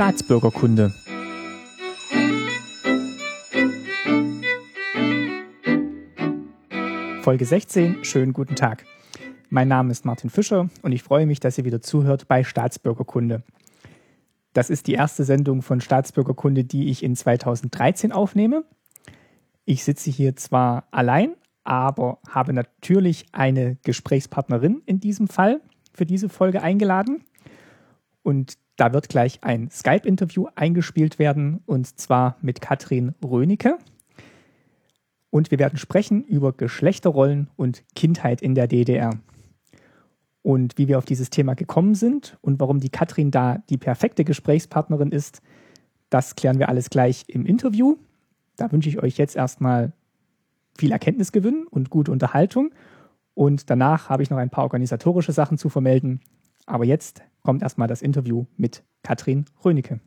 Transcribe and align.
Staatsbürgerkunde. 0.00 0.94
Folge 7.20 7.44
16, 7.44 8.02
schönen 8.02 8.32
guten 8.32 8.56
Tag. 8.56 8.86
Mein 9.50 9.68
Name 9.68 9.92
ist 9.92 10.06
Martin 10.06 10.30
Fischer 10.30 10.70
und 10.80 10.92
ich 10.92 11.02
freue 11.02 11.26
mich, 11.26 11.38
dass 11.38 11.58
ihr 11.58 11.66
wieder 11.66 11.82
zuhört 11.82 12.28
bei 12.28 12.44
Staatsbürgerkunde. 12.44 13.42
Das 14.54 14.70
ist 14.70 14.86
die 14.86 14.94
erste 14.94 15.24
Sendung 15.24 15.60
von 15.60 15.82
Staatsbürgerkunde, 15.82 16.64
die 16.64 16.88
ich 16.88 17.02
in 17.02 17.14
2013 17.14 18.10
aufnehme. 18.10 18.64
Ich 19.66 19.84
sitze 19.84 20.10
hier 20.10 20.34
zwar 20.34 20.88
allein, 20.92 21.34
aber 21.62 22.20
habe 22.26 22.54
natürlich 22.54 23.26
eine 23.32 23.76
Gesprächspartnerin 23.82 24.80
in 24.86 24.98
diesem 24.98 25.28
Fall 25.28 25.60
für 25.92 26.06
diese 26.06 26.30
Folge 26.30 26.62
eingeladen. 26.62 27.22
Und 28.22 28.54
da 28.80 28.94
wird 28.94 29.10
gleich 29.10 29.44
ein 29.44 29.70
Skype-Interview 29.70 30.46
eingespielt 30.54 31.18
werden, 31.18 31.60
und 31.66 32.00
zwar 32.00 32.38
mit 32.40 32.62
Katrin 32.62 33.14
Rönecke. 33.22 33.76
Und 35.28 35.50
wir 35.50 35.58
werden 35.58 35.78
sprechen 35.78 36.24
über 36.24 36.54
Geschlechterrollen 36.54 37.50
und 37.56 37.84
Kindheit 37.94 38.40
in 38.40 38.54
der 38.54 38.68
DDR. 38.68 39.20
Und 40.40 40.78
wie 40.78 40.88
wir 40.88 40.96
auf 40.96 41.04
dieses 41.04 41.28
Thema 41.28 41.52
gekommen 41.52 41.94
sind 41.94 42.38
und 42.40 42.58
warum 42.58 42.80
die 42.80 42.88
Katrin 42.88 43.30
da 43.30 43.58
die 43.68 43.76
perfekte 43.76 44.24
Gesprächspartnerin 44.24 45.12
ist, 45.12 45.42
das 46.08 46.34
klären 46.34 46.58
wir 46.58 46.70
alles 46.70 46.88
gleich 46.88 47.24
im 47.28 47.44
Interview. 47.44 47.98
Da 48.56 48.72
wünsche 48.72 48.88
ich 48.88 49.02
euch 49.02 49.18
jetzt 49.18 49.36
erstmal 49.36 49.92
viel 50.78 50.92
Erkenntnisgewinn 50.92 51.66
und 51.68 51.90
gute 51.90 52.12
Unterhaltung. 52.12 52.70
Und 53.34 53.68
danach 53.68 54.08
habe 54.08 54.22
ich 54.22 54.30
noch 54.30 54.38
ein 54.38 54.50
paar 54.50 54.64
organisatorische 54.64 55.32
Sachen 55.32 55.58
zu 55.58 55.68
vermelden. 55.68 56.22
Aber 56.66 56.84
jetzt 56.84 57.22
kommt 57.42 57.62
erstmal 57.62 57.88
das 57.88 58.02
Interview 58.02 58.46
mit 58.56 58.84
Katrin 59.02 59.46
Rönecke. 59.64 60.00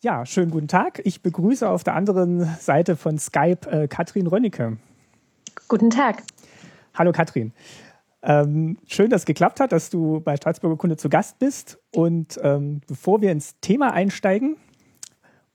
Ja, 0.00 0.24
schönen 0.24 0.52
guten 0.52 0.68
Tag. 0.68 1.00
Ich 1.02 1.22
begrüße 1.22 1.68
auf 1.68 1.82
der 1.82 1.96
anderen 1.96 2.44
Seite 2.60 2.94
von 2.94 3.18
Skype 3.18 3.68
äh, 3.68 3.88
Katrin 3.88 4.28
Rönnecke. 4.28 4.76
Guten 5.66 5.90
Tag. 5.90 6.22
Hallo 6.94 7.10
Katrin. 7.10 7.52
Ähm, 8.22 8.78
schön, 8.86 9.10
dass 9.10 9.22
es 9.22 9.26
geklappt 9.26 9.58
hat, 9.58 9.72
dass 9.72 9.90
du 9.90 10.20
bei 10.20 10.36
Staatsbürgerkunde 10.36 10.96
zu 10.96 11.08
Gast 11.08 11.40
bist. 11.40 11.80
Und 11.92 12.38
ähm, 12.44 12.80
bevor 12.86 13.20
wir 13.20 13.32
ins 13.32 13.58
Thema 13.60 13.92
einsteigen, 13.92 14.56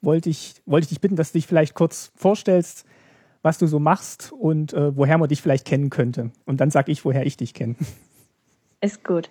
wollte 0.03 0.29
ich, 0.29 0.55
wollte 0.65 0.85
ich 0.85 0.89
dich 0.89 1.01
bitten, 1.01 1.15
dass 1.15 1.31
du 1.31 1.37
dich 1.37 1.47
vielleicht 1.47 1.73
kurz 1.73 2.11
vorstellst, 2.15 2.85
was 3.41 3.57
du 3.57 3.67
so 3.67 3.79
machst 3.79 4.31
und 4.31 4.73
äh, 4.73 4.95
woher 4.95 5.17
man 5.17 5.29
dich 5.29 5.41
vielleicht 5.41 5.65
kennen 5.65 5.89
könnte. 5.89 6.31
Und 6.45 6.61
dann 6.61 6.71
sage 6.71 6.91
ich, 6.91 7.05
woher 7.05 7.25
ich 7.25 7.37
dich 7.37 7.53
kenne. 7.53 7.75
Ist 8.81 9.03
gut. 9.03 9.29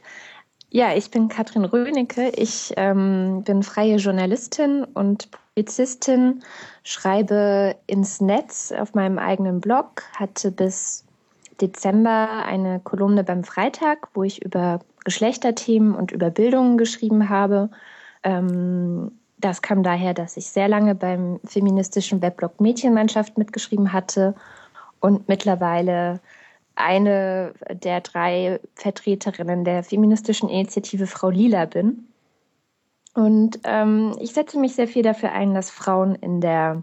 Ja, 0.71 0.95
ich 0.95 1.11
bin 1.11 1.29
Katrin 1.29 1.67
Rönecke. 1.67 2.31
Ich 2.37 2.73
ähm, 2.77 3.43
bin 3.45 3.63
freie 3.63 3.97
Journalistin 3.97 4.85
und 4.85 5.31
Publizistin, 5.31 6.43
schreibe 6.83 7.77
ins 7.87 8.23
Netz 8.23 8.73
auf 8.73 8.95
meinem 8.95 9.19
eigenen 9.19 9.61
Blog, 9.61 10.03
hatte 10.17 10.51
bis 10.51 11.05
Dezember 11.61 12.45
eine 12.47 12.81
Kolumne 12.81 13.23
beim 13.23 13.45
Freitag, 13.45 14.09
wo 14.15 14.23
ich 14.23 14.43
über 14.43 14.81
Geschlechterthemen 15.05 15.95
und 15.95 16.11
über 16.11 16.31
Bildung 16.31 16.79
geschrieben 16.79 17.29
habe. 17.29 17.71
Ähm, 18.23 19.13
das 19.43 19.63
kam 19.63 19.83
daher, 19.83 20.15
dass 20.15 20.37
ich 20.37 20.47
sehr 20.47 20.69
lange 20.69 20.95
beim 20.95 21.41
feministischen 21.45 22.23
Weblog 22.23 22.61
Mädchenmannschaft 22.61 23.37
mitgeschrieben 23.37 23.93
hatte 23.93 24.35
und 25.01 25.29
mittlerweile 25.29 26.21
eine 26.75 27.53
der 27.71 28.01
drei 28.01 28.61
Vertreterinnen 28.75 29.65
der 29.65 29.85
feministischen 29.85 30.49
Initiative 30.49 31.07
Frau 31.07 31.29
Lila 31.29 31.67
bin. 31.67 32.09
Und 33.15 33.61
ähm, 33.65 34.17
ich 34.21 34.33
setze 34.33 34.59
mich 34.59 34.75
sehr 34.75 34.89
viel 34.89 35.03
dafür 35.03 35.33
ein, 35.33 35.53
dass 35.55 35.71
Frauen 35.71 36.15
in 36.15 36.41
der 36.41 36.83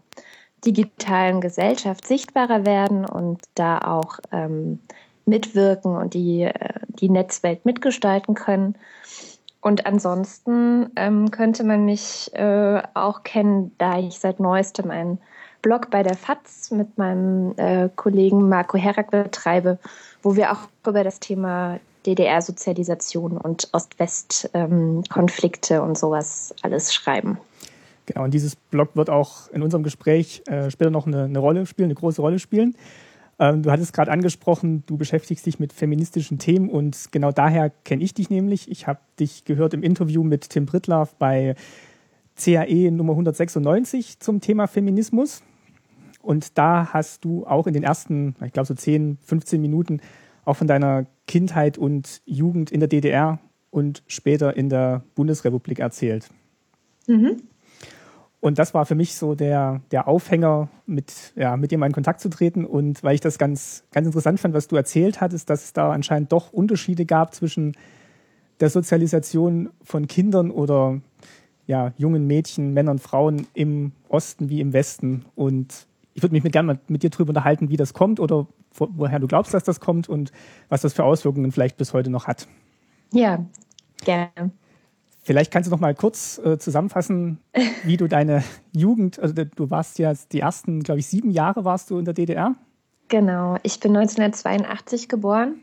digitalen 0.66 1.42
Gesellschaft 1.42 2.06
sichtbarer 2.06 2.66
werden 2.66 3.06
und 3.06 3.42
da 3.56 3.80
auch 3.80 4.20
ähm, 4.32 4.80
mitwirken 5.26 5.96
und 5.96 6.14
die, 6.14 6.44
äh, 6.44 6.54
die 6.90 7.10
Netzwelt 7.10 7.66
mitgestalten 7.66 8.36
können. 8.36 8.76
Und 9.62 9.86
ansonsten 9.86 10.90
ähm, 10.96 11.32
könnte 11.32 11.64
man 11.64 11.86
mich 11.86 12.34
äh, 12.34 12.82
auch 12.94 13.24
kennen, 13.24 13.72
da 13.78 14.00
ich 14.00 14.20
seit 14.20 14.40
neuestem 14.40 14.90
einen 14.90 15.20
Blog 15.62 15.90
bei 15.90 16.04
der 16.04 16.16
FAZ 16.16 16.72
mit 16.72 16.98
meinem 16.98 17.54
äh, 17.58 17.90
Kollegen 17.96 18.48
Marco 18.48 18.78
Herak 18.78 19.12
betreibe, 19.12 19.78
wo 20.24 20.38
wir 20.38 20.54
auch 20.54 20.70
über 20.88 21.04
das 21.04 21.20
Thema 21.20 21.80
DDR-Sozialisation 22.06 23.38
und 23.38 23.68
Ost-West-Konflikte 23.74 25.74
ähm, 25.76 25.84
und 25.84 25.98
sowas 25.98 26.56
alles 26.62 26.94
schreiben. 26.94 27.38
Genau, 28.06 28.24
und 28.24 28.34
dieses 28.34 28.56
Blog 28.56 28.96
wird 28.96 29.10
auch 29.10 29.50
in 29.52 29.62
unserem 29.62 29.84
Gespräch 29.84 30.42
äh, 30.48 30.72
später 30.72 30.90
noch 30.90 31.06
eine, 31.06 31.26
eine 31.26 31.40
Rolle 31.40 31.66
spielen, 31.66 31.88
eine 31.88 31.96
große 31.96 32.22
Rolle 32.22 32.40
spielen. 32.40 32.76
Ähm, 33.40 33.64
du 33.64 33.72
hattest 33.72 33.94
gerade 33.94 34.12
angesprochen, 34.12 34.84
du 34.86 34.98
beschäftigst 34.98 35.46
dich 35.46 35.60
mit 35.60 35.72
feministischen 35.72 36.40
Themen 36.40 36.70
und 36.70 37.12
genau 37.12 37.32
daher 37.32 37.70
kenne 37.70 38.04
ich 38.04 38.14
dich 38.14 38.30
nämlich. 38.30 38.70
Ich 38.70 38.86
habe 38.86 39.00
dich 39.20 39.46
gehört 39.46 39.74
im 39.74 39.82
Interview 39.82 40.24
mit 40.24 40.50
Tim 40.50 40.66
Brittlaff 40.66 41.16
bei 41.16 41.56
CAE 42.36 42.92
Nummer 42.92 43.14
196 43.14 44.20
zum 44.20 44.42
Thema 44.42 44.68
Feminismus. 44.68 45.42
Und 46.22 46.58
da 46.58 46.90
hast 46.92 47.24
du 47.24 47.46
auch 47.48 47.66
in 47.66 47.74
den 47.74 47.84
ersten, 47.84 48.36
ich 48.46 48.52
glaube 48.52 48.68
so 48.68 48.74
10, 48.74 49.18
15 49.22 49.62
Minuten 49.62 50.02
auch 50.44 50.56
von 50.56 50.68
deiner 50.68 51.06
Kindheit 51.28 51.78
und 51.78 52.22
Jugend 52.26 52.72
in 52.72 52.82
der 52.82 52.90
DDR 52.90 53.40
und 53.70 54.04
später 54.08 54.58
in 54.58 54.70
der 54.70 55.04
Bundesrepublik 55.16 55.80
erzählt. 55.80 56.30
Mhm. 57.08 57.44
Und 58.42 58.58
das 58.58 58.74
war 58.74 58.86
für 58.86 58.96
mich 58.96 59.16
so 59.16 59.36
der, 59.36 59.82
der 59.92 60.08
Aufhänger, 60.08 60.70
mit, 60.86 61.34
ja, 61.36 61.58
mit 61.58 61.76
mal 61.78 61.88
in 61.88 61.92
Kontakt 61.92 62.22
zu 62.22 62.30
treten. 62.30 62.66
Und 62.66 63.04
weil 63.04 63.16
ich 63.16 63.22
das 63.22 63.38
ganz, 63.38 63.84
ganz 63.92 64.08
interessant 64.08 64.40
fand, 64.40 64.54
was 64.54 64.68
du 64.68 64.78
erzählt 64.78 65.20
hattest, 65.20 65.50
dass 65.50 65.66
es 65.66 65.74
da 65.74 65.92
anscheinend 65.92 66.32
doch 66.32 66.54
Unterschiede 66.54 67.06
gab 67.06 67.34
zwischen 67.34 67.76
der 68.62 68.70
Sozialisation 68.70 69.70
von 69.84 70.08
Kindern 70.08 70.52
oder 70.52 71.02
ja, 71.68 71.94
jungen 71.98 72.28
Mädchen, 72.28 72.74
Männern, 72.74 72.98
Frauen 72.98 73.46
im 73.54 73.92
Osten 74.08 74.50
wie 74.50 74.62
im 74.62 74.74
Westen. 74.74 75.26
Und 75.36 75.88
ich 76.14 76.24
würde 76.24 76.34
mich 76.34 76.44
mit, 76.44 76.54
gerne 76.54 76.80
mit 76.88 77.04
dir 77.04 77.10
darüber 77.10 77.30
unterhalten, 77.30 77.70
wie 77.70 77.78
das 77.78 77.94
kommt 77.94 78.20
oder 78.20 78.48
woher 78.74 79.20
du 79.20 79.28
glaubst, 79.28 79.54
dass 79.54 79.64
das 79.64 79.80
kommt 79.80 80.08
und 80.08 80.32
was 80.70 80.82
das 80.82 80.94
für 80.94 81.04
Auswirkungen 81.04 81.52
vielleicht 81.52 81.78
bis 81.78 81.94
heute 81.94 82.10
noch 82.10 82.28
hat. 82.28 82.48
Ja, 83.12 83.46
gerne. 84.04 84.52
Vielleicht 85.22 85.52
kannst 85.52 85.68
du 85.68 85.72
noch 85.72 85.80
mal 85.80 85.94
kurz 85.94 86.40
äh, 86.44 86.58
zusammenfassen, 86.58 87.40
wie 87.84 87.98
du 87.98 88.08
deine 88.08 88.44
Jugend, 88.72 89.20
also 89.20 89.34
du 89.34 89.70
warst 89.70 90.00
ja 90.00 90.14
die 90.32 90.40
ersten, 90.40 90.82
glaube 90.82 91.00
ich, 91.00 91.08
sieben 91.08 91.32
Jahre 91.32 91.66
warst 91.66 91.90
du 91.90 92.00
in 92.00 92.06
der 92.06 92.14
DDR. 92.14 92.56
Genau, 93.10 93.58
ich 93.64 93.80
bin 93.80 93.96
1982 93.96 95.10
geboren 95.10 95.56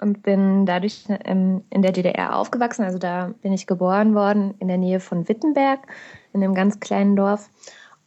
und 0.00 0.22
bin 0.22 0.66
dadurch 0.66 1.04
ähm, 1.24 1.62
in 1.70 1.82
der 1.82 1.92
DDR 1.92 2.36
aufgewachsen. 2.36 2.84
Also 2.84 2.98
da 2.98 3.32
bin 3.42 3.52
ich 3.52 3.66
geboren 3.66 4.14
worden 4.14 4.54
in 4.58 4.68
der 4.68 4.78
Nähe 4.78 5.00
von 5.00 5.28
Wittenberg, 5.28 5.80
in 6.32 6.42
einem 6.42 6.54
ganz 6.54 6.80
kleinen 6.80 7.14
Dorf 7.14 7.50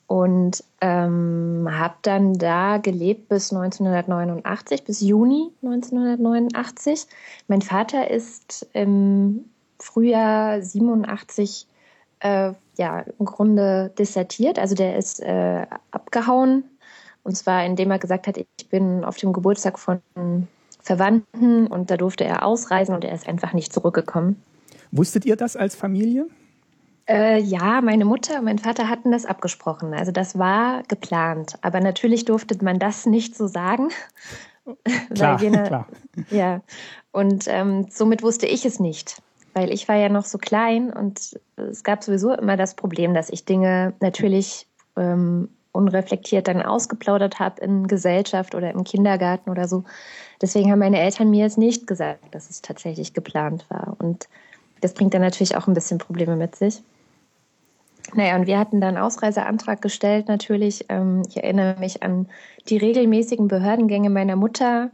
und 0.07 0.63
ähm, 0.81 1.67
habe 1.69 1.95
dann 2.01 2.33
da 2.33 2.77
gelebt 2.77 3.29
bis 3.29 3.51
1989, 3.51 4.83
bis 4.83 5.01
Juni 5.01 5.51
1989. 5.61 7.07
Mein 7.47 7.61
Vater 7.61 8.09
ist 8.09 8.67
im 8.73 9.45
Frühjahr 9.79 10.61
87 10.61 11.67
äh, 12.19 12.53
ja 12.77 13.05
im 13.19 13.25
Grunde 13.25 13.91
dissertiert. 13.97 14.59
Also 14.59 14.75
der 14.75 14.97
ist 14.97 15.21
äh, 15.21 15.65
abgehauen. 15.91 16.63
Und 17.23 17.35
zwar 17.35 17.65
indem 17.65 17.91
er 17.91 17.99
gesagt 17.99 18.27
hat, 18.27 18.37
ich 18.37 18.69
bin 18.69 19.03
auf 19.03 19.17
dem 19.17 19.33
Geburtstag 19.33 19.77
von 19.77 20.01
Verwandten 20.81 21.67
und 21.67 21.91
da 21.91 21.97
durfte 21.97 22.23
er 22.23 22.45
ausreisen 22.45 22.95
und 22.95 23.03
er 23.03 23.13
ist 23.13 23.27
einfach 23.27 23.53
nicht 23.53 23.73
zurückgekommen. 23.73 24.41
Wusstet 24.91 25.25
ihr 25.25 25.35
das 25.35 25.57
als 25.57 25.75
Familie? 25.75 26.27
Äh, 27.09 27.41
ja, 27.41 27.81
meine 27.81 28.05
Mutter 28.05 28.39
und 28.39 28.45
mein 28.45 28.59
Vater 28.59 28.89
hatten 28.89 29.11
das 29.11 29.25
abgesprochen. 29.25 29.93
Also 29.93 30.11
das 30.11 30.39
war 30.39 30.83
geplant. 30.83 31.57
Aber 31.61 31.81
natürlich 31.81 32.23
durfte 32.25 32.63
man 32.63 32.79
das 32.79 33.05
nicht 33.05 33.35
so 33.35 33.47
sagen. 33.47 33.89
Klar, 35.13 35.41
jene, 35.41 35.63
klar. 35.63 35.87
Ja, 36.29 36.61
und 37.11 37.45
ähm, 37.47 37.87
somit 37.89 38.23
wusste 38.23 38.47
ich 38.47 38.65
es 38.65 38.79
nicht 38.81 39.21
weil 39.57 39.73
ich 39.73 39.87
war 39.87 39.95
ja 39.95 40.09
noch 40.09 40.25
so 40.25 40.37
klein 40.37 40.93
und 40.93 41.39
es 41.55 41.83
gab 41.83 42.03
sowieso 42.03 42.31
immer 42.33 42.57
das 42.57 42.75
Problem, 42.75 43.15
dass 43.15 43.31
ich 43.31 43.43
Dinge 43.43 43.93
natürlich 44.01 44.67
ähm, 44.95 45.49
unreflektiert 45.71 46.47
dann 46.47 46.61
ausgeplaudert 46.61 47.39
habe 47.39 47.59
in 47.61 47.87
Gesellschaft 47.87 48.53
oder 48.53 48.71
im 48.71 48.83
Kindergarten 48.83 49.49
oder 49.49 49.67
so. 49.67 49.83
Deswegen 50.41 50.71
haben 50.71 50.79
meine 50.79 50.99
Eltern 50.99 51.31
mir 51.31 51.43
jetzt 51.43 51.57
nicht 51.57 51.87
gesagt, 51.87 52.23
dass 52.35 52.51
es 52.51 52.61
tatsächlich 52.61 53.13
geplant 53.13 53.65
war. 53.69 53.95
Und 53.97 54.29
das 54.81 54.93
bringt 54.93 55.15
dann 55.15 55.21
natürlich 55.21 55.57
auch 55.57 55.67
ein 55.67 55.73
bisschen 55.73 55.97
Probleme 55.97 56.35
mit 56.35 56.55
sich. 56.55 56.83
Naja, 58.13 58.35
und 58.35 58.45
wir 58.45 58.59
hatten 58.59 58.79
dann 58.79 58.95
Ausreiseantrag 58.95 59.81
gestellt 59.81 60.27
natürlich. 60.27 60.85
Ähm, 60.89 61.23
ich 61.27 61.37
erinnere 61.37 61.79
mich 61.79 62.03
an 62.03 62.27
die 62.69 62.77
regelmäßigen 62.77 63.47
Behördengänge 63.47 64.11
meiner 64.11 64.35
Mutter, 64.35 64.91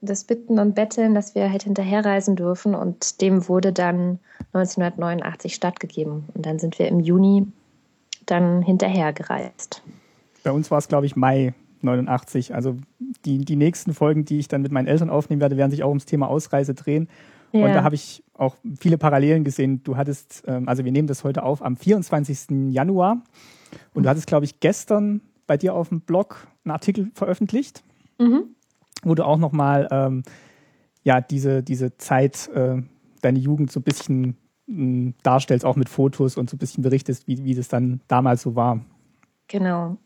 das 0.00 0.24
Bitten 0.24 0.58
und 0.58 0.74
Betteln, 0.74 1.14
dass 1.14 1.34
wir 1.34 1.50
halt 1.50 1.64
hinterherreisen 1.64 2.36
dürfen. 2.36 2.74
Und 2.74 3.20
dem 3.20 3.48
wurde 3.48 3.72
dann 3.72 4.18
1989 4.52 5.54
stattgegeben. 5.54 6.24
Und 6.34 6.46
dann 6.46 6.58
sind 6.58 6.78
wir 6.78 6.88
im 6.88 7.00
Juni 7.00 7.46
dann 8.26 8.62
hinterhergereist. 8.62 9.82
Bei 10.42 10.52
uns 10.52 10.70
war 10.70 10.78
es, 10.78 10.88
glaube 10.88 11.06
ich, 11.06 11.16
Mai 11.16 11.54
89. 11.82 12.54
Also 12.54 12.76
die, 13.24 13.38
die 13.38 13.56
nächsten 13.56 13.94
Folgen, 13.94 14.24
die 14.24 14.38
ich 14.38 14.48
dann 14.48 14.62
mit 14.62 14.72
meinen 14.72 14.86
Eltern 14.86 15.10
aufnehmen 15.10 15.40
werde, 15.40 15.56
werden 15.56 15.70
sich 15.70 15.82
auch 15.82 15.88
ums 15.88 16.06
Thema 16.06 16.28
Ausreise 16.28 16.74
drehen. 16.74 17.08
Ja. 17.52 17.66
Und 17.66 17.72
da 17.72 17.82
habe 17.82 17.94
ich 17.94 18.22
auch 18.34 18.56
viele 18.78 18.98
Parallelen 18.98 19.44
gesehen. 19.44 19.82
Du 19.84 19.96
hattest, 19.96 20.42
ähm, 20.46 20.68
also 20.68 20.84
wir 20.84 20.92
nehmen 20.92 21.08
das 21.08 21.24
heute 21.24 21.42
auf 21.42 21.62
am 21.62 21.76
24. 21.76 22.72
Januar. 22.72 23.22
Und 23.94 24.02
du 24.02 24.08
hattest, 24.08 24.26
glaube 24.26 24.44
ich, 24.44 24.60
gestern 24.60 25.20
bei 25.46 25.56
dir 25.56 25.74
auf 25.74 25.88
dem 25.88 26.00
Blog 26.00 26.46
einen 26.64 26.72
Artikel 26.72 27.10
veröffentlicht, 27.14 27.82
mhm. 28.18 28.55
Wo 29.06 29.14
du 29.14 29.24
auch 29.24 29.38
nochmal 29.38 29.88
ähm, 29.90 30.22
ja, 31.02 31.20
diese, 31.20 31.62
diese 31.62 31.96
Zeit, 31.96 32.48
äh, 32.54 32.82
deine 33.22 33.38
Jugend 33.38 33.70
so 33.70 33.80
ein 33.80 33.84
bisschen 33.84 34.36
äh, 34.68 35.12
darstellst, 35.22 35.64
auch 35.64 35.76
mit 35.76 35.88
Fotos 35.88 36.36
und 36.36 36.50
so 36.50 36.56
ein 36.56 36.58
bisschen 36.58 36.82
berichtest, 36.82 37.28
wie, 37.28 37.44
wie 37.44 37.54
das 37.54 37.68
dann 37.68 38.00
damals 38.08 38.42
so 38.42 38.56
war. 38.56 38.80
Genau. 39.48 39.96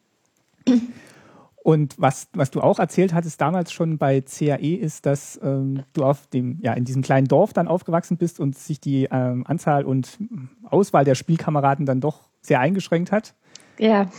Und 1.63 1.95
was, 1.99 2.29
was 2.33 2.51
du 2.51 2.61
auch 2.61 2.79
erzählt 2.79 3.13
hattest 3.15 3.41
damals 3.41 3.73
schon 3.73 3.99
bei 3.99 4.21
CAE 4.21 4.77
ist, 4.77 5.07
dass 5.07 5.41
ähm, 5.43 5.85
du 5.93 6.05
auf 6.05 6.27
dem, 6.27 6.59
ja, 6.63 6.73
in 6.75 6.85
diesem 6.85 7.03
kleinen 7.03 7.27
Dorf 7.27 7.53
dann 7.53 7.69
aufgewachsen 7.69 8.17
bist 8.17 8.41
und 8.41 8.57
sich 8.57 8.81
die 8.81 9.09
ähm, 9.11 9.45
Anzahl 9.47 9.85
und 9.85 10.19
Auswahl 10.65 11.05
der 11.05 11.15
Spielkameraden 11.15 11.87
dann 11.87 12.01
doch 12.01 12.29
sehr 12.41 12.61
eingeschränkt 12.61 13.13
hat. 13.13 13.35
Ja, 13.79 14.11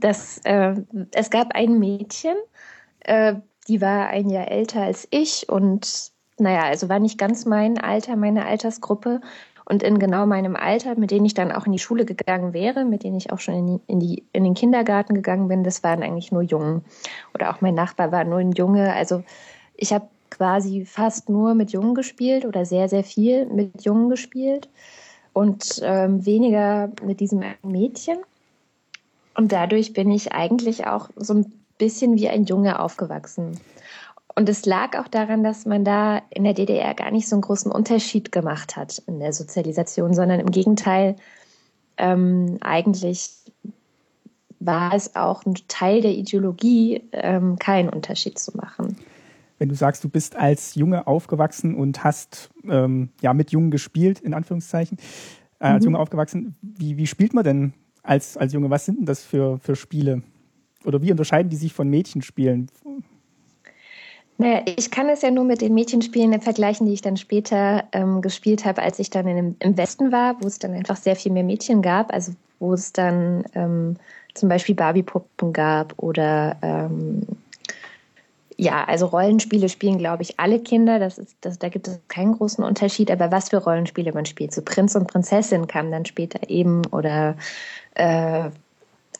das, 0.00 0.38
äh, 0.44 0.76
es 1.12 1.30
gab 1.30 1.54
ein 1.54 1.78
Mädchen, 1.78 2.36
äh, 3.00 3.36
die 3.68 3.80
war 3.80 4.08
ein 4.08 4.30
Jahr 4.30 4.48
älter 4.48 4.82
als 4.82 5.08
ich 5.10 5.48
und 5.48 6.12
naja, 6.38 6.64
also 6.64 6.88
war 6.88 6.98
nicht 6.98 7.18
ganz 7.18 7.46
mein 7.46 7.78
Alter, 7.78 8.16
meine 8.16 8.44
Altersgruppe. 8.44 9.20
Und 9.68 9.82
in 9.82 9.98
genau 9.98 10.26
meinem 10.26 10.54
Alter, 10.54 10.94
mit 10.96 11.10
denen 11.10 11.24
ich 11.26 11.34
dann 11.34 11.50
auch 11.50 11.66
in 11.66 11.72
die 11.72 11.80
Schule 11.80 12.04
gegangen 12.04 12.52
wäre, 12.52 12.84
mit 12.84 13.02
denen 13.02 13.16
ich 13.16 13.32
auch 13.32 13.40
schon 13.40 13.54
in, 13.54 13.66
die, 13.66 13.80
in, 13.88 14.00
die, 14.00 14.24
in 14.32 14.44
den 14.44 14.54
Kindergarten 14.54 15.14
gegangen 15.14 15.48
bin, 15.48 15.64
das 15.64 15.82
waren 15.82 16.04
eigentlich 16.04 16.30
nur 16.30 16.42
Jungen. 16.42 16.84
Oder 17.34 17.50
auch 17.50 17.60
mein 17.62 17.74
Nachbar 17.74 18.12
war 18.12 18.22
nur 18.22 18.38
ein 18.38 18.52
Junge. 18.52 18.92
Also 18.92 19.24
ich 19.74 19.92
habe 19.92 20.06
quasi 20.30 20.84
fast 20.84 21.28
nur 21.28 21.54
mit 21.54 21.72
Jungen 21.72 21.96
gespielt 21.96 22.44
oder 22.44 22.64
sehr, 22.64 22.88
sehr 22.88 23.02
viel 23.02 23.46
mit 23.46 23.82
Jungen 23.84 24.08
gespielt 24.08 24.68
und 25.32 25.80
ähm, 25.82 26.24
weniger 26.24 26.92
mit 27.02 27.18
diesem 27.18 27.42
Mädchen. 27.62 28.18
Und 29.34 29.50
dadurch 29.50 29.92
bin 29.92 30.12
ich 30.12 30.32
eigentlich 30.32 30.86
auch 30.86 31.10
so 31.16 31.34
ein 31.34 31.52
bisschen 31.78 32.16
wie 32.16 32.28
ein 32.28 32.44
Junge 32.44 32.80
aufgewachsen. 32.80 33.58
Und 34.34 34.48
es 34.48 34.66
lag 34.66 34.98
auch 34.98 35.08
daran, 35.08 35.42
dass 35.42 35.64
man 35.64 35.84
da 35.84 36.20
in 36.30 36.44
der 36.44 36.52
DDR 36.52 36.94
gar 36.94 37.10
nicht 37.10 37.26
so 37.28 37.36
einen 37.36 37.42
großen 37.42 37.72
Unterschied 37.72 38.32
gemacht 38.32 38.76
hat 38.76 39.02
in 39.06 39.18
der 39.18 39.32
Sozialisation, 39.32 40.12
sondern 40.12 40.40
im 40.40 40.50
Gegenteil, 40.50 41.16
ähm, 41.96 42.58
eigentlich 42.60 43.30
war 44.60 44.94
es 44.94 45.16
auch 45.16 45.44
ein 45.46 45.54
Teil 45.68 46.02
der 46.02 46.12
Ideologie, 46.12 47.02
ähm, 47.12 47.58
keinen 47.58 47.88
Unterschied 47.88 48.38
zu 48.38 48.56
machen. 48.56 48.96
Wenn 49.58 49.70
du 49.70 49.74
sagst, 49.74 50.04
du 50.04 50.10
bist 50.10 50.36
als 50.36 50.74
Junge 50.74 51.06
aufgewachsen 51.06 51.74
und 51.74 52.04
hast 52.04 52.50
ähm, 52.68 53.10
ja 53.22 53.32
mit 53.32 53.52
Jungen 53.52 53.70
gespielt, 53.70 54.20
in 54.20 54.34
Anführungszeichen, 54.34 54.98
äh, 55.60 55.64
als 55.64 55.82
mhm. 55.82 55.92
Junge 55.92 55.98
aufgewachsen, 55.98 56.56
wie, 56.60 56.98
wie 56.98 57.06
spielt 57.06 57.32
man 57.32 57.44
denn 57.44 57.72
als, 58.02 58.36
als 58.36 58.52
Junge, 58.52 58.68
was 58.68 58.84
sind 58.84 58.98
denn 58.98 59.06
das 59.06 59.22
für, 59.22 59.58
für 59.58 59.76
Spiele? 59.76 60.22
Oder 60.86 61.02
wie 61.02 61.10
unterscheiden 61.10 61.50
die 61.50 61.56
sich 61.56 61.72
von 61.72 61.88
Mädchenspielen? 61.88 62.70
Naja, 64.38 64.62
ich 64.66 64.90
kann 64.90 65.08
es 65.08 65.22
ja 65.22 65.30
nur 65.30 65.44
mit 65.44 65.60
den 65.60 65.74
Mädchenspielen 65.74 66.40
vergleichen, 66.40 66.86
die 66.86 66.92
ich 66.92 67.02
dann 67.02 67.16
später 67.16 67.84
ähm, 67.92 68.20
gespielt 68.20 68.64
habe, 68.64 68.82
als 68.82 68.98
ich 68.98 69.10
dann 69.10 69.26
in, 69.26 69.56
im 69.58 69.76
Westen 69.76 70.12
war, 70.12 70.36
wo 70.40 70.46
es 70.46 70.58
dann 70.58 70.74
einfach 70.74 70.96
sehr 70.96 71.16
viel 71.16 71.32
mehr 71.32 71.42
Mädchen 71.42 71.82
gab, 71.82 72.12
also 72.12 72.32
wo 72.58 72.74
es 72.74 72.92
dann 72.92 73.44
ähm, 73.54 73.96
zum 74.34 74.48
Beispiel 74.48 74.74
Barbie-Puppen 74.74 75.52
gab 75.52 75.94
oder 75.96 76.56
ähm, 76.62 77.26
ja, 78.58 78.84
also 78.84 79.06
Rollenspiele 79.06 79.68
spielen, 79.68 79.98
glaube 79.98 80.22
ich, 80.22 80.38
alle 80.38 80.60
Kinder. 80.60 80.98
Das 80.98 81.18
ist, 81.18 81.36
das, 81.42 81.58
da 81.58 81.68
gibt 81.68 81.88
es 81.88 82.00
keinen 82.08 82.32
großen 82.32 82.64
Unterschied. 82.64 83.10
Aber 83.10 83.30
was 83.30 83.50
für 83.50 83.58
Rollenspiele 83.58 84.12
man 84.12 84.24
spielt, 84.24 84.54
so 84.54 84.62
Prinz 84.62 84.94
und 84.94 85.08
Prinzessin 85.08 85.66
kam 85.66 85.90
dann 85.90 86.06
später 86.06 86.48
eben 86.48 86.86
oder 86.86 87.36
äh, 87.94 88.50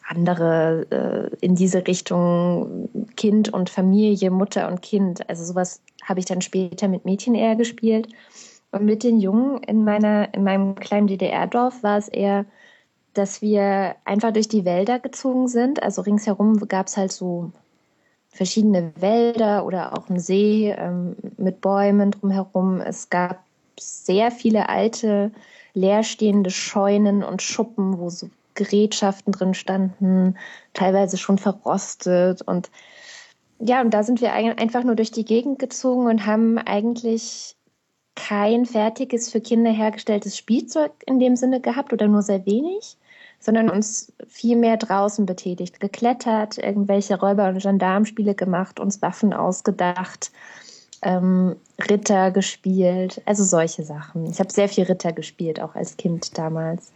andere 0.08 0.86
äh, 0.90 1.36
in 1.44 1.54
diese 1.54 1.86
Richtung 1.86 2.88
Kind 3.16 3.52
und 3.52 3.70
Familie, 3.70 4.30
Mutter 4.30 4.68
und 4.68 4.82
Kind. 4.82 5.28
Also 5.28 5.44
sowas 5.44 5.80
habe 6.04 6.20
ich 6.20 6.26
dann 6.26 6.40
später 6.40 6.88
mit 6.88 7.04
Mädchen 7.04 7.34
eher 7.34 7.56
gespielt. 7.56 8.08
Und 8.72 8.84
mit 8.84 9.04
den 9.04 9.20
Jungen 9.20 9.62
in 9.62 9.84
meiner, 9.84 10.32
in 10.34 10.44
meinem 10.44 10.74
kleinen 10.74 11.06
DDR-Dorf 11.06 11.82
war 11.82 11.98
es 11.98 12.08
eher, 12.08 12.44
dass 13.14 13.40
wir 13.40 13.96
einfach 14.04 14.32
durch 14.32 14.48
die 14.48 14.64
Wälder 14.64 14.98
gezogen 14.98 15.48
sind. 15.48 15.82
Also 15.82 16.02
ringsherum 16.02 16.68
gab 16.68 16.88
es 16.88 16.96
halt 16.96 17.12
so 17.12 17.52
verschiedene 18.28 18.92
Wälder 18.96 19.64
oder 19.64 19.96
auch 19.96 20.08
einen 20.10 20.20
See 20.20 20.74
ähm, 20.76 21.16
mit 21.38 21.60
Bäumen 21.60 22.10
drumherum. 22.10 22.80
Es 22.80 23.08
gab 23.08 23.42
sehr 23.80 24.30
viele 24.30 24.68
alte, 24.68 25.32
leerstehende 25.74 26.50
Scheunen 26.50 27.22
und 27.22 27.42
Schuppen, 27.42 27.98
wo 27.98 28.10
so 28.10 28.28
Gerätschaften 28.56 29.32
drin 29.32 29.54
standen, 29.54 30.36
teilweise 30.74 31.16
schon 31.16 31.38
verrostet 31.38 32.42
und 32.42 32.70
ja, 33.58 33.80
und 33.80 33.94
da 33.94 34.02
sind 34.02 34.20
wir 34.20 34.34
einfach 34.34 34.84
nur 34.84 34.96
durch 34.96 35.10
die 35.10 35.24
Gegend 35.24 35.58
gezogen 35.58 36.06
und 36.08 36.26
haben 36.26 36.58
eigentlich 36.58 37.56
kein 38.14 38.66
fertiges 38.66 39.30
für 39.30 39.40
Kinder 39.40 39.70
hergestelltes 39.70 40.36
Spielzeug 40.36 40.92
in 41.06 41.20
dem 41.20 41.36
Sinne 41.36 41.60
gehabt 41.60 41.92
oder 41.92 42.08
nur 42.08 42.22
sehr 42.22 42.44
wenig, 42.46 42.96
sondern 43.38 43.70
uns 43.70 44.12
viel 44.26 44.56
mehr 44.56 44.76
draußen 44.76 45.26
betätigt, 45.26 45.80
geklettert, 45.80 46.58
irgendwelche 46.58 47.18
Räuber- 47.18 47.48
und 47.48 47.62
Gendarmspiele 47.62 48.34
gemacht, 48.34 48.80
uns 48.80 49.00
Waffen 49.02 49.32
ausgedacht, 49.32 50.32
ähm, 51.02 51.56
Ritter 51.90 52.30
gespielt, 52.30 53.20
also 53.26 53.44
solche 53.44 53.84
Sachen. 53.84 54.26
Ich 54.26 54.40
habe 54.40 54.50
sehr 54.50 54.68
viel 54.68 54.84
Ritter 54.84 55.12
gespielt, 55.12 55.60
auch 55.60 55.74
als 55.74 55.96
Kind 55.96 56.36
damals. 56.38 56.92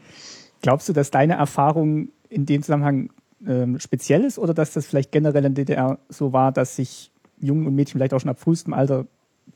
Glaubst 0.63 0.89
du, 0.89 0.93
dass 0.93 1.11
deine 1.11 1.35
Erfahrung 1.35 2.11
in 2.29 2.47
dem 2.47 2.63
Zusammenhang 2.63 3.11
ähm, 3.47 3.79
speziell 3.79 4.25
ist 4.25 4.39
oder 4.39 4.55
dass 4.55 4.73
das 4.73 4.87
vielleicht 4.87 5.13
generell 5.13 5.45
in 5.45 5.55
DDR 5.55 5.99
so 6.09 6.33
war, 6.33 6.53
dass 6.53 6.77
sich 6.77 7.11
Jungen 7.39 7.67
und 7.67 7.75
Mädchen 7.75 7.99
vielleicht 7.99 8.15
auch 8.15 8.21
schon 8.21 8.31
ab 8.31 8.39
frühestem 8.39 8.75
Alter 8.75 9.07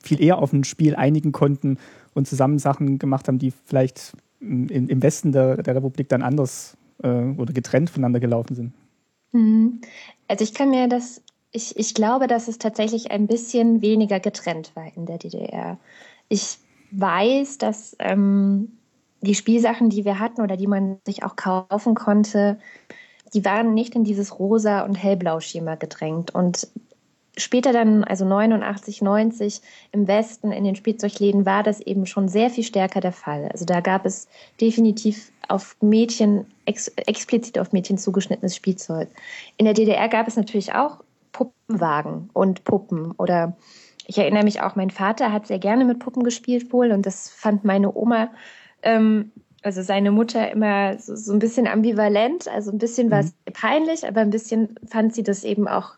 viel 0.01 0.21
eher 0.21 0.39
auf 0.39 0.53
ein 0.53 0.63
Spiel 0.63 0.95
einigen 0.95 1.31
konnten 1.31 1.77
und 2.13 2.27
zusammen 2.27 2.59
Sachen 2.59 2.99
gemacht 2.99 3.27
haben, 3.27 3.39
die 3.39 3.51
vielleicht 3.51 4.13
im, 4.39 4.69
im 4.69 5.03
Westen 5.03 5.31
der, 5.31 5.61
der, 5.61 5.75
Republik 5.75 6.09
dann 6.09 6.21
anders 6.21 6.77
äh, 7.01 7.07
oder 7.07 7.53
getrennt 7.53 7.89
voneinander 7.89 8.19
gelaufen 8.19 8.55
sind? 8.55 8.73
Mhm. 9.31 9.81
Also 10.27 10.43
ich 10.43 10.53
kann 10.53 10.69
mir 10.69 10.87
das, 10.87 11.21
ich, 11.51 11.77
ich 11.77 11.93
glaube, 11.93 12.27
dass 12.27 12.47
es 12.47 12.57
tatsächlich 12.57 13.11
ein 13.11 13.27
bisschen 13.27 13.81
weniger 13.81 14.19
getrennt 14.19 14.71
war 14.75 14.85
in 14.95 15.05
der 15.05 15.17
DDR. 15.17 15.77
Ich 16.29 16.57
weiß, 16.91 17.57
dass 17.57 17.95
ähm, 17.99 18.77
die 19.25 19.35
Spielsachen, 19.35 19.89
die 19.89 20.05
wir 20.05 20.19
hatten 20.19 20.41
oder 20.41 20.55
die 20.55 20.67
man 20.67 20.99
sich 21.05 21.23
auch 21.23 21.35
kaufen 21.35 21.95
konnte, 21.95 22.57
die 23.33 23.43
waren 23.43 23.73
nicht 23.73 23.95
in 23.95 24.03
dieses 24.03 24.39
rosa 24.39 24.81
und 24.81 24.95
hellblau 24.95 25.39
Schema 25.41 25.75
gedrängt. 25.75 26.33
Und 26.33 26.69
später 27.37 27.73
dann, 27.73 28.03
also 28.03 28.25
89, 28.25 29.01
90 29.01 29.61
im 29.91 30.07
Westen 30.07 30.51
in 30.51 30.63
den 30.63 30.75
Spielzeugläden 30.75 31.45
war 31.45 31.63
das 31.63 31.81
eben 31.81 32.05
schon 32.05 32.29
sehr 32.29 32.49
viel 32.49 32.63
stärker 32.63 33.01
der 33.01 33.11
Fall. 33.11 33.49
Also 33.51 33.65
da 33.65 33.81
gab 33.81 34.05
es 34.05 34.27
definitiv 34.61 35.31
auf 35.47 35.75
Mädchen, 35.81 36.45
ex, 36.65 36.87
explizit 36.87 37.59
auf 37.59 37.73
Mädchen 37.73 37.97
zugeschnittenes 37.97 38.55
Spielzeug. 38.55 39.09
In 39.57 39.65
der 39.65 39.73
DDR 39.73 40.07
gab 40.07 40.27
es 40.27 40.37
natürlich 40.37 40.73
auch 40.73 41.03
Puppenwagen 41.31 42.29
und 42.33 42.63
Puppen 42.63 43.11
oder 43.11 43.57
ich 44.07 44.17
erinnere 44.17 44.43
mich 44.43 44.61
auch, 44.61 44.75
mein 44.75 44.91
Vater 44.91 45.31
hat 45.31 45.47
sehr 45.47 45.59
gerne 45.59 45.83
mit 45.83 45.99
Puppen 45.99 46.23
gespielt 46.23 46.71
wohl 46.71 46.91
und 46.91 47.05
das 47.05 47.29
fand 47.29 47.65
meine 47.65 47.93
Oma 47.93 48.29
ähm, 48.85 49.31
also 49.61 49.81
seine 49.81 50.11
Mutter 50.11 50.51
immer 50.51 50.97
so, 50.99 51.15
so, 51.15 51.33
ein 51.33 51.39
bisschen 51.39 51.67
ambivalent, 51.67 52.47
also 52.47 52.71
ein 52.71 52.77
bisschen 52.77 53.09
war 53.11 53.21
es 53.21 53.33
mhm. 53.47 53.53
peinlich, 53.53 54.07
aber 54.07 54.21
ein 54.21 54.29
bisschen 54.29 54.75
fand 54.87 55.13
sie 55.15 55.23
das 55.23 55.43
eben 55.43 55.67
auch 55.67 55.95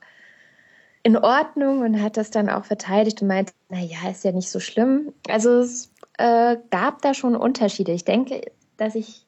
in 1.04 1.18
Ordnung 1.18 1.82
und 1.82 2.02
hat 2.02 2.18
das 2.18 2.32
dann 2.32 2.50
auch 2.50 2.66
verteidigt 2.66 3.22
und 3.22 3.28
meinte, 3.28 3.54
naja, 3.70 4.10
ist 4.10 4.24
ja 4.24 4.32
nicht 4.32 4.50
so 4.50 4.60
schlimm. 4.60 5.14
Also 5.30 5.60
es 5.60 5.92
äh, 6.18 6.58
gab 6.70 7.02
da 7.02 7.14
schon 7.14 7.36
Unterschiede. 7.36 7.92
Ich 7.92 8.06
denke, 8.06 8.42
dass 8.78 8.96
ich 8.96 9.26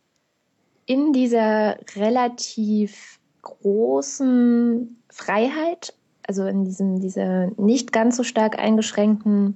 in 0.85 1.13
dieser 1.13 1.77
relativ 1.95 3.19
großen 3.41 5.01
Freiheit, 5.09 5.93
also 6.27 6.45
in 6.45 6.65
diesem, 6.65 6.99
dieser 6.99 7.47
nicht 7.57 7.91
ganz 7.91 8.17
so 8.17 8.23
stark 8.23 8.57
eingeschränkten 8.57 9.55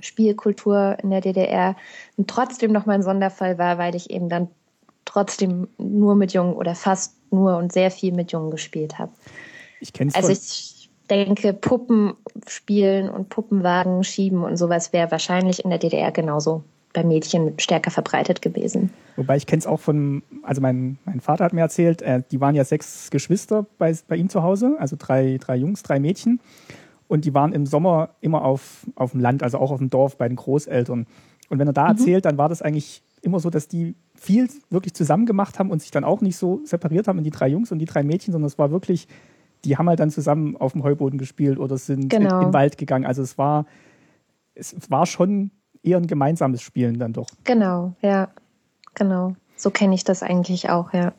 Spielkultur 0.00 0.96
in 1.02 1.10
der 1.10 1.20
DDR 1.20 1.76
trotzdem 2.26 2.72
noch 2.72 2.86
mal 2.86 2.94
ein 2.94 3.02
Sonderfall 3.02 3.58
war, 3.58 3.78
weil 3.78 3.94
ich 3.94 4.10
eben 4.10 4.28
dann 4.28 4.48
trotzdem 5.04 5.68
nur 5.78 6.14
mit 6.14 6.32
Jungen 6.32 6.54
oder 6.54 6.74
fast 6.74 7.14
nur 7.32 7.56
und 7.56 7.72
sehr 7.72 7.90
viel 7.90 8.12
mit 8.12 8.32
Jungen 8.32 8.50
gespielt 8.50 8.98
habe. 8.98 9.12
Ich 9.80 9.92
kenne 9.92 10.12
Also 10.14 10.30
ich 10.30 10.90
denke, 11.10 11.52
Puppen 11.52 12.14
spielen 12.46 13.08
und 13.08 13.28
Puppenwagen 13.28 14.04
schieben 14.04 14.44
und 14.44 14.56
sowas 14.56 14.92
wäre 14.92 15.10
wahrscheinlich 15.10 15.64
in 15.64 15.70
der 15.70 15.78
DDR 15.78 16.12
genauso 16.12 16.64
bei 16.92 17.04
Mädchen 17.04 17.58
stärker 17.58 17.90
verbreitet 17.90 18.42
gewesen. 18.42 18.90
Wobei 19.16 19.36
ich 19.36 19.46
kenne 19.46 19.60
es 19.60 19.66
auch 19.66 19.80
von, 19.80 20.22
also 20.42 20.60
mein, 20.60 20.98
mein 21.04 21.20
Vater 21.20 21.44
hat 21.44 21.52
mir 21.52 21.60
erzählt, 21.60 22.02
äh, 22.02 22.22
die 22.30 22.40
waren 22.40 22.54
ja 22.54 22.64
sechs 22.64 23.10
Geschwister 23.10 23.66
bei, 23.78 23.94
bei 24.08 24.16
ihm 24.16 24.28
zu 24.28 24.42
Hause, 24.42 24.76
also 24.78 24.96
drei, 24.98 25.38
drei 25.38 25.56
Jungs, 25.56 25.82
drei 25.82 26.00
Mädchen. 26.00 26.40
Und 27.08 27.24
die 27.24 27.34
waren 27.34 27.52
im 27.52 27.66
Sommer 27.66 28.10
immer 28.20 28.44
auf, 28.44 28.86
auf 28.94 29.12
dem 29.12 29.20
Land, 29.20 29.42
also 29.42 29.58
auch 29.58 29.70
auf 29.70 29.78
dem 29.78 29.90
Dorf 29.90 30.16
bei 30.16 30.28
den 30.28 30.36
Großeltern. 30.36 31.06
Und 31.48 31.58
wenn 31.58 31.66
er 31.66 31.72
da 31.72 31.84
mhm. 31.84 31.90
erzählt, 31.90 32.24
dann 32.24 32.38
war 32.38 32.48
das 32.48 32.62
eigentlich 32.62 33.02
immer 33.22 33.40
so, 33.40 33.50
dass 33.50 33.66
die 33.66 33.96
viel 34.14 34.48
wirklich 34.70 34.94
zusammen 34.94 35.26
gemacht 35.26 35.58
haben 35.58 35.70
und 35.70 35.80
sich 35.80 35.90
dann 35.90 36.04
auch 36.04 36.20
nicht 36.20 36.36
so 36.36 36.60
separiert 36.64 37.08
haben 37.08 37.18
in 37.18 37.24
die 37.24 37.30
drei 37.30 37.48
Jungs 37.48 37.72
und 37.72 37.78
die 37.78 37.84
drei 37.84 38.02
Mädchen, 38.02 38.32
sondern 38.32 38.46
es 38.46 38.58
war 38.58 38.70
wirklich, 38.70 39.08
die 39.64 39.76
haben 39.76 39.88
halt 39.88 40.00
dann 40.00 40.10
zusammen 40.10 40.56
auf 40.56 40.72
dem 40.72 40.84
Heuboden 40.84 41.18
gespielt 41.18 41.58
oder 41.58 41.78
sind 41.78 42.08
genau. 42.08 42.36
in, 42.36 42.42
in 42.42 42.48
den 42.48 42.52
Wald 42.52 42.78
gegangen. 42.78 43.06
Also 43.06 43.22
es 43.22 43.38
war, 43.38 43.66
es 44.54 44.74
war 44.90 45.06
schon 45.06 45.50
eher 45.82 45.96
ein 45.96 46.06
gemeinsames 46.06 46.62
Spielen 46.62 46.98
dann 46.98 47.12
doch. 47.12 47.28
Genau, 47.44 47.94
ja, 48.02 48.28
genau. 48.94 49.34
So 49.56 49.70
kenne 49.70 49.94
ich 49.94 50.04
das 50.04 50.22
eigentlich 50.22 50.70
auch, 50.70 50.92
ja. 50.92 51.12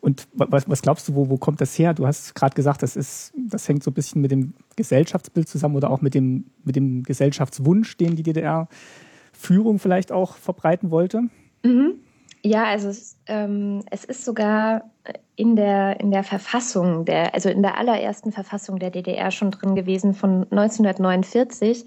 Und 0.00 0.28
was, 0.32 0.68
was 0.68 0.82
glaubst 0.82 1.08
du, 1.08 1.14
wo, 1.14 1.28
wo 1.28 1.36
kommt 1.36 1.60
das 1.60 1.78
her? 1.78 1.92
Du 1.92 2.06
hast 2.06 2.34
gerade 2.34 2.54
gesagt, 2.54 2.82
das 2.82 2.96
ist, 2.96 3.32
das 3.36 3.68
hängt 3.68 3.82
so 3.82 3.90
ein 3.90 3.94
bisschen 3.94 4.22
mit 4.22 4.30
dem 4.30 4.54
Gesellschaftsbild 4.76 5.48
zusammen 5.48 5.76
oder 5.76 5.90
auch 5.90 6.00
mit 6.00 6.14
dem, 6.14 6.46
mit 6.64 6.76
dem 6.76 7.02
Gesellschaftswunsch, 7.02 7.96
den 7.98 8.16
die 8.16 8.22
DDR-Führung 8.22 9.78
vielleicht 9.78 10.10
auch 10.10 10.36
verbreiten 10.36 10.90
wollte. 10.90 11.24
Mhm. 11.62 12.00
Ja, 12.42 12.64
also 12.64 12.88
es, 12.88 13.18
ähm, 13.26 13.82
es 13.90 14.04
ist 14.04 14.24
sogar 14.24 14.90
in 15.36 15.56
der, 15.56 16.00
in 16.00 16.10
der 16.10 16.24
Verfassung, 16.24 17.04
der, 17.04 17.34
also 17.34 17.50
in 17.50 17.60
der 17.60 17.76
allerersten 17.76 18.32
Verfassung 18.32 18.78
der 18.78 18.90
DDR 18.90 19.30
schon 19.30 19.50
drin 19.50 19.74
gewesen 19.74 20.14
von 20.14 20.46
1949, 20.50 21.84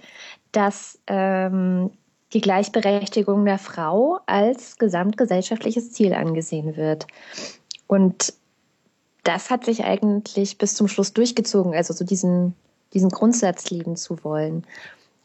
dass 0.52 1.00
ähm, 1.08 1.90
die 2.34 2.42
Gleichberechtigung 2.42 3.46
der 3.46 3.58
Frau 3.58 4.20
als 4.26 4.78
gesamtgesellschaftliches 4.78 5.92
Ziel 5.92 6.14
angesehen 6.14 6.76
wird. 6.76 7.08
Und 7.88 8.34
das 9.24 9.50
hat 9.50 9.66
sich 9.66 9.84
eigentlich 9.84 10.58
bis 10.58 10.76
zum 10.76 10.88
Schluss 10.88 11.14
durchgezogen, 11.14 11.74
also 11.74 11.94
so 11.94 12.04
diesen, 12.04 12.56
diesen 12.94 13.10
Grundsatz 13.10 13.70
lieben 13.70 13.96
zu 13.96 14.24
wollen. 14.24 14.66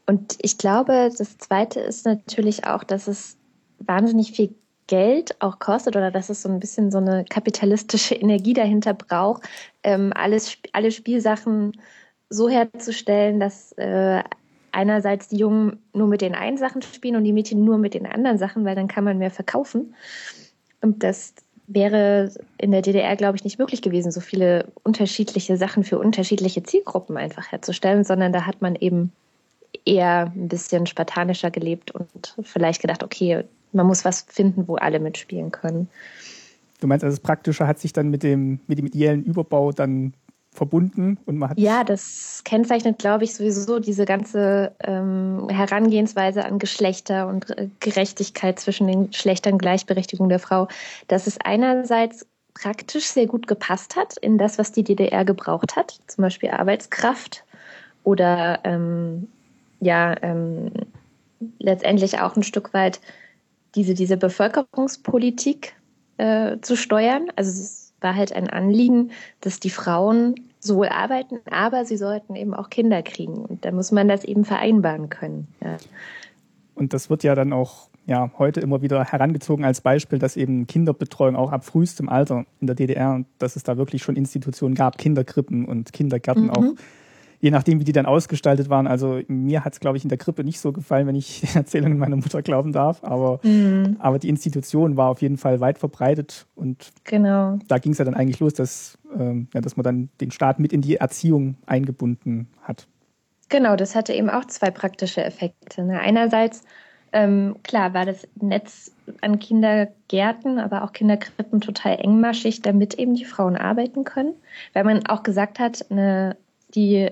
Und 0.06 0.36
ich 0.40 0.56
glaube, 0.56 1.10
das 1.16 1.36
Zweite 1.38 1.80
ist 1.80 2.06
natürlich 2.06 2.66
auch, 2.66 2.84
dass 2.84 3.08
es 3.08 3.36
wahnsinnig 3.80 4.32
viel 4.32 4.54
Geld 4.86 5.36
auch 5.40 5.58
kostet 5.58 5.96
oder 5.96 6.10
dass 6.10 6.30
es 6.30 6.42
so 6.42 6.48
ein 6.48 6.60
bisschen 6.60 6.90
so 6.90 6.98
eine 6.98 7.24
kapitalistische 7.24 8.14
Energie 8.16 8.54
dahinter 8.54 8.94
braucht, 8.94 9.42
ähm, 9.82 10.12
alles, 10.14 10.56
alle 10.72 10.90
Spielsachen 10.90 11.72
so 12.30 12.48
herzustellen, 12.48 13.40
dass 13.40 13.72
äh, 13.72 14.22
einerseits 14.72 15.28
die 15.28 15.38
Jungen 15.38 15.82
nur 15.92 16.06
mit 16.06 16.20
den 16.20 16.34
einen 16.34 16.58
Sachen 16.58 16.82
spielen 16.82 17.16
und 17.16 17.24
die 17.24 17.32
Mädchen 17.32 17.64
nur 17.64 17.78
mit 17.78 17.94
den 17.94 18.06
anderen 18.06 18.38
Sachen, 18.38 18.64
weil 18.64 18.74
dann 18.74 18.88
kann 18.88 19.04
man 19.04 19.18
mehr 19.18 19.30
verkaufen. 19.30 19.94
Und 20.80 21.02
das 21.02 21.34
wäre 21.68 22.32
in 22.56 22.70
der 22.70 22.82
DDR, 22.82 23.14
glaube 23.14 23.36
ich, 23.36 23.44
nicht 23.44 23.58
möglich 23.58 23.82
gewesen, 23.82 24.10
so 24.10 24.20
viele 24.20 24.66
unterschiedliche 24.82 25.56
Sachen 25.56 25.84
für 25.84 25.98
unterschiedliche 25.98 26.62
Zielgruppen 26.62 27.16
einfach 27.16 27.52
herzustellen, 27.52 28.04
sondern 28.04 28.32
da 28.32 28.46
hat 28.46 28.62
man 28.62 28.74
eben 28.74 29.12
eher 29.84 30.32
ein 30.34 30.48
bisschen 30.48 30.86
spartanischer 30.86 31.50
gelebt 31.50 31.90
und 31.90 32.34
vielleicht 32.42 32.80
gedacht, 32.80 33.02
okay, 33.02 33.44
man 33.72 33.86
muss 33.86 34.04
was 34.04 34.22
finden, 34.22 34.66
wo 34.66 34.76
alle 34.76 34.98
mitspielen 34.98 35.52
können. 35.52 35.88
Du 36.80 36.86
meinst, 36.86 37.04
also 37.04 37.16
das 37.16 37.22
Praktische 37.22 37.66
hat 37.66 37.78
sich 37.78 37.92
dann 37.92 38.08
mit 38.08 38.22
dem, 38.22 38.60
mit 38.66 38.78
dem 38.78 38.86
ideellen 38.86 39.24
Überbau 39.24 39.72
dann 39.72 40.14
verbunden 40.52 41.18
und 41.26 41.38
man 41.38 41.50
hat. 41.50 41.58
Ja, 41.58 41.84
das 41.84 42.42
kennzeichnet, 42.44 42.98
glaube 42.98 43.24
ich, 43.24 43.34
sowieso 43.34 43.78
diese 43.78 44.04
ganze 44.04 44.72
ähm, 44.80 45.48
Herangehensweise 45.48 46.44
an 46.44 46.58
Geschlechter 46.58 47.28
und 47.28 47.50
äh, 47.56 47.68
Gerechtigkeit 47.80 48.58
zwischen 48.58 48.86
den 48.86 49.10
Geschlechtern, 49.10 49.58
Gleichberechtigung 49.58 50.28
der 50.28 50.38
Frau, 50.38 50.68
dass 51.06 51.26
es 51.26 51.38
einerseits 51.40 52.26
praktisch 52.54 53.06
sehr 53.06 53.26
gut 53.26 53.46
gepasst 53.46 53.94
hat 53.96 54.16
in 54.16 54.36
das, 54.36 54.58
was 54.58 54.72
die 54.72 54.82
DDR 54.82 55.24
gebraucht 55.24 55.76
hat, 55.76 56.00
zum 56.08 56.22
Beispiel 56.22 56.50
Arbeitskraft 56.50 57.44
oder 58.02 58.60
ähm, 58.64 59.28
ja 59.80 60.16
ähm, 60.22 60.72
letztendlich 61.58 62.18
auch 62.20 62.36
ein 62.36 62.42
Stück 62.42 62.74
weit 62.74 63.00
diese, 63.74 63.94
diese 63.94 64.16
Bevölkerungspolitik 64.16 65.74
äh, 66.16 66.56
zu 66.62 66.76
steuern. 66.76 67.28
Also 67.36 67.50
es 67.50 67.87
war 68.00 68.14
halt 68.14 68.32
ein 68.32 68.48
Anliegen, 68.48 69.10
dass 69.40 69.60
die 69.60 69.70
Frauen 69.70 70.34
sowohl 70.60 70.88
arbeiten, 70.88 71.38
aber 71.50 71.84
sie 71.84 71.96
sollten 71.96 72.34
eben 72.34 72.54
auch 72.54 72.70
Kinder 72.70 73.02
kriegen. 73.02 73.44
Und 73.44 73.64
da 73.64 73.72
muss 73.72 73.92
man 73.92 74.08
das 74.08 74.24
eben 74.24 74.44
vereinbaren 74.44 75.08
können. 75.08 75.48
Ja. 75.62 75.76
Und 76.74 76.92
das 76.92 77.10
wird 77.10 77.22
ja 77.22 77.34
dann 77.34 77.52
auch 77.52 77.88
ja, 78.06 78.30
heute 78.38 78.60
immer 78.60 78.80
wieder 78.80 79.04
herangezogen 79.04 79.64
als 79.64 79.82
Beispiel, 79.82 80.18
dass 80.18 80.36
eben 80.36 80.66
Kinderbetreuung 80.66 81.36
auch 81.36 81.52
ab 81.52 81.64
frühestem 81.64 82.08
Alter 82.08 82.46
in 82.60 82.66
der 82.66 82.74
DDR, 82.74 83.22
dass 83.38 83.54
es 83.54 83.64
da 83.64 83.76
wirklich 83.76 84.02
schon 84.02 84.16
Institutionen 84.16 84.74
gab, 84.74 84.96
Kinderkrippen 84.96 85.66
und 85.66 85.92
Kindergärten 85.92 86.44
mhm. 86.44 86.50
auch 86.50 86.64
je 87.40 87.50
nachdem, 87.50 87.80
wie 87.80 87.84
die 87.84 87.92
dann 87.92 88.06
ausgestaltet 88.06 88.68
waren. 88.68 88.86
Also 88.86 89.20
mir 89.28 89.64
hat 89.64 89.74
es, 89.74 89.80
glaube 89.80 89.96
ich, 89.96 90.04
in 90.04 90.08
der 90.08 90.18
Krippe 90.18 90.44
nicht 90.44 90.60
so 90.60 90.72
gefallen, 90.72 91.06
wenn 91.06 91.14
ich 91.14 91.40
den 91.52 91.56
Erzählungen 91.56 91.98
meiner 91.98 92.16
Mutter 92.16 92.42
glauben 92.42 92.72
darf. 92.72 93.02
Aber, 93.02 93.40
mhm. 93.42 93.96
aber 93.98 94.18
die 94.18 94.28
Institution 94.28 94.96
war 94.96 95.08
auf 95.08 95.22
jeden 95.22 95.36
Fall 95.36 95.60
weit 95.60 95.78
verbreitet 95.78 96.46
und 96.54 96.90
genau. 97.04 97.58
da 97.68 97.78
ging 97.78 97.92
es 97.92 97.98
ja 97.98 98.04
dann 98.04 98.14
eigentlich 98.14 98.40
los, 98.40 98.54
dass, 98.54 98.98
ähm, 99.18 99.48
ja, 99.54 99.60
dass 99.60 99.76
man 99.76 99.84
dann 99.84 100.08
den 100.20 100.30
Staat 100.30 100.58
mit 100.58 100.72
in 100.72 100.80
die 100.80 100.96
Erziehung 100.96 101.56
eingebunden 101.66 102.48
hat. 102.62 102.86
Genau, 103.48 103.76
das 103.76 103.94
hatte 103.94 104.12
eben 104.12 104.28
auch 104.28 104.44
zwei 104.44 104.70
praktische 104.70 105.24
Effekte. 105.24 105.82
Ne? 105.82 106.00
Einerseits, 106.00 106.64
ähm, 107.12 107.56
klar, 107.62 107.94
war 107.94 108.04
das 108.04 108.28
Netz 108.34 108.92
an 109.22 109.38
Kindergärten, 109.38 110.58
aber 110.58 110.84
auch 110.84 110.92
Kinderkrippen 110.92 111.62
total 111.62 111.96
engmaschig, 111.98 112.60
damit 112.60 112.94
eben 112.94 113.14
die 113.14 113.24
Frauen 113.24 113.56
arbeiten 113.56 114.04
können, 114.04 114.34
weil 114.74 114.84
man 114.84 115.06
auch 115.06 115.22
gesagt 115.22 115.58
hat, 115.58 115.90
eine, 115.90 116.36
die 116.74 117.10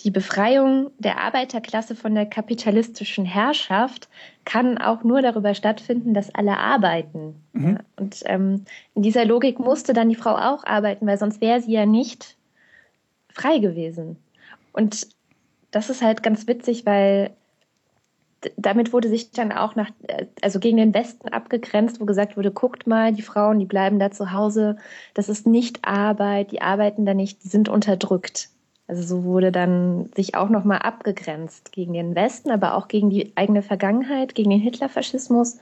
die 0.00 0.10
Befreiung 0.10 0.90
der 0.98 1.18
Arbeiterklasse 1.18 1.94
von 1.94 2.14
der 2.14 2.24
kapitalistischen 2.24 3.26
Herrschaft 3.26 4.08
kann 4.44 4.78
auch 4.78 5.04
nur 5.04 5.20
darüber 5.20 5.54
stattfinden, 5.54 6.14
dass 6.14 6.34
alle 6.34 6.56
arbeiten. 6.56 7.34
Mhm. 7.52 7.68
Ja, 7.68 7.78
und 7.96 8.22
ähm, 8.24 8.64
in 8.94 9.02
dieser 9.02 9.24
Logik 9.26 9.58
musste 9.58 9.92
dann 9.92 10.08
die 10.08 10.14
Frau 10.14 10.36
auch 10.36 10.64
arbeiten, 10.64 11.06
weil 11.06 11.18
sonst 11.18 11.40
wäre 11.40 11.60
sie 11.60 11.72
ja 11.72 11.84
nicht 11.84 12.36
frei 13.34 13.58
gewesen. 13.58 14.16
Und 14.72 15.06
das 15.70 15.90
ist 15.90 16.02
halt 16.02 16.22
ganz 16.22 16.46
witzig, 16.46 16.86
weil 16.86 17.30
damit 18.56 18.94
wurde 18.94 19.10
sich 19.10 19.32
dann 19.32 19.52
auch 19.52 19.74
nach, 19.74 19.90
also 20.40 20.60
gegen 20.60 20.78
den 20.78 20.94
Westen 20.94 21.28
abgegrenzt, 21.28 22.00
wo 22.00 22.06
gesagt 22.06 22.38
wurde, 22.38 22.50
guckt 22.50 22.86
mal, 22.86 23.12
die 23.12 23.20
Frauen, 23.20 23.58
die 23.58 23.66
bleiben 23.66 23.98
da 23.98 24.10
zu 24.10 24.32
Hause, 24.32 24.76
das 25.12 25.28
ist 25.28 25.46
nicht 25.46 25.84
Arbeit, 25.84 26.52
die 26.52 26.62
arbeiten 26.62 27.04
da 27.04 27.12
nicht, 27.12 27.44
die 27.44 27.48
sind 27.48 27.68
unterdrückt. 27.68 28.48
Also 28.90 29.04
so 29.04 29.22
wurde 29.22 29.52
dann 29.52 30.10
sich 30.16 30.34
auch 30.34 30.48
nochmal 30.48 30.78
abgegrenzt 30.78 31.70
gegen 31.70 31.92
den 31.92 32.16
Westen, 32.16 32.50
aber 32.50 32.74
auch 32.74 32.88
gegen 32.88 33.08
die 33.08 33.30
eigene 33.36 33.62
Vergangenheit, 33.62 34.34
gegen 34.34 34.50
den 34.50 34.58
Hitlerfaschismus, 34.58 35.58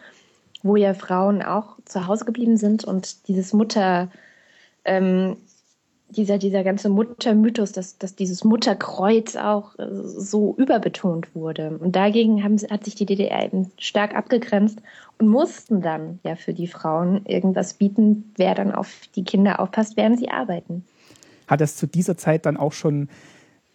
wo 0.62 0.76
ja 0.76 0.94
Frauen 0.94 1.42
auch 1.42 1.76
zu 1.84 2.06
Hause 2.06 2.24
geblieben 2.24 2.56
sind 2.56 2.84
und 2.84 3.28
dieses 3.28 3.52
Mutter, 3.52 4.08
ähm, 4.86 5.36
dieser, 6.08 6.38
dieser 6.38 6.64
ganze 6.64 6.88
Muttermythos, 6.88 7.72
dass, 7.72 7.98
dass 7.98 8.14
dieses 8.14 8.44
Mutterkreuz 8.44 9.36
auch 9.36 9.78
äh, 9.78 9.86
so 9.90 10.54
überbetont 10.56 11.34
wurde. 11.34 11.76
Und 11.78 11.96
dagegen 11.96 12.42
haben, 12.42 12.56
hat 12.70 12.86
sich 12.86 12.94
die 12.94 13.04
DDR 13.04 13.44
eben 13.44 13.70
stark 13.76 14.16
abgegrenzt 14.16 14.78
und 15.18 15.28
mussten 15.28 15.82
dann 15.82 16.18
ja 16.22 16.34
für 16.34 16.54
die 16.54 16.66
Frauen 16.66 17.26
irgendwas 17.26 17.74
bieten, 17.74 18.32
wer 18.38 18.54
dann 18.54 18.72
auf 18.72 19.02
die 19.16 19.24
Kinder 19.24 19.60
aufpasst, 19.60 19.98
während 19.98 20.18
sie 20.18 20.30
arbeiten 20.30 20.86
hat 21.48 21.60
das 21.60 21.76
zu 21.76 21.86
dieser 21.86 22.16
Zeit 22.16 22.46
dann 22.46 22.56
auch 22.56 22.72
schon 22.72 23.08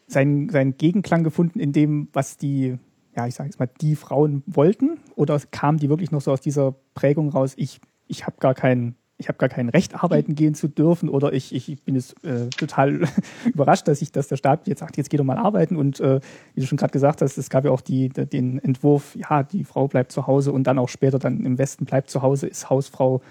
seinen, 0.07 0.49
seinen 0.49 0.77
Gegenklang 0.77 1.23
gefunden 1.23 1.59
in 1.59 1.73
dem, 1.73 2.07
was 2.13 2.37
die, 2.37 2.77
ja, 3.15 3.27
ich 3.27 3.35
sage 3.35 3.49
jetzt 3.49 3.59
mal, 3.59 3.69
die 3.81 3.95
Frauen 3.95 4.43
wollten? 4.45 4.99
Oder 5.15 5.39
kamen 5.51 5.79
die 5.79 5.89
wirklich 5.89 6.11
noch 6.11 6.21
so 6.21 6.31
aus 6.31 6.41
dieser 6.41 6.75
Prägung 6.93 7.29
raus, 7.29 7.53
ich, 7.57 7.81
ich 8.07 8.25
habe 8.25 8.37
gar 8.39 8.53
kein, 8.53 8.95
ich 9.17 9.27
habe 9.27 9.37
gar 9.37 9.49
kein 9.49 9.69
Recht, 9.69 10.03
arbeiten 10.03 10.35
gehen 10.35 10.53
zu 10.53 10.67
dürfen 10.67 11.09
oder 11.09 11.33
ich, 11.33 11.53
ich 11.53 11.81
bin 11.83 11.95
jetzt 11.95 12.23
äh, 12.23 12.49
total 12.49 13.07
überrascht, 13.45 13.87
dass 13.87 14.01
ich, 14.01 14.11
dass 14.11 14.27
der 14.27 14.37
Staat 14.37 14.67
jetzt 14.67 14.79
sagt, 14.79 14.97
jetzt 14.97 15.09
geh 15.09 15.17
doch 15.17 15.23
mal 15.23 15.37
arbeiten 15.37 15.75
und 15.75 15.99
äh, 15.99 16.19
wie 16.53 16.61
du 16.61 16.67
schon 16.67 16.77
gerade 16.77 16.91
gesagt 16.91 17.21
hast, 17.21 17.37
es 17.37 17.49
gab 17.49 17.65
ja 17.65 17.71
auch 17.71 17.81
die, 17.81 18.09
den 18.09 18.59
Entwurf, 18.59 19.15
ja, 19.15 19.43
die 19.43 19.63
Frau 19.63 19.87
bleibt 19.87 20.11
zu 20.11 20.27
Hause 20.27 20.51
und 20.51 20.65
dann 20.65 20.79
auch 20.79 20.89
später 20.89 21.19
dann 21.19 21.45
im 21.45 21.57
Westen 21.57 21.85
bleibt 21.85 22.09
zu 22.09 22.21
Hause, 22.21 22.47
ist 22.47 22.69
Hausfrau, 22.69 23.21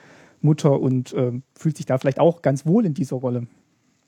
Mutter 0.40 0.80
und 0.80 1.12
äh, 1.12 1.32
fühlt 1.54 1.76
sich 1.76 1.86
da 1.86 1.98
vielleicht 1.98 2.18
auch 2.18 2.42
ganz 2.42 2.66
wohl 2.66 2.84
in 2.84 2.94
dieser 2.94 3.16
Rolle. 3.16 3.46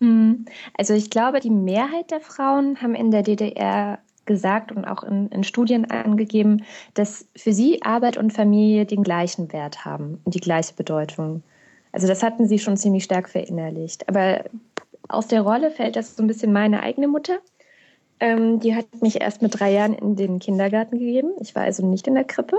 Mhm. 0.04 0.44
Also 0.76 0.94
ich 0.94 1.10
glaube, 1.10 1.40
die 1.40 1.50
Mehrheit 1.50 2.10
der 2.10 2.20
Frauen 2.20 2.80
haben 2.82 2.94
in 2.94 3.10
der 3.10 3.22
DDR 3.22 3.98
gesagt 4.26 4.72
und 4.72 4.84
auch 4.86 5.02
in, 5.02 5.28
in, 5.28 5.44
Studien 5.44 5.90
angegeben, 5.90 6.64
dass 6.94 7.26
für 7.36 7.52
sie 7.52 7.82
Arbeit 7.82 8.16
und 8.16 8.32
Familie 8.32 8.86
den 8.86 9.02
gleichen 9.02 9.52
Wert 9.52 9.84
haben 9.84 10.20
und 10.24 10.34
die 10.34 10.40
gleiche 10.40 10.74
Bedeutung. 10.74 11.42
Also 11.92 12.06
das 12.06 12.22
hatten 12.22 12.48
sie 12.48 12.58
schon 12.58 12.76
ziemlich 12.76 13.04
stark 13.04 13.28
verinnerlicht. 13.28 14.08
Aber 14.08 14.44
aus 15.08 15.28
der 15.28 15.42
Rolle 15.42 15.70
fällt 15.70 15.96
das 15.96 16.16
so 16.16 16.22
ein 16.22 16.26
bisschen 16.26 16.52
meine 16.52 16.82
eigene 16.82 17.08
Mutter, 17.08 17.38
Ähm, 18.20 18.60
die 18.60 18.76
hat 18.76 18.86
mich 19.02 19.20
erst 19.20 19.42
mit 19.42 19.58
drei 19.58 19.72
Jahren 19.72 19.92
in 19.92 20.14
den 20.14 20.38
Kindergarten 20.38 20.98
gegeben. 21.00 21.32
Ich 21.40 21.54
war 21.56 21.64
also 21.64 21.84
nicht 21.84 22.06
in 22.06 22.14
der 22.14 22.24
Krippe. 22.24 22.56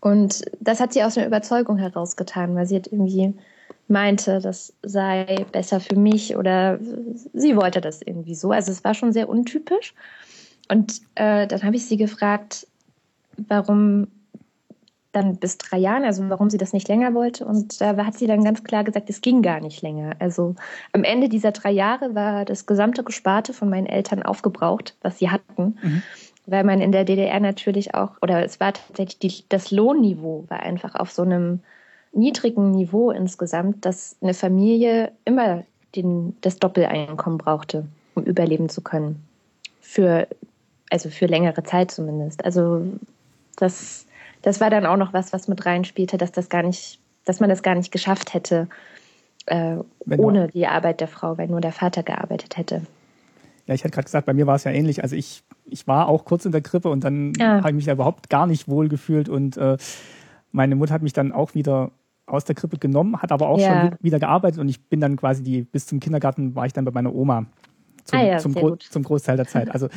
Und 0.00 0.42
das 0.60 0.80
hat 0.80 0.92
sie 0.92 1.02
aus 1.02 1.16
einer 1.16 1.26
Überzeugung 1.26 1.78
herausgetan, 1.78 2.54
weil 2.54 2.66
sie 2.66 2.76
hat 2.76 2.88
irgendwie 2.88 3.34
meinte, 3.92 4.40
das 4.40 4.74
sei 4.82 5.46
besser 5.52 5.78
für 5.78 5.96
mich 5.96 6.36
oder 6.36 6.80
sie 7.32 7.56
wollte 7.56 7.80
das 7.80 8.02
irgendwie 8.02 8.34
so. 8.34 8.50
Also 8.50 8.72
es 8.72 8.82
war 8.82 8.94
schon 8.94 9.12
sehr 9.12 9.28
untypisch. 9.28 9.94
Und 10.68 11.00
äh, 11.14 11.46
dann 11.46 11.62
habe 11.62 11.76
ich 11.76 11.86
sie 11.86 11.96
gefragt, 11.96 12.66
warum 13.36 14.08
dann 15.12 15.36
bis 15.36 15.58
drei 15.58 15.76
Jahren, 15.76 16.04
also 16.04 16.28
warum 16.30 16.48
sie 16.48 16.56
das 16.56 16.72
nicht 16.72 16.88
länger 16.88 17.12
wollte. 17.12 17.44
Und 17.44 17.80
da 17.80 17.94
hat 18.04 18.14
sie 18.14 18.26
dann 18.26 18.44
ganz 18.44 18.64
klar 18.64 18.82
gesagt, 18.82 19.10
es 19.10 19.20
ging 19.20 19.42
gar 19.42 19.60
nicht 19.60 19.82
länger. 19.82 20.16
Also 20.18 20.54
am 20.92 21.04
Ende 21.04 21.28
dieser 21.28 21.52
drei 21.52 21.70
Jahre 21.70 22.14
war 22.14 22.46
das 22.46 22.64
gesamte 22.64 23.04
Gesparte 23.04 23.52
von 23.52 23.68
meinen 23.68 23.86
Eltern 23.86 24.22
aufgebraucht, 24.22 24.96
was 25.02 25.18
sie 25.18 25.30
hatten. 25.30 25.78
Mhm. 25.82 26.02
Weil 26.46 26.64
man 26.64 26.80
in 26.80 26.92
der 26.92 27.04
DDR 27.04 27.38
natürlich 27.40 27.94
auch, 27.94 28.16
oder 28.22 28.42
es 28.42 28.58
war 28.58 28.72
tatsächlich, 28.72 29.18
die, 29.18 29.44
das 29.50 29.70
Lohnniveau 29.70 30.46
war 30.48 30.60
einfach 30.60 30.94
auf 30.94 31.12
so 31.12 31.22
einem 31.22 31.60
niedrigen 32.12 32.72
Niveau 32.72 33.10
insgesamt, 33.10 33.84
dass 33.84 34.16
eine 34.20 34.34
Familie 34.34 35.12
immer 35.24 35.64
den, 35.94 36.36
das 36.40 36.58
Doppeleinkommen 36.58 37.38
brauchte, 37.38 37.86
um 38.14 38.24
überleben 38.24 38.68
zu 38.68 38.80
können. 38.82 39.22
Für, 39.80 40.26
also 40.90 41.10
für 41.10 41.26
längere 41.26 41.62
Zeit 41.64 41.90
zumindest. 41.90 42.44
Also 42.44 42.86
das, 43.56 44.06
das 44.42 44.60
war 44.60 44.70
dann 44.70 44.86
auch 44.86 44.96
noch 44.96 45.12
was, 45.12 45.32
was 45.32 45.48
mit 45.48 45.64
reinspielte, 45.66 46.18
dass 46.18 46.32
das 46.32 46.48
gar 46.48 46.62
nicht, 46.62 46.98
dass 47.24 47.40
man 47.40 47.50
das 47.50 47.62
gar 47.62 47.74
nicht 47.74 47.92
geschafft 47.92 48.34
hätte, 48.34 48.68
äh, 49.46 49.76
ohne 50.06 50.48
die 50.48 50.66
Arbeit 50.66 51.00
der 51.00 51.08
Frau, 51.08 51.36
weil 51.36 51.48
nur 51.48 51.60
der 51.60 51.72
Vater 51.72 52.02
gearbeitet 52.02 52.56
hätte. 52.56 52.82
Ja, 53.66 53.74
ich 53.74 53.84
hatte 53.84 53.92
gerade 53.92 54.04
gesagt, 54.04 54.26
bei 54.26 54.34
mir 54.34 54.46
war 54.46 54.56
es 54.56 54.64
ja 54.64 54.72
ähnlich. 54.72 55.02
Also 55.02 55.16
ich, 55.16 55.42
ich 55.66 55.86
war 55.86 56.08
auch 56.08 56.24
kurz 56.24 56.44
in 56.44 56.52
der 56.52 56.62
Krippe 56.62 56.88
und 56.88 57.04
dann 57.04 57.32
ja. 57.38 57.58
habe 57.58 57.70
ich 57.70 57.74
mich 57.74 57.84
da 57.84 57.92
überhaupt 57.92 58.28
gar 58.28 58.46
nicht 58.46 58.68
wohl 58.68 58.88
gefühlt 58.88 59.28
und 59.28 59.56
äh, 59.56 59.76
meine 60.50 60.76
Mutter 60.76 60.94
hat 60.94 61.02
mich 61.02 61.12
dann 61.12 61.32
auch 61.32 61.54
wieder 61.54 61.90
aus 62.32 62.44
der 62.44 62.54
Krippe 62.54 62.78
genommen, 62.78 63.20
hat 63.20 63.30
aber 63.30 63.48
auch 63.48 63.58
ja. 63.58 63.90
schon 63.90 63.96
wieder 64.00 64.18
gearbeitet 64.18 64.60
und 64.60 64.68
ich 64.68 64.82
bin 64.82 65.00
dann 65.00 65.16
quasi 65.16 65.42
die, 65.42 65.62
bis 65.62 65.86
zum 65.86 66.00
Kindergarten 66.00 66.54
war 66.54 66.66
ich 66.66 66.72
dann 66.72 66.84
bei 66.84 66.90
meiner 66.90 67.14
Oma 67.14 67.46
zum, 68.04 68.18
ah 68.18 68.24
ja, 68.24 68.38
zum, 68.38 68.54
Gro 68.54 68.76
zum 68.76 69.02
Großteil 69.02 69.36
der 69.36 69.46
Zeit. 69.46 69.68
Also 69.72 69.88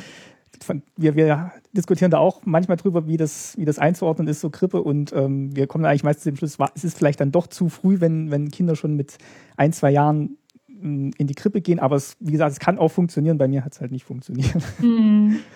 wir, 0.96 1.16
wir 1.16 1.52
diskutieren 1.74 2.12
da 2.12 2.18
auch 2.18 2.42
manchmal 2.46 2.78
drüber, 2.78 3.08
wie 3.08 3.18
das, 3.18 3.58
wie 3.58 3.66
das 3.66 3.78
einzuordnen 3.78 4.28
ist, 4.28 4.42
so 4.42 4.50
Krippe. 4.50 4.82
Und 4.82 5.12
ähm, 5.14 5.56
wir 5.56 5.68
kommen 5.68 5.86
eigentlich 5.86 6.04
meistens 6.04 6.24
zu 6.24 6.32
dem 6.32 6.38
Schluss, 6.38 6.58
es 6.76 6.84
ist 6.84 6.98
vielleicht 6.98 7.20
dann 7.20 7.32
doch 7.32 7.48
zu 7.48 7.70
früh, 7.70 8.00
wenn, 8.00 8.32
wenn 8.32 8.52
Kinder 8.52 8.76
schon 8.76 8.96
mit 8.96 9.18
ein, 9.58 9.74
zwei 9.74 9.92
Jahren 9.92 10.38
mm, 10.68 11.12
in 11.18 11.28
die 11.28 11.36
Krippe 11.36 11.62
gehen. 11.62 11.80
Aber 11.80 11.98
es, 11.98 12.16
wie 12.20 12.32
gesagt, 12.32 12.54
es 12.54 12.60
kann 12.60 12.78
auch 12.78 12.90
funktionieren. 12.90 13.38
Bei 13.38 13.50
mir 13.50 13.66
hat 13.66 13.74
es 13.74 13.82
halt 13.82 13.92
nicht 13.92 14.06
funktioniert. 14.06 14.56
Mhm. 14.80 15.40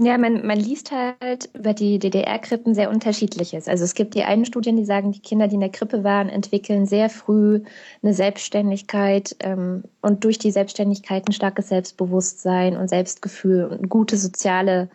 Ja, 0.00 0.16
man, 0.16 0.46
man 0.46 0.60
liest 0.60 0.92
halt 0.92 1.50
über 1.54 1.74
die 1.74 1.98
DDR-Krippen 1.98 2.72
sehr 2.72 2.88
unterschiedliches. 2.88 3.66
Also 3.66 3.82
es 3.82 3.94
gibt 3.94 4.14
die 4.14 4.22
einen 4.22 4.44
Studien, 4.44 4.76
die 4.76 4.84
sagen, 4.84 5.10
die 5.10 5.18
Kinder, 5.18 5.48
die 5.48 5.56
in 5.56 5.60
der 5.60 5.70
Krippe 5.70 6.04
waren, 6.04 6.28
entwickeln 6.28 6.86
sehr 6.86 7.10
früh 7.10 7.62
eine 8.00 8.14
Selbstständigkeit 8.14 9.34
ähm, 9.40 9.82
und 10.00 10.22
durch 10.22 10.38
die 10.38 10.52
Selbstständigkeit 10.52 11.28
ein 11.28 11.32
starkes 11.32 11.68
Selbstbewusstsein 11.70 12.76
und 12.76 12.86
Selbstgefühl 12.86 13.64
und 13.64 13.88
gute 13.88 14.16
soziale 14.16 14.88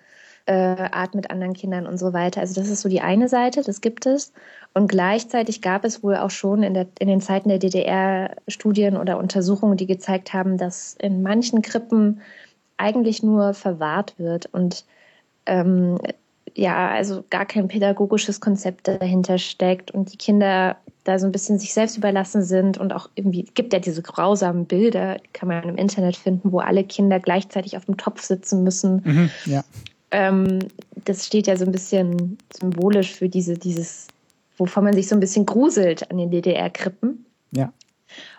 äh, 0.45 0.53
Art 0.53 1.15
mit 1.15 1.31
anderen 1.31 1.53
Kindern 1.53 1.85
und 1.85 1.97
so 1.97 2.13
weiter. 2.13 2.39
Also 2.39 2.55
das 2.59 2.69
ist 2.69 2.79
so 2.79 2.87
die 2.87 3.01
eine 3.01 3.27
Seite, 3.27 3.61
das 3.61 3.81
gibt 3.81 4.05
es. 4.05 4.31
Und 4.73 4.87
gleichzeitig 4.87 5.61
gab 5.61 5.83
es 5.83 6.01
wohl 6.01 6.15
auch 6.15 6.31
schon 6.31 6.63
in, 6.63 6.73
der, 6.73 6.87
in 6.99 7.09
den 7.09 7.19
Zeiten 7.19 7.49
der 7.49 7.59
DDR 7.59 8.37
Studien 8.47 8.95
oder 8.95 9.17
Untersuchungen, 9.17 9.75
die 9.75 9.87
gezeigt 9.87 10.31
haben, 10.31 10.57
dass 10.57 10.95
in 10.97 11.21
manchen 11.23 11.61
Krippen 11.61 12.21
eigentlich 12.77 13.21
nur 13.21 13.53
verwahrt 13.53 14.17
wird 14.17 14.45
und 14.47 14.85
ähm, 15.45 15.97
ja, 16.55 16.89
also 16.89 17.23
gar 17.29 17.45
kein 17.45 17.67
pädagogisches 17.67 18.39
Konzept 18.39 18.87
dahinter 18.87 19.37
steckt 19.37 19.91
und 19.91 20.13
die 20.13 20.17
Kinder 20.17 20.77
da 21.03 21.19
so 21.19 21.25
ein 21.25 21.31
bisschen 21.31 21.59
sich 21.59 21.73
selbst 21.73 21.97
überlassen 21.97 22.43
sind 22.43 22.77
und 22.77 22.93
auch 22.93 23.09
irgendwie 23.15 23.43
gibt 23.53 23.73
ja 23.73 23.79
diese 23.79 24.01
grausamen 24.01 24.65
Bilder, 24.65 25.17
die 25.17 25.29
kann 25.33 25.49
man 25.49 25.67
im 25.67 25.75
Internet 25.75 26.15
finden, 26.15 26.51
wo 26.51 26.59
alle 26.59 26.83
Kinder 26.83 27.19
gleichzeitig 27.19 27.75
auf 27.75 27.85
dem 27.85 27.97
Topf 27.97 28.21
sitzen 28.21 28.63
müssen. 28.63 29.01
Mhm, 29.03 29.29
ja. 29.45 29.63
ähm, 30.11 30.59
das 31.03 31.25
steht 31.25 31.47
ja 31.47 31.57
so 31.57 31.65
ein 31.65 31.71
bisschen 31.71 32.37
symbolisch 32.57 33.11
für 33.11 33.27
diese, 33.27 33.55
dieses, 33.55 34.07
wovon 34.57 34.85
man 34.85 34.93
sich 34.93 35.09
so 35.09 35.15
ein 35.15 35.19
bisschen 35.19 35.45
gruselt 35.45 36.09
an 36.09 36.17
den 36.17 36.31
DDR-Krippen. 36.31 37.25
Ja. 37.51 37.73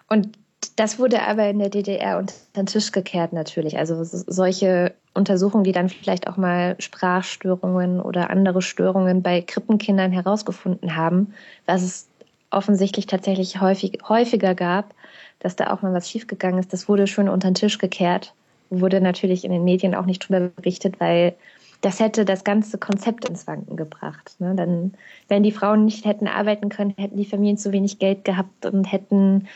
Und 0.08 0.30
das 0.76 0.98
wurde 0.98 1.22
aber 1.22 1.48
in 1.48 1.58
der 1.58 1.68
DDR 1.68 2.18
unter 2.18 2.34
den 2.56 2.66
Tisch 2.66 2.90
gekehrt 2.90 3.32
natürlich. 3.32 3.78
Also 3.78 4.02
solche 4.02 4.92
Untersuchungen, 5.14 5.64
die 5.64 5.72
dann 5.72 5.88
vielleicht 5.88 6.26
auch 6.26 6.36
mal 6.36 6.74
Sprachstörungen 6.80 8.00
oder 8.00 8.30
andere 8.30 8.60
Störungen 8.60 9.22
bei 9.22 9.40
Krippenkindern 9.40 10.10
herausgefunden 10.10 10.96
haben, 10.96 11.34
was 11.66 11.82
es 11.82 12.08
offensichtlich 12.50 13.06
tatsächlich 13.06 13.60
häufig, 13.60 13.98
häufiger 14.08 14.54
gab, 14.54 14.94
dass 15.40 15.56
da 15.56 15.72
auch 15.72 15.82
mal 15.82 15.92
was 15.92 16.10
schiefgegangen 16.10 16.58
ist, 16.58 16.72
das 16.72 16.88
wurde 16.88 17.06
schon 17.06 17.28
unter 17.28 17.48
den 17.48 17.54
Tisch 17.54 17.78
gekehrt. 17.78 18.34
Wurde 18.70 19.00
natürlich 19.00 19.44
in 19.44 19.52
den 19.52 19.62
Medien 19.62 19.94
auch 19.94 20.06
nicht 20.06 20.20
drüber 20.20 20.50
berichtet, 20.56 20.98
weil 20.98 21.34
das 21.82 22.00
hätte 22.00 22.24
das 22.24 22.44
ganze 22.44 22.78
Konzept 22.78 23.28
ins 23.28 23.46
Wanken 23.46 23.76
gebracht. 23.76 24.36
Ne? 24.38 24.54
Dann, 24.56 24.94
wenn 25.28 25.42
die 25.42 25.52
Frauen 25.52 25.84
nicht 25.84 26.06
hätten 26.06 26.26
arbeiten 26.26 26.70
können, 26.70 26.94
hätten 26.96 27.18
die 27.18 27.26
Familien 27.26 27.58
zu 27.58 27.72
wenig 27.72 27.98
Geld 27.98 28.24
gehabt 28.24 28.64
und 28.64 28.90
hätten 28.90 29.46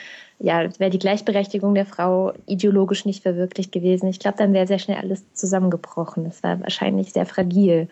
ja, 0.40 0.68
wäre 0.79 0.90
die 0.90 0.98
Gleichberechtigung 0.98 1.74
der 1.74 1.87
Frau 1.87 2.33
ideologisch 2.46 3.05
nicht 3.05 3.22
verwirklicht 3.22 3.72
gewesen. 3.72 4.09
Ich 4.09 4.20
glaube, 4.20 4.38
dann 4.38 4.53
wäre 4.53 4.66
sehr 4.66 4.79
schnell 4.79 4.98
alles 4.98 5.24
zusammengebrochen. 5.33 6.27
Es 6.27 6.42
war 6.42 6.61
wahrscheinlich 6.61 7.12
sehr 7.12 7.27
fragil. 7.27 7.88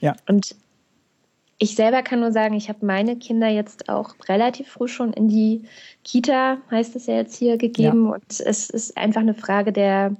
Ja. 0.00 0.16
Und 0.26 0.56
ich 1.58 1.74
selber 1.74 2.02
kann 2.02 2.20
nur 2.20 2.32
sagen, 2.32 2.54
ich 2.54 2.68
habe 2.68 2.84
meine 2.86 3.16
Kinder 3.16 3.48
jetzt 3.48 3.88
auch 3.88 4.14
relativ 4.28 4.68
früh 4.68 4.88
schon 4.88 5.12
in 5.12 5.28
die 5.28 5.62
Kita, 6.04 6.58
heißt 6.70 6.96
es 6.96 7.06
ja 7.06 7.14
jetzt 7.14 7.36
hier, 7.36 7.58
gegeben. 7.58 8.06
Ja. 8.06 8.14
Und 8.14 8.40
es 8.40 8.70
ist 8.70 8.96
einfach 8.96 9.20
eine 9.20 9.34
Frage 9.34 9.72
der, 9.72 10.14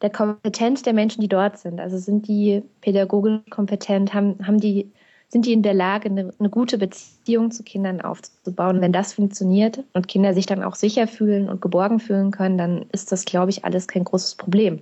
der 0.00 0.10
Kompetenz 0.10 0.82
der 0.82 0.92
Menschen, 0.94 1.20
die 1.20 1.28
dort 1.28 1.58
sind. 1.58 1.80
Also 1.80 1.98
sind 1.98 2.26
die 2.26 2.62
pädagogisch 2.80 3.40
kompetent, 3.50 4.14
haben, 4.14 4.38
haben 4.46 4.60
die 4.60 4.90
sind 5.30 5.46
die 5.46 5.52
in 5.52 5.62
der 5.62 5.74
Lage, 5.74 6.10
eine, 6.10 6.32
eine 6.38 6.50
gute 6.50 6.76
Beziehung 6.76 7.52
zu 7.52 7.62
Kindern 7.62 8.00
aufzubauen. 8.00 8.80
Wenn 8.80 8.92
das 8.92 9.12
funktioniert 9.12 9.84
und 9.92 10.08
Kinder 10.08 10.34
sich 10.34 10.46
dann 10.46 10.64
auch 10.64 10.74
sicher 10.74 11.06
fühlen 11.06 11.48
und 11.48 11.62
geborgen 11.62 12.00
fühlen 12.00 12.32
können, 12.32 12.58
dann 12.58 12.86
ist 12.92 13.12
das, 13.12 13.24
glaube 13.24 13.50
ich, 13.50 13.64
alles 13.64 13.86
kein 13.86 14.04
großes 14.04 14.34
Problem. 14.34 14.80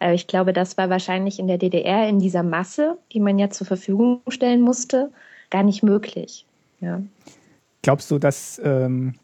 Äh, 0.00 0.14
ich 0.14 0.26
glaube, 0.26 0.54
das 0.54 0.78
war 0.78 0.88
wahrscheinlich 0.88 1.38
in 1.38 1.48
der 1.48 1.58
DDR 1.58 2.08
in 2.08 2.18
dieser 2.18 2.42
Masse, 2.42 2.96
die 3.12 3.20
man 3.20 3.38
ja 3.38 3.50
zur 3.50 3.66
Verfügung 3.66 4.22
stellen 4.28 4.62
musste, 4.62 5.10
gar 5.50 5.62
nicht 5.62 5.82
möglich. 5.82 6.46
Ja. 6.80 7.02
Glaubst 7.82 8.10
du, 8.10 8.18
dass 8.18 8.60
ähm, 8.64 9.14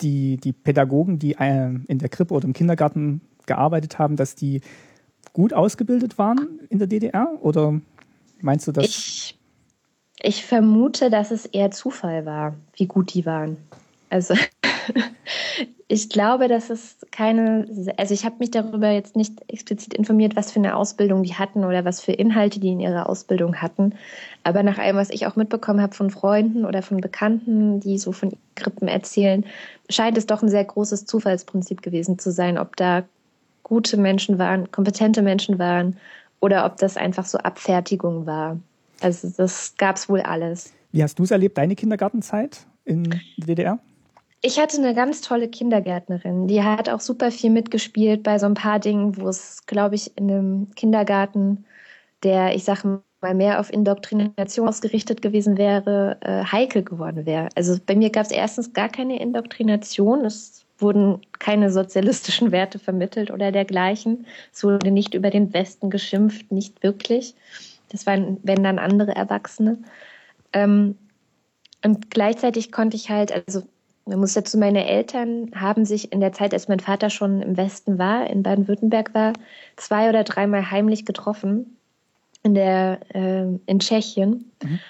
die, 0.00 0.38
die 0.38 0.52
Pädagogen, 0.52 1.20
die 1.20 1.36
äh, 1.38 1.70
in 1.86 1.98
der 1.98 2.08
Krippe 2.08 2.34
oder 2.34 2.46
im 2.46 2.52
Kindergarten 2.52 3.20
gearbeitet 3.46 4.00
haben, 4.00 4.16
dass 4.16 4.34
die 4.34 4.60
gut 5.32 5.52
ausgebildet 5.52 6.18
waren 6.18 6.58
in 6.68 6.78
der 6.78 6.88
DDR? 6.88 7.30
Oder 7.42 7.80
meinst 8.40 8.66
du, 8.66 8.72
dass. 8.72 8.86
Ich 8.86 9.39
ich 10.22 10.44
vermute, 10.44 11.10
dass 11.10 11.30
es 11.30 11.46
eher 11.46 11.70
Zufall 11.70 12.26
war, 12.26 12.54
wie 12.74 12.86
gut 12.86 13.14
die 13.14 13.26
waren. 13.26 13.56
Also 14.10 14.34
ich 15.88 16.08
glaube, 16.08 16.48
dass 16.48 16.68
es 16.70 16.98
keine, 17.10 17.66
also 17.96 18.14
ich 18.14 18.24
habe 18.24 18.36
mich 18.38 18.50
darüber 18.50 18.90
jetzt 18.90 19.16
nicht 19.16 19.40
explizit 19.48 19.94
informiert, 19.94 20.36
was 20.36 20.52
für 20.52 20.58
eine 20.58 20.76
Ausbildung 20.76 21.22
die 21.22 21.34
hatten 21.34 21.64
oder 21.64 21.84
was 21.84 22.00
für 22.00 22.12
Inhalte 22.12 22.60
die 22.60 22.72
in 22.72 22.80
ihrer 22.80 23.08
Ausbildung 23.08 23.56
hatten. 23.56 23.94
Aber 24.44 24.62
nach 24.62 24.78
allem, 24.78 24.96
was 24.96 25.10
ich 25.10 25.26
auch 25.26 25.36
mitbekommen 25.36 25.80
habe 25.80 25.94
von 25.94 26.10
Freunden 26.10 26.64
oder 26.64 26.82
von 26.82 27.00
Bekannten, 27.00 27.80
die 27.80 27.98
so 27.98 28.12
von 28.12 28.32
Krippen 28.56 28.88
erzählen, 28.88 29.44
scheint 29.88 30.18
es 30.18 30.26
doch 30.26 30.42
ein 30.42 30.48
sehr 30.48 30.64
großes 30.64 31.06
Zufallsprinzip 31.06 31.82
gewesen 31.82 32.18
zu 32.18 32.30
sein, 32.30 32.58
ob 32.58 32.76
da 32.76 33.04
gute 33.62 33.96
Menschen 33.96 34.38
waren, 34.38 34.70
kompetente 34.72 35.22
Menschen 35.22 35.58
waren 35.58 35.96
oder 36.40 36.66
ob 36.66 36.76
das 36.78 36.96
einfach 36.96 37.24
so 37.24 37.38
Abfertigung 37.38 38.26
war. 38.26 38.58
Also 39.00 39.30
das 39.36 39.74
gab 39.76 39.96
es 39.96 40.08
wohl 40.08 40.20
alles. 40.20 40.72
Wie 40.92 41.02
hast 41.02 41.18
du 41.18 41.24
es 41.24 41.30
erlebt, 41.30 41.58
deine 41.58 41.76
Kindergartenzeit 41.76 42.66
in 42.84 43.04
der 43.04 43.46
DDR? 43.46 43.78
Ich 44.42 44.58
hatte 44.58 44.78
eine 44.78 44.94
ganz 44.94 45.20
tolle 45.20 45.48
Kindergärtnerin. 45.48 46.46
Die 46.46 46.62
hat 46.62 46.88
auch 46.88 47.00
super 47.00 47.30
viel 47.30 47.50
mitgespielt 47.50 48.22
bei 48.22 48.38
so 48.38 48.46
ein 48.46 48.54
paar 48.54 48.78
Dingen, 48.78 49.16
wo 49.18 49.28
es, 49.28 49.66
glaube 49.66 49.96
ich, 49.96 50.16
in 50.16 50.30
einem 50.30 50.74
Kindergarten, 50.74 51.64
der, 52.22 52.54
ich 52.54 52.64
sage 52.64 53.02
mal, 53.20 53.34
mehr 53.34 53.60
auf 53.60 53.70
Indoktrination 53.70 54.66
ausgerichtet 54.66 55.20
gewesen 55.20 55.58
wäre, 55.58 56.16
äh, 56.22 56.42
heikel 56.44 56.82
geworden 56.82 57.26
wäre. 57.26 57.50
Also 57.54 57.76
bei 57.84 57.94
mir 57.94 58.08
gab 58.08 58.24
es 58.24 58.32
erstens 58.32 58.72
gar 58.72 58.88
keine 58.88 59.20
Indoktrination. 59.20 60.24
Es 60.24 60.64
wurden 60.78 61.20
keine 61.38 61.70
sozialistischen 61.70 62.50
Werte 62.50 62.78
vermittelt 62.78 63.30
oder 63.30 63.52
dergleichen. 63.52 64.26
Es 64.54 64.64
wurde 64.64 64.90
nicht 64.90 65.12
über 65.12 65.28
den 65.28 65.52
Westen 65.52 65.90
geschimpft, 65.90 66.50
nicht 66.50 66.82
wirklich. 66.82 67.34
Das 67.90 68.06
waren, 68.06 68.38
wenn 68.42 68.62
dann 68.64 68.78
andere 68.78 69.14
Erwachsene. 69.14 69.78
Ähm, 70.52 70.96
und 71.84 72.10
gleichzeitig 72.10 72.72
konnte 72.72 72.96
ich 72.96 73.10
halt, 73.10 73.32
also 73.32 73.62
Man 74.06 74.18
muss 74.18 74.32
dazu, 74.34 74.58
meine 74.58 74.86
Eltern 74.86 75.50
haben 75.54 75.84
sich 75.84 76.10
in 76.12 76.20
der 76.20 76.32
Zeit, 76.32 76.52
als 76.54 76.68
mein 76.68 76.80
Vater 76.80 77.10
schon 77.10 77.42
im 77.42 77.56
Westen 77.56 77.98
war, 77.98 78.28
in 78.28 78.42
Baden-Württemberg 78.42 79.14
war, 79.14 79.34
zwei 79.76 80.08
oder 80.08 80.24
dreimal 80.24 80.70
heimlich 80.70 81.04
getroffen 81.04 81.76
in 82.42 82.54
der 82.54 83.00
äh, 83.14 83.46
in 83.66 83.78
Tschechien. 83.78 84.50
Mhm. 84.62 84.80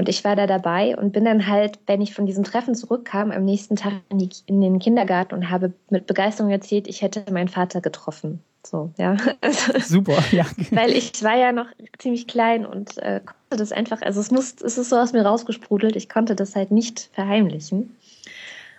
Und 0.00 0.08
ich 0.08 0.24
war 0.24 0.34
da 0.34 0.46
dabei 0.46 0.96
und 0.96 1.12
bin 1.12 1.26
dann 1.26 1.46
halt, 1.46 1.78
wenn 1.86 2.00
ich 2.00 2.14
von 2.14 2.24
diesem 2.24 2.42
Treffen 2.42 2.74
zurückkam, 2.74 3.30
am 3.32 3.44
nächsten 3.44 3.76
Tag 3.76 3.92
in, 4.08 4.16
die, 4.16 4.30
in 4.46 4.62
den 4.62 4.78
Kindergarten 4.78 5.34
und 5.34 5.50
habe 5.50 5.74
mit 5.90 6.06
Begeisterung 6.06 6.50
erzählt, 6.50 6.88
ich 6.88 7.02
hätte 7.02 7.22
meinen 7.30 7.48
Vater 7.48 7.82
getroffen. 7.82 8.40
So, 8.66 8.88
ja. 8.96 9.18
Super, 9.82 10.16
ja. 10.30 10.46
Weil 10.70 10.92
ich 10.92 11.22
war 11.22 11.36
ja 11.36 11.52
noch 11.52 11.66
ziemlich 11.98 12.26
klein 12.26 12.64
und 12.64 12.96
äh, 12.96 13.20
konnte 13.20 13.58
das 13.58 13.72
einfach, 13.72 14.00
also 14.00 14.20
es 14.20 14.30
muss, 14.30 14.54
es 14.62 14.78
ist 14.78 14.88
so 14.88 14.96
aus 14.96 15.12
mir 15.12 15.20
rausgesprudelt, 15.20 15.96
ich 15.96 16.08
konnte 16.08 16.34
das 16.34 16.56
halt 16.56 16.70
nicht 16.70 17.10
verheimlichen. 17.12 17.94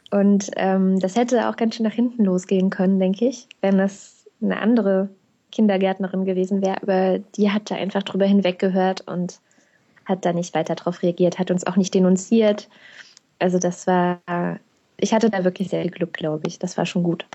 Und 0.10 0.50
ähm, 0.56 1.00
das 1.00 1.16
hätte 1.16 1.50
auch 1.50 1.56
ganz 1.56 1.76
schön 1.76 1.86
nach 1.86 1.94
hinten 1.94 2.26
losgehen 2.26 2.72
können, 2.72 3.00
denke 3.00 3.28
ich, 3.28 3.48
wenn 3.62 3.78
das 3.78 4.26
eine 4.42 4.60
andere 4.60 5.10
Kindergärtnerin 5.52 6.26
gewesen 6.26 6.64
wäre, 6.64 6.82
aber 6.82 7.20
die 7.36 7.52
hatte 7.52 7.76
einfach 7.76 8.02
drüber 8.02 8.26
hinweggehört 8.26 9.02
und 9.02 9.40
hat 10.06 10.26
da 10.26 10.34
nicht 10.34 10.54
weiter 10.54 10.76
drauf 10.76 11.02
reagiert, 11.04 11.40
hat 11.40 11.52
uns 11.52 11.66
auch 11.66 11.76
nicht 11.76 11.94
denunziert. 11.94 12.70
Also 13.40 13.60
das 13.60 13.88
war, 13.88 14.20
ich 14.98 15.14
hatte 15.14 15.30
da 15.30 15.44
wirklich 15.44 15.70
sehr 15.70 15.82
viel 15.82 15.92
Glück, 15.92 16.14
glaube 16.14 16.48
ich. 16.48 16.60
Das 16.60 16.78
war 16.78 16.86
schon 16.86 17.04
gut. 17.04 17.26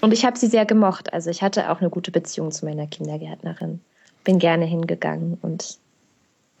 Und 0.00 0.12
ich 0.12 0.24
habe 0.24 0.38
sie 0.38 0.46
sehr 0.46 0.64
gemocht. 0.64 1.12
Also 1.12 1.30
ich 1.30 1.42
hatte 1.42 1.70
auch 1.70 1.80
eine 1.80 1.90
gute 1.90 2.10
Beziehung 2.10 2.52
zu 2.52 2.64
meiner 2.64 2.86
Kindergärtnerin. 2.86 3.80
Bin 4.24 4.38
gerne 4.38 4.64
hingegangen 4.64 5.38
und 5.42 5.78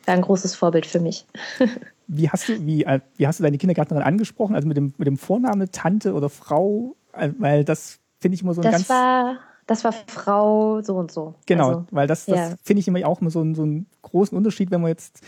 war 0.06 0.14
ein 0.14 0.22
großes 0.22 0.54
Vorbild 0.54 0.86
für 0.86 1.00
mich. 1.00 1.26
wie 2.06 2.28
hast 2.28 2.48
du, 2.48 2.66
wie, 2.66 2.84
äh, 2.84 3.00
wie 3.16 3.26
hast 3.26 3.38
du 3.38 3.44
deine 3.44 3.58
Kindergärtnerin 3.58 4.02
angesprochen? 4.04 4.54
Also 4.54 4.66
mit 4.66 4.76
dem, 4.76 4.94
mit 4.98 5.06
dem 5.06 5.16
Vorname 5.16 5.70
Tante 5.70 6.14
oder 6.14 6.28
Frau? 6.28 6.96
Äh, 7.12 7.30
weil 7.38 7.64
das 7.64 8.00
finde 8.20 8.34
ich 8.34 8.42
immer 8.42 8.54
so 8.54 8.60
ein 8.60 8.64
das 8.64 8.72
ganz. 8.72 8.88
War, 8.88 9.38
das 9.70 9.84
war 9.84 9.92
Frau 9.92 10.82
so 10.82 10.96
und 10.96 11.12
so. 11.12 11.36
Genau, 11.46 11.68
also, 11.68 11.86
weil 11.92 12.08
das, 12.08 12.26
das 12.26 12.36
ja. 12.36 12.56
finde 12.64 12.80
ich 12.80 12.88
immer 12.88 13.06
auch 13.06 13.20
immer 13.20 13.30
so, 13.30 13.54
so 13.54 13.62
einen 13.62 13.86
großen 14.02 14.36
Unterschied, 14.36 14.72
wenn 14.72 14.80
man 14.80 14.88
jetzt 14.88 15.20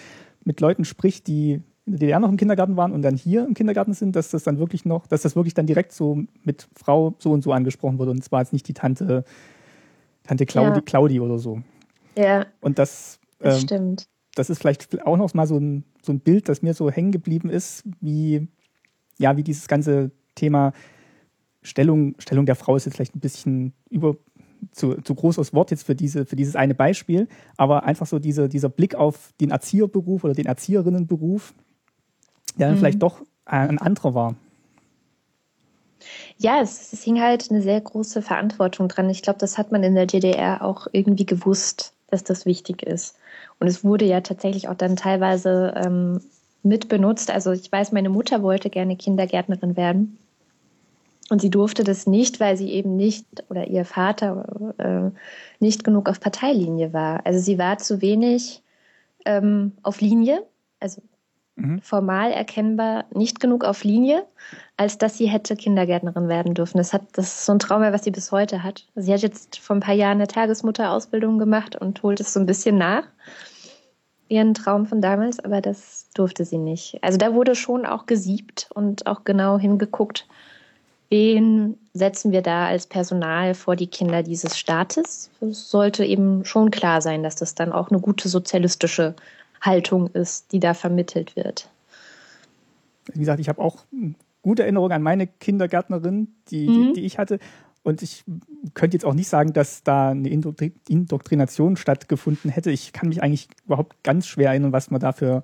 mit 0.42 0.60
Leuten 0.60 0.84
spricht, 0.84 1.28
die 1.28 1.62
in 1.86 1.92
der 1.92 1.98
DDR 2.00 2.18
noch 2.18 2.28
im 2.28 2.36
Kindergarten 2.36 2.76
waren 2.76 2.90
und 2.90 3.02
dann 3.02 3.14
hier 3.14 3.46
im 3.46 3.54
Kindergarten 3.54 3.94
sind, 3.94 4.16
dass 4.16 4.30
das 4.30 4.42
dann 4.42 4.58
wirklich 4.58 4.84
noch, 4.84 5.06
dass 5.06 5.22
das 5.22 5.36
wirklich 5.36 5.54
dann 5.54 5.66
direkt 5.66 5.92
so 5.92 6.24
mit 6.42 6.66
Frau 6.74 7.14
so 7.20 7.30
und 7.30 7.44
so 7.44 7.52
angesprochen 7.52 8.00
wurde. 8.00 8.10
Und 8.10 8.24
zwar 8.24 8.40
jetzt 8.40 8.52
nicht 8.52 8.66
die 8.66 8.74
Tante, 8.74 9.22
Tante 10.24 10.44
Claudi, 10.44 10.78
ja. 10.78 10.80
Claudi 10.80 11.20
oder 11.20 11.38
so. 11.38 11.62
Ja. 12.18 12.46
Und 12.60 12.80
das, 12.80 13.20
das 13.38 13.58
ähm, 13.58 13.60
stimmt. 13.60 14.08
Das 14.34 14.50
ist 14.50 14.58
vielleicht 14.58 15.06
auch 15.06 15.16
noch 15.16 15.32
mal 15.34 15.46
so 15.46 15.56
ein, 15.56 15.84
so 16.02 16.12
ein 16.12 16.18
Bild, 16.18 16.48
das 16.48 16.62
mir 16.62 16.74
so 16.74 16.90
hängen 16.90 17.12
geblieben 17.12 17.48
ist, 17.48 17.84
wie, 18.00 18.48
ja, 19.18 19.36
wie 19.36 19.44
dieses 19.44 19.68
ganze 19.68 20.10
Thema 20.34 20.72
Stellung, 21.62 22.16
Stellung 22.18 22.44
der 22.44 22.56
Frau 22.56 22.74
ist 22.76 22.86
jetzt 22.86 22.96
vielleicht 22.96 23.14
ein 23.14 23.20
bisschen 23.20 23.72
über, 23.88 24.16
zu, 24.70 24.94
zu 25.02 25.14
großes 25.14 25.52
Wort 25.52 25.70
jetzt 25.70 25.84
für, 25.84 25.94
diese, 25.94 26.24
für 26.24 26.36
dieses 26.36 26.56
eine 26.56 26.74
Beispiel, 26.74 27.28
aber 27.56 27.84
einfach 27.84 28.06
so 28.06 28.18
diese, 28.18 28.48
dieser 28.48 28.68
Blick 28.68 28.94
auf 28.94 29.32
den 29.40 29.50
Erzieherberuf 29.50 30.24
oder 30.24 30.34
den 30.34 30.46
Erzieherinnenberuf, 30.46 31.52
der 32.56 32.68
dann 32.68 32.76
mhm. 32.76 32.80
vielleicht 32.80 33.02
doch 33.02 33.22
ein 33.44 33.78
anderer 33.78 34.14
war. 34.14 34.34
Ja, 36.38 36.60
es, 36.60 36.92
es 36.92 37.02
hing 37.02 37.20
halt 37.20 37.50
eine 37.50 37.62
sehr 37.62 37.80
große 37.80 38.22
Verantwortung 38.22 38.88
dran. 38.88 39.10
Ich 39.10 39.22
glaube, 39.22 39.38
das 39.38 39.58
hat 39.58 39.72
man 39.72 39.82
in 39.82 39.94
der 39.94 40.06
DDR 40.06 40.62
auch 40.62 40.86
irgendwie 40.92 41.26
gewusst, 41.26 41.94
dass 42.08 42.24
das 42.24 42.46
wichtig 42.46 42.82
ist. 42.82 43.16
Und 43.58 43.68
es 43.68 43.84
wurde 43.84 44.04
ja 44.04 44.20
tatsächlich 44.20 44.68
auch 44.68 44.74
dann 44.74 44.96
teilweise 44.96 45.74
ähm, 45.76 46.20
mitbenutzt. 46.62 47.30
Also 47.30 47.52
ich 47.52 47.70
weiß, 47.70 47.92
meine 47.92 48.08
Mutter 48.08 48.42
wollte 48.42 48.70
gerne 48.70 48.96
Kindergärtnerin 48.96 49.76
werden. 49.76 50.18
Und 51.32 51.40
sie 51.40 51.48
durfte 51.48 51.82
das 51.82 52.06
nicht, 52.06 52.40
weil 52.40 52.58
sie 52.58 52.70
eben 52.72 52.94
nicht 52.94 53.24
oder 53.48 53.66
ihr 53.66 53.86
Vater 53.86 54.74
äh, 54.76 55.10
nicht 55.60 55.82
genug 55.82 56.06
auf 56.10 56.20
Parteilinie 56.20 56.92
war. 56.92 57.24
Also 57.24 57.38
sie 57.38 57.58
war 57.58 57.78
zu 57.78 58.02
wenig 58.02 58.62
ähm, 59.24 59.72
auf 59.82 60.02
Linie, 60.02 60.44
also 60.78 61.00
mhm. 61.56 61.80
formal 61.80 62.32
erkennbar 62.32 63.06
nicht 63.14 63.40
genug 63.40 63.64
auf 63.64 63.82
Linie, 63.82 64.26
als 64.76 64.98
dass 64.98 65.16
sie 65.16 65.24
hätte 65.24 65.56
Kindergärtnerin 65.56 66.28
werden 66.28 66.52
dürfen. 66.52 66.76
Das, 66.76 66.92
hat, 66.92 67.00
das 67.14 67.28
ist 67.28 67.46
so 67.46 67.52
ein 67.52 67.58
Trauma, 67.58 67.94
was 67.94 68.04
sie 68.04 68.10
bis 68.10 68.30
heute 68.30 68.62
hat. 68.62 68.86
Sie 68.94 69.10
hat 69.10 69.22
jetzt 69.22 69.58
vor 69.58 69.74
ein 69.74 69.80
paar 69.80 69.94
Jahren 69.94 70.18
eine 70.18 70.26
Tagesmutterausbildung 70.26 71.38
gemacht 71.38 71.76
und 71.76 72.02
holt 72.02 72.20
es 72.20 72.34
so 72.34 72.40
ein 72.40 72.46
bisschen 72.46 72.76
nach, 72.76 73.04
ihren 74.28 74.52
Traum 74.52 74.84
von 74.84 75.00
damals, 75.00 75.40
aber 75.40 75.62
das 75.62 76.10
durfte 76.12 76.44
sie 76.44 76.58
nicht. 76.58 77.02
Also 77.02 77.16
da 77.16 77.32
wurde 77.32 77.54
schon 77.54 77.86
auch 77.86 78.04
gesiebt 78.04 78.68
und 78.74 79.06
auch 79.06 79.24
genau 79.24 79.58
hingeguckt, 79.58 80.26
wen 81.12 81.76
setzen 81.92 82.32
wir 82.32 82.40
da 82.40 82.66
als 82.66 82.86
Personal 82.86 83.54
vor 83.54 83.76
die 83.76 83.86
Kinder 83.86 84.22
dieses 84.22 84.58
Staates? 84.58 85.30
Es 85.42 85.70
sollte 85.70 86.06
eben 86.06 86.46
schon 86.46 86.70
klar 86.70 87.02
sein, 87.02 87.22
dass 87.22 87.36
das 87.36 87.54
dann 87.54 87.70
auch 87.70 87.90
eine 87.90 88.00
gute 88.00 88.30
sozialistische 88.30 89.14
Haltung 89.60 90.08
ist, 90.08 90.52
die 90.52 90.58
da 90.58 90.72
vermittelt 90.72 91.36
wird. 91.36 91.68
Wie 93.12 93.20
gesagt, 93.20 93.40
ich 93.40 93.50
habe 93.50 93.60
auch 93.60 93.84
gute 94.40 94.62
Erinnerungen 94.62 94.92
an 94.92 95.02
meine 95.02 95.26
Kindergärtnerin, 95.26 96.28
die, 96.48 96.66
mhm. 96.66 96.94
die 96.94 97.04
ich 97.04 97.18
hatte. 97.18 97.38
Und 97.82 98.00
ich 98.00 98.24
könnte 98.72 98.96
jetzt 98.96 99.04
auch 99.04 99.12
nicht 99.12 99.28
sagen, 99.28 99.52
dass 99.52 99.82
da 99.82 100.10
eine 100.10 100.30
Indoktrination 100.30 101.76
stattgefunden 101.76 102.50
hätte. 102.50 102.70
Ich 102.70 102.94
kann 102.94 103.10
mich 103.10 103.22
eigentlich 103.22 103.48
überhaupt 103.66 104.02
ganz 104.02 104.26
schwer 104.26 104.50
erinnern, 104.50 104.72
was 104.72 104.90
man 104.90 105.00
da 105.00 105.12
für 105.12 105.42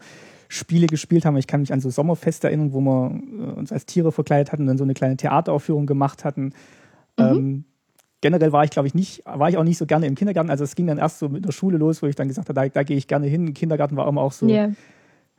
Spiele 0.48 0.86
gespielt 0.86 1.24
haben. 1.24 1.36
Ich 1.36 1.46
kann 1.46 1.60
mich 1.60 1.72
an 1.72 1.80
so 1.80 1.90
Sommerfeste 1.90 2.48
erinnern, 2.48 2.72
wo 2.72 2.80
wir 2.80 3.20
äh, 3.38 3.58
uns 3.58 3.70
als 3.70 3.86
Tiere 3.86 4.12
verkleidet 4.12 4.50
hatten 4.50 4.62
und 4.62 4.68
dann 4.68 4.78
so 4.78 4.84
eine 4.84 4.94
kleine 4.94 5.16
Theateraufführung 5.16 5.86
gemacht 5.86 6.24
hatten. 6.24 6.52
Mhm. 7.18 7.24
Ähm, 7.24 7.64
generell 8.20 8.52
war 8.52 8.64
ich, 8.64 8.70
glaube 8.70 8.88
ich, 8.88 8.94
nicht, 8.94 9.22
war 9.26 9.48
ich 9.48 9.58
auch 9.58 9.64
nicht 9.64 9.78
so 9.78 9.86
gerne 9.86 10.06
im 10.06 10.14
Kindergarten. 10.14 10.50
Also 10.50 10.64
es 10.64 10.74
ging 10.74 10.86
dann 10.86 10.98
erst 10.98 11.18
so 11.18 11.28
mit 11.28 11.44
der 11.44 11.52
Schule 11.52 11.76
los, 11.78 12.02
wo 12.02 12.06
ich 12.06 12.16
dann 12.16 12.28
gesagt 12.28 12.48
habe, 12.48 12.54
da, 12.54 12.68
da 12.68 12.82
gehe 12.82 12.96
ich 12.96 13.06
gerne 13.06 13.26
hin. 13.26 13.46
Im 13.46 13.54
Kindergarten 13.54 13.96
war 13.96 14.08
immer 14.08 14.22
auch 14.22 14.32
so, 14.32 14.46
yeah. 14.46 14.72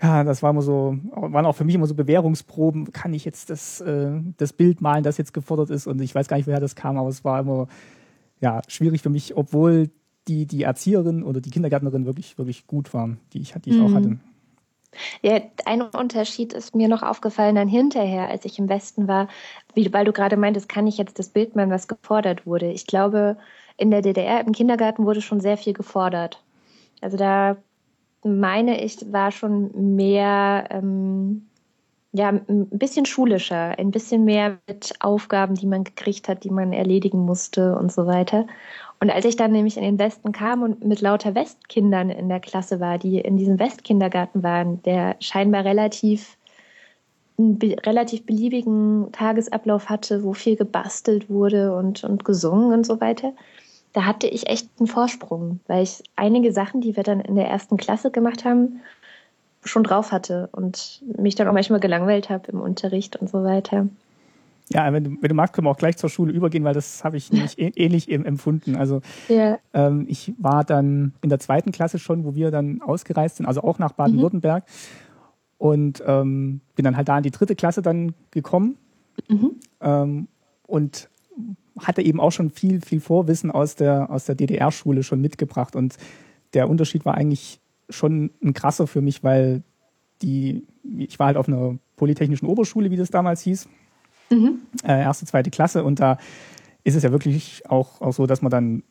ja, 0.01 0.23
das 0.23 0.43
war 0.43 0.51
immer 0.51 0.61
so, 0.61 0.97
waren 1.11 1.45
auch 1.45 1.55
für 1.55 1.65
mich 1.65 1.75
immer 1.75 1.87
so 1.87 1.95
Bewährungsproben. 1.95 2.91
Kann 2.93 3.13
ich 3.13 3.25
jetzt 3.25 3.49
das, 3.49 3.81
äh, 3.81 4.11
das 4.37 4.53
Bild 4.53 4.81
malen, 4.81 5.03
das 5.03 5.17
jetzt 5.17 5.33
gefordert 5.33 5.71
ist? 5.71 5.87
Und 5.87 5.99
ich 6.01 6.13
weiß 6.13 6.27
gar 6.27 6.37
nicht, 6.37 6.47
woher 6.47 6.59
das 6.59 6.75
kam, 6.75 6.97
aber 6.97 7.09
es 7.09 7.25
war 7.25 7.39
immer, 7.39 7.67
ja, 8.39 8.61
schwierig 8.67 9.01
für 9.01 9.09
mich, 9.09 9.35
obwohl 9.35 9.89
die, 10.27 10.45
die 10.45 10.63
Erzieherin 10.63 11.23
oder 11.23 11.41
die 11.41 11.49
Kindergärtnerin 11.49 12.05
wirklich, 12.05 12.37
wirklich 12.37 12.67
gut 12.67 12.93
waren, 12.93 13.19
die 13.33 13.41
ich, 13.41 13.53
die 13.65 13.71
ich 13.71 13.77
mhm. 13.77 13.85
auch 13.85 13.93
hatte. 13.93 14.19
Ja, 15.21 15.39
ein 15.65 15.81
Unterschied 15.81 16.53
ist 16.53 16.75
mir 16.75 16.87
noch 16.87 17.03
aufgefallen 17.03 17.55
dann 17.55 17.67
hinterher, 17.67 18.27
als 18.29 18.45
ich 18.45 18.59
im 18.59 18.69
Westen 18.69 19.07
war, 19.07 19.27
wie, 19.73 19.91
weil 19.93 20.05
du 20.05 20.13
gerade 20.13 20.37
meintest, 20.37 20.69
kann 20.69 20.87
ich 20.87 20.97
jetzt 20.97 21.19
das 21.19 21.29
Bild 21.29 21.55
malen, 21.55 21.69
was 21.69 21.87
gefordert 21.87 22.45
wurde. 22.45 22.71
Ich 22.71 22.87
glaube, 22.87 23.37
in 23.77 23.91
der 23.91 24.01
DDR 24.01 24.41
im 24.45 24.51
Kindergarten 24.51 25.05
wurde 25.05 25.21
schon 25.21 25.39
sehr 25.41 25.57
viel 25.57 25.73
gefordert. 25.73 26.43
Also 27.01 27.17
da 27.17 27.57
meine 28.23 28.83
ich, 28.83 29.11
war 29.11 29.31
schon 29.31 29.95
mehr, 29.95 30.67
ähm, 30.71 31.47
ja, 32.13 32.29
ein 32.29 32.67
bisschen 32.71 33.05
schulischer, 33.05 33.77
ein 33.79 33.91
bisschen 33.91 34.25
mehr 34.25 34.59
mit 34.67 34.95
Aufgaben, 35.01 35.55
die 35.55 35.67
man 35.67 35.83
gekriegt 35.85 36.29
hat, 36.29 36.43
die 36.43 36.51
man 36.51 36.73
erledigen 36.73 37.19
musste 37.19 37.75
und 37.77 37.91
so 37.91 38.07
weiter. 38.07 38.47
Und 39.01 39.09
als 39.09 39.25
ich 39.25 39.37
dann 39.37 39.51
nämlich 39.51 39.77
in 39.77 39.83
den 39.83 39.99
Westen 39.99 40.31
kam 40.33 40.61
und 40.61 40.83
mit 40.83 40.99
lauter 40.99 41.33
Westkindern 41.33 42.09
in 42.09 42.27
der 42.27 42.41
Klasse 42.41 42.79
war, 42.79 42.97
die 42.97 43.19
in 43.19 43.37
diesem 43.37 43.57
Westkindergarten 43.57 44.43
waren, 44.43 44.83
der 44.83 45.15
scheinbar 45.19 45.63
relativ 45.63 46.37
einen 47.37 47.57
be 47.57 47.77
relativ 47.85 48.25
beliebigen 48.25 49.11
Tagesablauf 49.13 49.87
hatte, 49.87 50.23
wo 50.23 50.33
viel 50.33 50.57
gebastelt 50.57 51.29
wurde 51.29 51.73
und, 51.75 52.03
und 52.03 52.25
gesungen 52.25 52.73
und 52.73 52.85
so 52.85 52.99
weiter, 52.99 53.31
da 53.93 54.05
hatte 54.05 54.27
ich 54.27 54.47
echt 54.47 54.69
einen 54.77 54.87
Vorsprung, 54.87 55.61
weil 55.67 55.83
ich 55.83 56.03
einige 56.17 56.51
Sachen, 56.51 56.81
die 56.81 56.95
wir 56.95 57.03
dann 57.03 57.21
in 57.21 57.35
der 57.35 57.47
ersten 57.47 57.77
Klasse 57.77 58.11
gemacht 58.11 58.43
haben, 58.43 58.81
schon 59.63 59.83
drauf 59.83 60.11
hatte 60.11 60.49
und 60.51 61.01
mich 61.17 61.35
dann 61.35 61.47
auch 61.47 61.53
manchmal 61.53 61.79
gelangweilt 61.79 62.29
habe 62.29 62.51
im 62.51 62.61
Unterricht 62.61 63.15
und 63.15 63.29
so 63.29 63.43
weiter. 63.43 63.87
Ja, 64.71 64.93
wenn 64.93 65.03
du, 65.03 65.09
wenn 65.19 65.29
du 65.29 65.33
magst, 65.33 65.53
können 65.53 65.65
wir 65.65 65.71
auch 65.71 65.77
gleich 65.77 65.97
zur 65.97 66.09
Schule 66.09 66.31
übergehen, 66.31 66.63
weil 66.63 66.75
das 66.75 67.03
habe 67.03 67.17
ich 67.17 67.31
nämlich 67.31 67.55
ähnlich 67.57 68.09
empfunden. 68.11 68.75
Also 68.75 69.01
ja. 69.27 69.57
ähm, 69.73 70.05
ich 70.07 70.33
war 70.37 70.63
dann 70.63 71.13
in 71.21 71.29
der 71.29 71.39
zweiten 71.39 71.71
Klasse 71.71 71.97
schon, 71.97 72.23
wo 72.23 72.35
wir 72.35 72.51
dann 72.51 72.81
ausgereist 72.81 73.37
sind, 73.37 73.47
also 73.47 73.61
auch 73.61 73.79
nach 73.79 73.93
Baden-Württemberg. 73.93 74.63
Mhm. 74.63 74.97
Und 75.57 76.03
ähm, 76.05 76.61
bin 76.75 76.85
dann 76.85 76.95
halt 76.95 77.09
da 77.09 77.17
in 77.17 77.23
die 77.23 77.31
dritte 77.31 77.55
Klasse 77.55 77.81
dann 77.81 78.13
gekommen 78.31 78.77
mhm. 79.27 79.55
ähm, 79.81 80.27
und 80.65 81.09
hatte 81.79 82.01
eben 82.01 82.21
auch 82.21 82.31
schon 82.31 82.49
viel, 82.49 82.79
viel 82.81 83.01
Vorwissen 83.01 83.51
aus 83.51 83.75
der, 83.75 84.09
aus 84.09 84.25
der 84.25 84.35
DDR-Schule 84.35 85.03
schon 85.03 85.19
mitgebracht. 85.19 85.75
Und 85.75 85.97
der 86.53 86.69
Unterschied 86.69 87.05
war 87.05 87.15
eigentlich 87.15 87.59
schon 87.89 88.31
ein 88.41 88.53
krasser 88.53 88.87
für 88.87 89.01
mich, 89.01 89.23
weil 89.23 89.63
die, 90.21 90.65
ich 90.97 91.17
war 91.19 91.27
halt 91.27 91.37
auf 91.37 91.47
einer 91.47 91.77
polytechnischen 91.95 92.47
Oberschule, 92.47 92.91
wie 92.91 92.97
das 92.97 93.09
damals 93.09 93.41
hieß 93.41 93.67
mhm. 94.29 94.59
äh, 94.83 95.01
erste, 95.01 95.25
zweite 95.25 95.49
Klasse. 95.49 95.83
Und 95.83 95.99
da 95.99 96.17
ist 96.83 96.95
es 96.95 97.03
ja 97.03 97.11
wirklich 97.11 97.63
auch, 97.69 98.01
auch 98.01 98.13
so, 98.13 98.25
dass 98.25 98.41
man 98.41 98.51
dann 98.51 98.83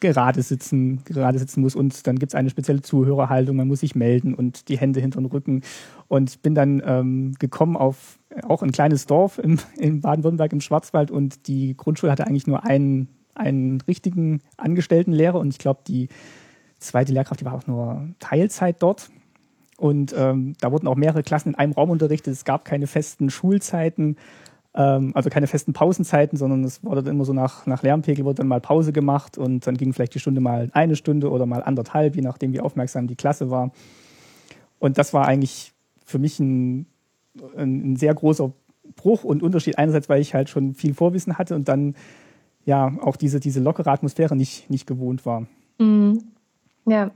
gerade 0.00 0.42
sitzen, 0.42 1.04
gerade 1.04 1.38
sitzen 1.38 1.60
muss 1.60 1.74
und 1.74 2.06
dann 2.06 2.18
gibt 2.18 2.32
es 2.32 2.34
eine 2.34 2.50
spezielle 2.50 2.82
Zuhörerhaltung, 2.82 3.56
man 3.56 3.68
muss 3.68 3.80
sich 3.80 3.94
melden 3.94 4.34
und 4.34 4.68
die 4.68 4.78
Hände 4.78 5.00
hinter 5.00 5.20
den 5.20 5.26
Rücken. 5.26 5.62
Und 6.08 6.42
bin 6.42 6.54
dann 6.54 6.82
ähm, 6.84 7.34
gekommen 7.38 7.76
auf 7.76 8.18
auch 8.42 8.62
ein 8.62 8.72
kleines 8.72 9.06
Dorf 9.06 9.38
im, 9.38 9.58
in 9.78 10.00
Baden-Württemberg 10.00 10.52
im 10.52 10.60
Schwarzwald 10.60 11.10
und 11.10 11.46
die 11.46 11.76
Grundschule 11.76 12.12
hatte 12.12 12.26
eigentlich 12.26 12.46
nur 12.46 12.64
einen, 12.64 13.08
einen 13.34 13.80
richtigen 13.82 14.40
Angestelltenlehrer 14.56 15.38
und 15.38 15.48
ich 15.48 15.58
glaube, 15.58 15.80
die 15.86 16.08
zweite 16.78 17.12
Lehrkraft, 17.12 17.40
die 17.40 17.44
war 17.44 17.54
auch 17.54 17.66
nur 17.66 18.08
Teilzeit 18.18 18.82
dort. 18.82 19.10
Und 19.78 20.14
ähm, 20.16 20.54
da 20.60 20.70
wurden 20.70 20.86
auch 20.86 20.96
mehrere 20.96 21.22
Klassen 21.22 21.50
in 21.50 21.54
einem 21.56 21.72
Raum 21.72 21.90
unterrichtet. 21.90 22.32
Es 22.32 22.44
gab 22.44 22.64
keine 22.64 22.86
festen 22.86 23.30
Schulzeiten. 23.30 24.16
Ähm, 24.74 25.12
also 25.14 25.28
keine 25.28 25.46
festen 25.46 25.72
Pausenzeiten, 25.72 26.38
sondern 26.38 26.64
es 26.64 26.82
wurde 26.82 27.02
dann 27.02 27.14
immer 27.14 27.24
so 27.24 27.32
nach, 27.32 27.66
nach 27.66 27.82
Lärmpegel 27.82 28.24
wurde 28.24 28.36
dann 28.36 28.48
mal 28.48 28.60
Pause 28.60 28.92
gemacht 28.92 29.36
und 29.36 29.66
dann 29.66 29.76
ging 29.76 29.92
vielleicht 29.92 30.14
die 30.14 30.18
Stunde 30.18 30.40
mal 30.40 30.70
eine 30.72 30.96
Stunde 30.96 31.30
oder 31.30 31.44
mal 31.44 31.62
anderthalb, 31.62 32.16
je 32.16 32.22
nachdem, 32.22 32.54
wie 32.54 32.60
aufmerksam 32.60 33.06
die 33.06 33.16
Klasse 33.16 33.50
war. 33.50 33.70
Und 34.78 34.96
das 34.96 35.12
war 35.12 35.26
eigentlich 35.26 35.72
für 36.04 36.18
mich 36.18 36.40
ein, 36.40 36.86
ein, 37.56 37.92
ein 37.92 37.96
sehr 37.96 38.14
großer 38.14 38.52
Bruch 38.96 39.24
und 39.24 39.42
Unterschied. 39.42 39.78
Einerseits, 39.78 40.08
weil 40.08 40.20
ich 40.20 40.34
halt 40.34 40.48
schon 40.48 40.74
viel 40.74 40.94
Vorwissen 40.94 41.36
hatte 41.38 41.54
und 41.54 41.68
dann 41.68 41.94
ja 42.64 42.92
auch 43.02 43.16
diese, 43.16 43.40
diese 43.40 43.60
lockere 43.60 43.90
Atmosphäre 43.90 44.36
nicht, 44.36 44.70
nicht 44.70 44.86
gewohnt 44.86 45.26
war. 45.26 45.46
Mhm. 45.78 46.22
Ja, 46.86 47.10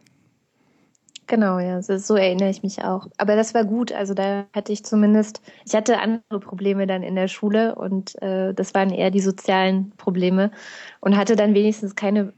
Genau, 1.27 1.59
ja, 1.59 1.83
so, 1.83 1.97
so, 1.99 2.15
erinnere 2.15 2.51
ich 2.51 2.63
mich 2.63 2.85
auch. 2.85 3.09
Aber 3.17 3.35
das 3.35 3.53
war 3.53 3.65
gut. 3.65 3.91
Also 3.93 4.15
da 4.15 4.47
hatte 4.55 4.73
ich 4.73 4.85
zumindest, 4.85 5.41
ich 5.65 5.75
hatte 5.75 5.99
andere 5.99 6.41
Probleme 6.41 6.87
dann 6.87 7.03
in 7.03 7.17
der 7.17 7.29
Schule 7.29 7.75
und 7.75 8.21
äh, 8.23 8.55
das 8.55 8.75
waren 8.75 8.91
eher 8.91 9.11
die 9.11 9.21
sozialen 9.21 9.91
Probleme 9.97 10.53
und 11.01 11.17
hatte 11.17 11.35
dann 11.35 11.55
wenigstens 11.55 11.97
keine, 11.97 12.33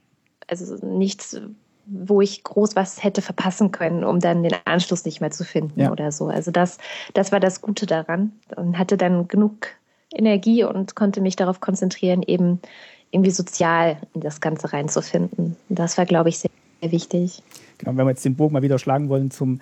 also 0.46 0.86
nichts, 0.86 1.38
wo 1.86 2.22
ich 2.22 2.42
groß 2.44 2.76
was 2.76 3.02
hätte 3.02 3.20
verpassen 3.20 3.72
können, 3.72 4.04
um 4.04 4.20
dann 4.20 4.42
den 4.42 4.54
Anschluss 4.64 5.04
nicht 5.04 5.20
mehr 5.20 5.30
zu 5.30 5.44
finden 5.44 5.80
ja. 5.80 5.92
oder 5.92 6.10
so. 6.10 6.28
Also 6.28 6.50
das, 6.50 6.78
das 7.12 7.30
war 7.30 7.40
das 7.40 7.60
Gute 7.60 7.84
daran 7.84 8.32
und 8.56 8.78
hatte 8.78 8.96
dann 8.96 9.28
genug 9.28 9.68
Energie 10.12 10.64
und 10.64 10.96
konnte 10.96 11.20
mich 11.20 11.36
darauf 11.36 11.60
konzentrieren, 11.60 12.22
eben 12.22 12.60
irgendwie 13.10 13.30
sozial 13.30 13.98
in 14.14 14.20
das 14.20 14.40
Ganze 14.40 14.72
reinzufinden. 14.72 15.56
Das 15.68 15.98
war, 15.98 16.06
glaube 16.06 16.28
ich, 16.28 16.38
sehr, 16.38 16.50
sehr 16.80 16.92
wichtig. 16.92 17.42
Genau, 17.78 17.96
wenn 17.96 18.06
wir 18.06 18.10
jetzt 18.10 18.24
den 18.24 18.36
Bogen 18.36 18.52
mal 18.52 18.62
wieder 18.62 18.78
schlagen 18.78 19.08
wollen 19.08 19.30
zum 19.30 19.60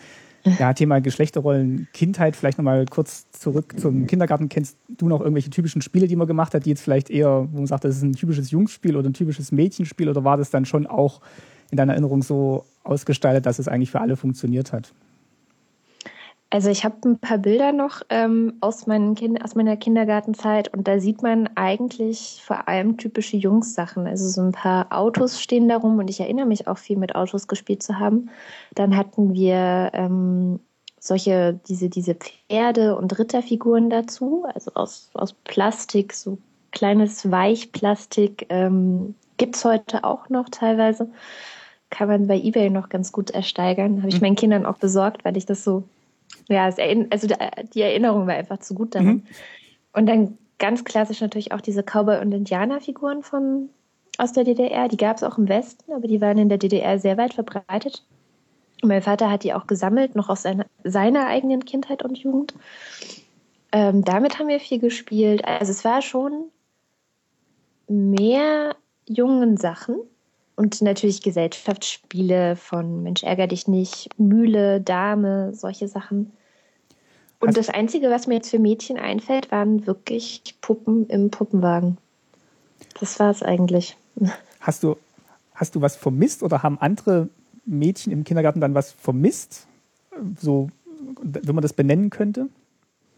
ja, 0.58 0.72
Thema 0.72 1.00
Geschlechterrollen, 1.00 1.88
Kindheit, 1.92 2.36
vielleicht 2.36 2.58
nochmal 2.58 2.86
kurz 2.86 3.28
zurück 3.32 3.74
zum 3.78 4.06
Kindergarten. 4.06 4.48
Kennst 4.48 4.76
du 4.88 5.08
noch 5.08 5.20
irgendwelche 5.20 5.50
typischen 5.50 5.82
Spiele, 5.82 6.06
die 6.06 6.16
man 6.16 6.26
gemacht 6.26 6.54
hat, 6.54 6.64
die 6.64 6.70
jetzt 6.70 6.82
vielleicht 6.82 7.10
eher, 7.10 7.48
wo 7.50 7.56
man 7.56 7.66
sagt, 7.66 7.84
das 7.84 7.96
ist 7.96 8.02
ein 8.02 8.12
typisches 8.12 8.50
Jungsspiel 8.50 8.96
oder 8.96 9.08
ein 9.08 9.14
typisches 9.14 9.50
Mädchenspiel 9.50 10.08
oder 10.08 10.24
war 10.24 10.36
das 10.36 10.50
dann 10.50 10.64
schon 10.64 10.86
auch 10.86 11.20
in 11.70 11.76
deiner 11.76 11.92
Erinnerung 11.92 12.22
so 12.22 12.64
ausgestaltet, 12.84 13.44
dass 13.46 13.58
es 13.58 13.66
eigentlich 13.66 13.90
für 13.90 14.00
alle 14.00 14.16
funktioniert 14.16 14.72
hat? 14.72 14.92
Also 16.56 16.70
ich 16.70 16.86
habe 16.86 16.96
ein 17.04 17.18
paar 17.18 17.36
Bilder 17.36 17.70
noch 17.70 18.00
ähm, 18.08 18.54
aus, 18.62 18.86
kind 18.86 19.44
aus 19.44 19.54
meiner 19.56 19.76
Kindergartenzeit 19.76 20.72
und 20.72 20.88
da 20.88 20.98
sieht 20.98 21.22
man 21.22 21.50
eigentlich 21.54 22.40
vor 22.42 22.66
allem 22.66 22.96
typische 22.96 23.36
Jungssachen. 23.36 24.06
Also 24.06 24.26
so 24.30 24.40
ein 24.40 24.52
paar 24.52 24.86
Autos 24.90 25.42
stehen 25.42 25.68
da 25.68 25.76
rum 25.76 25.98
und 25.98 26.08
ich 26.08 26.18
erinnere 26.18 26.46
mich 26.46 26.66
auch 26.66 26.78
viel 26.78 26.96
mit 26.96 27.14
Autos 27.14 27.46
gespielt 27.46 27.82
zu 27.82 27.98
haben. 27.98 28.30
Dann 28.74 28.96
hatten 28.96 29.34
wir 29.34 29.90
ähm, 29.92 30.60
solche, 30.98 31.60
diese, 31.68 31.90
diese 31.90 32.14
Pferde- 32.14 32.96
und 32.96 33.18
Ritterfiguren 33.18 33.90
dazu, 33.90 34.46
also 34.54 34.70
aus, 34.76 35.10
aus 35.12 35.34
Plastik, 35.34 36.14
so 36.14 36.38
kleines 36.72 37.30
Weichplastik. 37.30 38.46
Ähm, 38.48 39.14
Gibt 39.36 39.56
es 39.56 39.64
heute 39.66 40.04
auch 40.04 40.30
noch 40.30 40.48
teilweise. 40.48 41.10
Kann 41.90 42.08
man 42.08 42.26
bei 42.28 42.40
Ebay 42.40 42.70
noch 42.70 42.88
ganz 42.88 43.12
gut 43.12 43.28
ersteigern. 43.28 43.98
Habe 43.98 44.08
ich 44.08 44.22
mhm. 44.22 44.28
meinen 44.28 44.36
Kindern 44.36 44.64
auch 44.64 44.78
besorgt, 44.78 45.22
weil 45.26 45.36
ich 45.36 45.44
das 45.44 45.62
so 45.62 45.84
ja, 46.48 46.64
also 46.64 47.26
die 47.74 47.80
Erinnerung 47.80 48.26
war 48.26 48.34
einfach 48.34 48.58
zu 48.58 48.74
gut 48.74 48.94
daran. 48.94 49.06
Mhm. 49.06 49.22
Und 49.92 50.06
dann 50.06 50.38
ganz 50.58 50.84
klassisch 50.84 51.20
natürlich 51.20 51.52
auch 51.52 51.60
diese 51.60 51.82
Cowboy- 51.82 52.20
und 52.20 52.32
Indianerfiguren 52.32 53.22
von 53.22 53.70
aus 54.18 54.32
der 54.32 54.44
DDR. 54.44 54.88
Die 54.88 54.96
gab 54.96 55.16
es 55.16 55.22
auch 55.22 55.38
im 55.38 55.48
Westen, 55.48 55.92
aber 55.92 56.06
die 56.06 56.20
waren 56.20 56.38
in 56.38 56.48
der 56.48 56.58
DDR 56.58 56.98
sehr 56.98 57.18
weit 57.18 57.34
verbreitet. 57.34 58.04
Und 58.82 58.88
mein 58.88 59.02
Vater 59.02 59.30
hat 59.30 59.42
die 59.42 59.54
auch 59.54 59.66
gesammelt, 59.66 60.14
noch 60.14 60.28
aus 60.28 60.42
seiner, 60.42 60.66
seiner 60.84 61.26
eigenen 61.26 61.64
Kindheit 61.64 62.02
und 62.02 62.18
Jugend. 62.18 62.54
Ähm, 63.72 64.04
damit 64.04 64.38
haben 64.38 64.48
wir 64.48 64.60
viel 64.60 64.78
gespielt. 64.78 65.44
Also 65.44 65.72
es 65.72 65.84
war 65.84 66.02
schon 66.02 66.50
mehr 67.88 68.76
jungen 69.06 69.56
Sachen 69.56 69.96
und 70.56 70.80
natürlich 70.80 71.22
Gesellschaftsspiele 71.22 72.56
von 72.56 73.02
Mensch 73.02 73.22
ärger 73.22 73.46
dich 73.46 73.68
nicht, 73.68 74.08
Mühle, 74.18 74.80
Dame, 74.80 75.52
solche 75.54 75.86
Sachen. 75.86 76.32
Und 77.38 77.48
Hast 77.48 77.58
das 77.58 77.68
Einzige, 77.68 78.10
was 78.10 78.26
mir 78.26 78.36
jetzt 78.36 78.50
für 78.50 78.58
Mädchen 78.58 78.98
einfällt, 78.98 79.52
waren 79.52 79.86
wirklich 79.86 80.54
Puppen 80.62 81.06
im 81.08 81.30
Puppenwagen. 81.30 81.98
Das 82.98 83.20
war 83.20 83.30
es 83.30 83.42
eigentlich. 83.42 83.96
Hast 84.60 84.82
du, 84.82 84.96
hast 85.54 85.76
du 85.76 85.80
was 85.80 85.94
vermisst 85.94 86.42
oder 86.42 86.64
haben 86.64 86.80
andere 86.80 87.28
Mädchen 87.66 88.12
im 88.12 88.24
Kindergarten 88.24 88.60
dann 88.60 88.74
was 88.74 88.90
vermisst? 88.90 89.68
So, 90.40 90.70
wenn 91.22 91.54
man 91.54 91.62
das 91.62 91.72
benennen 91.72 92.10
könnte? 92.10 92.48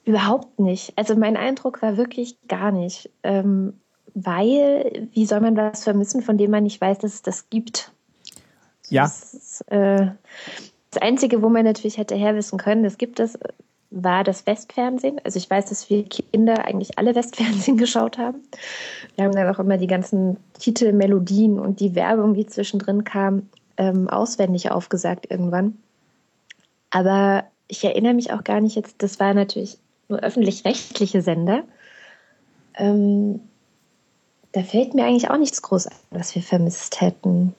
Überhaupt 0.04 0.58
nicht. 0.58 0.92
Also 0.96 1.16
mein 1.16 1.38
Eindruck 1.38 1.80
war 1.80 1.96
wirklich 1.96 2.36
gar 2.46 2.70
nicht. 2.70 3.08
Ähm, 3.22 3.80
weil, 4.24 5.08
wie 5.12 5.26
soll 5.26 5.40
man 5.40 5.56
was 5.56 5.84
vermissen, 5.84 6.22
von 6.22 6.38
dem 6.38 6.50
man 6.50 6.64
nicht 6.64 6.80
weiß, 6.80 6.98
dass 6.98 7.14
es 7.14 7.22
das 7.22 7.50
gibt? 7.50 7.92
Ja. 8.88 9.02
Das, 9.02 9.34
ist, 9.34 9.60
äh, 9.70 10.08
das 10.90 11.02
Einzige, 11.02 11.42
wo 11.42 11.48
man 11.48 11.64
natürlich 11.64 11.98
hätte 11.98 12.16
herwissen 12.16 12.58
können, 12.58 12.82
das 12.82 12.98
gibt 12.98 13.20
es, 13.20 13.38
war 13.90 14.24
das 14.24 14.46
Westfernsehen. 14.46 15.20
Also 15.24 15.38
ich 15.38 15.48
weiß, 15.48 15.66
dass 15.66 15.88
wir 15.90 16.04
Kinder 16.04 16.64
eigentlich 16.64 16.98
alle 16.98 17.14
Westfernsehen 17.14 17.76
geschaut 17.76 18.18
haben. 18.18 18.42
Wir 19.16 19.24
haben 19.24 19.34
dann 19.34 19.54
auch 19.54 19.58
immer 19.58 19.78
die 19.78 19.86
ganzen 19.86 20.36
Titel, 20.58 20.92
Melodien 20.92 21.58
und 21.58 21.80
die 21.80 21.94
Werbung, 21.94 22.34
die 22.34 22.46
zwischendrin 22.46 23.04
kam, 23.04 23.48
ähm, 23.76 24.08
auswendig 24.08 24.70
aufgesagt 24.70 25.30
irgendwann. 25.30 25.78
Aber 26.90 27.44
ich 27.68 27.84
erinnere 27.84 28.14
mich 28.14 28.32
auch 28.32 28.44
gar 28.44 28.60
nicht 28.60 28.76
jetzt, 28.76 29.02
das 29.02 29.20
war 29.20 29.34
natürlich 29.34 29.78
nur 30.08 30.20
öffentlich-rechtliche 30.20 31.20
Sender. 31.20 31.64
Ähm, 32.74 33.40
da 34.58 34.64
fällt 34.64 34.92
mir 34.92 35.04
eigentlich 35.04 35.30
auch 35.30 35.38
nichts 35.38 35.62
groß 35.62 35.86
ein, 35.86 35.96
was 36.10 36.34
wir 36.34 36.42
vermisst 36.42 37.00
hätten. 37.00 37.54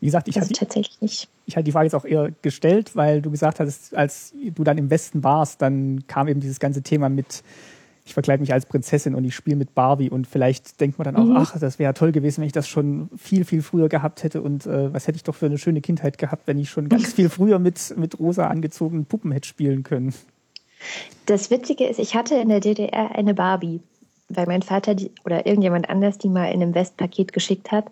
Wie 0.00 0.06
gesagt, 0.06 0.28
ich 0.28 0.36
also 0.36 0.50
hatte 0.50 0.60
tatsächlich 0.60 1.00
nicht. 1.00 1.28
Ich 1.46 1.56
hatte 1.56 1.64
die 1.64 1.72
Frage 1.72 1.86
jetzt 1.86 1.94
auch 1.94 2.04
eher 2.04 2.30
gestellt, 2.42 2.94
weil 2.94 3.22
du 3.22 3.30
gesagt 3.30 3.58
hast, 3.58 3.96
als 3.96 4.34
du 4.34 4.62
dann 4.62 4.76
im 4.76 4.90
Westen 4.90 5.24
warst, 5.24 5.62
dann 5.62 6.06
kam 6.08 6.28
eben 6.28 6.40
dieses 6.40 6.60
ganze 6.60 6.82
Thema 6.82 7.08
mit, 7.08 7.42
ich 8.04 8.12
verkleide 8.12 8.42
mich 8.42 8.52
als 8.52 8.66
Prinzessin 8.66 9.14
und 9.14 9.24
ich 9.24 9.34
spiele 9.34 9.56
mit 9.56 9.74
Barbie 9.74 10.10
und 10.10 10.26
vielleicht 10.26 10.78
denkt 10.78 10.98
man 10.98 11.06
dann 11.06 11.16
auch, 11.16 11.24
mhm. 11.24 11.36
ach, 11.38 11.58
das 11.58 11.78
wäre 11.78 11.94
toll 11.94 12.12
gewesen, 12.12 12.42
wenn 12.42 12.48
ich 12.48 12.52
das 12.52 12.68
schon 12.68 13.08
viel, 13.16 13.46
viel 13.46 13.62
früher 13.62 13.88
gehabt 13.88 14.22
hätte 14.22 14.42
und 14.42 14.66
äh, 14.66 14.92
was 14.92 15.06
hätte 15.06 15.16
ich 15.16 15.24
doch 15.24 15.34
für 15.34 15.46
eine 15.46 15.56
schöne 15.56 15.80
Kindheit 15.80 16.18
gehabt, 16.18 16.46
wenn 16.46 16.58
ich 16.58 16.68
schon 16.68 16.90
ganz 16.90 17.12
viel 17.14 17.30
früher 17.30 17.58
mit, 17.58 17.94
mit 17.96 18.18
rosa 18.18 18.48
angezogenen 18.48 19.06
Puppen 19.06 19.32
hätte 19.32 19.48
spielen 19.48 19.84
können. 19.84 20.12
Das 21.24 21.50
Witzige 21.50 21.86
ist, 21.86 21.98
ich 21.98 22.14
hatte 22.14 22.34
in 22.34 22.50
der 22.50 22.60
DDR 22.60 23.14
eine 23.14 23.32
Barbie 23.32 23.80
weil 24.28 24.46
mein 24.46 24.62
Vater 24.62 24.94
die, 24.94 25.12
oder 25.24 25.46
irgendjemand 25.46 25.88
anders 25.88 26.18
die 26.18 26.28
mal 26.28 26.46
in 26.46 26.62
einem 26.62 26.74
Westpaket 26.74 27.32
geschickt 27.32 27.70
hat. 27.72 27.86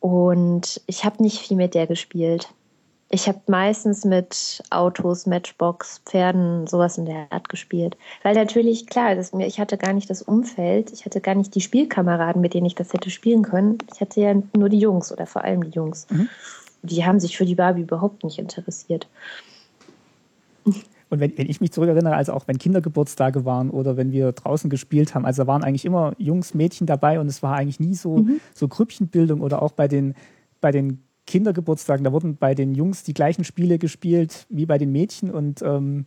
Und 0.00 0.80
ich 0.86 1.04
habe 1.04 1.22
nicht 1.22 1.40
viel 1.40 1.56
mit 1.56 1.74
der 1.74 1.86
gespielt. 1.86 2.48
Ich 3.10 3.26
habe 3.26 3.40
meistens 3.46 4.04
mit 4.04 4.62
Autos, 4.68 5.24
Matchbox, 5.24 6.02
Pferden, 6.04 6.66
sowas 6.66 6.98
in 6.98 7.06
der 7.06 7.26
Art 7.30 7.48
gespielt. 7.48 7.96
Weil 8.22 8.34
natürlich, 8.34 8.86
klar, 8.86 9.14
das, 9.14 9.32
ich 9.32 9.58
hatte 9.58 9.78
gar 9.78 9.94
nicht 9.94 10.10
das 10.10 10.20
Umfeld, 10.20 10.92
ich 10.92 11.06
hatte 11.06 11.22
gar 11.22 11.34
nicht 11.34 11.54
die 11.54 11.62
Spielkameraden, 11.62 12.42
mit 12.42 12.52
denen 12.52 12.66
ich 12.66 12.74
das 12.74 12.92
hätte 12.92 13.08
spielen 13.08 13.42
können. 13.42 13.78
Ich 13.92 14.00
hatte 14.02 14.20
ja 14.20 14.34
nur 14.54 14.68
die 14.68 14.78
Jungs 14.78 15.10
oder 15.10 15.26
vor 15.26 15.42
allem 15.42 15.64
die 15.64 15.74
Jungs. 15.74 16.06
Mhm. 16.10 16.28
Die 16.82 17.04
haben 17.04 17.18
sich 17.18 17.36
für 17.36 17.46
die 17.46 17.54
Barbie 17.54 17.80
überhaupt 17.80 18.24
nicht 18.24 18.38
interessiert. 18.38 19.08
Und 21.10 21.20
wenn, 21.20 21.36
wenn 21.38 21.48
ich 21.48 21.60
mich 21.60 21.72
zurückerinnere, 21.72 22.14
also 22.14 22.32
auch 22.32 22.46
wenn 22.48 22.58
Kindergeburtstage 22.58 23.44
waren 23.44 23.70
oder 23.70 23.96
wenn 23.96 24.12
wir 24.12 24.32
draußen 24.32 24.68
gespielt 24.68 25.14
haben, 25.14 25.24
also 25.24 25.42
da 25.42 25.46
waren 25.46 25.64
eigentlich 25.64 25.84
immer 25.84 26.12
Jungs, 26.18 26.54
Mädchen 26.54 26.86
dabei 26.86 27.18
und 27.20 27.28
es 27.28 27.42
war 27.42 27.56
eigentlich 27.56 27.80
nie 27.80 27.94
so, 27.94 28.18
mhm. 28.18 28.40
so 28.54 28.68
Grüppchenbildung 28.68 29.40
oder 29.40 29.62
auch 29.62 29.72
bei 29.72 29.88
den, 29.88 30.14
bei 30.60 30.70
den 30.70 31.02
Kindergeburtstagen, 31.26 32.04
da 32.04 32.12
wurden 32.12 32.36
bei 32.36 32.54
den 32.54 32.74
Jungs 32.74 33.04
die 33.04 33.14
gleichen 33.14 33.44
Spiele 33.44 33.78
gespielt 33.78 34.46
wie 34.48 34.66
bei 34.66 34.78
den 34.78 34.92
Mädchen 34.92 35.30
und 35.30 35.62
ähm, 35.62 36.06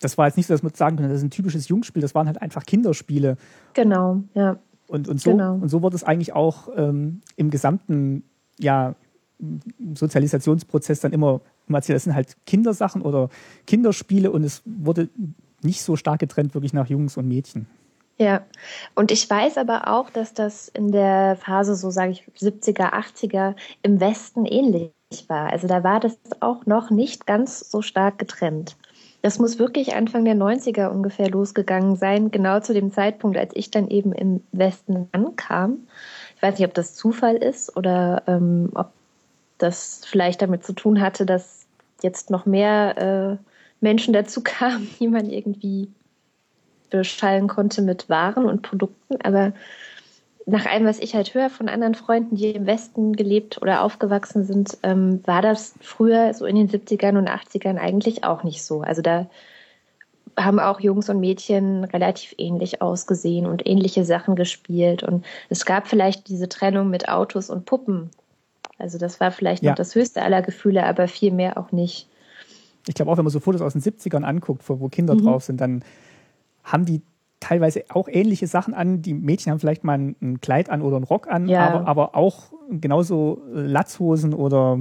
das 0.00 0.18
war 0.18 0.26
jetzt 0.26 0.36
nicht 0.36 0.46
so, 0.46 0.54
dass 0.54 0.62
man 0.62 0.74
sagen 0.74 0.96
könnte, 0.96 1.10
das 1.10 1.18
ist 1.18 1.24
ein 1.24 1.30
typisches 1.30 1.68
Jungspiel, 1.68 2.02
das 2.02 2.14
waren 2.14 2.26
halt 2.26 2.40
einfach 2.42 2.64
Kinderspiele. 2.64 3.36
Genau, 3.72 4.22
ja. 4.34 4.58
Und, 4.88 5.08
und, 5.08 5.20
so, 5.20 5.32
genau. 5.32 5.54
und 5.54 5.68
so 5.68 5.82
wurde 5.82 5.96
es 5.96 6.04
eigentlich 6.04 6.34
auch 6.34 6.68
ähm, 6.76 7.22
im 7.36 7.50
gesamten 7.50 8.22
ja, 8.58 8.94
Sozialisationsprozess 9.94 11.00
dann 11.00 11.12
immer 11.12 11.40
erzählt, 11.74 11.96
das 11.96 12.04
sind 12.04 12.14
halt 12.14 12.36
Kindersachen 12.46 13.02
oder 13.02 13.28
Kinderspiele 13.66 14.30
und 14.30 14.44
es 14.44 14.62
wurde 14.64 15.08
nicht 15.62 15.82
so 15.82 15.96
stark 15.96 16.20
getrennt 16.20 16.54
wirklich 16.54 16.72
nach 16.72 16.88
Jungs 16.88 17.16
und 17.16 17.28
Mädchen. 17.28 17.66
Ja, 18.18 18.46
und 18.94 19.10
ich 19.10 19.28
weiß 19.28 19.58
aber 19.58 19.88
auch, 19.88 20.08
dass 20.08 20.32
das 20.32 20.68
in 20.68 20.90
der 20.90 21.36
Phase, 21.36 21.74
so 21.74 21.90
sage 21.90 22.12
ich, 22.12 22.26
70er, 22.38 22.92
80er 22.92 23.54
im 23.82 24.00
Westen 24.00 24.46
ähnlich 24.46 24.92
war. 25.28 25.52
Also 25.52 25.66
da 25.66 25.84
war 25.84 26.00
das 26.00 26.16
auch 26.40 26.64
noch 26.64 26.90
nicht 26.90 27.26
ganz 27.26 27.70
so 27.70 27.82
stark 27.82 28.18
getrennt. 28.18 28.76
Das 29.20 29.38
muss 29.38 29.58
wirklich 29.58 29.94
Anfang 29.94 30.24
der 30.24 30.36
90er 30.36 30.88
ungefähr 30.88 31.28
losgegangen 31.28 31.96
sein, 31.96 32.30
genau 32.30 32.60
zu 32.60 32.72
dem 32.72 32.92
Zeitpunkt, 32.92 33.36
als 33.36 33.52
ich 33.54 33.70
dann 33.70 33.88
eben 33.88 34.12
im 34.12 34.42
Westen 34.52 35.08
ankam. 35.12 35.88
Ich 36.36 36.42
weiß 36.42 36.58
nicht, 36.58 36.68
ob 36.68 36.74
das 36.74 36.94
Zufall 36.94 37.36
ist 37.36 37.76
oder 37.76 38.22
ähm, 38.26 38.70
ob 38.74 38.92
das 39.58 40.02
vielleicht 40.04 40.42
damit 40.42 40.64
zu 40.64 40.72
tun 40.72 41.00
hatte, 41.00 41.26
dass 41.26 41.66
jetzt 42.02 42.30
noch 42.30 42.46
mehr 42.46 43.38
äh, 43.40 43.44
Menschen 43.80 44.12
dazu 44.12 44.42
kamen, 44.42 44.88
die 45.00 45.08
man 45.08 45.28
irgendwie 45.30 45.88
beschallen 46.90 47.48
konnte 47.48 47.82
mit 47.82 48.08
Waren 48.08 48.44
und 48.44 48.62
Produkten. 48.62 49.16
Aber 49.22 49.52
nach 50.46 50.66
allem, 50.66 50.86
was 50.86 51.00
ich 51.00 51.14
halt 51.14 51.34
höre 51.34 51.50
von 51.50 51.68
anderen 51.68 51.96
Freunden, 51.96 52.36
die 52.36 52.52
im 52.52 52.66
Westen 52.66 53.14
gelebt 53.14 53.60
oder 53.60 53.82
aufgewachsen 53.82 54.44
sind, 54.44 54.78
ähm, 54.84 55.20
war 55.26 55.42
das 55.42 55.74
früher 55.80 56.32
so 56.34 56.46
in 56.46 56.54
den 56.54 56.68
70ern 56.68 57.18
und 57.18 57.28
80ern 57.28 57.78
eigentlich 57.78 58.22
auch 58.22 58.44
nicht 58.44 58.62
so. 58.64 58.82
Also 58.82 59.02
da 59.02 59.26
haben 60.38 60.60
auch 60.60 60.80
Jungs 60.80 61.08
und 61.08 61.18
Mädchen 61.18 61.84
relativ 61.84 62.34
ähnlich 62.38 62.80
ausgesehen 62.82 63.46
und 63.46 63.66
ähnliche 63.66 64.04
Sachen 64.04 64.36
gespielt. 64.36 65.02
Und 65.02 65.24
es 65.48 65.64
gab 65.64 65.88
vielleicht 65.88 66.28
diese 66.28 66.48
Trennung 66.48 66.90
mit 66.90 67.08
Autos 67.08 67.50
und 67.50 67.64
Puppen. 67.64 68.10
Also 68.78 68.98
das 68.98 69.20
war 69.20 69.30
vielleicht 69.30 69.62
ja. 69.62 69.70
noch 69.70 69.76
das 69.76 69.94
höchste 69.94 70.22
aller 70.22 70.42
Gefühle, 70.42 70.84
aber 70.84 71.08
viel 71.08 71.32
mehr 71.32 71.56
auch 71.56 71.72
nicht. 71.72 72.08
Ich 72.86 72.94
glaube 72.94 73.10
auch, 73.10 73.16
wenn 73.16 73.24
man 73.24 73.32
so 73.32 73.40
Fotos 73.40 73.62
aus 73.62 73.72
den 73.72 73.82
70ern 73.82 74.22
anguckt, 74.22 74.62
wo 74.68 74.88
Kinder 74.88 75.14
mhm. 75.14 75.24
drauf 75.24 75.44
sind, 75.44 75.60
dann 75.60 75.82
haben 76.62 76.84
die 76.84 77.02
teilweise 77.40 77.84
auch 77.90 78.08
ähnliche 78.08 78.46
Sachen 78.46 78.74
an. 78.74 79.02
Die 79.02 79.14
Mädchen 79.14 79.52
haben 79.52 79.60
vielleicht 79.60 79.84
mal 79.84 79.98
ein, 79.98 80.40
Kleid 80.40 80.70
an 80.70 80.82
oder 80.82 80.96
einen 80.96 81.04
Rock 81.04 81.28
an, 81.28 81.48
ja. 81.48 81.68
aber, 81.68 81.86
aber 81.86 82.14
auch 82.14 82.52
genauso 82.70 83.42
Latzhosen 83.52 84.34
oder, 84.34 84.78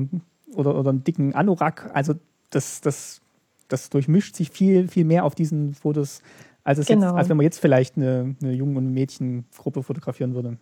oder, 0.55 0.75
oder 0.77 0.89
einen 0.89 1.03
dicken 1.03 1.33
Anorak. 1.35 1.91
Also 1.93 2.13
das, 2.49 2.81
das, 2.81 3.21
das 3.67 3.89
durchmischt 3.89 4.35
sich 4.35 4.49
viel, 4.49 4.87
viel 4.87 5.05
mehr 5.05 5.25
auf 5.25 5.35
diesen 5.35 5.73
Fotos, 5.73 6.21
als, 6.63 6.79
es 6.79 6.87
genau. 6.87 7.07
jetzt, 7.07 7.15
als 7.15 7.29
wenn 7.29 7.37
man 7.37 7.43
jetzt 7.43 7.59
vielleicht 7.59 7.97
eine, 7.97 8.35
eine 8.41 8.53
Jungen- 8.53 8.77
und 8.77 8.91
Mädchengruppe 8.91 9.83
fotografieren 9.83 10.33
würde. 10.33 10.57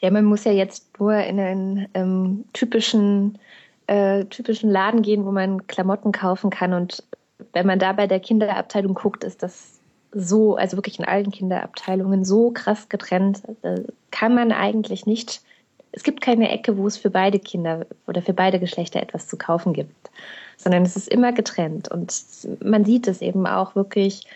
Ja, 0.00 0.10
man 0.10 0.24
muss 0.24 0.44
ja 0.44 0.52
jetzt 0.52 0.98
nur 0.98 1.14
in 1.14 1.40
einen 1.40 1.88
ähm, 1.94 2.44
typischen, 2.52 3.38
äh, 3.86 4.24
typischen 4.26 4.70
Laden 4.70 5.02
gehen, 5.02 5.24
wo 5.24 5.32
man 5.32 5.66
Klamotten 5.66 6.12
kaufen 6.12 6.50
kann. 6.50 6.72
Und 6.72 7.02
wenn 7.52 7.66
man 7.66 7.78
da 7.78 7.92
bei 7.92 8.06
der 8.06 8.20
Kinderabteilung 8.20 8.94
guckt, 8.94 9.24
ist 9.24 9.42
das 9.42 9.80
so, 10.12 10.56
also 10.56 10.76
wirklich 10.76 10.98
in 10.98 11.04
allen 11.04 11.30
Kinderabteilungen 11.30 12.24
so 12.24 12.50
krass 12.50 12.88
getrennt. 12.88 13.42
Da 13.62 13.76
kann 14.10 14.34
man 14.34 14.52
eigentlich 14.52 15.06
nicht, 15.06 15.42
es 15.92 16.02
gibt 16.02 16.20
keine 16.20 16.50
Ecke, 16.50 16.76
wo 16.76 16.86
es 16.86 16.96
für 16.96 17.10
beide 17.10 17.38
Kinder 17.38 17.86
oder 18.06 18.22
für 18.22 18.32
beide 18.32 18.58
Geschlechter 18.58 19.00
etwas 19.00 19.28
zu 19.28 19.36
kaufen 19.36 19.72
gibt, 19.72 20.10
sondern 20.56 20.82
es 20.82 20.96
ist 20.96 21.08
immer 21.08 21.32
getrennt. 21.32 21.90
Und 21.90 22.12
man 22.62 22.84
sieht 22.84 23.08
es 23.08 23.22
eben 23.22 23.46
auch 23.46 23.74
wirklich, 23.74 24.26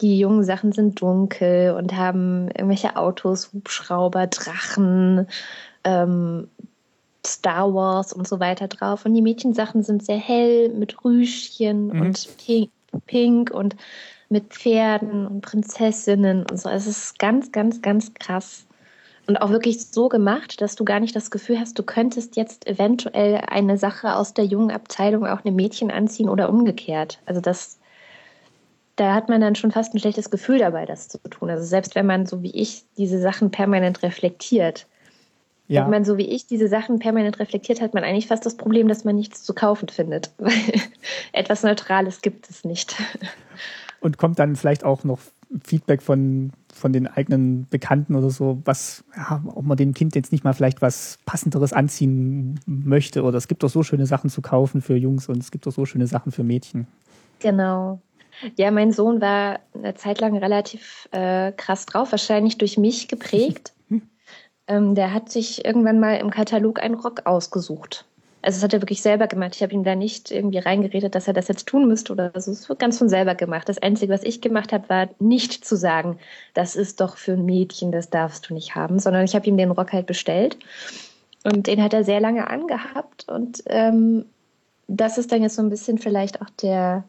die 0.00 0.18
jungen 0.18 0.44
Sachen 0.44 0.72
sind 0.72 1.00
dunkel 1.00 1.72
und 1.72 1.96
haben 1.96 2.48
irgendwelche 2.48 2.96
Autos, 2.96 3.52
Hubschrauber, 3.52 4.26
Drachen, 4.26 5.26
ähm, 5.84 6.48
Star 7.26 7.74
Wars 7.74 8.12
und 8.12 8.28
so 8.28 8.40
weiter 8.40 8.68
drauf. 8.68 9.04
Und 9.04 9.14
die 9.14 9.22
Mädchensachen 9.22 9.82
sind 9.82 10.04
sehr 10.04 10.18
hell 10.18 10.68
mit 10.70 11.04
Rüschchen 11.04 11.88
mhm. 11.88 12.00
und 12.00 12.28
pink 13.06 13.50
und 13.50 13.76
mit 14.28 14.52
Pferden 14.52 15.26
und 15.26 15.40
Prinzessinnen 15.40 16.44
und 16.50 16.58
so. 16.58 16.68
Es 16.68 16.86
ist 16.86 17.18
ganz, 17.18 17.52
ganz, 17.52 17.82
ganz 17.82 18.12
krass. 18.14 18.66
Und 19.26 19.38
auch 19.38 19.50
wirklich 19.50 19.84
so 19.86 20.08
gemacht, 20.08 20.60
dass 20.60 20.76
du 20.76 20.84
gar 20.84 21.00
nicht 21.00 21.16
das 21.16 21.30
Gefühl 21.30 21.58
hast, 21.58 21.78
du 21.78 21.82
könntest 21.82 22.36
jetzt 22.36 22.66
eventuell 22.66 23.42
eine 23.48 23.76
Sache 23.76 24.14
aus 24.14 24.34
der 24.34 24.44
jungen 24.44 24.70
Abteilung 24.70 25.26
auch 25.26 25.44
einem 25.44 25.56
Mädchen 25.56 25.90
anziehen 25.90 26.28
oder 26.28 26.48
umgekehrt. 26.48 27.20
Also 27.26 27.40
das, 27.40 27.78
da 28.96 29.14
hat 29.14 29.28
man 29.28 29.40
dann 29.40 29.54
schon 29.54 29.70
fast 29.70 29.94
ein 29.94 29.98
schlechtes 29.98 30.30
Gefühl 30.30 30.58
dabei, 30.58 30.86
das 30.86 31.08
zu 31.08 31.18
tun. 31.18 31.50
Also 31.50 31.64
selbst 31.64 31.94
wenn 31.94 32.06
man 32.06 32.26
so 32.26 32.42
wie 32.42 32.50
ich 32.50 32.84
diese 32.96 33.20
Sachen 33.20 33.50
permanent 33.50 34.02
reflektiert, 34.02 34.86
ja. 35.68 35.82
Wenn 35.82 35.90
man 35.90 36.04
so 36.04 36.16
wie 36.16 36.28
ich 36.28 36.46
diese 36.46 36.68
Sachen 36.68 37.00
permanent 37.00 37.40
reflektiert, 37.40 37.80
hat 37.80 37.92
man 37.92 38.04
eigentlich 38.04 38.28
fast 38.28 38.46
das 38.46 38.56
Problem, 38.56 38.86
dass 38.86 39.02
man 39.02 39.16
nichts 39.16 39.42
zu 39.42 39.52
kaufen 39.52 39.88
findet. 39.88 40.30
Weil 40.38 40.52
etwas 41.32 41.64
Neutrales 41.64 42.22
gibt 42.22 42.48
es 42.48 42.62
nicht 42.62 42.94
und 44.00 44.18
kommt 44.18 44.38
dann 44.38 44.56
vielleicht 44.56 44.84
auch 44.84 45.04
noch 45.04 45.18
Feedback 45.64 46.02
von, 46.02 46.52
von 46.72 46.92
den 46.92 47.06
eigenen 47.06 47.66
Bekannten 47.68 48.14
oder 48.14 48.30
so, 48.30 48.60
was, 48.64 49.04
ja, 49.16 49.42
ob 49.46 49.64
man 49.64 49.76
dem 49.76 49.94
Kind 49.94 50.14
jetzt 50.14 50.32
nicht 50.32 50.44
mal 50.44 50.54
vielleicht 50.54 50.82
was 50.82 51.18
Passenderes 51.24 51.72
anziehen 51.72 52.58
möchte. 52.66 53.22
Oder 53.22 53.38
es 53.38 53.48
gibt 53.48 53.62
doch 53.62 53.68
so 53.68 53.82
schöne 53.82 54.06
Sachen 54.06 54.30
zu 54.30 54.42
kaufen 54.42 54.80
für 54.80 54.96
Jungs 54.96 55.28
und 55.28 55.38
es 55.38 55.50
gibt 55.50 55.66
doch 55.66 55.72
so 55.72 55.84
schöne 55.84 56.06
Sachen 56.06 56.32
für 56.32 56.42
Mädchen. 56.42 56.86
Genau. 57.40 58.00
Ja, 58.56 58.70
mein 58.70 58.92
Sohn 58.92 59.20
war 59.20 59.60
eine 59.74 59.94
Zeit 59.94 60.20
lang 60.20 60.36
relativ 60.36 61.08
äh, 61.12 61.52
krass 61.52 61.86
drauf, 61.86 62.12
wahrscheinlich 62.12 62.58
durch 62.58 62.78
mich 62.78 63.08
geprägt. 63.08 63.72
Hm. 63.88 64.02
ähm, 64.66 64.94
der 64.96 65.14
hat 65.14 65.30
sich 65.30 65.64
irgendwann 65.64 66.00
mal 66.00 66.14
im 66.14 66.30
Katalog 66.30 66.82
einen 66.82 66.96
Rock 66.96 67.24
ausgesucht. 67.24 68.04
Also 68.46 68.58
das 68.58 68.64
hat 68.64 68.74
er 68.74 68.82
wirklich 68.82 69.02
selber 69.02 69.26
gemacht. 69.26 69.56
Ich 69.56 69.62
habe 69.62 69.72
ihm 69.72 69.82
da 69.82 69.96
nicht 69.96 70.30
irgendwie 70.30 70.58
reingeredet, 70.58 71.16
dass 71.16 71.26
er 71.26 71.34
das 71.34 71.48
jetzt 71.48 71.66
tun 71.66 71.88
müsste 71.88 72.12
oder 72.12 72.32
so. 72.40 72.52
Es 72.52 72.68
wird 72.68 72.78
ganz 72.78 72.96
von 72.96 73.08
selber 73.08 73.34
gemacht. 73.34 73.68
Das 73.68 73.78
Einzige, 73.78 74.12
was 74.12 74.22
ich 74.22 74.40
gemacht 74.40 74.72
habe, 74.72 74.88
war 74.88 75.08
nicht 75.18 75.64
zu 75.64 75.76
sagen, 75.76 76.18
das 76.54 76.76
ist 76.76 77.00
doch 77.00 77.16
für 77.16 77.32
ein 77.32 77.44
Mädchen, 77.44 77.90
das 77.90 78.08
darfst 78.10 78.48
du 78.48 78.54
nicht 78.54 78.76
haben, 78.76 79.00
sondern 79.00 79.24
ich 79.24 79.34
habe 79.34 79.46
ihm 79.46 79.56
den 79.56 79.72
Rock 79.72 79.92
halt 79.92 80.06
bestellt. 80.06 80.58
Und 81.42 81.66
den 81.66 81.82
hat 81.82 81.92
er 81.92 82.04
sehr 82.04 82.20
lange 82.20 82.48
angehabt. 82.48 83.28
Und 83.28 83.64
ähm, 83.66 84.26
das 84.86 85.18
ist 85.18 85.32
dann 85.32 85.42
jetzt 85.42 85.56
so 85.56 85.62
ein 85.62 85.70
bisschen 85.70 85.98
vielleicht 85.98 86.40
auch 86.40 86.50
der, 86.62 87.02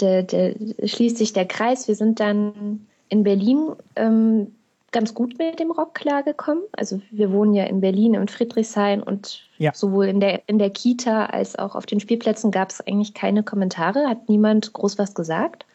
der, 0.00 0.22
der 0.22 0.54
schließt 0.84 1.16
sich 1.16 1.32
der 1.32 1.46
Kreis. 1.46 1.88
Wir 1.88 1.94
sind 1.94 2.20
dann 2.20 2.86
in 3.08 3.22
Berlin 3.22 3.72
ähm, 3.96 4.54
ganz 4.94 5.12
gut 5.12 5.38
mit 5.38 5.58
dem 5.58 5.72
Rock 5.72 5.94
klargekommen. 5.94 6.62
Also 6.72 7.00
wir 7.10 7.32
wohnen 7.32 7.52
ja 7.52 7.64
in 7.64 7.80
Berlin 7.80 8.16
und 8.16 8.30
Friedrichshain 8.30 9.02
und 9.02 9.42
ja. 9.58 9.72
sowohl 9.74 10.06
in 10.06 10.20
der, 10.20 10.42
in 10.48 10.58
der 10.58 10.70
Kita 10.70 11.26
als 11.26 11.58
auch 11.58 11.74
auf 11.74 11.84
den 11.84 12.00
Spielplätzen 12.00 12.50
gab 12.50 12.70
es 12.70 12.80
eigentlich 12.80 13.12
keine 13.12 13.42
Kommentare, 13.42 14.08
hat 14.08 14.28
niemand 14.28 14.72
groß 14.72 14.96
was 14.96 15.14
gesagt. 15.14 15.66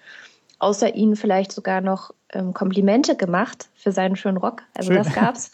Außer 0.58 0.96
ihnen 0.96 1.16
vielleicht 1.16 1.52
sogar 1.52 1.82
noch 1.82 2.12
ähm, 2.34 2.54
Komplimente 2.54 3.16
gemacht 3.16 3.70
für 3.76 3.92
seinen 3.92 4.16
schönen 4.16 4.38
Rock. 4.38 4.64
Also 4.74 4.94
Schön. 4.94 5.04
das 5.04 5.14
gab's. 5.14 5.52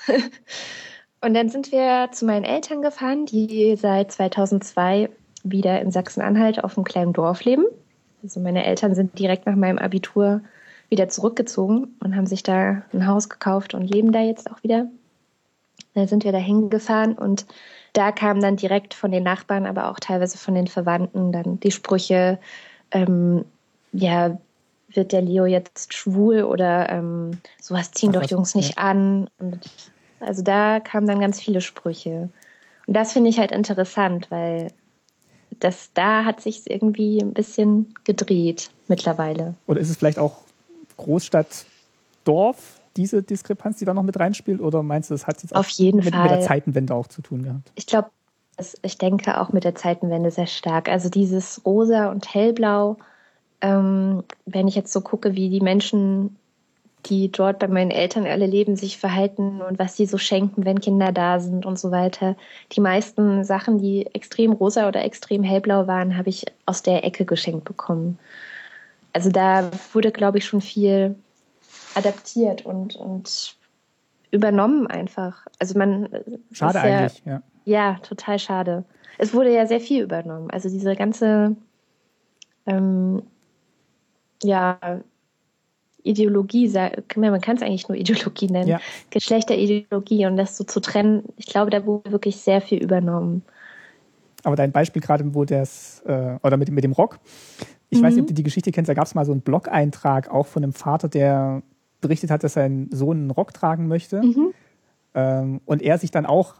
und 1.22 1.34
dann 1.34 1.50
sind 1.50 1.72
wir 1.72 2.10
zu 2.12 2.26
meinen 2.26 2.46
Eltern 2.46 2.82
gefahren, 2.82 3.26
die 3.26 3.76
seit 3.76 4.12
2002 4.12 5.10
wieder 5.44 5.82
in 5.82 5.92
Sachsen-Anhalt 5.92 6.64
auf 6.64 6.78
einem 6.78 6.86
kleinen 6.86 7.14
Dorf 7.14 7.44
leben. 7.44 7.66
Also 8.26 8.40
meine 8.40 8.66
Eltern 8.66 8.96
sind 8.96 9.20
direkt 9.20 9.46
nach 9.46 9.56
meinem 9.56 9.78
Abitur 9.78 10.42
wieder 10.90 11.10
zurückgezogen 11.10 11.96
und 12.00 12.16
haben 12.16 12.26
sich 12.26 12.42
da 12.42 12.82
ein 12.92 13.06
Haus 13.06 13.30
gekauft 13.30 13.76
und 13.76 13.84
leben 13.84 14.12
da 14.12 14.22
jetzt 14.22 14.50
auch 14.50 14.64
wieder. 14.64 14.88
Da 15.94 16.08
sind 16.08 16.24
wir 16.24 16.32
da 16.32 16.40
hingefahren 16.40 17.14
und 17.14 17.46
da 17.94 18.12
kamen 18.12 18.42
dann 18.42 18.56
direkt 18.56 18.96
von 18.96 19.12
den 19.12 19.22
Nachbarn, 19.22 19.68
aber 19.68 19.92
auch 19.92 20.00
teilweise 20.00 20.40
von 20.40 20.56
den 20.56 20.66
Verwandten 20.66 21.32
dann 21.32 21.60
die 21.60 21.70
Sprüche, 21.70 22.40
ähm, 22.90 23.46
ja, 23.94 24.40
wird 24.90 25.12
der 25.12 25.22
Leo 25.22 25.46
jetzt 25.46 25.94
schwul 25.94 26.42
oder 26.42 26.90
ähm, 26.90 27.38
sowas 27.62 27.92
ziehen 27.92 28.12
Ach, 28.16 28.22
doch 28.22 28.30
Jungs 28.32 28.56
nicht 28.56 28.80
an. 28.80 29.30
Und 29.38 29.60
also 30.20 30.42
da 30.42 30.80
kamen 30.80 31.06
dann 31.06 31.20
ganz 31.20 31.40
viele 31.40 31.62
Sprüche. 31.62 32.30
Und 32.88 32.94
das 32.96 33.14
finde 33.14 33.30
ich 33.30 33.38
halt 33.38 33.52
interessant, 33.52 34.32
weil 34.32 34.70
das 35.60 35.92
da 35.94 36.26
hat 36.26 36.42
sich 36.42 36.70
irgendwie 36.70 37.20
ein 37.22 37.34
bisschen 37.34 37.94
gedreht 38.04 38.70
mittlerweile. 38.88 39.56
Oder 39.68 39.80
ist 39.80 39.90
es 39.90 39.98
vielleicht 39.98 40.20
auch 40.20 40.38
Großstadt, 40.98 41.66
Dorf 42.24 42.80
diese 42.98 43.22
Diskrepanz, 43.22 43.78
die 43.78 43.86
da 43.86 43.94
noch 43.94 44.04
mit 44.04 44.20
reinspielt? 44.20 44.62
Oder 44.62 44.84
meinst 44.84 45.10
du, 45.10 45.14
das 45.14 45.28
hat 45.28 45.42
jetzt 45.44 45.56
Auf 45.56 45.70
jeden 45.70 45.98
mit, 45.98 46.16
mit 46.16 46.32
der 46.32 46.42
Zeitenwende 46.42 46.94
auch 46.94 47.08
zu 47.08 47.22
tun 47.22 47.44
gehabt? 47.44 47.72
Ich 47.76 47.86
glaube, 47.88 48.10
ich 48.82 48.98
denke 48.98 49.40
auch 49.42 49.52
mit 49.52 49.64
der 49.64 49.76
Zeitenwende 49.76 50.32
sehr 50.32 50.48
stark. 50.48 50.90
Also 50.90 51.10
dieses 51.10 51.66
Rosa 51.66 52.10
und 52.10 52.34
Hellblau, 52.34 52.98
ähm, 53.62 54.24
wenn 54.46 54.68
ich 54.68 54.76
jetzt 54.76 54.94
so 54.94 55.02
gucke, 55.02 55.36
wie 55.36 55.50
die 55.50 55.62
Menschen, 55.62 56.38
die 57.06 57.32
dort 57.32 57.60
bei 57.60 57.68
meinen 57.68 57.92
Eltern 57.92 58.26
alle 58.26 58.46
leben, 58.46 58.76
sich 58.76 58.98
verhalten 58.98 59.62
und 59.62 59.80
was 59.80 59.96
sie 59.96 60.06
so 60.06 60.18
schenken, 60.18 60.66
wenn 60.66 60.82
Kinder 60.82 61.12
da 61.12 61.40
sind 61.40 61.66
und 61.66 61.80
so 61.80 61.92
weiter. 61.92 62.36
Die 62.72 62.82
meisten 62.82 63.44
Sachen, 63.44 63.78
die 63.80 64.08
extrem 64.14 64.52
rosa 64.52 64.88
oder 64.88 65.06
extrem 65.06 65.44
hellblau 65.44 65.88
waren, 65.88 66.18
habe 66.18 66.30
ich 66.30 66.46
aus 66.66 66.82
der 66.82 67.04
Ecke 67.04 67.26
geschenkt 67.26 67.66
bekommen 67.66 68.18
also 69.16 69.32
da 69.32 69.72
wurde, 69.94 70.12
glaube 70.12 70.40
ich, 70.40 70.46
schon 70.46 70.60
viel 70.60 71.16
adaptiert 71.96 72.66
und, 72.66 72.98
und 72.98 73.56
übernommen 74.30 74.88
einfach. 74.88 75.48
Also 75.58 75.80
man. 75.80 76.10
Schade 76.52 76.80
ja, 76.80 76.84
eigentlich, 76.84 77.24
ja. 77.26 77.42
Ja, 77.64 77.94
total 78.04 78.40
schade. 78.40 78.84
Es 79.18 79.34
wurde 79.34 79.54
ja 79.54 79.68
sehr 79.68 79.80
viel 79.80 80.04
übernommen. 80.04 80.52
Also 80.52 80.68
diese 80.68 80.98
ganze, 80.98 81.56
ähm, 82.66 83.24
ja, 84.44 84.78
Ideologie, 86.06 86.72
man 87.16 87.42
kann 87.42 87.58
es 87.58 87.62
eigentlich 87.62 87.90
nur 87.90 87.98
Ideologie 87.98 88.48
nennen, 88.48 88.68
ja. 88.68 88.80
Geschlechterideologie 89.10 90.26
und 90.26 90.38
das 90.38 90.56
so 90.56 90.64
zu 90.64 90.80
trennen, 90.80 91.24
ich 91.38 91.48
glaube, 91.48 91.72
da 91.72 91.86
wurde 91.86 92.12
wirklich 92.12 92.38
sehr 92.38 92.62
viel 92.62 92.82
übernommen. 92.82 93.44
Aber 94.44 94.56
dein 94.56 94.72
Beispiel 94.72 95.02
gerade, 95.02 95.34
wo 95.34 95.44
das, 95.44 96.04
äh, 96.06 96.38
oder 96.44 96.58
mit, 96.58 96.70
mit 96.70 96.84
dem 96.84 96.92
Rock, 96.92 97.20
ich 97.90 98.00
mhm. 98.00 98.04
weiß 98.04 98.14
nicht, 98.14 98.22
ob 98.22 98.26
mhm. 98.28 98.30
du 98.30 98.36
die 98.36 98.44
Geschichte 98.44 98.72
kennst, 98.72 98.90
da 98.90 98.94
gab 98.94 99.06
es 99.06 99.16
mal 99.16 99.26
so 99.26 99.32
einen 99.32 99.42
Blog-Eintrag 99.42 100.30
auch 100.30 100.46
von 100.46 100.64
einem 100.64 100.74
Vater, 100.74 101.10
der 101.10 101.64
berichtet 102.02 102.30
hat, 102.30 102.44
dass 102.44 102.54
sein 102.54 102.90
Sohn 102.92 103.18
einen 103.18 103.32
Rock 103.32 103.54
tragen 103.54 103.88
möchte. 103.88 104.22
Mhm. 104.22 104.54
Ähm, 105.16 105.62
und 105.66 105.82
er 105.82 105.98
sich 105.98 106.12
dann 106.12 106.26
auch 106.26 106.56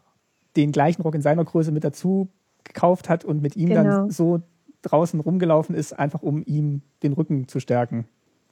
den 0.56 0.72
gleichen 0.72 1.04
Rock 1.04 1.16
in 1.16 1.22
seiner 1.22 1.44
Größe 1.44 1.72
mit 1.72 1.84
dazu 1.84 2.30
gekauft 2.64 3.10
hat 3.10 3.26
und 3.26 3.42
mit 3.42 3.56
ihm 3.56 3.70
genau. 3.70 3.84
dann 3.84 4.10
so 4.10 4.42
draußen 4.82 5.20
rumgelaufen 5.20 5.76
ist, 5.76 5.94
einfach 5.94 6.22
um 6.22 6.44
ihm 6.46 6.82
den 7.04 7.14
Rücken 7.14 7.48
zu 7.48 7.60
stärken. 7.60 8.06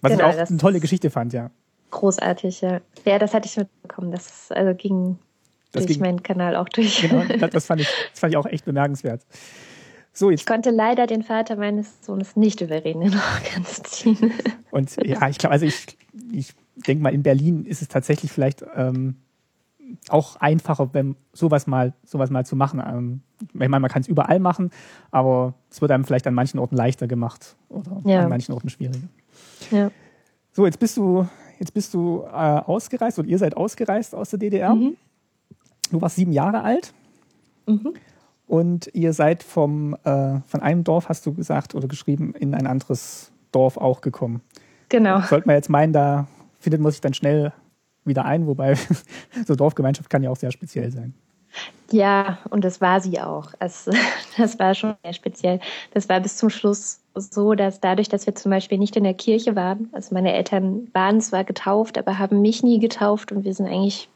Was 0.03 0.11
genau, 0.11 0.29
ich 0.29 0.35
auch 0.35 0.49
eine 0.49 0.57
tolle 0.57 0.79
Geschichte 0.81 1.09
fand, 1.09 1.31
ja. 1.31 1.49
Großartig, 1.91 2.59
ja. 2.59 2.81
Ja, 3.05 3.19
das 3.19 3.33
hatte 3.33 3.47
ich 3.47 3.55
mitbekommen. 3.55 4.11
Das 4.11 4.51
also 4.51 4.75
ging 4.75 5.17
das 5.71 5.85
durch 5.85 5.97
ging, 5.97 6.01
meinen 6.01 6.21
Kanal 6.21 6.57
auch 6.57 6.67
durch. 6.67 7.01
Genau, 7.01 7.23
das 7.47 7.65
fand, 7.65 7.79
ich, 7.79 7.87
das 8.11 8.19
fand 8.19 8.33
ich 8.33 8.37
auch 8.37 8.45
echt 8.45 8.65
bemerkenswert. 8.65 9.25
So, 10.11 10.29
jetzt. 10.29 10.41
Ich 10.41 10.45
konnte 10.45 10.71
leider 10.71 11.07
den 11.07 11.23
Vater 11.23 11.55
meines 11.55 12.05
Sohnes 12.05 12.35
nicht 12.35 12.59
überreden, 12.59 12.99
den 12.99 13.13
Rock 13.13 13.41
anzuziehen. 13.55 14.33
Und 14.71 14.93
ja, 15.05 15.29
ich 15.29 15.37
glaube, 15.37 15.53
also 15.53 15.65
ich, 15.65 15.97
ich 16.33 16.53
denke 16.85 17.01
mal, 17.01 17.13
in 17.13 17.23
Berlin 17.23 17.65
ist 17.65 17.81
es 17.81 17.87
tatsächlich 17.87 18.29
vielleicht 18.29 18.61
ähm, 18.75 19.15
auch 20.09 20.35
einfacher, 20.35 20.93
wenn 20.93 21.15
sowas 21.31 21.65
mal, 21.65 21.93
sowas 22.03 22.29
mal 22.29 22.45
zu 22.45 22.57
machen. 22.57 22.83
Ähm, 22.85 23.21
ich 23.41 23.53
meine, 23.53 23.79
man 23.79 23.89
kann 23.89 24.01
es 24.01 24.09
überall 24.09 24.39
machen, 24.39 24.69
aber 25.11 25.53
es 25.71 25.79
wird 25.79 25.91
einem 25.91 26.03
vielleicht 26.03 26.27
an 26.27 26.33
manchen 26.33 26.59
Orten 26.59 26.75
leichter 26.75 27.07
gemacht 27.07 27.55
oder 27.69 28.01
ja. 28.03 28.23
an 28.23 28.29
manchen 28.29 28.53
Orten 28.53 28.67
schwieriger. 28.67 29.07
Ja. 29.71 29.91
So, 30.51 30.65
jetzt 30.65 30.79
bist 30.79 30.97
du, 30.97 31.27
jetzt 31.59 31.73
bist 31.73 31.93
du 31.93 32.23
äh, 32.25 32.29
ausgereist 32.31 33.19
und 33.19 33.27
ihr 33.27 33.37
seid 33.37 33.57
ausgereist 33.57 34.13
aus 34.13 34.29
der 34.29 34.39
DDR. 34.39 34.75
Mhm. 34.75 34.97
Du 35.91 36.01
warst 36.01 36.15
sieben 36.15 36.31
Jahre 36.31 36.63
alt. 36.63 36.93
Mhm. 37.67 37.93
Und 38.47 38.89
ihr 38.93 39.13
seid 39.13 39.41
vom, 39.41 39.95
äh, 40.03 40.39
von 40.45 40.61
einem 40.61 40.83
Dorf, 40.83 41.09
hast 41.09 41.25
du 41.25 41.33
gesagt 41.33 41.75
oder 41.75 41.87
geschrieben, 41.87 42.33
in 42.37 42.53
ein 42.53 42.67
anderes 42.67 43.31
Dorf 43.51 43.77
auch 43.77 44.01
gekommen. 44.01 44.41
Genau. 44.89 45.21
Sollte 45.21 45.47
man 45.47 45.55
jetzt 45.55 45.69
meinen, 45.69 45.93
da 45.93 46.27
findet 46.59 46.81
man 46.81 46.91
sich 46.91 47.01
dann 47.01 47.13
schnell 47.13 47.53
wieder 48.05 48.25
ein, 48.25 48.45
wobei 48.47 48.75
so 49.47 49.55
Dorfgemeinschaft 49.55 50.09
kann 50.09 50.23
ja 50.23 50.29
auch 50.29 50.35
sehr 50.37 50.51
speziell 50.51 50.91
sein. 50.91 51.13
Ja, 51.91 52.39
und 52.49 52.63
das 52.63 52.81
war 52.81 53.01
sie 53.01 53.19
auch. 53.21 53.51
Es, 53.59 53.87
das 54.37 54.57
war 54.57 54.73
schon 54.73 54.95
sehr 55.03 55.13
speziell. 55.13 55.59
Das 55.93 56.09
war 56.09 56.19
bis 56.19 56.37
zum 56.37 56.49
Schluss 56.49 56.99
so, 57.13 57.53
dass 57.53 57.79
dadurch, 57.79 58.09
dass 58.09 58.25
wir 58.25 58.33
zum 58.33 58.49
Beispiel 58.49 58.79
nicht 58.79 58.95
in 58.95 59.03
der 59.03 59.13
Kirche 59.13 59.55
waren, 59.55 59.89
also 59.91 60.13
meine 60.13 60.33
Eltern 60.33 60.87
waren 60.93 61.21
zwar 61.21 61.43
getauft, 61.43 61.97
aber 61.97 62.17
haben 62.17 62.41
mich 62.41 62.63
nie 62.63 62.79
getauft 62.79 63.31
und 63.31 63.43
wir 63.43 63.53
sind 63.53 63.67
eigentlich 63.67 64.09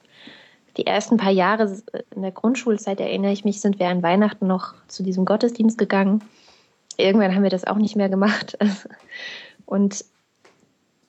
die 0.77 0.87
ersten 0.87 1.17
paar 1.17 1.31
Jahre 1.31 1.77
in 2.15 2.21
der 2.21 2.31
Grundschulzeit, 2.31 2.99
erinnere 2.99 3.31
ich 3.31 3.45
mich, 3.45 3.61
sind 3.61 3.79
wir 3.79 3.87
an 3.87 4.03
Weihnachten 4.03 4.47
noch 4.47 4.73
zu 4.87 5.03
diesem 5.03 5.25
Gottesdienst 5.25 5.77
gegangen. 5.77 6.23
Irgendwann 6.97 7.35
haben 7.35 7.43
wir 7.43 7.49
das 7.49 7.65
auch 7.67 7.77
nicht 7.77 7.95
mehr 7.95 8.09
gemacht. 8.09 8.57
Und 9.65 10.05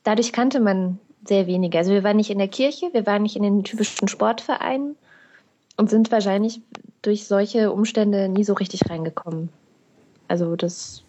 dadurch 0.05 0.33
kannte 0.33 0.61
man 0.61 0.99
sehr 1.25 1.47
wenig. 1.47 1.77
Also 1.77 1.93
wir 1.93 2.05
waren 2.05 2.17
nicht 2.17 2.31
in 2.31 2.39
der 2.39 2.49
Kirche, 2.49 2.93
wir 2.93 3.07
waren 3.07 3.23
nicht 3.23 3.37
in 3.37 3.43
den 3.43 3.65
typischen 3.65 4.09
Sportvereinen 4.09 4.97
und 5.79 5.89
sind 5.89 6.13
wahrscheinlich 6.13 6.61
durch 7.01 7.27
solche 7.27 7.73
Umstände 7.73 8.29
nie 8.29 8.45
so 8.45 8.53
richtig 8.53 8.91
reingekommen. 8.91 9.49
Also 10.27 10.57
das. 10.57 11.05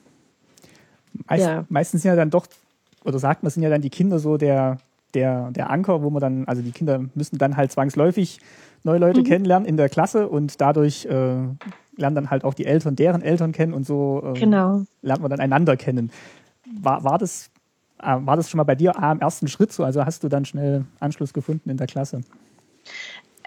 Meist, 1.28 1.43
ja. 1.43 1.65
Meistens 1.67 2.03
sind 2.03 2.09
ja 2.09 2.15
dann 2.15 2.30
doch, 2.30 2.47
oder 3.03 3.20
sagt 3.20 3.43
man, 3.43 3.49
sind 3.49 3.63
ja 3.63 3.70
dann 3.70 3.82
die 3.82 3.89
Kinder 3.89 4.20
so 4.20 4.38
der, 4.38 4.78
der, 5.13 5.51
der 5.51 5.70
Anker, 5.70 6.01
wo 6.03 6.09
man 6.09 6.22
dann, 6.22 6.47
also 6.47 6.61
die 6.61 6.72
Kinder 6.72 7.03
müssen 7.15 7.38
dann 7.38 7.57
halt 7.57 7.72
zwangsläufig 7.72 8.39
neue 8.84 8.99
Leute 8.99 9.22
mhm. 9.22 9.26
kennenlernen 9.26 9.67
in 9.67 9.76
der 9.76 9.89
Klasse 9.89 10.30
und 10.30 10.61
dadurch 10.61 11.05
äh, 11.05 11.36
lernen 11.97 12.15
dann 12.15 12.30
halt 12.30 12.43
auch 12.45 12.53
die 12.53 12.65
Eltern 12.65 12.95
deren 12.95 13.22
Eltern 13.22 13.51
kennen 13.51 13.74
und 13.74 13.86
so 13.86 14.24
äh, 14.24 14.39
genau. 14.39 14.84
lernt 15.01 15.22
man 15.22 15.32
dann 15.32 15.41
einander 15.41 15.76
kennen. 15.76 16.11
War, 16.82 17.03
war 17.03 17.17
das 17.17 17.49
äh, 18.01 18.15
war 18.20 18.38
das 18.38 18.49
schon 18.49 18.59
mal 18.59 18.63
bei 18.63 18.76
dir 18.76 18.97
am 19.01 19.20
ersten 19.20 19.47
Schritt 19.47 19.74
so? 19.74 19.84
Also 19.84 20.05
hast 20.05 20.24
du 20.24 20.30
dann 20.30 20.45
schnell 20.45 20.86
Anschluss 20.99 21.34
gefunden 21.34 21.70
in 21.70 21.78
der 21.78 21.88
Klasse? 21.88 22.22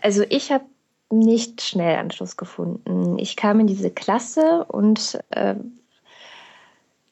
Also 0.02 0.24
ich 0.28 0.50
habe 0.50 0.64
nicht 1.12 1.62
schnell 1.62 1.96
Anschluss 1.96 2.36
gefunden. 2.36 3.18
Ich 3.18 3.36
kam 3.36 3.60
in 3.60 3.66
diese 3.66 3.90
Klasse 3.90 4.64
und 4.64 5.18
äh, 5.30 5.54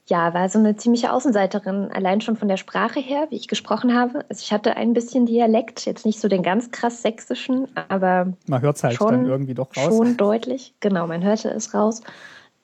ja, 0.06 0.34
war 0.34 0.48
so 0.48 0.58
eine 0.58 0.74
ziemliche 0.74 1.12
Außenseiterin, 1.12 1.92
allein 1.92 2.20
schon 2.20 2.36
von 2.36 2.48
der 2.48 2.56
Sprache 2.56 2.98
her, 2.98 3.28
wie 3.30 3.36
ich 3.36 3.46
gesprochen 3.46 3.94
habe. 3.94 4.24
Also 4.28 4.42
ich 4.42 4.52
hatte 4.52 4.76
ein 4.76 4.92
bisschen 4.92 5.24
Dialekt, 5.26 5.86
jetzt 5.86 6.04
nicht 6.04 6.20
so 6.20 6.26
den 6.26 6.42
ganz 6.42 6.72
krass 6.72 7.02
sächsischen, 7.02 7.68
aber 7.88 8.32
man 8.48 8.60
hört 8.60 8.76
es 8.76 8.82
halt 8.82 8.96
schon, 8.96 9.12
dann 9.12 9.26
irgendwie 9.26 9.54
doch 9.54 9.76
raus. 9.76 9.96
Schon 9.96 10.16
deutlich, 10.16 10.74
genau, 10.80 11.06
man 11.06 11.22
hörte 11.22 11.50
es 11.50 11.72
raus. 11.74 12.02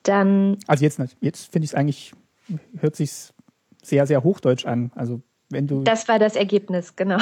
Dann 0.02 0.58
also 0.66 0.84
jetzt, 0.84 1.00
jetzt 1.20 1.52
finde 1.52 1.66
ich 1.66 1.70
es 1.70 1.74
eigentlich, 1.74 2.12
hört 2.78 2.96
sich's 2.96 3.32
sehr, 3.82 4.06
sehr 4.06 4.24
hochdeutsch 4.24 4.66
an. 4.66 4.90
Also 4.96 5.20
wenn 5.48 5.66
du. 5.66 5.82
Das 5.82 6.08
war 6.08 6.18
das 6.18 6.36
Ergebnis, 6.36 6.96
genau. 6.96 7.18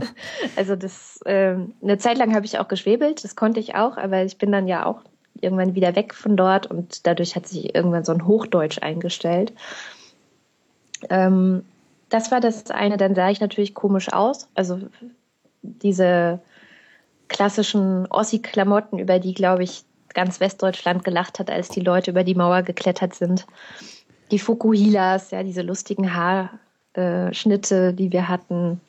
also 0.56 0.76
das 0.76 1.20
äh, 1.24 1.56
eine 1.82 1.98
Zeit 1.98 2.18
lang 2.18 2.34
habe 2.34 2.46
ich 2.46 2.58
auch 2.58 2.68
geschwebelt, 2.68 3.24
das 3.24 3.36
konnte 3.36 3.60
ich 3.60 3.74
auch, 3.74 3.96
aber 3.96 4.24
ich 4.24 4.38
bin 4.38 4.52
dann 4.52 4.66
ja 4.66 4.86
auch 4.86 5.02
irgendwann 5.40 5.74
wieder 5.74 5.94
weg 5.96 6.14
von 6.14 6.36
dort 6.36 6.66
und 6.66 7.06
dadurch 7.06 7.36
hat 7.36 7.46
sich 7.46 7.74
irgendwann 7.74 8.04
so 8.04 8.12
ein 8.12 8.26
Hochdeutsch 8.26 8.82
eingestellt. 8.82 9.52
Ähm, 11.08 11.64
das 12.08 12.30
war 12.30 12.40
das 12.40 12.70
eine. 12.70 12.96
Dann 12.96 13.14
sah 13.14 13.30
ich 13.30 13.40
natürlich 13.40 13.74
komisch 13.74 14.12
aus. 14.12 14.48
Also 14.54 14.80
diese 15.62 16.40
klassischen 17.28 18.06
Ossi-Klamotten, 18.06 18.98
über 18.98 19.18
die, 19.18 19.32
glaube 19.32 19.62
ich, 19.62 19.84
ganz 20.12 20.40
Westdeutschland 20.40 21.04
gelacht 21.04 21.38
hat, 21.38 21.50
als 21.50 21.68
die 21.68 21.80
Leute 21.80 22.10
über 22.10 22.24
die 22.24 22.34
Mauer 22.34 22.62
geklettert 22.62 23.14
sind 23.14 23.46
die 24.30 24.38
Fukuhilas, 24.38 25.30
ja, 25.30 25.42
diese 25.42 25.62
lustigen 25.62 26.14
Haarschnitte, 26.96 27.94
die 27.94 28.12
wir 28.12 28.28
hatten. 28.28 28.80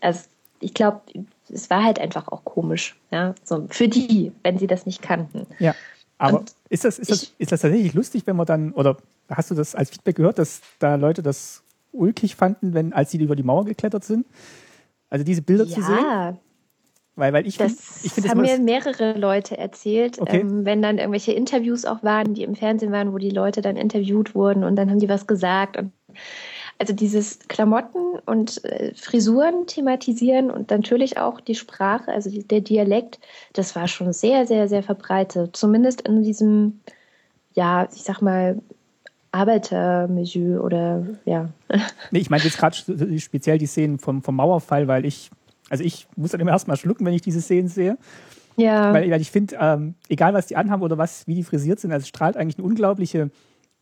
Also 0.00 0.22
ich 0.60 0.74
glaube, 0.74 1.00
es 1.48 1.70
war 1.70 1.84
halt 1.84 1.98
einfach 1.98 2.28
auch 2.28 2.44
komisch, 2.44 2.96
ja, 3.10 3.34
so 3.44 3.66
für 3.68 3.88
die, 3.88 4.32
wenn 4.42 4.58
sie 4.58 4.66
das 4.66 4.86
nicht 4.86 5.02
kannten. 5.02 5.46
Ja. 5.58 5.74
Aber 6.18 6.44
ist 6.68 6.84
das, 6.84 6.98
ist, 6.98 7.10
das, 7.10 7.22
ich, 7.24 7.34
ist 7.38 7.52
das 7.52 7.62
tatsächlich 7.62 7.94
lustig, 7.94 8.22
wenn 8.26 8.36
man 8.36 8.46
dann, 8.46 8.72
oder 8.72 8.96
hast 9.28 9.50
du 9.50 9.54
das 9.54 9.74
als 9.74 9.90
Feedback 9.90 10.16
gehört, 10.16 10.38
dass 10.38 10.60
da 10.78 10.94
Leute 10.94 11.22
das 11.22 11.62
ulkig 11.90 12.36
fanden, 12.36 12.74
wenn, 12.74 12.92
als 12.92 13.10
sie 13.10 13.18
über 13.18 13.34
die 13.34 13.42
Mauer 13.42 13.64
geklettert 13.64 14.04
sind? 14.04 14.26
Also 15.10 15.24
diese 15.24 15.42
Bilder 15.42 15.64
ja, 15.64 15.74
zu 15.74 15.82
sehen? 15.82 15.98
Ja, 15.98 16.36
weil, 17.16 17.32
weil 17.32 17.46
ich 17.46 17.58
das 17.58 17.72
find, 17.72 18.04
ich 18.04 18.12
find 18.12 18.28
haben 18.30 18.40
mir 18.40 18.58
mehrere 18.58 19.18
Leute 19.18 19.58
erzählt, 19.58 20.18
okay. 20.20 20.40
ähm, 20.40 20.64
wenn 20.64 20.80
dann 20.80 20.98
irgendwelche 20.98 21.32
Interviews 21.32 21.84
auch 21.84 22.02
waren, 22.02 22.34
die 22.34 22.42
im 22.42 22.54
Fernsehen 22.54 22.92
waren, 22.92 23.12
wo 23.12 23.18
die 23.18 23.30
Leute 23.30 23.60
dann 23.60 23.76
interviewt 23.76 24.34
wurden 24.34 24.64
und 24.64 24.76
dann 24.76 24.90
haben 24.90 24.98
die 24.98 25.08
was 25.08 25.26
gesagt. 25.26 25.76
Und 25.76 25.92
also 26.82 26.94
dieses 26.94 27.38
Klamotten 27.46 28.18
und 28.26 28.64
äh, 28.64 28.92
Frisuren 28.96 29.68
thematisieren 29.68 30.50
und 30.50 30.68
natürlich 30.72 31.16
auch 31.16 31.40
die 31.40 31.54
Sprache, 31.54 32.10
also 32.10 32.28
die, 32.28 32.42
der 32.42 32.60
Dialekt, 32.60 33.20
das 33.52 33.76
war 33.76 33.86
schon 33.86 34.12
sehr, 34.12 34.48
sehr, 34.48 34.66
sehr 34.66 34.82
verbreitet. 34.82 35.54
Zumindest 35.54 36.00
in 36.00 36.24
diesem, 36.24 36.80
ja, 37.54 37.88
ich 37.94 38.02
sag 38.02 38.20
mal, 38.20 38.58
Arbeitermilieu 39.30 40.60
oder 40.60 41.06
ja. 41.24 41.50
Nee, 42.10 42.18
ich 42.18 42.30
meine 42.30 42.42
jetzt 42.42 42.58
gerade 42.58 42.76
speziell 43.20 43.58
die 43.58 43.66
Szenen 43.66 44.00
vom, 44.00 44.20
vom 44.20 44.34
Mauerfall, 44.34 44.88
weil 44.88 45.06
ich 45.06 45.30
also 45.70 45.84
ich 45.84 46.08
muss 46.16 46.32
dann 46.32 46.40
immer 46.40 46.50
erstmal 46.50 46.76
schlucken, 46.76 47.06
wenn 47.06 47.14
ich 47.14 47.22
diese 47.22 47.40
Szenen 47.40 47.68
sehe. 47.68 47.96
Ja. 48.56 48.92
Weil, 48.92 49.08
weil 49.08 49.20
ich 49.20 49.30
finde, 49.30 49.56
ähm, 49.60 49.94
egal 50.08 50.34
was 50.34 50.48
die 50.48 50.56
anhaben 50.56 50.82
oder 50.82 50.98
was, 50.98 51.28
wie 51.28 51.36
die 51.36 51.44
frisiert 51.44 51.78
sind, 51.78 51.92
also 51.92 52.02
es 52.02 52.08
strahlt 52.08 52.36
eigentlich 52.36 52.58
eine 52.58 52.66
unglaubliche 52.66 53.30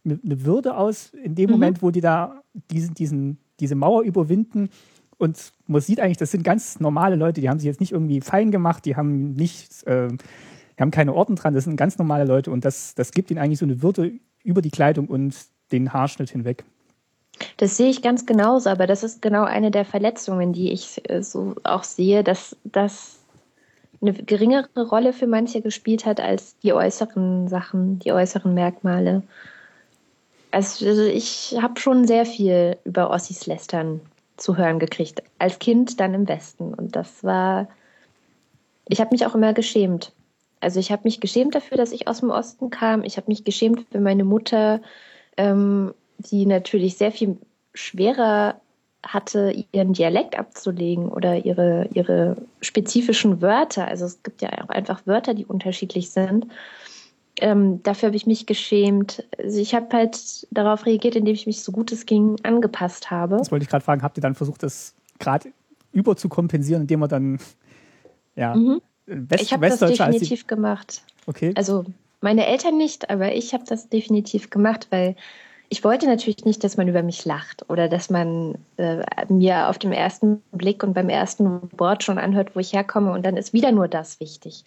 eine 0.05 0.45
Würde 0.45 0.77
aus 0.77 1.11
in 1.11 1.35
dem 1.35 1.47
mhm. 1.47 1.53
Moment, 1.53 1.83
wo 1.83 1.91
die 1.91 2.01
da 2.01 2.43
diesen, 2.71 2.95
diesen, 2.95 3.39
diese 3.59 3.75
Mauer 3.75 4.03
überwinden. 4.03 4.71
Und 5.19 5.53
man 5.67 5.81
sieht 5.83 6.01
eigentlich, 6.01 6.17
das 6.17 6.31
sind 6.31 6.45
ganz 6.45 6.81
normale 6.81 7.17
Leute, 7.17 7.41
die 7.41 7.51
haben 7.51 7.59
sich 7.59 7.67
jetzt 7.67 7.81
nicht 7.81 7.93
irgendwie 7.93 8.21
fein 8.21 8.51
gemacht, 8.51 8.85
die 8.87 8.97
haben 8.97 9.33
nicht, 9.33 9.87
äh, 9.87 10.09
die 10.09 10.81
haben 10.81 10.91
keine 10.91 11.15
Orden 11.15 11.37
dran, 11.37 11.55
das 11.55 11.65
sind 11.65 11.77
ganz 11.77 11.99
normale 11.99 12.25
Leute 12.25 12.51
und 12.51 12.65
das, 12.65 12.95
das 12.95 13.13
gibt 13.13 13.31
ihnen 13.31 13.39
eigentlich 13.39 13.59
so 13.59 13.67
eine 13.67 13.83
Würde 13.83 14.13
über 14.43 14.63
die 14.63 14.71
Kleidung 14.71 15.09
und 15.09 15.37
den 15.73 15.93
Haarschnitt 15.93 16.31
hinweg. 16.31 16.65
Das 17.59 17.77
sehe 17.77 17.91
ich 17.91 18.03
ganz 18.03 18.27
genauso, 18.27 18.71
aber 18.71 18.87
das 18.87 19.03
ist 19.03 19.23
genau 19.23 19.45
eine 19.45 19.71
der 19.71 19.85
Verletzungen, 19.85 20.53
die 20.53 20.73
ich 20.73 21.03
äh, 21.11 21.23
so 21.23 21.55
auch 21.65 21.85
sehe, 21.85 22.25
dass 22.25 22.57
das 22.65 23.19
eine 24.01 24.13
geringere 24.15 24.89
Rolle 24.89 25.13
für 25.13 25.27
manche 25.27 25.61
gespielt 25.61 26.07
hat 26.07 26.21
als 26.21 26.57
die 26.59 26.73
äußeren 26.73 27.49
Sachen, 27.49 27.99
die 27.99 28.13
äußeren 28.13 28.55
Merkmale. 28.55 29.23
Also, 30.51 30.87
also 30.87 31.03
ich 31.05 31.57
habe 31.61 31.81
schon 31.81 32.07
sehr 32.07 32.27
viel 32.27 32.77
über 32.85 33.11
Ossis 33.11 33.47
Lästern 33.47 34.01
zu 34.37 34.57
hören 34.57 34.79
gekriegt. 34.79 35.23
Als 35.39 35.59
Kind 35.59 36.01
dann 36.01 36.15
im 36.15 36.29
Westen. 36.29 36.75
Und 36.75 36.97
das 36.97 37.23
war. 37.23 37.69
Ich 38.89 39.01
habe 39.01 39.11
mich 39.13 39.25
auch 39.27 39.35
immer 39.35 39.53
geschämt. 39.53 40.13
Also 40.61 40.81
ich 40.81 40.93
habe 40.93 41.03
mich 41.05 41.21
geschämt 41.21 41.55
dafür, 41.55 41.77
dass 41.77 41.93
ich 41.93 42.09
aus 42.09 42.21
dem 42.21 42.31
Osten 42.31 42.71
kam. 42.71 43.05
Ich 43.05 43.17
habe 43.17 43.29
mich 43.29 43.45
geschämt 43.45 43.87
für 43.91 44.01
meine 44.01 44.25
Mutter, 44.25 44.81
ähm, 45.37 45.95
die 46.19 46.45
natürlich 46.45 46.97
sehr 46.97 47.13
viel 47.13 47.39
schwerer 47.73 48.61
hatte, 49.07 49.55
ihren 49.73 49.95
Dialekt 49.95 50.39
abzulegen 50.39 51.09
oder 51.09 51.45
ihre, 51.45 51.89
ihre 51.95 52.37
spezifischen 52.61 53.41
Wörter. 53.41 53.89
Also 53.89 54.05
es 54.05 54.23
gibt 54.23 54.43
ja 54.43 54.51
auch 54.63 54.69
einfach 54.69 55.07
Wörter, 55.07 55.33
die 55.33 55.47
unterschiedlich 55.47 56.11
sind. 56.11 56.47
Ähm, 57.41 57.83
dafür 57.83 58.09
habe 58.09 58.17
ich 58.17 58.27
mich 58.27 58.47
geschämt. 58.47 59.25
Also 59.39 59.59
ich 59.59 59.75
habe 59.75 59.89
halt 59.97 60.47
darauf 60.51 60.87
reagiert, 60.87 61.17
indem 61.17 61.35
ich 61.35 61.47
mich 61.47 61.63
so 61.63 61.73
gut 61.73 61.91
es 61.93 62.07
ging 62.07 62.37
angepasst 62.43 63.11
habe. 63.11 63.39
Das 63.39 63.51
wollte 63.51 63.63
ich 63.63 63.69
gerade 63.69 63.85
fragen. 63.85 64.03
Habt 64.03 64.19
ihr 64.19 64.23
dann 64.23 64.35
versucht, 64.35 64.63
das 64.63 64.95
gerade 65.19 65.53
über 65.93 66.17
zu 66.17 66.29
kompensieren, 66.29 66.83
indem 66.83 67.01
man 67.01 67.09
dann 67.09 67.39
ja 68.37 68.55
mhm. 68.55 68.81
West 69.07 69.43
ich 69.43 69.53
habe 69.53 69.69
das 69.69 69.81
definitiv 69.81 70.47
gemacht. 70.47 71.03
Okay. 71.27 71.53
Also 71.57 71.85
meine 72.21 72.47
Eltern 72.47 72.77
nicht, 72.77 73.11
aber 73.11 73.35
ich 73.35 73.55
habe 73.55 73.65
das 73.67 73.89
definitiv 73.89 74.51
gemacht, 74.51 74.89
weil 74.91 75.17
ich 75.69 75.85
wollte 75.85 76.07
natürlich 76.07 76.45
nicht, 76.45 76.65
dass 76.65 76.77
man 76.77 76.89
über 76.89 77.03
mich 77.03 77.25
lacht 77.25 77.69
oder 77.71 77.89
dass 77.89 78.11
man 78.11 78.57
äh, 78.77 79.05
mir 79.29 79.69
auf 79.69 79.79
dem 79.79 79.93
ersten 79.93 80.43
Blick 80.53 80.83
und 80.83 80.95
beim 80.95 81.09
ersten 81.09 81.61
Wort 81.79 82.03
schon 82.03 82.19
anhört, 82.19 82.55
wo 82.55 82.61
ich 82.61 82.73
herkomme 82.73 83.13
und 83.13 83.25
dann 83.25 83.37
ist 83.37 83.53
wieder 83.53 83.71
nur 83.71 83.87
das 83.87 84.19
wichtig. 84.21 84.65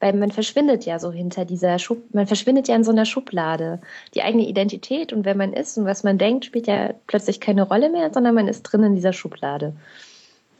Weil 0.00 0.12
man 0.14 0.30
verschwindet 0.30 0.84
ja 0.84 0.98
so 0.98 1.12
hinter 1.12 1.44
dieser 1.44 1.78
Schub, 1.78 2.02
man 2.12 2.26
verschwindet 2.26 2.68
ja 2.68 2.76
in 2.76 2.84
so 2.84 2.90
einer 2.90 3.04
Schublade. 3.04 3.80
Die 4.14 4.22
eigene 4.22 4.46
Identität 4.46 5.12
und 5.12 5.24
wer 5.24 5.34
man 5.34 5.52
ist 5.52 5.78
und 5.78 5.84
was 5.84 6.04
man 6.04 6.18
denkt, 6.18 6.44
spielt 6.44 6.66
ja 6.66 6.94
plötzlich 7.06 7.40
keine 7.40 7.62
Rolle 7.62 7.90
mehr, 7.90 8.12
sondern 8.12 8.34
man 8.34 8.48
ist 8.48 8.62
drin 8.62 8.82
in 8.82 8.94
dieser 8.94 9.12
Schublade. 9.12 9.74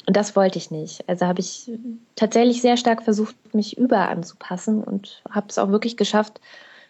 Und 0.07 0.17
das 0.17 0.37
wollte 0.37 0.59
ich 0.59 0.71
nicht. 0.71 1.09
Also 1.09 1.27
habe 1.27 1.41
ich 1.41 1.71
tatsächlich 2.15 2.61
sehr 2.61 2.77
stark 2.77 3.03
versucht, 3.03 3.35
mich 3.55 3.79
über 3.79 4.09
anzupassen 4.09 4.83
und 4.83 5.23
habe 5.31 5.47
es 5.49 5.59
auch 5.59 5.71
wirklich 5.71 5.97
geschafft, 5.97 6.41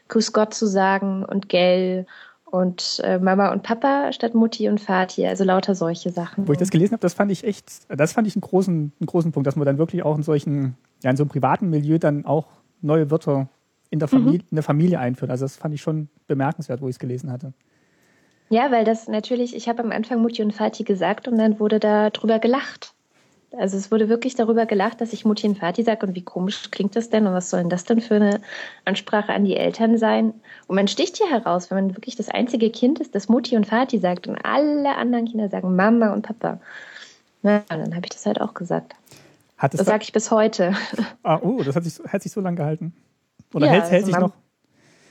Grüß 0.08 0.32
Gott 0.32 0.52
zu 0.52 0.66
sagen 0.66 1.24
und 1.24 1.48
Gell 1.48 2.06
und 2.54 3.00
äh, 3.02 3.18
Mama 3.18 3.50
und 3.50 3.64
Papa 3.64 4.12
statt 4.12 4.32
Mutti 4.32 4.68
und 4.68 4.80
Vati, 4.80 5.26
also 5.26 5.42
lauter 5.42 5.74
solche 5.74 6.10
Sachen. 6.10 6.46
Wo 6.46 6.52
ich 6.52 6.58
das 6.58 6.70
gelesen 6.70 6.92
habe, 6.92 7.00
das 7.00 7.12
fand 7.12 7.32
ich 7.32 7.42
echt, 7.42 7.66
das 7.88 8.12
fand 8.12 8.28
ich 8.28 8.36
einen 8.36 8.42
großen, 8.42 8.92
einen 9.00 9.06
großen 9.06 9.32
Punkt, 9.32 9.48
dass 9.48 9.56
man 9.56 9.66
dann 9.66 9.76
wirklich 9.76 10.04
auch 10.04 10.16
in 10.16 10.22
solchen, 10.22 10.76
ja, 11.02 11.10
in 11.10 11.16
so 11.16 11.24
einem 11.24 11.30
privaten 11.30 11.68
Milieu 11.68 11.98
dann 11.98 12.24
auch 12.24 12.46
neue 12.80 13.10
Wörter 13.10 13.48
in 13.90 13.98
der 13.98 14.06
Familie, 14.06 14.38
mhm. 14.38 14.46
in 14.50 14.54
der 14.54 14.62
Familie 14.62 15.00
einführt. 15.00 15.32
Also 15.32 15.44
das 15.44 15.56
fand 15.56 15.74
ich 15.74 15.82
schon 15.82 16.08
bemerkenswert, 16.28 16.80
wo 16.80 16.86
ich 16.86 16.94
es 16.94 17.00
gelesen 17.00 17.32
hatte. 17.32 17.54
Ja, 18.50 18.70
weil 18.70 18.84
das 18.84 19.08
natürlich, 19.08 19.56
ich 19.56 19.68
habe 19.68 19.82
am 19.82 19.90
Anfang 19.90 20.22
Mutti 20.22 20.40
und 20.40 20.56
Vati 20.56 20.84
gesagt 20.84 21.26
und 21.26 21.36
dann 21.38 21.58
wurde 21.58 21.80
da 21.80 22.10
drüber 22.10 22.38
gelacht. 22.38 22.94
Also 23.58 23.76
es 23.76 23.90
wurde 23.90 24.08
wirklich 24.08 24.34
darüber 24.34 24.66
gelacht, 24.66 25.00
dass 25.00 25.12
ich 25.12 25.24
Mutti 25.24 25.46
und 25.46 25.60
Vati 25.60 25.82
sage 25.82 26.06
und 26.06 26.14
wie 26.14 26.22
komisch 26.22 26.70
klingt 26.70 26.96
das 26.96 27.10
denn 27.10 27.26
und 27.26 27.34
was 27.34 27.50
soll 27.50 27.60
denn 27.60 27.70
das 27.70 27.84
denn 27.84 28.00
für 28.00 28.16
eine 28.16 28.40
Ansprache 28.84 29.32
an 29.32 29.44
die 29.44 29.56
Eltern 29.56 29.98
sein? 29.98 30.34
Und 30.66 30.76
man 30.76 30.88
sticht 30.88 31.16
hier 31.16 31.30
heraus, 31.30 31.70
wenn 31.70 31.86
man 31.86 31.96
wirklich 31.96 32.16
das 32.16 32.28
einzige 32.28 32.70
Kind 32.70 33.00
ist, 33.00 33.14
das 33.14 33.28
Mutti 33.28 33.56
und 33.56 33.70
Vati 33.70 33.98
sagt 33.98 34.26
und 34.26 34.36
alle 34.44 34.96
anderen 34.96 35.26
Kinder 35.26 35.48
sagen 35.48 35.76
Mama 35.76 36.12
und 36.12 36.22
Papa. 36.22 36.60
Na, 37.42 37.58
und 37.58 37.78
dann 37.78 37.94
habe 37.94 38.06
ich 38.06 38.10
das 38.10 38.26
halt 38.26 38.40
auch 38.40 38.54
gesagt. 38.54 38.94
Das 39.60 39.86
sage 39.86 40.02
ich 40.02 40.12
bis 40.12 40.30
heute. 40.30 40.74
Ah, 41.22 41.38
oh, 41.40 41.62
das 41.62 41.74
hat 41.74 41.84
sich, 41.84 41.98
hat 42.06 42.22
sich 42.22 42.32
so 42.32 42.40
lange 42.40 42.56
gehalten. 42.56 42.92
Oder 43.54 43.66
ja, 43.66 43.72
hält, 43.72 43.84
hält 43.84 43.92
also 43.94 44.06
sich 44.06 44.14
Mama, 44.14 44.26
noch? 44.26 44.34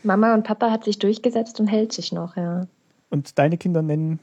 Mama 0.04 0.34
und 0.34 0.44
Papa 0.44 0.70
hat 0.70 0.84
sich 0.84 1.00
durchgesetzt 1.00 1.60
und 1.60 1.68
hält 1.68 1.94
sich 1.94 2.12
noch, 2.12 2.36
ja. 2.36 2.68
Und 3.10 3.40
deine 3.40 3.58
Kinder 3.58 3.82
nennen 3.82 4.20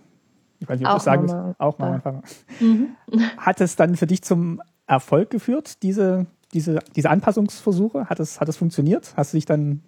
ich 0.60 0.68
weiß 0.68 0.78
nicht, 0.78 0.88
ob 0.88 0.94
auch 0.94 0.98
du 0.98 1.04
sagen 1.04 1.26
Mama. 1.26 1.54
auch 1.58 1.78
Mama 1.78 1.94
und 1.96 2.04
Papa. 2.04 2.22
Mhm. 2.60 2.96
Hat 3.38 3.60
es 3.60 3.76
dann 3.76 3.96
für 3.96 4.06
dich 4.06 4.22
zum 4.22 4.62
Erfolg 4.86 5.30
geführt, 5.30 5.82
diese, 5.82 6.26
diese, 6.52 6.80
diese 6.94 7.10
Anpassungsversuche? 7.10 8.06
Hat 8.06 8.20
es, 8.20 8.40
hat 8.40 8.48
es 8.48 8.56
funktioniert? 8.56 9.14
Hast 9.16 9.32
du 9.32 9.38
dich 9.38 9.46
dann 9.46 9.82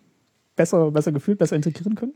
besser, 0.56 0.90
besser 0.90 1.12
gefühlt, 1.12 1.38
besser 1.38 1.56
integrieren 1.56 1.94
können? 1.94 2.14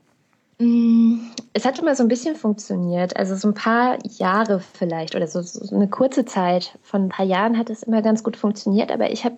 Mm, 0.59 1.18
es 1.52 1.66
hat 1.66 1.78
immer 1.78 1.94
so 1.94 2.02
ein 2.02 2.09
bisschen 2.09 2.34
funktioniert. 2.34 3.16
Also 3.16 3.36
so 3.36 3.48
ein 3.48 3.54
paar 3.54 3.98
Jahre 4.07 4.61
vielleicht 4.61 5.14
oder 5.14 5.26
so, 5.26 5.42
so 5.42 5.74
eine 5.76 5.88
kurze 5.88 6.24
Zeit 6.24 6.78
von 6.82 7.04
ein 7.04 7.09
paar 7.11 7.26
Jahren 7.26 7.59
hat 7.59 7.68
es 7.68 7.82
immer 7.82 8.00
ganz 8.00 8.24
gut 8.24 8.38
funktioniert, 8.38 8.90
aber 8.90 9.11
ich 9.11 9.24
habe 9.24 9.36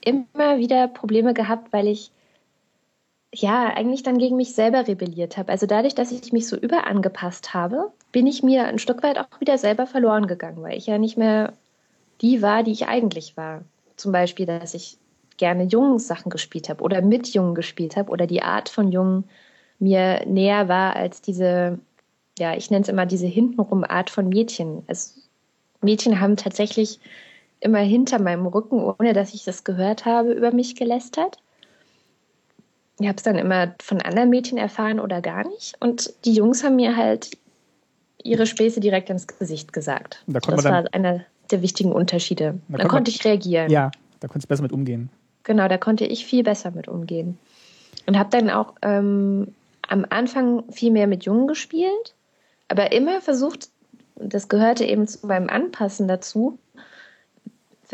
immer 0.00 0.58
wieder 0.58 0.88
Probleme 0.88 1.34
gehabt, 1.34 1.72
weil 1.72 1.86
ich 1.86 2.12
ja, 3.34 3.66
eigentlich 3.74 4.02
dann 4.02 4.18
gegen 4.18 4.36
mich 4.36 4.54
selber 4.54 4.86
rebelliert 4.86 5.36
habe. 5.36 5.50
Also 5.50 5.66
dadurch, 5.66 5.94
dass 5.94 6.12
ich 6.12 6.32
mich 6.32 6.46
so 6.46 6.56
überangepasst 6.56 7.52
habe, 7.52 7.92
bin 8.14 8.28
ich 8.28 8.44
mir 8.44 8.64
ein 8.66 8.78
Stück 8.78 9.02
weit 9.02 9.18
auch 9.18 9.40
wieder 9.40 9.58
selber 9.58 9.88
verloren 9.88 10.28
gegangen, 10.28 10.62
weil 10.62 10.78
ich 10.78 10.86
ja 10.86 10.98
nicht 10.98 11.18
mehr 11.18 11.52
die 12.20 12.42
war, 12.42 12.62
die 12.62 12.70
ich 12.70 12.86
eigentlich 12.86 13.36
war. 13.36 13.64
Zum 13.96 14.12
Beispiel, 14.12 14.46
dass 14.46 14.72
ich 14.72 14.98
gerne 15.36 15.64
Jungen-Sachen 15.64 16.30
gespielt 16.30 16.68
habe 16.68 16.84
oder 16.84 17.02
mit 17.02 17.34
Jungen 17.34 17.56
gespielt 17.56 17.96
habe 17.96 18.12
oder 18.12 18.28
die 18.28 18.40
Art 18.40 18.68
von 18.68 18.92
Jungen 18.92 19.24
mir 19.80 20.24
näher 20.26 20.68
war 20.68 20.94
als 20.94 21.22
diese, 21.22 21.80
ja, 22.38 22.54
ich 22.54 22.70
nenne 22.70 22.82
es 22.82 22.88
immer 22.88 23.04
diese 23.04 23.26
hintenrum 23.26 23.82
Art 23.82 24.10
von 24.10 24.28
Mädchen. 24.28 24.84
Also 24.86 25.20
Mädchen 25.80 26.20
haben 26.20 26.36
tatsächlich 26.36 27.00
immer 27.58 27.80
hinter 27.80 28.20
meinem 28.20 28.46
Rücken, 28.46 28.78
ohne 28.78 29.12
dass 29.12 29.34
ich 29.34 29.42
das 29.42 29.64
gehört 29.64 30.04
habe, 30.04 30.34
über 30.34 30.52
mich 30.52 30.76
gelästert 30.76 31.40
ich 33.00 33.08
habe 33.08 33.16
es 33.16 33.24
dann 33.24 33.36
immer 33.36 33.74
von 33.82 34.00
anderen 34.00 34.30
Mädchen 34.30 34.56
erfahren 34.56 35.00
oder 35.00 35.20
gar 35.20 35.46
nicht. 35.48 35.74
Und 35.80 36.14
die 36.24 36.32
Jungs 36.32 36.62
haben 36.62 36.76
mir 36.76 36.96
halt 36.96 37.36
ihre 38.24 38.46
Späße 38.46 38.80
direkt 38.80 39.10
ins 39.10 39.26
Gesicht 39.26 39.72
gesagt. 39.72 40.24
Da 40.26 40.40
das 40.40 40.64
war 40.64 40.84
einer 40.92 41.24
der 41.50 41.62
wichtigen 41.62 41.92
Unterschiede. 41.92 42.58
Da, 42.68 42.78
da 42.78 42.88
konnte 42.88 43.10
ich 43.10 43.24
reagieren. 43.24 43.70
Ja, 43.70 43.92
da 44.20 44.26
konntest 44.26 44.46
du 44.46 44.48
besser 44.48 44.62
mit 44.62 44.72
umgehen. 44.72 45.10
Genau, 45.44 45.68
da 45.68 45.78
konnte 45.78 46.06
ich 46.06 46.24
viel 46.26 46.42
besser 46.42 46.70
mit 46.72 46.88
umgehen. 46.88 47.38
Und 48.06 48.18
habe 48.18 48.30
dann 48.30 48.50
auch 48.50 48.74
ähm, 48.82 49.54
am 49.88 50.06
Anfang 50.08 50.64
viel 50.72 50.90
mehr 50.90 51.06
mit 51.06 51.24
Jungen 51.24 51.46
gespielt, 51.46 52.14
aber 52.68 52.92
immer 52.92 53.20
versucht, 53.20 53.68
das 54.16 54.48
gehörte 54.48 54.84
eben 54.84 55.06
zu 55.06 55.26
meinem 55.26 55.48
Anpassen 55.48 56.08
dazu, 56.08 56.58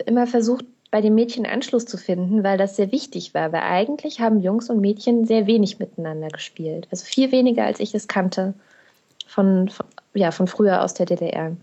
immer 0.07 0.27
versucht, 0.27 0.65
bei 0.91 1.01
den 1.01 1.15
Mädchen 1.15 1.47
Anschluss 1.47 1.87
zu 1.87 1.97
finden, 1.97 2.43
weil 2.43 2.59
das 2.59 2.77
sehr 2.77 2.91
wichtig 2.91 3.33
war. 3.35 3.53
Weil 3.53 3.63
eigentlich 3.63 4.21
haben 4.21 4.41
Jungs 4.41 4.71
und 4.71 4.81
Mädchen 4.81 5.25
sehr 5.25 5.47
wenig 5.47 5.79
miteinander 5.79 6.29
gespielt. 6.29 6.89
Also 6.91 7.05
viel 7.05 7.31
weniger, 7.31 7.65
als 7.65 7.79
ich 7.79 7.95
es 7.95 8.09
kannte 8.09 8.55
von, 9.27 9.69
von 9.69 9.87
ja, 10.15 10.31
von 10.31 10.47
früher 10.47 10.83
aus 10.83 10.95
der 10.95 11.07
DDR. 11.07 11.57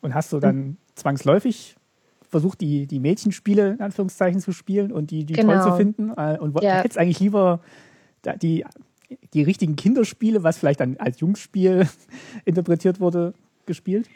Und 0.00 0.14
hast 0.14 0.32
du 0.32 0.40
dann 0.40 0.56
hm. 0.56 0.76
zwangsläufig 0.94 1.76
versucht, 2.28 2.60
die, 2.60 2.86
die 2.86 2.98
Mädchenspiele 2.98 3.72
in 3.72 3.80
Anführungszeichen 3.80 4.40
zu 4.40 4.52
spielen 4.52 4.90
und 4.90 5.10
die, 5.10 5.24
die 5.24 5.34
genau. 5.34 5.52
toll 5.52 5.70
zu 5.70 5.76
finden? 5.76 6.12
Äh, 6.16 6.38
und 6.38 6.60
ja. 6.62 6.76
hättest 6.76 6.98
eigentlich 6.98 7.20
lieber 7.20 7.60
die, 8.40 8.64
die 9.34 9.42
richtigen 9.42 9.76
Kinderspiele, 9.76 10.42
was 10.42 10.58
vielleicht 10.58 10.80
dann 10.80 10.96
als 10.96 11.20
Jungsspiel 11.20 11.88
interpretiert 12.44 13.00
wurde, 13.00 13.34
gespielt? 13.66 14.08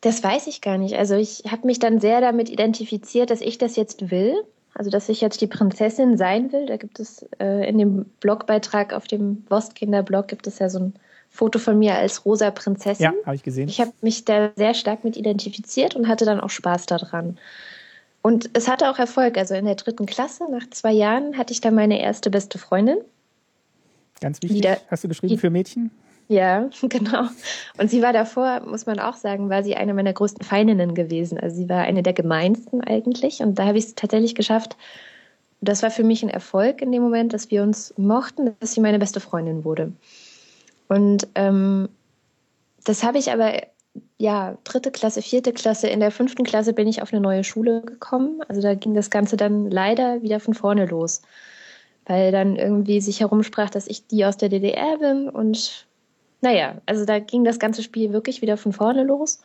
Das 0.00 0.22
weiß 0.22 0.46
ich 0.48 0.60
gar 0.60 0.76
nicht. 0.76 0.96
Also 0.96 1.14
ich 1.14 1.44
habe 1.50 1.66
mich 1.66 1.78
dann 1.78 2.00
sehr 2.00 2.20
damit 2.20 2.50
identifiziert, 2.50 3.30
dass 3.30 3.40
ich 3.40 3.58
das 3.58 3.76
jetzt 3.76 4.10
will. 4.10 4.34
Also 4.74 4.90
dass 4.90 5.08
ich 5.08 5.22
jetzt 5.22 5.40
die 5.40 5.46
Prinzessin 5.46 6.18
sein 6.18 6.52
will. 6.52 6.66
Da 6.66 6.76
gibt 6.76 7.00
es 7.00 7.26
äh, 7.38 7.66
in 7.66 7.78
dem 7.78 8.04
Blogbeitrag 8.20 8.92
auf 8.92 9.06
dem 9.06 9.44
Wostkinder-Blog 9.48 10.28
gibt 10.28 10.46
es 10.46 10.58
ja 10.58 10.68
so 10.68 10.80
ein 10.80 10.94
Foto 11.36 11.58
von 11.58 11.78
mir 11.78 11.94
als 11.94 12.24
rosa 12.24 12.50
Prinzessin. 12.50 13.04
Ja, 13.04 13.12
habe 13.26 13.36
ich 13.36 13.42
gesehen. 13.42 13.68
Ich 13.68 13.80
habe 13.80 13.92
mich 14.00 14.24
da 14.24 14.50
sehr 14.56 14.74
stark 14.74 15.04
mit 15.04 15.16
identifiziert 15.16 15.94
und 15.94 16.08
hatte 16.08 16.24
dann 16.24 16.40
auch 16.40 16.50
Spaß 16.50 16.86
daran. 16.86 17.38
Und 18.22 18.50
es 18.54 18.68
hatte 18.68 18.90
auch 18.90 18.98
Erfolg. 18.98 19.36
Also 19.36 19.54
in 19.54 19.66
der 19.66 19.74
dritten 19.74 20.06
Klasse, 20.06 20.50
nach 20.50 20.68
zwei 20.70 20.92
Jahren, 20.92 21.36
hatte 21.36 21.52
ich 21.52 21.60
dann 21.60 21.74
meine 21.74 22.00
erste 22.00 22.30
beste 22.30 22.58
Freundin. 22.58 22.98
Ganz 24.20 24.42
wichtig. 24.42 24.62
Da, 24.62 24.78
Hast 24.88 25.04
du 25.04 25.08
geschrieben 25.08 25.38
für 25.38 25.50
Mädchen? 25.50 25.90
Ja, 26.28 26.68
genau. 26.82 27.28
Und 27.78 27.90
sie 27.90 28.02
war 28.02 28.12
davor, 28.12 28.62
muss 28.66 28.86
man 28.86 28.98
auch 28.98 29.14
sagen, 29.14 29.50
war 29.50 29.62
sie 29.62 29.76
eine 29.76 29.94
meiner 29.94 30.12
größten 30.12 30.44
Feindinnen 30.44 30.94
gewesen. 30.94 31.38
Also 31.38 31.56
sie 31.56 31.68
war 31.68 31.82
eine 31.82 32.02
der 32.02 32.14
gemeinsten 32.14 32.80
eigentlich. 32.80 33.40
Und 33.40 33.58
da 33.58 33.66
habe 33.66 33.78
ich 33.78 33.84
es 33.84 33.94
tatsächlich 33.94 34.34
geschafft. 34.34 34.76
Das 35.60 35.82
war 35.82 35.90
für 35.90 36.04
mich 36.04 36.22
ein 36.22 36.28
Erfolg 36.28 36.82
in 36.82 36.92
dem 36.92 37.02
Moment, 37.02 37.32
dass 37.32 37.50
wir 37.50 37.62
uns 37.62 37.94
mochten, 37.96 38.56
dass 38.60 38.72
sie 38.72 38.80
meine 38.80 38.98
beste 38.98 39.20
Freundin 39.20 39.64
wurde. 39.64 39.92
Und 40.88 41.26
ähm, 41.34 41.88
das 42.84 43.02
habe 43.02 43.18
ich 43.18 43.32
aber, 43.32 43.52
ja, 44.18 44.56
dritte 44.64 44.90
Klasse, 44.90 45.22
vierte 45.22 45.52
Klasse, 45.52 45.88
in 45.88 46.00
der 46.00 46.10
fünften 46.10 46.44
Klasse 46.44 46.72
bin 46.72 46.86
ich 46.86 47.02
auf 47.02 47.12
eine 47.12 47.20
neue 47.20 47.44
Schule 47.44 47.82
gekommen. 47.82 48.42
Also 48.48 48.60
da 48.60 48.74
ging 48.74 48.94
das 48.94 49.10
Ganze 49.10 49.36
dann 49.36 49.70
leider 49.70 50.22
wieder 50.22 50.40
von 50.40 50.54
vorne 50.54 50.86
los. 50.86 51.22
Weil 52.06 52.30
dann 52.30 52.56
irgendwie 52.56 53.00
sich 53.00 53.20
herumsprach, 53.20 53.70
dass 53.70 53.88
ich 53.88 54.06
die 54.06 54.24
aus 54.24 54.36
der 54.36 54.48
DDR 54.48 54.98
bin 54.98 55.28
und 55.28 55.86
naja, 56.40 56.76
also 56.86 57.04
da 57.04 57.18
ging 57.18 57.44
das 57.44 57.58
ganze 57.58 57.82
Spiel 57.82 58.12
wirklich 58.12 58.42
wieder 58.42 58.56
von 58.56 58.72
vorne 58.72 59.02
los. 59.02 59.40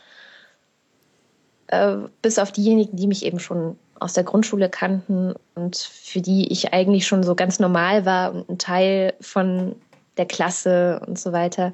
Äh, 1.67 1.97
bis 2.21 2.37
auf 2.37 2.51
diejenigen, 2.51 2.97
die 2.97 3.07
mich 3.07 3.25
eben 3.25 3.39
schon 3.39 3.77
aus 3.99 4.13
der 4.13 4.23
Grundschule 4.23 4.69
kannten 4.69 5.33
und 5.55 5.77
für 5.77 6.21
die 6.21 6.51
ich 6.51 6.73
eigentlich 6.73 7.07
schon 7.07 7.23
so 7.23 7.33
ganz 7.33 7.59
normal 7.59 8.05
war 8.05 8.33
und 8.33 8.49
ein 8.49 8.57
Teil 8.57 9.13
von 9.21 9.75
der 10.22 10.28
Klasse 10.28 11.01
und 11.07 11.17
so 11.17 11.32
weiter. 11.32 11.74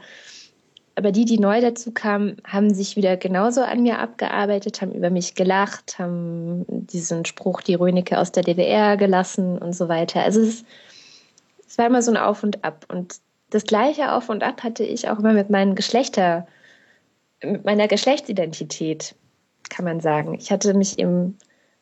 Aber 0.95 1.11
die, 1.11 1.25
die 1.25 1.37
neu 1.37 1.61
dazu 1.61 1.91
kamen, 1.91 2.37
haben 2.43 2.73
sich 2.73 2.95
wieder 2.95 3.17
genauso 3.17 3.61
an 3.61 3.83
mir 3.83 3.99
abgearbeitet, 3.99 4.81
haben 4.81 4.93
über 4.93 5.11
mich 5.11 5.35
gelacht, 5.35 5.99
haben 5.99 6.65
diesen 6.67 7.25
Spruch, 7.25 7.61
die 7.61 7.75
Rönecke 7.75 8.17
aus 8.17 8.31
der 8.31 8.41
DDR 8.43 8.97
gelassen 8.97 9.59
und 9.59 9.73
so 9.73 9.89
weiter. 9.89 10.23
Also 10.23 10.41
es, 10.41 10.63
es 11.67 11.77
war 11.77 11.85
immer 11.85 12.01
so 12.01 12.11
ein 12.11 12.17
Auf 12.17 12.41
und 12.41 12.63
Ab. 12.63 12.85
Und 12.89 13.17
das 13.51 13.65
gleiche 13.65 14.11
Auf 14.13 14.29
und 14.29 14.43
Ab 14.43 14.63
hatte 14.63 14.83
ich 14.83 15.09
auch 15.09 15.19
immer 15.19 15.33
mit 15.33 15.49
meinen 15.51 15.75
Geschlechterfreunden. 15.75 16.47
mit 17.43 17.65
meiner 17.65 17.87
Geschlechtsidentität, 17.87 19.13
kann 19.69 19.85
man 19.85 19.99
sagen. 19.99 20.33
Ich 20.39 20.51
hatte 20.51 20.73
mich 20.73 20.97
im, 20.97 21.35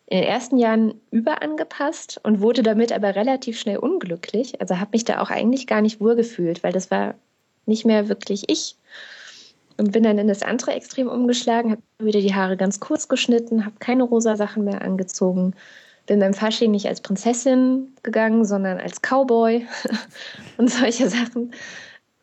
in 0.07 0.19
den 0.19 0.27
ersten 0.27 0.57
Jahren 0.57 1.01
überangepasst 1.11 2.19
und 2.23 2.39
wurde 2.39 2.61
damit 2.61 2.91
aber 2.91 3.15
relativ 3.15 3.59
schnell 3.59 3.77
unglücklich. 3.77 4.61
Also 4.61 4.79
habe 4.79 4.91
mich 4.93 5.03
da 5.03 5.21
auch 5.21 5.31
eigentlich 5.31 5.65
gar 5.65 5.81
nicht 5.81 5.99
wohlgefühlt, 5.99 6.63
weil 6.63 6.71
das 6.71 6.91
war 6.91 7.15
nicht 7.65 7.85
mehr 7.85 8.07
wirklich 8.07 8.49
ich. 8.49 8.75
Und 9.77 9.91
bin 9.91 10.03
dann 10.03 10.19
in 10.19 10.27
das 10.27 10.41
andere 10.41 10.73
Extrem 10.73 11.07
umgeschlagen, 11.07 11.71
habe 11.71 11.81
wieder 11.99 12.21
die 12.21 12.33
Haare 12.33 12.55
ganz 12.55 12.79
kurz 12.79 13.07
geschnitten, 13.07 13.65
habe 13.65 13.75
keine 13.79 14.03
rosa 14.03 14.37
Sachen 14.37 14.63
mehr 14.63 14.81
angezogen, 14.81 15.53
bin 16.05 16.19
beim 16.19 16.33
Fasching 16.33 16.71
nicht 16.71 16.87
als 16.87 17.01
Prinzessin 17.01 17.93
gegangen, 18.03 18.45
sondern 18.45 18.77
als 18.77 19.01
Cowboy 19.01 19.65
und 20.57 20.69
solche 20.69 21.09
Sachen. 21.09 21.51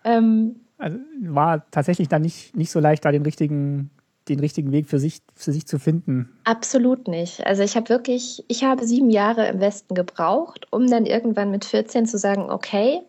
Ähm, 0.04 0.60
also 0.78 0.98
war 1.20 1.70
tatsächlich 1.70 2.08
dann 2.08 2.22
nicht, 2.22 2.56
nicht 2.56 2.70
so 2.70 2.80
leicht, 2.80 3.04
da 3.04 3.12
den 3.12 3.22
richtigen, 3.22 3.90
den 4.28 4.40
richtigen 4.40 4.72
Weg 4.72 4.88
für 4.88 4.98
sich, 4.98 5.20
für 5.34 5.52
sich 5.52 5.66
zu 5.66 5.78
finden. 5.78 6.30
Absolut 6.44 7.08
nicht. 7.08 7.46
Also 7.46 7.62
ich 7.62 7.76
habe 7.76 7.88
wirklich, 7.88 8.44
ich 8.48 8.64
habe 8.64 8.86
sieben 8.86 9.10
Jahre 9.10 9.48
im 9.48 9.60
Westen 9.60 9.94
gebraucht, 9.94 10.66
um 10.70 10.88
dann 10.88 11.06
irgendwann 11.06 11.50
mit 11.50 11.64
14 11.64 12.06
zu 12.06 12.18
sagen, 12.18 12.50
okay, 12.50 13.02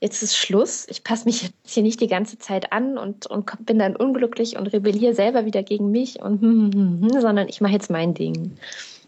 jetzt 0.00 0.22
ist 0.22 0.36
Schluss. 0.36 0.86
Ich 0.88 1.04
passe 1.04 1.24
mich 1.26 1.42
jetzt 1.42 1.54
hier 1.64 1.82
nicht 1.82 2.00
die 2.00 2.08
ganze 2.08 2.38
Zeit 2.38 2.72
an 2.72 2.98
und, 2.98 3.26
und 3.26 3.50
bin 3.64 3.78
dann 3.78 3.96
unglücklich 3.96 4.58
und 4.58 4.66
rebelliere 4.66 5.14
selber 5.14 5.44
wieder 5.44 5.62
gegen 5.62 5.90
mich 5.90 6.20
und 6.20 6.42
hm, 6.42 6.70
hm, 6.74 7.00
hm, 7.02 7.20
sondern 7.20 7.48
ich 7.48 7.60
mache 7.60 7.72
jetzt 7.72 7.90
mein 7.90 8.12
Ding. 8.12 8.56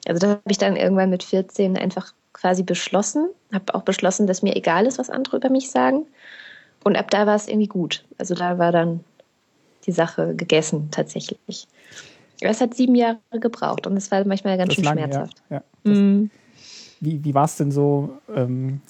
Also 0.07 0.21
das 0.21 0.31
habe 0.31 0.43
ich 0.49 0.59
dann 0.59 0.77
irgendwann 0.77 1.11
mit 1.11 1.25
14 1.25 1.77
einfach 1.77 2.15
quasi 2.33 2.63
beschlossen. 2.63 3.29
Habe 3.53 3.75
auch 3.75 3.83
beschlossen, 3.83 4.27
dass 4.27 4.43
mir 4.43 4.55
egal 4.55 4.87
ist, 4.87 4.99
was 4.99 5.11
andere 5.11 5.39
über 5.39 5.51
mich 5.51 5.71
sagen. 5.71 6.07
Und 6.85 6.97
ab 6.97 7.11
da 7.11 7.27
war 7.27 7.35
es 7.35 7.49
irgendwie 7.49 7.69
gut. 7.69 8.05
Also 8.19 8.35
da 8.35 8.59
war 8.59 8.71
dann 8.71 9.01
die 9.87 9.93
Sache 9.93 10.35
gegessen 10.35 10.89
tatsächlich. 10.91 11.67
Es 12.41 12.61
hat 12.61 12.75
sieben 12.75 12.95
Jahre 12.95 13.19
gebraucht 13.33 13.87
und 13.87 13.97
es 13.97 14.11
war 14.11 14.25
manchmal 14.27 14.57
ganz 14.57 14.69
das 14.69 14.75
schön 14.77 14.85
lang, 14.85 14.99
schmerzhaft. 14.99 15.43
Ja, 15.51 15.63
ja. 15.85 15.91
Mhm. 15.93 16.31
Wie, 17.01 17.25
wie 17.25 17.35
war 17.35 17.45
es 17.45 17.57
denn 17.57 17.71
so 17.71 18.19
ähm, 18.35 18.81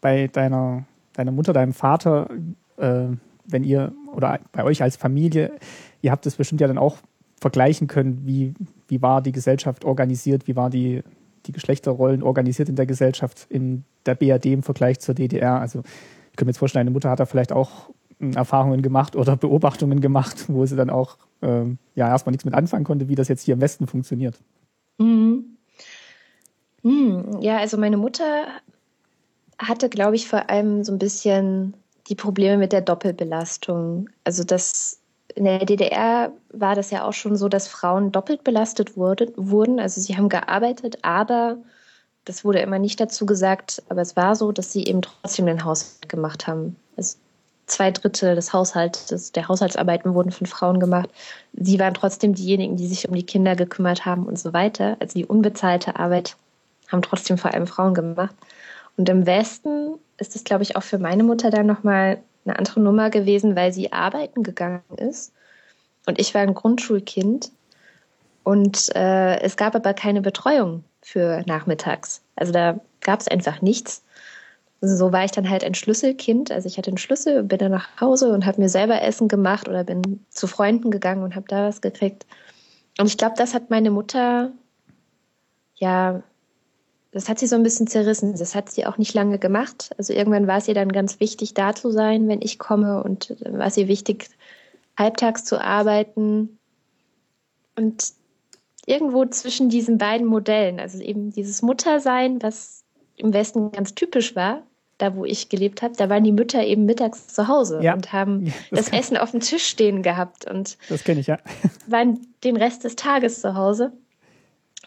bei 0.00 0.28
deiner, 0.28 0.84
deiner 1.14 1.32
Mutter, 1.32 1.52
deinem 1.52 1.72
Vater, 1.72 2.28
äh, 2.76 3.06
wenn 3.46 3.64
ihr 3.64 3.92
oder 4.14 4.40
bei 4.52 4.64
euch 4.64 4.82
als 4.82 4.96
Familie, 4.96 5.52
ihr 6.00 6.10
habt 6.10 6.26
es 6.26 6.36
bestimmt 6.36 6.60
ja 6.60 6.68
dann 6.68 6.78
auch 6.78 6.98
vergleichen 7.40 7.88
können, 7.88 8.22
wie, 8.24 8.54
wie 8.88 9.02
war 9.02 9.20
die 9.20 9.32
Gesellschaft 9.32 9.84
organisiert, 9.84 10.46
wie 10.46 10.56
war 10.56 10.70
die, 10.70 11.02
die 11.46 11.52
Geschlechterrollen 11.52 12.22
organisiert 12.22 12.68
in 12.68 12.76
der 12.76 12.86
Gesellschaft 12.86 13.46
in 13.48 13.84
der 14.06 14.14
BRD 14.14 14.46
im 14.46 14.62
Vergleich 14.62 15.00
zur 15.00 15.14
DDR. 15.14 15.60
Also 15.60 15.80
ich 15.80 16.36
könnte 16.36 16.46
mir 16.46 16.50
jetzt 16.50 16.58
vorstellen, 16.58 16.86
deine 16.86 16.94
Mutter 16.94 17.10
hat 17.10 17.20
da 17.20 17.26
vielleicht 17.26 17.52
auch 17.52 17.90
Erfahrungen 18.34 18.82
gemacht 18.82 19.16
oder 19.16 19.36
Beobachtungen 19.36 20.00
gemacht, 20.00 20.44
wo 20.48 20.64
sie 20.66 20.76
dann 20.76 20.90
auch 20.90 21.16
ähm, 21.42 21.78
ja 21.94 22.08
erstmal 22.08 22.30
nichts 22.32 22.44
mit 22.44 22.54
anfangen 22.54 22.84
konnte, 22.84 23.08
wie 23.08 23.14
das 23.14 23.28
jetzt 23.28 23.42
hier 23.42 23.54
im 23.54 23.60
Westen 23.60 23.86
funktioniert. 23.86 24.38
Mhm. 24.98 25.56
Mhm. 26.82 27.38
Ja, 27.40 27.58
also 27.58 27.76
meine 27.76 27.96
Mutter 27.96 28.46
hatte, 29.58 29.88
glaube 29.88 30.16
ich, 30.16 30.28
vor 30.28 30.50
allem 30.50 30.84
so 30.84 30.92
ein 30.92 30.98
bisschen 30.98 31.74
die 32.08 32.14
Probleme 32.14 32.58
mit 32.58 32.72
der 32.72 32.80
Doppelbelastung. 32.80 34.08
Also 34.24 34.44
das 34.44 34.98
in 35.34 35.44
der 35.44 35.64
DDR 35.64 36.32
war 36.50 36.74
das 36.74 36.90
ja 36.90 37.04
auch 37.04 37.12
schon 37.12 37.36
so, 37.36 37.48
dass 37.48 37.68
Frauen 37.68 38.12
doppelt 38.12 38.44
belastet 38.44 38.96
wurde, 38.96 39.32
wurden. 39.36 39.80
Also 39.80 40.00
sie 40.00 40.16
haben 40.16 40.28
gearbeitet, 40.28 40.98
aber 41.02 41.58
das 42.24 42.44
wurde 42.44 42.60
immer 42.60 42.78
nicht 42.78 43.00
dazu 43.00 43.24
gesagt, 43.26 43.82
aber 43.88 44.02
es 44.02 44.16
war 44.16 44.36
so, 44.36 44.52
dass 44.52 44.72
sie 44.72 44.84
eben 44.84 45.02
trotzdem 45.02 45.46
den 45.46 45.64
Haushalt 45.64 46.08
gemacht 46.08 46.46
haben. 46.46 46.76
Zwei 47.66 47.90
Drittel 47.90 48.34
des 48.34 48.52
Haushalts, 48.52 49.32
der 49.32 49.48
Haushaltsarbeiten 49.48 50.14
wurden 50.14 50.32
von 50.32 50.46
Frauen 50.46 50.80
gemacht. 50.80 51.08
Sie 51.52 51.78
waren 51.78 51.94
trotzdem 51.94 52.34
diejenigen, 52.34 52.76
die 52.76 52.86
sich 52.86 53.08
um 53.08 53.14
die 53.14 53.24
Kinder 53.24 53.56
gekümmert 53.56 54.04
haben 54.04 54.26
und 54.26 54.38
so 54.38 54.52
weiter. 54.52 54.96
Also 55.00 55.18
die 55.18 55.26
unbezahlte 55.26 55.96
Arbeit 55.96 56.36
haben 56.88 57.02
trotzdem 57.02 57.38
vor 57.38 57.54
allem 57.54 57.66
Frauen 57.66 57.94
gemacht. 57.94 58.34
Und 58.96 59.08
im 59.08 59.26
Westen 59.26 59.98
ist 60.18 60.36
es, 60.36 60.44
glaube 60.44 60.62
ich, 60.64 60.76
auch 60.76 60.82
für 60.82 60.98
meine 60.98 61.22
Mutter 61.22 61.50
dann 61.50 61.66
nochmal 61.66 62.18
eine 62.44 62.58
andere 62.58 62.80
Nummer 62.80 63.10
gewesen, 63.10 63.56
weil 63.56 63.72
sie 63.72 63.92
arbeiten 63.92 64.42
gegangen 64.42 64.82
ist. 64.96 65.32
Und 66.06 66.20
ich 66.20 66.34
war 66.34 66.42
ein 66.42 66.54
Grundschulkind. 66.54 67.50
Und 68.44 68.94
äh, 68.96 69.40
es 69.40 69.56
gab 69.56 69.74
aber 69.74 69.94
keine 69.94 70.20
Betreuung 70.20 70.84
für 71.00 71.42
nachmittags. 71.46 72.22
Also 72.34 72.52
da 72.52 72.80
gab 73.00 73.20
es 73.20 73.28
einfach 73.28 73.62
nichts. 73.62 74.02
So 74.84 75.12
war 75.12 75.24
ich 75.24 75.30
dann 75.30 75.48
halt 75.48 75.64
ein 75.64 75.74
Schlüsselkind. 75.74 76.50
Also 76.50 76.66
ich 76.66 76.76
hatte 76.76 76.90
einen 76.90 76.98
Schlüssel, 76.98 77.44
bin 77.44 77.58
dann 77.58 77.70
nach 77.70 78.00
Hause 78.00 78.32
und 78.32 78.44
habe 78.44 78.60
mir 78.60 78.68
selber 78.68 79.00
Essen 79.00 79.28
gemacht 79.28 79.68
oder 79.68 79.84
bin 79.84 80.24
zu 80.28 80.46
Freunden 80.46 80.90
gegangen 80.90 81.22
und 81.22 81.36
habe 81.36 81.46
da 81.48 81.68
was 81.68 81.80
gekriegt. 81.80 82.26
Und 82.98 83.06
ich 83.06 83.16
glaube, 83.16 83.34
das 83.38 83.54
hat 83.54 83.70
meine 83.70 83.90
Mutter 83.90 84.52
ja 85.76 86.22
das 87.12 87.28
hat 87.28 87.38
sie 87.38 87.46
so 87.46 87.56
ein 87.56 87.62
bisschen 87.62 87.86
zerrissen. 87.86 88.34
Das 88.34 88.54
hat 88.54 88.70
sie 88.70 88.86
auch 88.86 88.96
nicht 88.96 89.12
lange 89.12 89.38
gemacht. 89.38 89.90
Also 89.98 90.14
irgendwann 90.14 90.46
war 90.46 90.56
es 90.56 90.66
ihr 90.66 90.74
dann 90.74 90.90
ganz 90.90 91.20
wichtig, 91.20 91.52
da 91.52 91.74
zu 91.74 91.90
sein, 91.90 92.26
wenn 92.26 92.40
ich 92.40 92.58
komme. 92.58 93.04
Und 93.04 93.36
war 93.40 93.66
es 93.66 93.76
ihr 93.76 93.86
wichtig, 93.86 94.30
halbtags 94.98 95.44
zu 95.44 95.60
arbeiten. 95.60 96.58
Und 97.76 98.12
irgendwo 98.86 99.26
zwischen 99.26 99.68
diesen 99.68 99.98
beiden 99.98 100.26
Modellen, 100.26 100.80
also 100.80 101.00
eben 101.00 101.30
dieses 101.30 101.60
Muttersein, 101.60 102.42
was 102.42 102.82
im 103.16 103.34
Westen 103.34 103.72
ganz 103.72 103.94
typisch 103.94 104.34
war, 104.34 104.62
da 105.02 105.16
wo 105.16 105.24
ich 105.24 105.48
gelebt 105.48 105.82
habe, 105.82 105.94
da 105.96 106.08
waren 106.08 106.24
die 106.24 106.32
Mütter 106.32 106.64
eben 106.64 106.84
mittags 106.84 107.26
zu 107.28 107.48
Hause 107.48 107.80
ja. 107.82 107.92
und 107.94 108.12
haben 108.12 108.46
ja, 108.46 108.52
das, 108.70 108.86
das 108.86 109.00
Essen 109.00 109.16
auf 109.16 109.32
dem 109.32 109.40
Tisch 109.40 109.66
stehen 109.66 110.02
gehabt 110.02 110.48
und 110.50 110.78
das 110.88 111.04
kenne 111.04 111.20
ich 111.20 111.26
ja. 111.26 111.38
waren 111.88 112.20
den 112.44 112.56
Rest 112.56 112.84
des 112.84 112.96
Tages 112.96 113.40
zu 113.40 113.54
Hause 113.54 113.92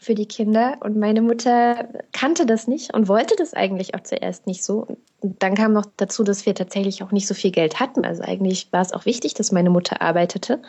für 0.06 0.16
die 0.16 0.28
Kinder. 0.28 0.78
Und 0.82 0.98
meine 0.98 1.22
Mutter 1.22 1.88
kannte 2.14 2.46
das 2.46 2.68
nicht 2.68 2.94
und 2.94 3.08
wollte 3.08 3.36
das 3.38 3.54
eigentlich 3.54 3.96
auch 3.96 4.04
zuerst 4.04 4.46
nicht 4.46 4.64
so. 4.64 4.88
Und 5.22 5.42
dann 5.42 5.56
kam 5.56 5.74
noch 5.74 5.88
dazu, 5.98 6.24
dass 6.24 6.46
wir 6.46 6.54
tatsächlich 6.54 7.02
auch 7.02 7.12
nicht 7.12 7.28
so 7.28 7.34
viel 7.34 7.52
Geld 7.52 7.80
hatten. 7.80 8.06
Also 8.06 8.22
eigentlich 8.22 8.72
war 8.72 8.82
es 8.82 8.94
auch 8.94 9.06
wichtig, 9.06 9.34
dass 9.34 9.52
meine 9.52 9.72
Mutter 9.72 10.02
arbeitete. 10.02 10.62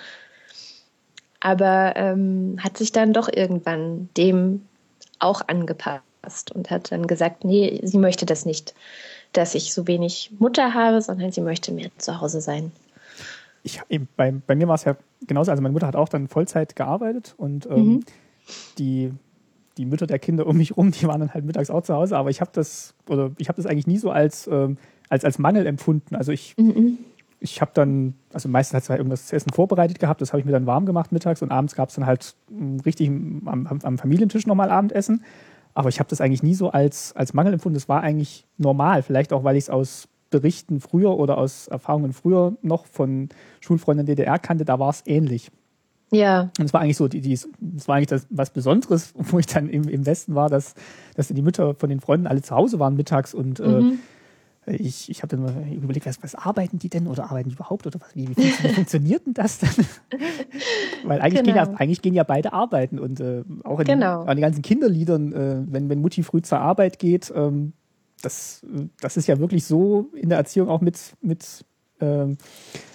Aber 1.40 1.92
ähm, 1.96 2.56
hat 2.60 2.78
sich 2.78 2.92
dann 2.92 3.12
doch 3.12 3.28
irgendwann 3.30 4.08
dem 4.16 4.62
auch 5.18 5.42
angepasst 5.46 6.50
und 6.52 6.70
hat 6.70 6.90
dann 6.90 7.06
gesagt, 7.06 7.44
nee, 7.44 7.78
sie 7.82 7.98
möchte 7.98 8.24
das 8.24 8.46
nicht, 8.46 8.74
dass 9.32 9.54
ich 9.54 9.72
so 9.72 9.86
wenig 9.86 10.32
Mutter 10.38 10.74
habe, 10.74 11.00
sondern 11.02 11.32
sie 11.32 11.40
möchte 11.40 11.72
mehr 11.72 11.90
zu 11.98 12.20
Hause 12.20 12.40
sein. 12.40 12.72
Ich, 13.62 13.80
bei, 14.16 14.32
bei 14.32 14.54
mir 14.54 14.68
war 14.68 14.76
es 14.76 14.84
ja 14.84 14.96
genauso. 15.26 15.50
Also 15.50 15.62
meine 15.62 15.72
Mutter 15.72 15.86
hat 15.86 15.96
auch 15.96 16.08
dann 16.08 16.28
Vollzeit 16.28 16.76
gearbeitet 16.76 17.34
und 17.36 17.66
ähm, 17.66 17.86
mhm. 17.86 18.04
die 18.78 19.12
die 19.76 19.84
Mütter 19.84 20.06
der 20.06 20.18
Kinder 20.18 20.46
um 20.46 20.56
mich 20.56 20.76
rum, 20.76 20.90
die 20.90 21.06
waren 21.06 21.20
dann 21.20 21.34
halt 21.34 21.44
mittags 21.44 21.70
auch 21.70 21.82
zu 21.82 21.94
Hause, 21.94 22.16
aber 22.16 22.30
ich 22.30 22.40
habe 22.40 22.50
das, 22.52 22.94
oder 23.08 23.32
ich 23.38 23.48
habe 23.48 23.56
das 23.56 23.66
eigentlich 23.66 23.86
nie 23.86 23.98
so 23.98 24.10
als, 24.10 24.46
ähm, 24.46 24.78
als, 25.08 25.24
als 25.24 25.38
Mangel 25.38 25.66
empfunden. 25.66 26.16
Also 26.16 26.32
ich, 26.32 26.54
mhm. 26.56 26.98
ich 27.40 27.60
habe 27.60 27.72
dann, 27.74 28.14
also 28.32 28.48
meistens 28.48 28.74
hat 28.74 28.82
es 28.84 28.90
halt 28.90 29.00
irgendwas 29.00 29.26
zu 29.26 29.36
essen 29.36 29.52
vorbereitet 29.52 29.98
gehabt, 29.98 30.20
das 30.20 30.32
habe 30.32 30.40
ich 30.40 30.46
mir 30.46 30.52
dann 30.52 30.66
warm 30.66 30.86
gemacht 30.86 31.12
mittags 31.12 31.42
und 31.42 31.50
abends 31.50 31.74
gab 31.74 31.90
es 31.90 31.94
dann 31.94 32.06
halt 32.06 32.34
hm, 32.48 32.80
richtig 32.80 33.08
am, 33.08 33.66
am 33.82 33.98
Familientisch 33.98 34.46
nochmal 34.46 34.70
Abendessen. 34.70 35.24
Aber 35.76 35.90
ich 35.90 35.98
habe 35.98 36.08
das 36.08 36.22
eigentlich 36.22 36.42
nie 36.42 36.54
so 36.54 36.70
als, 36.70 37.14
als 37.14 37.34
Mangel 37.34 37.52
empfunden. 37.52 37.74
Das 37.74 37.86
war 37.86 38.00
eigentlich 38.00 38.46
normal. 38.56 39.02
Vielleicht 39.02 39.34
auch, 39.34 39.44
weil 39.44 39.56
ich 39.56 39.64
es 39.64 39.70
aus 39.70 40.08
Berichten 40.30 40.80
früher 40.80 41.18
oder 41.18 41.36
aus 41.36 41.68
Erfahrungen 41.68 42.14
früher 42.14 42.56
noch 42.62 42.86
von 42.86 43.28
Schulfreunden 43.60 44.06
DDR 44.06 44.38
kannte, 44.38 44.64
da 44.64 44.78
war 44.78 44.88
es 44.88 45.02
ähnlich. 45.04 45.50
Ja. 46.10 46.50
Und 46.58 46.64
es 46.64 46.72
war 46.72 46.80
eigentlich 46.80 46.96
so, 46.96 47.08
die, 47.08 47.20
die, 47.20 47.34
es 47.34 47.48
war 47.86 47.96
eigentlich 47.96 48.06
das, 48.06 48.26
was 48.30 48.50
Besonderes, 48.50 49.12
wo 49.16 49.38
ich 49.38 49.46
dann 49.46 49.68
im, 49.68 49.86
im 49.86 50.06
Westen 50.06 50.34
war, 50.34 50.48
dass, 50.48 50.74
dass 51.14 51.28
die 51.28 51.42
Mütter 51.42 51.74
von 51.74 51.90
den 51.90 52.00
Freunden 52.00 52.26
alle 52.26 52.40
zu 52.40 52.56
Hause 52.56 52.78
waren 52.78 52.96
mittags 52.96 53.34
und 53.34 53.60
äh, 53.60 53.66
mhm. 53.68 53.92
äh, 53.92 53.96
ich, 54.66 55.08
ich 55.08 55.22
habe 55.22 55.36
dann 55.36 55.42
mal 55.42 55.72
überlegt, 55.72 56.06
was, 56.06 56.22
was 56.22 56.34
arbeiten 56.34 56.78
die 56.78 56.88
denn 56.88 57.06
oder 57.06 57.24
arbeiten 57.24 57.48
die 57.48 57.54
überhaupt 57.54 57.86
oder 57.86 58.00
was, 58.00 58.14
wie, 58.14 58.28
wie, 58.36 58.50
funktioniert 58.50 59.24
denn 59.26 59.34
das 59.34 59.58
denn? 59.58 59.70
Weil 61.04 61.20
eigentlich, 61.20 61.44
genau. 61.44 61.64
gehen 61.64 61.72
ja, 61.72 61.78
eigentlich 61.78 62.02
gehen 62.02 62.14
ja 62.14 62.24
beide 62.24 62.52
arbeiten 62.52 62.98
und 62.98 63.20
äh, 63.20 63.44
auch 63.64 63.78
in 63.80 63.86
genau. 63.86 64.22
an 64.22 64.36
den 64.36 64.42
ganzen 64.42 64.62
Kinderliedern, 64.62 65.32
äh, 65.32 65.62
wenn, 65.72 65.88
wenn 65.88 66.00
Mutti 66.00 66.22
früh 66.22 66.42
zur 66.42 66.60
Arbeit 66.60 66.98
geht, 66.98 67.32
ähm, 67.34 67.74
das, 68.22 68.64
das 69.00 69.16
ist 69.16 69.28
ja 69.28 69.38
wirklich 69.38 69.64
so 69.64 70.10
in 70.14 70.30
der 70.30 70.38
Erziehung 70.38 70.68
auch 70.68 70.80
mit, 70.80 70.98
mit 71.20 71.64
ähm, 72.00 72.38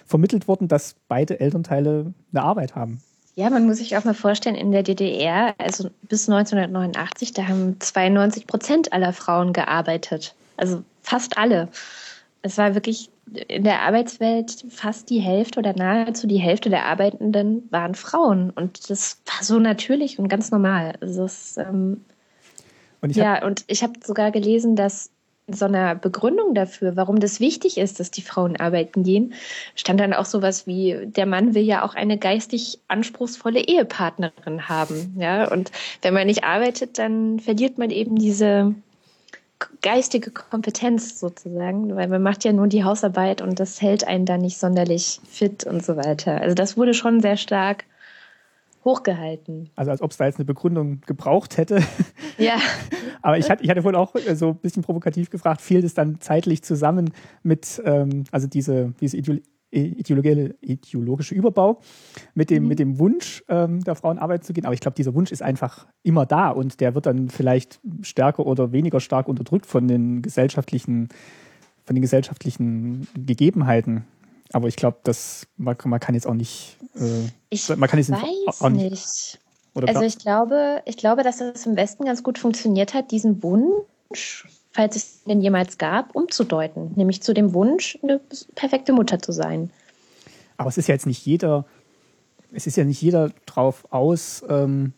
vermittelt 0.05 0.47
worden, 0.47 0.67
dass 0.67 0.95
beide 1.07 1.39
Elternteile 1.39 2.13
eine 2.33 2.43
Arbeit 2.43 2.75
haben. 2.75 3.01
Ja, 3.35 3.49
man 3.49 3.65
muss 3.65 3.77
sich 3.77 3.95
auch 3.95 4.03
mal 4.03 4.13
vorstellen, 4.13 4.55
in 4.55 4.71
der 4.71 4.83
DDR, 4.83 5.55
also 5.57 5.89
bis 6.01 6.27
1989, 6.27 7.31
da 7.31 7.47
haben 7.47 7.79
92 7.79 8.45
Prozent 8.45 8.93
aller 8.93 9.13
Frauen 9.13 9.53
gearbeitet. 9.53 10.35
Also 10.57 10.83
fast 11.01 11.37
alle. 11.37 11.69
Es 12.41 12.57
war 12.57 12.75
wirklich 12.75 13.09
in 13.47 13.63
der 13.63 13.81
Arbeitswelt 13.81 14.65
fast 14.69 15.09
die 15.09 15.19
Hälfte 15.19 15.59
oder 15.59 15.73
nahezu 15.73 16.27
die 16.27 16.37
Hälfte 16.37 16.69
der 16.69 16.85
Arbeitenden 16.85 17.67
waren 17.71 17.95
Frauen. 17.95 18.49
Und 18.49 18.89
das 18.89 19.21
war 19.25 19.43
so 19.43 19.59
natürlich 19.59 20.19
und 20.19 20.27
ganz 20.27 20.51
normal. 20.51 20.95
Also 21.01 21.23
das, 21.23 21.57
ähm, 21.57 22.01
und 23.01 23.15
ja, 23.15 23.45
und 23.45 23.63
ich 23.67 23.83
habe 23.83 23.93
sogar 24.03 24.31
gelesen, 24.31 24.75
dass 24.75 25.11
so 25.47 25.65
einer 25.65 25.95
Begründung 25.95 26.53
dafür, 26.53 26.95
warum 26.95 27.19
das 27.19 27.39
wichtig 27.39 27.77
ist, 27.77 27.99
dass 27.99 28.11
die 28.11 28.21
Frauen 28.21 28.57
arbeiten 28.57 29.03
gehen, 29.03 29.33
stand 29.75 29.99
dann 29.99 30.13
auch 30.13 30.25
sowas 30.25 30.67
wie, 30.67 30.97
der 31.05 31.25
Mann 31.25 31.55
will 31.55 31.63
ja 31.63 31.83
auch 31.83 31.95
eine 31.95 32.17
geistig 32.17 32.79
anspruchsvolle 32.87 33.59
Ehepartnerin 33.59 34.69
haben. 34.69 35.15
Ja, 35.19 35.51
und 35.51 35.71
wenn 36.01 36.13
man 36.13 36.27
nicht 36.27 36.43
arbeitet, 36.43 36.99
dann 36.99 37.39
verliert 37.39 37.77
man 37.77 37.89
eben 37.89 38.15
diese 38.15 38.75
geistige 39.81 40.31
Kompetenz 40.31 41.19
sozusagen, 41.19 41.95
weil 41.95 42.07
man 42.07 42.21
macht 42.21 42.43
ja 42.43 42.53
nur 42.53 42.67
die 42.67 42.83
Hausarbeit 42.83 43.41
und 43.41 43.59
das 43.59 43.81
hält 43.81 44.07
einen 44.07 44.25
dann 44.25 44.41
nicht 44.41 44.57
sonderlich 44.57 45.19
fit 45.29 45.63
und 45.63 45.83
so 45.83 45.97
weiter. 45.97 46.41
Also 46.41 46.55
das 46.55 46.77
wurde 46.77 46.93
schon 46.93 47.21
sehr 47.21 47.37
stark 47.37 47.85
hochgehalten. 48.83 49.69
Also 49.75 49.91
als 49.91 50.01
ob 50.01 50.11
es 50.11 50.17
da 50.17 50.25
jetzt 50.25 50.37
eine 50.37 50.45
Begründung 50.45 51.01
gebraucht 51.01 51.57
hätte. 51.57 51.81
Ja. 52.37 52.55
Aber 53.21 53.37
ich 53.37 53.51
hatte, 53.51 53.63
ich 53.63 53.69
hatte 53.69 53.83
vorhin 53.83 53.99
auch 53.99 54.15
äh, 54.15 54.35
so 54.35 54.49
ein 54.49 54.55
bisschen 54.55 54.81
provokativ 54.81 55.29
gefragt, 55.29 55.61
fiel 55.61 55.83
das 55.83 55.93
dann 55.93 56.21
zeitlich 56.21 56.63
zusammen 56.63 57.13
mit, 57.43 57.79
ähm, 57.85 58.23
also 58.31 58.47
diese, 58.47 58.93
diese 58.99 59.17
ideologische, 59.71 61.33
Überbau 61.33 61.79
mit 62.33 62.49
dem, 62.49 62.63
mhm. 62.63 62.69
mit 62.69 62.79
dem 62.79 62.99
Wunsch 62.99 63.43
ähm, 63.47 63.83
der 63.83 63.95
Frauen 63.95 64.19
arbeiten 64.19 64.43
zu 64.43 64.53
gehen. 64.53 64.65
Aber 64.65 64.73
ich 64.73 64.81
glaube, 64.81 64.95
dieser 64.95 65.13
Wunsch 65.13 65.31
ist 65.31 65.41
einfach 65.41 65.87
immer 66.03 66.25
da 66.25 66.49
und 66.49 66.79
der 66.79 66.93
wird 66.93 67.05
dann 67.05 67.29
vielleicht 67.29 67.79
stärker 68.01 68.45
oder 68.45 68.71
weniger 68.71 68.99
stark 68.99 69.27
unterdrückt 69.27 69.65
von 69.65 69.87
den 69.87 70.21
gesellschaftlichen, 70.21 71.09
von 71.85 71.95
den 71.95 72.01
gesellschaftlichen 72.01 73.07
Gegebenheiten. 73.15 74.05
Aber 74.53 74.67
ich 74.67 74.75
glaube, 74.75 74.97
dass 75.03 75.47
man, 75.57 75.77
man, 75.85 75.99
kann 75.99 76.15
jetzt 76.15 76.27
auch 76.27 76.33
nicht. 76.33 76.77
Äh, 76.95 77.29
ich 77.49 77.69
man 77.69 77.89
kann 77.89 77.99
jetzt 77.99 78.11
weiß 78.11 78.61
auch 78.61 78.69
nicht. 78.69 78.91
nicht. 78.91 79.39
also 79.87 80.01
ich 80.01 80.17
glaube, 80.17 80.81
ich 80.85 80.97
glaube, 80.97 81.23
dass 81.23 81.39
es 81.39 81.65
im 81.65 81.77
Westen 81.77 82.05
ganz 82.05 82.23
gut 82.23 82.37
funktioniert 82.37 82.93
hat, 82.93 83.11
diesen 83.11 83.41
Wunsch, 83.43 84.47
falls 84.71 84.95
es 84.95 85.23
den 85.23 85.41
jemals 85.41 85.77
gab, 85.77 86.15
umzudeuten. 86.15 86.91
Nämlich 86.95 87.21
zu 87.21 87.33
dem 87.33 87.53
Wunsch, 87.53 87.97
eine 88.01 88.19
perfekte 88.55 88.93
Mutter 88.93 89.19
zu 89.19 89.31
sein. 89.31 89.69
Aber 90.57 90.69
es 90.69 90.77
ist 90.77 90.87
ja 90.87 90.95
jetzt 90.95 91.07
nicht 91.07 91.25
jeder, 91.25 91.65
es 92.51 92.67
ist 92.67 92.77
ja 92.77 92.83
nicht 92.83 93.01
jeder 93.01 93.31
drauf 93.45 93.85
aus, 93.91 94.43
ähm, 94.47 94.93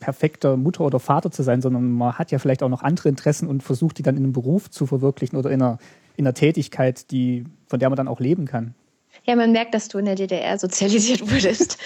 perfekter 0.00 0.56
Mutter 0.56 0.82
oder 0.82 0.98
Vater 0.98 1.30
zu 1.30 1.42
sein, 1.42 1.62
sondern 1.62 1.92
man 1.92 2.18
hat 2.18 2.30
ja 2.30 2.38
vielleicht 2.38 2.62
auch 2.62 2.68
noch 2.68 2.82
andere 2.82 3.08
Interessen 3.08 3.48
und 3.48 3.62
versucht, 3.62 3.98
die 3.98 4.02
dann 4.02 4.16
in 4.16 4.24
einem 4.24 4.32
Beruf 4.32 4.70
zu 4.70 4.86
verwirklichen 4.86 5.38
oder 5.38 5.50
in 5.50 5.62
einer, 5.62 5.78
in 6.16 6.26
einer 6.26 6.34
Tätigkeit, 6.34 7.10
die, 7.10 7.44
von 7.66 7.78
der 7.78 7.88
man 7.88 7.96
dann 7.96 8.08
auch 8.08 8.20
leben 8.20 8.46
kann. 8.46 8.74
Ja, 9.24 9.36
man 9.36 9.52
merkt, 9.52 9.74
dass 9.74 9.88
du 9.88 9.98
in 9.98 10.04
der 10.04 10.14
DDR 10.14 10.58
sozialisiert 10.58 11.20
wurdest. 11.30 11.78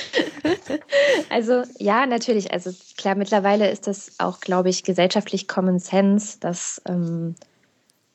also 1.31 1.63
ja, 1.79 2.07
natürlich. 2.07 2.53
Also 2.53 2.73
klar, 2.97 3.15
mittlerweile 3.15 3.71
ist 3.71 3.87
das 3.87 4.13
auch, 4.19 4.41
glaube 4.41 4.69
ich, 4.69 4.85
gesellschaftlich 4.85 5.49
Common 5.49 5.79
Sense, 5.79 6.39
dass 6.41 6.83
ähm, 6.87 7.35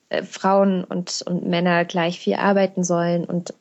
äh, 0.10 0.24
Frauen 0.24 0.84
und, 0.84 1.24
und 1.26 1.46
Männer 1.48 1.86
gleich 1.86 2.20
viel 2.20 2.36
arbeiten 2.36 2.84
sollen. 2.84 3.26
Und 3.26 3.54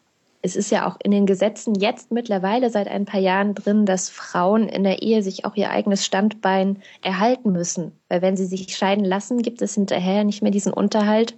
es 0.43 0.57
ist 0.57 0.71
ja 0.71 0.87
auch 0.87 0.99
in 1.03 1.11
den 1.11 1.25
Gesetzen 1.25 1.75
jetzt 1.75 2.11
mittlerweile 2.11 2.69
seit 2.69 2.87
ein 2.87 3.07
paar 3.07 3.21
Jahren 3.21 3.55
drin, 3.55 3.87
dass 3.87 4.11
Frauen 4.11 4.69
in 4.69 4.85
der 4.85 5.01
Ehe 5.01 5.23
sich 5.23 5.47
auch 5.47 5.57
ihr 5.57 5.71
eigenes 5.71 6.05
Standbein 6.05 6.83
erhalten 7.01 7.51
müssen. 7.53 7.93
Weil 8.11 8.21
wenn 8.21 8.37
sie 8.37 8.45
sich 8.45 8.77
scheiden 8.77 9.07
lassen, 9.07 9.41
gibt 9.41 9.63
es 9.63 9.75
hinterher 9.75 10.23
nicht 10.23 10.43
mehr 10.43 10.51
diesen 10.51 10.75
Unterhalt 10.75 11.35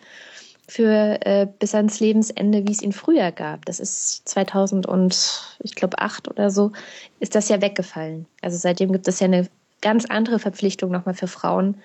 für 0.68 1.24
äh, 1.24 1.46
bis 1.58 1.74
ans 1.74 2.00
Lebensende, 2.00 2.66
wie 2.66 2.72
es 2.72 2.82
ihn 2.82 2.92
früher 2.92 3.30
gab. 3.30 3.64
Das 3.66 3.78
ist 3.78 4.28
2000 4.28 4.86
und 4.86 5.56
ich 5.60 5.74
glaube 5.74 5.98
acht 6.00 6.28
oder 6.28 6.50
so, 6.50 6.72
ist 7.20 7.34
das 7.34 7.48
ja 7.48 7.60
weggefallen. 7.60 8.26
Also 8.42 8.56
seitdem 8.56 8.92
gibt 8.92 9.06
es 9.06 9.20
ja 9.20 9.26
eine 9.26 9.48
ganz 9.80 10.06
andere 10.06 10.38
Verpflichtung 10.38 10.90
nochmal 10.90 11.14
für 11.14 11.28
Frauen, 11.28 11.76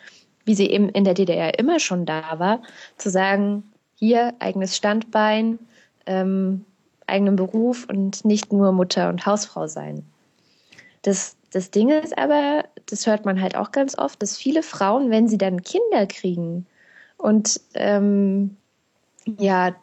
wie 0.46 0.56
sie 0.56 0.68
eben 0.68 0.90
in 0.90 1.04
der 1.04 1.14
DDR 1.14 1.60
immer 1.60 1.80
schon 1.80 2.06
da 2.06 2.40
war, 2.40 2.62
zu 2.98 3.10
sagen, 3.10 3.64
hier 3.96 4.34
eigenes 4.40 4.76
Standbein, 4.76 5.60
ähm, 6.08 6.66
eigenen 7.06 7.36
Beruf 7.36 7.86
und 7.88 8.26
nicht 8.26 8.52
nur 8.52 8.72
Mutter 8.72 9.10
und 9.10 9.26
Hausfrau 9.26 9.68
sein. 9.68 10.04
Das, 11.04 11.36
das 11.52 11.70
Ding 11.70 11.90
ist 11.90 12.18
aber, 12.18 12.66
das 12.88 13.06
hört 13.06 13.26
man 13.26 13.40
halt 13.40 13.56
auch 13.56 13.72
ganz 13.72 13.98
oft, 13.98 14.22
dass 14.22 14.38
viele 14.38 14.64
Frauen, 14.64 15.12
wenn 15.12 15.28
sie 15.28 15.38
dann 15.38 15.62
Kinder 15.62 16.08
kriegen 16.08 16.66
und 17.18 17.62
ähm, 17.76 18.58
ja 19.26 19.76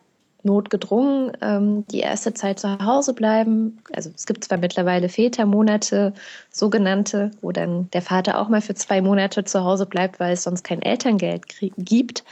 notgedrungen 0.42 1.32
ähm, 1.40 1.86
die 1.88 2.00
erste 2.00 2.32
Zeit 2.32 2.60
zu 2.60 2.78
Hause 2.78 3.12
bleiben. 3.12 3.78
Also 3.92 4.10
es 4.14 4.26
gibt 4.26 4.44
zwar 4.44 4.58
mittlerweile 4.58 5.08
Vätermonate, 5.08 6.14
sogenannte, 6.50 7.32
wo 7.40 7.52
dann 7.52 7.90
der 7.92 8.02
Vater 8.02 8.40
auch 8.40 8.48
mal 8.48 8.60
für 8.60 8.74
zwei 8.74 9.00
Monate 9.00 9.44
zu 9.44 9.64
Hause 9.64 9.86
bleibt, 9.86 10.20
weil 10.20 10.34
es 10.34 10.44
sonst 10.44 10.62
kein 10.62 10.82
Elterngeld 10.82 11.44
gibt. 11.76 12.24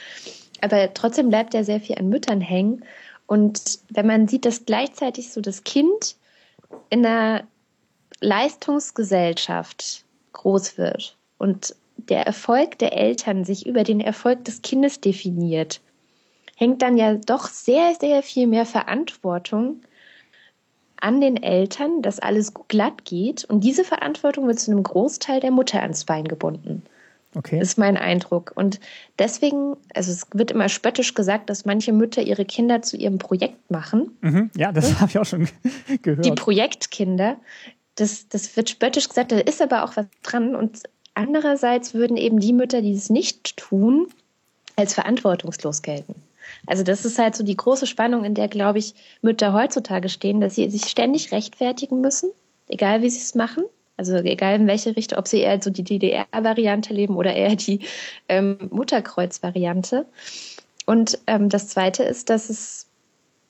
Aber 0.60 0.92
trotzdem 0.94 1.28
bleibt 1.28 1.54
ja 1.54 1.64
sehr 1.64 1.80
viel 1.80 1.98
an 1.98 2.08
Müttern 2.08 2.40
hängen. 2.40 2.84
Und 3.26 3.80
wenn 3.90 4.06
man 4.06 4.28
sieht, 4.28 4.44
dass 4.44 4.64
gleichzeitig 4.64 5.32
so 5.32 5.40
das 5.40 5.64
Kind 5.64 6.16
in 6.90 7.04
einer 7.04 7.42
Leistungsgesellschaft 8.20 10.04
groß 10.32 10.78
wird 10.78 11.16
und 11.38 11.74
der 11.96 12.26
Erfolg 12.26 12.78
der 12.78 12.92
Eltern 12.92 13.44
sich 13.44 13.66
über 13.66 13.82
den 13.82 14.00
Erfolg 14.00 14.44
des 14.44 14.62
Kindes 14.62 15.00
definiert, 15.00 15.80
hängt 16.56 16.82
dann 16.82 16.96
ja 16.96 17.14
doch 17.14 17.48
sehr, 17.48 17.94
sehr 18.00 18.22
viel 18.22 18.48
mehr 18.48 18.66
Verantwortung 18.66 19.82
an 20.98 21.20
den 21.20 21.40
Eltern, 21.40 22.02
dass 22.02 22.18
alles 22.18 22.52
glatt 22.68 23.04
geht. 23.04 23.44
Und 23.44 23.62
diese 23.62 23.84
Verantwortung 23.84 24.48
wird 24.48 24.58
zu 24.58 24.72
einem 24.72 24.82
Großteil 24.82 25.40
der 25.40 25.50
Mutter 25.50 25.82
ans 25.82 26.04
Bein 26.04 26.26
gebunden. 26.26 26.82
Okay. 27.34 27.60
Ist 27.60 27.76
mein 27.76 27.98
Eindruck. 27.98 28.52
Und 28.54 28.80
deswegen, 29.18 29.76
also 29.94 30.10
es 30.10 30.26
wird 30.32 30.50
immer 30.50 30.70
spöttisch 30.70 31.12
gesagt, 31.12 31.50
dass 31.50 31.66
manche 31.66 31.92
Mütter 31.92 32.22
ihre 32.22 32.46
Kinder 32.46 32.80
zu 32.80 32.96
ihrem 32.96 33.18
Projekt 33.18 33.70
machen. 33.70 34.16
Mhm, 34.22 34.50
ja, 34.56 34.72
das 34.72 34.88
hm? 34.88 35.00
habe 35.00 35.10
ich 35.10 35.18
auch 35.18 35.26
schon 35.26 35.46
gehört. 36.02 36.24
Die 36.24 36.32
Projektkinder. 36.32 37.36
Das, 37.96 38.28
das 38.28 38.56
wird 38.56 38.70
spöttisch 38.70 39.08
gesagt, 39.08 39.32
da 39.32 39.38
ist 39.38 39.60
aber 39.60 39.84
auch 39.84 39.96
was 39.96 40.06
dran. 40.22 40.56
Und 40.56 40.84
andererseits 41.12 41.92
würden 41.92 42.16
eben 42.16 42.40
die 42.40 42.54
Mütter, 42.54 42.80
die 42.80 42.92
es 42.92 43.10
nicht 43.10 43.58
tun, 43.58 44.06
als 44.76 44.94
verantwortungslos 44.94 45.82
gelten. 45.82 46.14
Also 46.66 46.82
das 46.82 47.04
ist 47.04 47.18
halt 47.18 47.36
so 47.36 47.44
die 47.44 47.56
große 47.56 47.86
Spannung, 47.86 48.24
in 48.24 48.34
der, 48.34 48.48
glaube 48.48 48.78
ich, 48.78 48.94
Mütter 49.22 49.52
heutzutage 49.52 50.08
stehen, 50.08 50.40
dass 50.40 50.54
sie 50.54 50.68
sich 50.70 50.86
ständig 50.86 51.32
rechtfertigen 51.32 52.00
müssen, 52.00 52.30
egal 52.68 53.02
wie 53.02 53.10
sie 53.10 53.20
es 53.20 53.34
machen. 53.34 53.64
Also 53.96 54.16
egal 54.16 54.56
in 54.56 54.66
welche 54.66 54.94
Richtung, 54.94 55.18
ob 55.18 55.26
sie 55.26 55.40
eher 55.40 55.62
so 55.62 55.70
die 55.70 55.82
DDR-Variante 55.82 56.92
leben 56.92 57.16
oder 57.16 57.34
eher 57.34 57.56
die 57.56 57.80
ähm, 58.28 58.58
Mutterkreuz-Variante. 58.70 60.04
Und 60.84 61.18
ähm, 61.26 61.48
das 61.48 61.68
Zweite 61.68 62.02
ist, 62.02 62.28
dass 62.28 62.50
es 62.50 62.86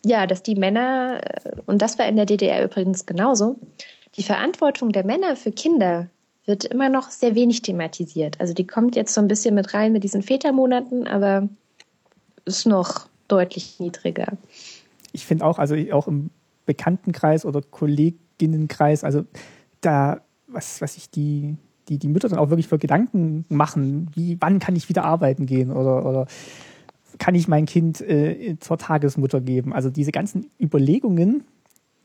ja, 0.04 0.26
dass 0.28 0.42
die 0.42 0.54
Männer 0.54 1.20
äh, 1.24 1.56
und 1.66 1.82
das 1.82 1.98
war 1.98 2.06
in 2.06 2.16
der 2.16 2.26
DDR 2.26 2.64
übrigens 2.64 3.06
genauso, 3.06 3.56
die 4.16 4.22
Verantwortung 4.22 4.92
der 4.92 5.04
Männer 5.04 5.34
für 5.34 5.50
Kinder 5.50 6.08
wird 6.46 6.64
immer 6.64 6.88
noch 6.88 7.10
sehr 7.10 7.34
wenig 7.34 7.62
thematisiert. 7.62 8.40
Also 8.40 8.54
die 8.54 8.66
kommt 8.66 8.94
jetzt 8.94 9.12
so 9.12 9.20
ein 9.20 9.28
bisschen 9.28 9.54
mit 9.54 9.74
rein 9.74 9.92
mit 9.92 10.04
diesen 10.04 10.22
Vätermonaten, 10.22 11.08
aber 11.08 11.48
ist 12.46 12.66
noch 12.66 13.08
deutlich 13.28 13.78
niedriger. 13.78 14.38
Ich 15.12 15.26
finde 15.26 15.44
auch, 15.44 15.58
also 15.58 15.76
auch 15.92 16.08
im 16.08 16.30
Bekanntenkreis 16.64 17.44
oder 17.44 17.60
Kolleginnenkreis, 17.60 19.04
also 19.04 19.24
da, 19.80 20.20
was, 20.46 20.80
was 20.80 20.96
ich 20.96 21.10
die, 21.10 21.56
die, 21.88 21.98
die 21.98 22.08
Mütter 22.08 22.28
dann 22.28 22.38
auch 22.38 22.50
wirklich 22.50 22.68
für 22.68 22.78
Gedanken 22.78 23.44
machen, 23.48 24.10
wie, 24.14 24.36
wann 24.40 24.58
kann 24.58 24.76
ich 24.76 24.88
wieder 24.88 25.04
arbeiten 25.04 25.46
gehen 25.46 25.70
oder, 25.70 26.06
oder 26.06 26.26
kann 27.18 27.34
ich 27.34 27.48
mein 27.48 27.66
Kind 27.66 28.00
äh, 28.00 28.56
zur 28.60 28.78
Tagesmutter 28.78 29.40
geben? 29.40 29.72
Also 29.72 29.90
diese 29.90 30.12
ganzen 30.12 30.50
Überlegungen, 30.60 31.44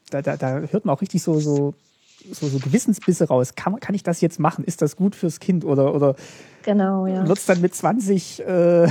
da, 0.09 0.21
da, 0.21 0.37
da 0.37 0.59
hört 0.59 0.85
man 0.85 0.95
auch 0.95 1.01
richtig 1.01 1.23
so, 1.23 1.39
so, 1.39 1.73
so, 2.31 2.47
so 2.47 2.59
Gewissensbisse 2.59 3.27
raus. 3.27 3.55
Kann, 3.55 3.79
kann 3.79 3.95
ich 3.95 4.03
das 4.03 4.21
jetzt 4.21 4.39
machen? 4.39 4.63
Ist 4.63 4.81
das 4.81 4.95
gut 4.95 5.15
fürs 5.15 5.39
Kind? 5.39 5.65
Oder, 5.65 5.93
oder 5.93 6.15
genau, 6.63 7.07
ja. 7.07 7.27
wird 7.27 7.37
es 7.37 7.45
dann 7.45 7.61
mit 7.61 7.73
20 7.73 8.41
äh, 8.41 8.87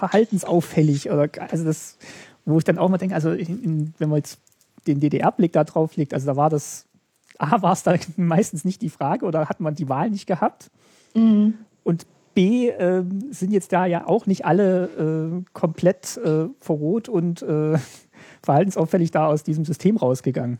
verhaltensauffällig 0.00 1.10
oder 1.10 1.28
also 1.50 1.64
das, 1.64 1.98
wo 2.46 2.58
ich 2.58 2.64
dann 2.64 2.78
auch 2.78 2.88
mal 2.88 2.98
denke, 2.98 3.14
also 3.14 3.32
in, 3.32 3.62
in, 3.62 3.94
wenn 3.98 4.08
man 4.08 4.18
jetzt 4.18 4.40
den 4.86 4.98
DDR-Blick 4.98 5.52
da 5.52 5.64
drauf 5.64 5.96
legt, 5.96 6.14
also 6.14 6.26
da 6.26 6.36
war 6.36 6.50
das, 6.50 6.86
A, 7.38 7.62
war 7.62 7.72
es 7.72 7.82
da 7.82 7.94
meistens 8.16 8.64
nicht 8.64 8.82
die 8.82 8.88
Frage 8.88 9.26
oder 9.26 9.48
hat 9.48 9.60
man 9.60 9.74
die 9.74 9.88
Wahl 9.88 10.10
nicht 10.10 10.26
gehabt 10.26 10.70
mhm. 11.14 11.54
und 11.84 12.06
B, 12.32 12.68
äh, 12.68 13.04
sind 13.30 13.52
jetzt 13.52 13.72
da 13.72 13.86
ja 13.86 14.06
auch 14.06 14.26
nicht 14.26 14.46
alle 14.46 14.84
äh, 14.84 15.42
komplett 15.52 16.16
äh, 16.16 16.46
verroht 16.60 17.08
und 17.08 17.42
äh, 17.42 17.76
verhaltensauffällig 18.42 19.10
da 19.10 19.26
aus 19.26 19.42
diesem 19.42 19.64
System 19.64 19.96
rausgegangen. 19.96 20.58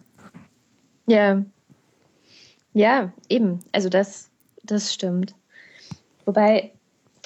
Ja. 1.07 1.43
Ja, 2.73 3.13
eben. 3.29 3.61
Also 3.73 3.89
das, 3.89 4.31
das 4.65 4.93
stimmt. 4.93 5.35
Wobei 6.27 6.73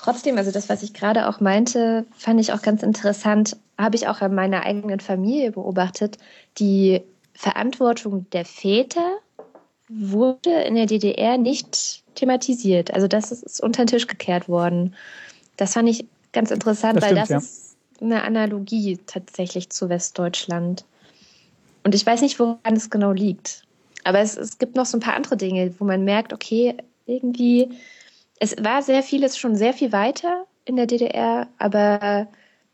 trotzdem, 0.04 0.36
also 0.36 0.50
das, 0.50 0.68
was 0.68 0.82
ich 0.82 0.92
gerade 0.92 1.28
auch 1.28 1.40
meinte, 1.40 2.04
fand 2.16 2.38
ich 2.38 2.52
auch 2.52 2.60
ganz 2.60 2.82
interessant, 2.82 3.56
habe 3.78 3.96
ich 3.96 4.06
auch 4.06 4.20
an 4.20 4.34
meiner 4.34 4.64
eigenen 4.64 5.00
Familie 5.00 5.52
beobachtet. 5.52 6.18
Die 6.58 7.00
Verantwortung 7.32 8.26
der 8.30 8.44
Väter 8.44 9.18
wurde 9.88 10.50
in 10.50 10.74
der 10.74 10.86
DDR 10.86 11.38
nicht 11.38 12.02
thematisiert. 12.14 12.92
Also 12.92 13.08
das 13.08 13.32
ist 13.32 13.62
unter 13.62 13.84
den 13.84 13.88
Tisch 13.88 14.06
gekehrt 14.06 14.48
worden. 14.48 14.94
Das 15.56 15.72
fand 15.72 15.88
ich 15.88 16.06
ganz 16.32 16.50
interessant, 16.50 16.96
das 16.96 17.04
weil 17.04 17.12
stimmt, 17.12 17.22
das 17.22 17.30
ja. 17.30 17.38
ist 17.38 17.76
eine 18.00 18.22
Analogie 18.24 18.98
tatsächlich 19.06 19.70
zu 19.70 19.88
Westdeutschland. 19.88 20.84
Und 21.82 21.94
ich 21.94 22.04
weiß 22.04 22.20
nicht, 22.20 22.38
woran 22.38 22.76
es 22.76 22.90
genau 22.90 23.12
liegt. 23.12 23.62
Aber 24.04 24.18
es, 24.18 24.36
es 24.36 24.58
gibt 24.58 24.76
noch 24.76 24.86
so 24.86 24.98
ein 24.98 25.00
paar 25.00 25.14
andere 25.14 25.38
Dinge, 25.38 25.74
wo 25.78 25.84
man 25.84 26.04
merkt, 26.04 26.32
okay, 26.34 26.76
irgendwie, 27.06 27.70
es 28.40 28.56
war 28.62 28.82
sehr 28.82 29.02
vieles 29.02 29.36
schon 29.38 29.56
sehr 29.56 29.72
viel 29.72 29.92
weiter 29.92 30.46
in 30.64 30.76
der 30.76 30.86
DDR, 30.86 31.48
aber 31.58 32.28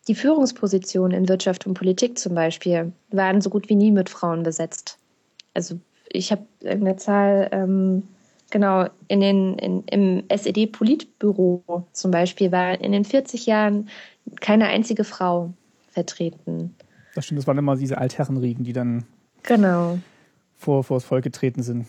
die 0.09 0.15
Führungspositionen 0.15 1.17
in 1.17 1.29
Wirtschaft 1.29 1.67
und 1.67 1.75
Politik 1.75 2.19
zum 2.19 2.35
Beispiel 2.35 2.93
waren 3.11 3.41
so 3.41 3.51
gut 3.51 3.69
wie 3.69 3.75
nie 3.75 3.91
mit 3.91 4.09
Frauen 4.09 4.43
besetzt. 4.43 4.99
Also 5.55 5.79
ich 6.09 6.33
habe 6.33 6.43
irgendeine 6.61 6.97
Zahl, 6.97 7.49
ähm, 7.53 8.05
genau, 8.51 8.87
in 9.09 9.21
den, 9.21 9.59
in, 9.59 9.85
im 9.85 10.25
SED-Politbüro 10.29 11.87
zum 11.93 12.11
Beispiel 12.11 12.51
war 12.51 12.81
in 12.81 12.93
den 12.93 13.05
40 13.05 13.47
Jahren 13.47 13.89
keine 14.41 14.67
einzige 14.67 15.05
Frau 15.05 15.53
vertreten. 15.93 16.75
Das 17.15 17.25
stimmt, 17.25 17.39
das 17.39 17.47
waren 17.47 17.59
immer 17.59 17.77
diese 17.77 17.99
Altherrenriegen, 17.99 18.65
die 18.65 18.73
dann 18.73 19.05
genau. 19.43 19.99
vor, 20.57 20.85
vor 20.85 20.97
das 20.97 21.05
Volk 21.05 21.25
getreten 21.25 21.63
sind. 21.63 21.87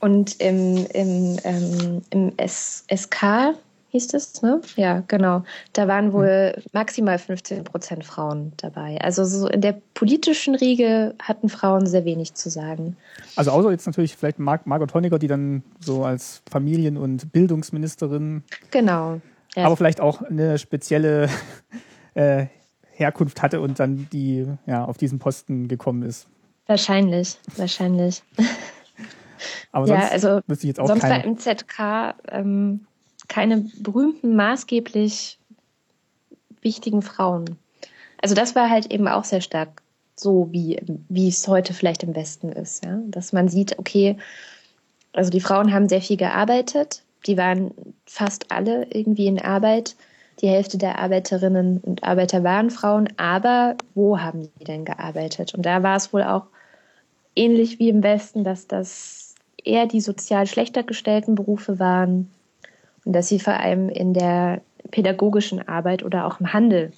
Und 0.00 0.40
im, 0.40 0.86
im, 0.94 1.38
ähm, 1.44 2.02
im 2.10 2.32
S 2.38 2.84
SK 2.94 3.54
hieß 3.90 4.14
es, 4.14 4.42
ne? 4.42 4.60
Ja, 4.76 5.02
genau. 5.08 5.42
Da 5.72 5.88
waren 5.88 6.12
wohl 6.12 6.52
hm. 6.54 6.62
maximal 6.72 7.18
15 7.18 7.64
Prozent 7.64 8.04
Frauen 8.04 8.52
dabei. 8.56 9.00
Also 9.00 9.24
so 9.24 9.48
in 9.48 9.60
der 9.60 9.80
politischen 9.94 10.54
Riege 10.54 11.14
hatten 11.20 11.48
Frauen 11.48 11.86
sehr 11.86 12.04
wenig 12.04 12.34
zu 12.34 12.50
sagen. 12.50 12.96
Also 13.36 13.50
außer 13.50 13.70
jetzt 13.70 13.86
natürlich 13.86 14.16
vielleicht 14.16 14.38
Mar 14.38 14.60
Margot 14.64 14.94
Honecker, 14.94 15.18
die 15.18 15.26
dann 15.26 15.62
so 15.80 16.04
als 16.04 16.42
Familien- 16.50 16.96
und 16.96 17.32
Bildungsministerin. 17.32 18.44
Genau. 18.70 19.20
Ja. 19.56 19.64
Aber 19.64 19.76
vielleicht 19.76 20.00
auch 20.00 20.22
eine 20.22 20.58
spezielle 20.58 21.28
äh, 22.14 22.46
Herkunft 22.92 23.42
hatte 23.42 23.60
und 23.60 23.80
dann 23.80 24.08
die 24.12 24.46
ja 24.66 24.84
auf 24.84 24.98
diesen 24.98 25.18
Posten 25.18 25.66
gekommen 25.66 26.02
ist. 26.02 26.28
Wahrscheinlich, 26.66 27.38
wahrscheinlich. 27.56 28.22
Aber 29.72 29.86
sonst 29.86 30.02
ja, 30.02 30.08
also 30.08 30.40
wüsste 30.46 30.66
ich 30.66 30.68
jetzt 30.68 30.80
auch 30.80 30.86
sonst 30.86 31.02
keine. 31.02 31.14
war 31.16 31.24
im 31.24 31.38
ZK 31.38 32.14
ähm, 32.30 32.86
keine 33.28 33.68
berühmten, 33.78 34.34
maßgeblich 34.36 35.38
wichtigen 36.62 37.02
Frauen. 37.02 37.56
Also 38.20 38.34
das 38.34 38.54
war 38.54 38.68
halt 38.68 38.92
eben 38.92 39.08
auch 39.08 39.24
sehr 39.24 39.40
stark 39.40 39.82
so, 40.16 40.48
wie, 40.50 40.78
wie 41.08 41.28
es 41.28 41.48
heute 41.48 41.72
vielleicht 41.72 42.02
im 42.02 42.14
Westen 42.14 42.52
ist. 42.52 42.84
Ja? 42.84 42.98
Dass 43.06 43.32
man 43.32 43.48
sieht, 43.48 43.78
okay, 43.78 44.18
also 45.12 45.30
die 45.30 45.40
Frauen 45.40 45.72
haben 45.72 45.88
sehr 45.88 46.02
viel 46.02 46.16
gearbeitet, 46.16 47.02
die 47.26 47.36
waren 47.36 47.72
fast 48.06 48.52
alle 48.52 48.86
irgendwie 48.90 49.26
in 49.26 49.40
Arbeit. 49.40 49.96
Die 50.40 50.48
Hälfte 50.48 50.78
der 50.78 50.98
Arbeiterinnen 50.98 51.78
und 51.78 52.02
Arbeiter 52.02 52.42
waren 52.42 52.70
Frauen, 52.70 53.08
aber 53.18 53.76
wo 53.94 54.20
haben 54.20 54.48
die 54.58 54.64
denn 54.64 54.86
gearbeitet? 54.86 55.54
Und 55.54 55.66
da 55.66 55.82
war 55.82 55.96
es 55.96 56.14
wohl 56.14 56.22
auch 56.22 56.46
ähnlich 57.36 57.78
wie 57.78 57.90
im 57.90 58.02
Westen, 58.02 58.42
dass 58.42 58.66
das 58.66 59.19
eher 59.64 59.86
die 59.86 60.00
sozial 60.00 60.46
schlechter 60.46 60.82
gestellten 60.82 61.34
Berufe 61.34 61.78
waren 61.78 62.30
und 63.04 63.12
dass 63.12 63.28
sie 63.28 63.40
vor 63.40 63.54
allem 63.54 63.88
in 63.88 64.14
der 64.14 64.60
pädagogischen 64.90 65.66
Arbeit 65.68 66.02
oder 66.02 66.26
auch 66.26 66.40
im 66.40 66.52
Handel 66.52 66.92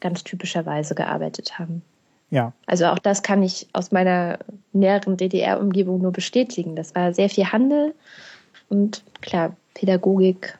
ganz 0.00 0.24
typischerweise 0.24 0.94
gearbeitet 0.94 1.58
haben. 1.58 1.82
Ja. 2.30 2.52
Also 2.66 2.86
auch 2.86 2.98
das 2.98 3.22
kann 3.22 3.42
ich 3.42 3.68
aus 3.72 3.92
meiner 3.92 4.38
näheren 4.72 5.16
DDR-Umgebung 5.16 6.00
nur 6.00 6.12
bestätigen. 6.12 6.76
Das 6.76 6.94
war 6.94 7.12
sehr 7.12 7.28
viel 7.28 7.46
Handel 7.46 7.94
und 8.68 9.02
klar, 9.20 9.56
Pädagogik, 9.74 10.56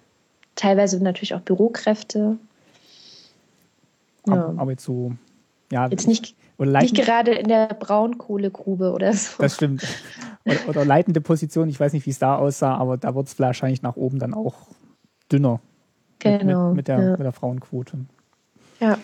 teilweise 0.57 1.03
natürlich 1.03 1.34
auch 1.34 1.41
Bürokräfte. 1.41 2.36
Ja. 4.26 4.32
Aber, 4.32 4.61
aber 4.61 4.70
jetzt 4.72 4.84
so, 4.84 5.12
ja. 5.70 5.88
Jetzt 5.88 6.09
nicht, 6.09 6.34
nicht 6.64 6.94
gerade 6.94 7.32
in 7.32 7.48
der 7.48 7.68
Braunkohlegrube 7.68 8.92
oder 8.92 9.12
so. 9.12 9.42
Das 9.42 9.54
stimmt. 9.54 9.86
Oder, 10.44 10.68
oder 10.68 10.84
leitende 10.84 11.20
Position, 11.20 11.68
ich 11.68 11.78
weiß 11.78 11.92
nicht, 11.92 12.06
wie 12.06 12.11
es 12.11 12.18
da 12.18 12.36
aussah, 12.36 12.74
aber 12.76 12.96
da 12.96 13.14
wird 13.14 13.28
es 13.28 13.38
wahrscheinlich 13.38 13.82
nach 13.82 13.96
oben 13.96 14.18
dann 14.18 14.34
auch 14.34 14.54
dünner. 15.30 15.61
Genau. 16.18 16.68
Mit, 16.68 16.76
mit, 16.76 16.88
der, 16.88 17.02
ja. 17.02 17.11
mit 17.12 17.20
der 17.20 17.32
Frauenquote. 17.32 17.98
Ja. 18.80 18.98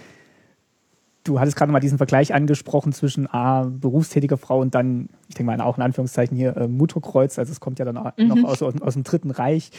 Du 1.25 1.41
hattest 1.41 1.57
gerade 1.57 1.73
mal 1.73 1.81
diesen 1.81 1.99
Vergleich 1.99 2.33
angesprochen 2.33 2.93
zwischen 2.93 3.27
A, 3.27 3.65
berufstätiger 3.65 4.37
Frau 4.37 4.61
und 4.61 4.75
dann, 4.75 5.09
ich 5.29 5.35
denke 5.35 5.51
mal 5.51 5.61
auch 5.61 5.77
in 5.77 5.83
Anführungszeichen 5.83 6.37
hier, 6.37 6.57
äh, 6.57 6.69
Mutterkreuz, 6.69 7.39
also 7.39 7.51
es 7.51 7.59
kommt 7.59 7.81
ja 7.81 7.85
dann 7.85 8.13
mhm. 8.17 8.29
noch 8.29 8.45
aus, 8.45 8.63
aus, 8.63 8.81
aus, 8.81 8.95
dem 8.95 9.03
Dritten 9.03 9.33
Reich. 9.33 9.71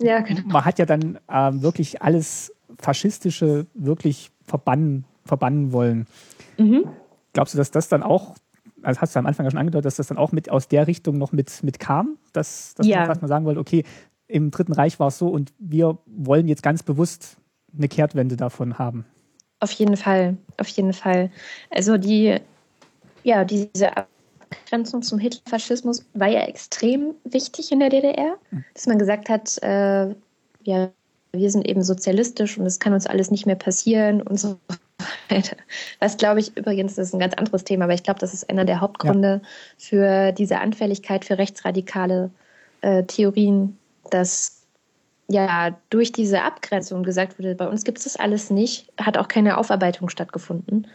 Ja, 0.00 0.20
genau. 0.20 0.40
Man 0.46 0.64
hat 0.64 0.78
ja 0.78 0.86
dann 0.86 1.18
äh, 1.28 1.52
wirklich 1.52 2.00
alles 2.00 2.54
Faschistische 2.78 3.66
wirklich 3.74 4.30
verbannen, 4.46 5.04
verbannen 5.26 5.72
wollen. 5.72 6.06
Mhm. 6.56 6.84
Glaubst 7.34 7.52
du, 7.52 7.58
dass 7.58 7.70
das 7.70 7.88
dann 7.88 8.02
auch, 8.02 8.36
also 8.82 9.00
hast 9.00 9.14
du 9.14 9.18
am 9.18 9.26
Anfang 9.26 9.44
ja 9.44 9.50
schon 9.50 9.60
angedeutet, 9.60 9.86
dass 9.86 9.96
das 9.96 10.06
dann 10.06 10.16
auch 10.16 10.32
mit 10.32 10.50
aus 10.50 10.68
der 10.68 10.86
Richtung 10.86 11.18
noch 11.18 11.32
mit, 11.32 11.62
mit 11.62 11.78
kam, 11.78 12.16
dass, 12.32 12.74
dass 12.74 12.86
ja. 12.86 13.06
man, 13.06 13.18
man 13.20 13.28
sagen 13.28 13.44
wollte, 13.44 13.60
okay, 13.60 13.84
im 14.26 14.50
Dritten 14.50 14.72
Reich 14.72 14.98
war 14.98 15.08
es 15.08 15.18
so 15.18 15.28
und 15.28 15.52
wir 15.58 15.98
wollen 16.06 16.48
jetzt 16.48 16.62
ganz 16.62 16.82
bewusst 16.82 17.36
eine 17.76 17.88
Kehrtwende 17.88 18.36
davon 18.36 18.78
haben. 18.78 19.04
Auf 19.60 19.72
jeden 19.72 19.96
Fall, 19.96 20.36
auf 20.58 20.68
jeden 20.68 20.92
Fall. 20.92 21.30
Also 21.70 21.98
die, 21.98 22.38
ja, 23.24 23.44
diese 23.44 23.96
Abgrenzung 23.96 25.02
zum 25.02 25.18
Hitlerfaschismus 25.18 26.06
war 26.14 26.28
ja 26.28 26.42
extrem 26.42 27.14
wichtig 27.24 27.72
in 27.72 27.80
der 27.80 27.90
DDR, 27.90 28.36
hm. 28.50 28.64
dass 28.74 28.86
man 28.86 28.98
gesagt 28.98 29.28
hat, 29.28 29.60
äh, 29.62 30.14
ja, 30.62 30.90
wir 31.32 31.50
sind 31.50 31.66
eben 31.66 31.82
sozialistisch 31.82 32.58
und 32.58 32.66
es 32.66 32.78
kann 32.78 32.92
uns 32.92 33.06
alles 33.06 33.30
nicht 33.30 33.46
mehr 33.46 33.56
passieren 33.56 34.22
und 34.22 34.38
so 34.38 34.58
weiter. 35.28 35.56
Was 36.00 36.16
glaube 36.16 36.40
ich 36.40 36.56
übrigens, 36.56 36.94
das 36.94 37.08
ist 37.08 37.14
ein 37.14 37.20
ganz 37.20 37.34
anderes 37.34 37.64
Thema, 37.64 37.84
aber 37.84 37.94
ich 37.94 38.02
glaube, 38.02 38.20
das 38.20 38.34
ist 38.34 38.48
einer 38.50 38.64
der 38.64 38.80
Hauptgründe 38.80 39.40
ja. 39.42 39.48
für 39.76 40.32
diese 40.32 40.60
Anfälligkeit 40.60 41.24
für 41.24 41.38
rechtsradikale 41.38 42.30
äh, 42.80 43.04
Theorien, 43.04 43.78
dass 44.10 44.62
ja 45.28 45.76
durch 45.90 46.12
diese 46.12 46.42
Abgrenzung 46.42 47.02
gesagt 47.02 47.38
wurde, 47.38 47.54
bei 47.54 47.68
uns 47.68 47.84
gibt 47.84 47.98
es 47.98 48.04
das 48.04 48.16
alles 48.16 48.50
nicht, 48.50 48.92
hat 49.00 49.16
auch 49.16 49.28
keine 49.28 49.58
Aufarbeitung 49.58 50.08
stattgefunden. 50.08 50.86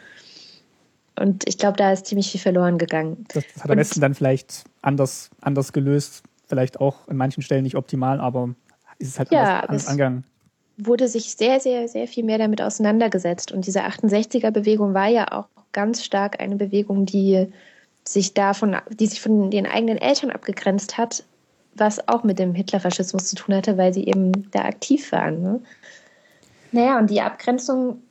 Und 1.19 1.47
ich 1.49 1.57
glaube, 1.57 1.77
da 1.77 1.91
ist 1.91 2.05
ziemlich 2.05 2.31
viel 2.31 2.39
verloren 2.39 2.77
gegangen. 2.77 3.25
Das, 3.33 3.43
das 3.53 3.63
hat 3.63 3.71
am 3.71 3.77
besten 3.77 3.99
dann 3.99 4.15
vielleicht 4.15 4.63
anders, 4.81 5.29
anders 5.41 5.73
gelöst, 5.73 6.23
vielleicht 6.47 6.79
auch 6.79 7.07
in 7.07 7.17
manchen 7.17 7.43
Stellen 7.43 7.63
nicht 7.63 7.75
optimal, 7.75 8.21
aber 8.21 8.55
ist 8.99 9.09
es 9.09 9.19
halt 9.19 9.31
ja, 9.31 9.41
anders, 9.41 9.69
anders 9.69 9.87
angegangen. 9.87 10.23
Wurde 10.81 11.07
sich 11.07 11.35
sehr, 11.35 11.59
sehr, 11.59 11.87
sehr 11.87 12.07
viel 12.07 12.23
mehr 12.23 12.37
damit 12.37 12.61
auseinandergesetzt. 12.61 13.51
Und 13.51 13.67
diese 13.67 13.83
68er-Bewegung 13.83 14.93
war 14.93 15.07
ja 15.07 15.31
auch 15.31 15.47
ganz 15.73 16.03
stark 16.03 16.39
eine 16.39 16.55
Bewegung, 16.55 17.05
die 17.05 17.47
sich 18.03 18.33
davon, 18.33 18.77
die 18.89 19.07
sich 19.07 19.21
von 19.21 19.51
den 19.51 19.65
eigenen 19.65 19.97
Eltern 19.97 20.31
abgegrenzt 20.31 20.97
hat, 20.97 21.23
was 21.75 22.07
auch 22.07 22.23
mit 22.23 22.39
dem 22.39 22.55
Hitlerfaschismus 22.55 23.25
zu 23.25 23.35
tun 23.35 23.55
hatte, 23.55 23.77
weil 23.77 23.93
sie 23.93 24.07
eben 24.07 24.49
da 24.51 24.61
aktiv 24.61 25.11
waren. 25.11 25.41
Ne? 25.41 25.61
Naja, 26.71 26.97
und 26.97 27.09
die 27.09 27.21
Abgrenzung 27.21 28.01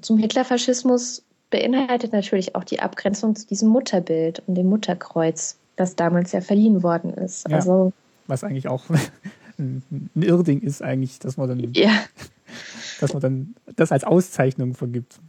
zum 0.00 0.18
Hitlerfaschismus 0.18 1.22
beinhaltet 1.50 2.12
natürlich 2.12 2.54
auch 2.54 2.64
die 2.64 2.80
Abgrenzung 2.80 3.36
zu 3.36 3.46
diesem 3.46 3.68
Mutterbild 3.68 4.42
und 4.46 4.54
dem 4.54 4.68
Mutterkreuz, 4.68 5.56
das 5.76 5.96
damals 5.96 6.32
ja 6.32 6.40
verliehen 6.40 6.82
worden 6.82 7.12
ist. 7.14 7.48
Ja, 7.48 7.56
also, 7.56 7.92
was 8.26 8.42
eigentlich 8.44 8.68
auch 8.68 8.84
ein 9.62 10.10
Irrding 10.22 10.60
ist, 10.60 10.82
eigentlich, 10.82 11.18
dass 11.18 11.36
man 11.36 11.48
dann, 11.48 11.72
ja. 11.74 11.90
dass 13.00 13.12
man 13.12 13.22
dann 13.22 13.54
das 13.76 13.92
als 13.92 14.04
Auszeichnung 14.04 14.74
vergibt. 14.74 15.20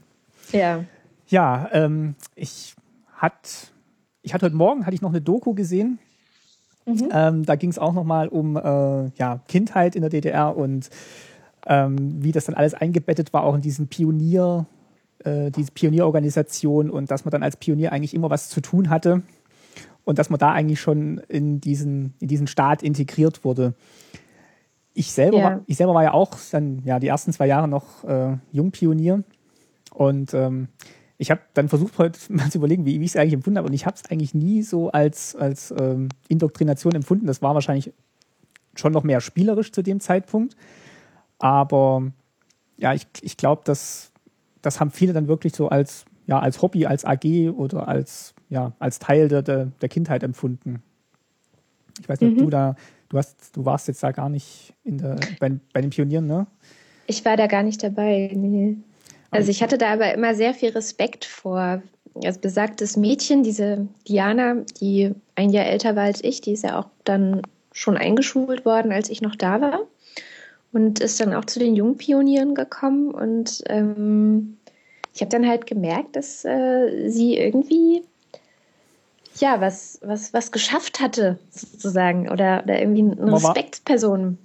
Ja. 0.51 0.83
Ja, 1.27 1.69
ähm, 1.71 2.15
ich 2.35 2.75
hat, 3.15 3.71
ich 4.21 4.33
hatte 4.33 4.45
heute 4.45 4.55
Morgen 4.55 4.85
hatte 4.85 4.95
ich 4.95 5.01
noch 5.01 5.11
eine 5.11 5.21
Doku 5.21 5.53
gesehen 5.53 5.99
Mhm. 6.85 7.09
Ähm, 7.11 7.45
da 7.45 7.55
ging 7.55 7.69
es 7.69 7.79
auch 7.79 7.93
nochmal 7.93 8.27
um 8.27 8.57
äh, 8.57 9.09
ja, 9.15 9.39
Kindheit 9.47 9.95
in 9.95 10.01
der 10.01 10.09
DDR 10.09 10.55
und 10.55 10.89
ähm, 11.65 12.23
wie 12.23 12.31
das 12.31 12.45
dann 12.45 12.55
alles 12.55 12.73
eingebettet 12.73 13.31
war, 13.31 13.43
auch 13.43 13.55
in 13.55 13.61
diesen 13.61 13.87
Pionier, 13.87 14.65
äh, 15.23 15.49
diese 15.51 15.71
Pionierorganisation 15.71 16.89
und 16.89 17.09
dass 17.09 17.23
man 17.23 17.31
dann 17.31 17.43
als 17.43 17.55
Pionier 17.55 17.93
eigentlich 17.93 18.13
immer 18.13 18.29
was 18.29 18.49
zu 18.49 18.59
tun 18.59 18.89
hatte 18.89 19.21
und 20.03 20.19
dass 20.19 20.29
man 20.29 20.39
da 20.39 20.51
eigentlich 20.51 20.81
schon 20.81 21.19
in 21.29 21.61
diesen, 21.61 22.15
in 22.19 22.27
diesen 22.27 22.47
Staat 22.47 22.83
integriert 22.83 23.45
wurde. 23.45 23.73
Ich 24.93 25.11
selber, 25.11 25.37
ja. 25.37 25.43
war, 25.43 25.61
ich 25.65 25.77
selber 25.77 25.93
war 25.93 26.03
ja 26.03 26.13
auch 26.13 26.37
dann 26.51 26.83
ja 26.85 26.99
die 26.99 27.07
ersten 27.07 27.33
zwei 27.33 27.47
Jahre 27.47 27.67
noch 27.67 28.03
äh, 28.03 28.37
Jungpionier 28.51 29.23
und 29.93 30.33
ähm, 30.33 30.67
ich 31.17 31.31
habe 31.31 31.41
dann 31.53 31.69
versucht, 31.69 31.97
heute 31.97 32.19
mal 32.29 32.49
zu 32.49 32.57
überlegen, 32.57 32.85
wie, 32.85 32.99
wie 32.99 33.05
ich 33.05 33.11
es 33.11 33.15
eigentlich 33.15 33.33
empfunden 33.33 33.57
habe. 33.57 33.67
Und 33.67 33.73
ich 33.73 33.85
habe 33.85 33.95
es 33.95 34.09
eigentlich 34.09 34.33
nie 34.33 34.61
so 34.61 34.91
als, 34.91 35.35
als 35.35 35.73
ähm, 35.77 36.09
Indoktrination 36.27 36.93
empfunden. 36.93 37.27
Das 37.27 37.41
war 37.41 37.53
wahrscheinlich 37.53 37.93
schon 38.75 38.91
noch 38.91 39.03
mehr 39.03 39.21
spielerisch 39.21 39.71
zu 39.71 39.81
dem 39.81 39.99
Zeitpunkt. 39.99 40.55
Aber 41.39 42.11
ja, 42.77 42.93
ich, 42.93 43.07
ich 43.21 43.37
glaube, 43.37 43.61
das, 43.65 44.11
das 44.61 44.79
haben 44.79 44.91
viele 44.91 45.13
dann 45.13 45.27
wirklich 45.27 45.53
so 45.53 45.69
als, 45.69 46.05
ja, 46.25 46.39
als 46.39 46.61
Hobby, 46.61 46.85
als 46.85 47.05
AG 47.05 47.51
oder 47.55 47.87
als, 47.87 48.33
ja, 48.49 48.73
als 48.79 48.99
Teil 48.99 49.27
der, 49.27 49.43
der, 49.43 49.65
der 49.65 49.89
Kindheit 49.89 50.23
empfunden. 50.23 50.81
Ich 51.99 52.09
weiß 52.09 52.21
nicht, 52.21 52.31
mhm. 52.31 52.37
ob 52.37 52.43
du 52.45 52.49
da, 52.49 52.75
du 53.13 53.19
hast, 53.19 53.55
du 53.55 53.63
warst 53.63 53.87
jetzt 53.87 54.01
da 54.01 54.11
gar 54.11 54.27
nicht 54.27 54.73
in 54.83 54.97
der, 54.97 55.17
bei, 55.39 55.51
bei 55.71 55.81
den 55.81 55.91
Pionieren, 55.91 56.25
ne? 56.25 56.47
Ich 57.05 57.23
war 57.25 57.37
da 57.37 57.47
gar 57.47 57.61
nicht 57.61 57.83
dabei, 57.83 58.31
nee. 58.33 58.77
Also 59.29 59.51
ich 59.51 59.61
hatte 59.61 59.77
da 59.77 59.93
aber 59.93 60.13
immer 60.13 60.33
sehr 60.35 60.53
viel 60.53 60.69
Respekt 60.69 61.25
vor. 61.25 61.81
Also 62.23 62.39
besagtes 62.39 62.97
Mädchen, 62.97 63.43
diese 63.43 63.87
Diana, 64.07 64.63
die 64.79 65.13
ein 65.35 65.49
Jahr 65.49 65.65
älter 65.65 65.95
war 65.95 66.03
als 66.03 66.23
ich, 66.23 66.41
die 66.41 66.53
ist 66.53 66.63
ja 66.63 66.79
auch 66.79 66.87
dann 67.03 67.41
schon 67.71 67.97
eingeschult 67.97 68.65
worden, 68.65 68.91
als 68.91 69.09
ich 69.09 69.21
noch 69.21 69.35
da 69.35 69.61
war. 69.61 69.81
Und 70.71 70.99
ist 70.99 71.19
dann 71.19 71.33
auch 71.33 71.45
zu 71.45 71.59
den 71.59 71.75
Jungpionieren 71.75 72.55
gekommen. 72.55 73.11
Und 73.11 73.63
ähm, 73.67 74.57
ich 75.13 75.21
habe 75.21 75.29
dann 75.29 75.47
halt 75.47 75.67
gemerkt, 75.67 76.15
dass 76.15 76.45
äh, 76.45 77.09
sie 77.09 77.37
irgendwie 77.37 78.03
ja, 79.35 79.61
was, 79.61 79.99
was, 80.03 80.33
was 80.33 80.51
geschafft 80.51 80.99
hatte, 80.99 81.39
sozusagen, 81.49 82.29
oder, 82.29 82.61
oder 82.63 82.79
irgendwie 82.79 83.01
eine 83.01 83.33
Respektsperson, 83.33 84.37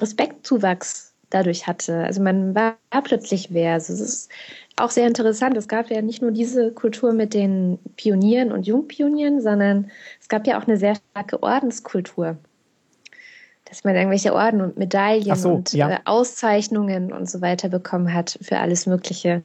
Respektzuwachs 0.00 1.10
dadurch 1.30 1.66
hatte. 1.66 2.04
Also 2.04 2.20
man 2.22 2.54
war 2.54 2.76
plötzlich 3.04 3.52
wer. 3.52 3.74
Also 3.74 3.92
es 3.92 4.00
ist 4.00 4.30
auch 4.76 4.90
sehr 4.90 5.06
interessant. 5.06 5.56
Es 5.56 5.68
gab 5.68 5.90
ja 5.90 6.02
nicht 6.02 6.20
nur 6.20 6.32
diese 6.32 6.72
Kultur 6.72 7.12
mit 7.12 7.34
den 7.34 7.78
Pionieren 7.96 8.52
und 8.52 8.66
Jungpionieren, 8.66 9.40
sondern 9.40 9.90
es 10.20 10.28
gab 10.28 10.46
ja 10.46 10.60
auch 10.60 10.66
eine 10.66 10.76
sehr 10.76 10.96
starke 10.96 11.42
Ordenskultur. 11.42 12.36
Dass 13.64 13.84
man 13.84 13.94
irgendwelche 13.94 14.34
Orden 14.34 14.60
und 14.60 14.76
Medaillen 14.76 15.36
so, 15.36 15.50
und 15.50 15.72
ja. 15.72 15.90
Äh, 15.90 15.98
Auszeichnungen 16.04 17.12
und 17.12 17.30
so 17.30 17.40
weiter 17.40 17.68
bekommen 17.68 18.12
hat 18.12 18.36
für 18.42 18.58
alles 18.58 18.86
Mögliche. 18.86 19.44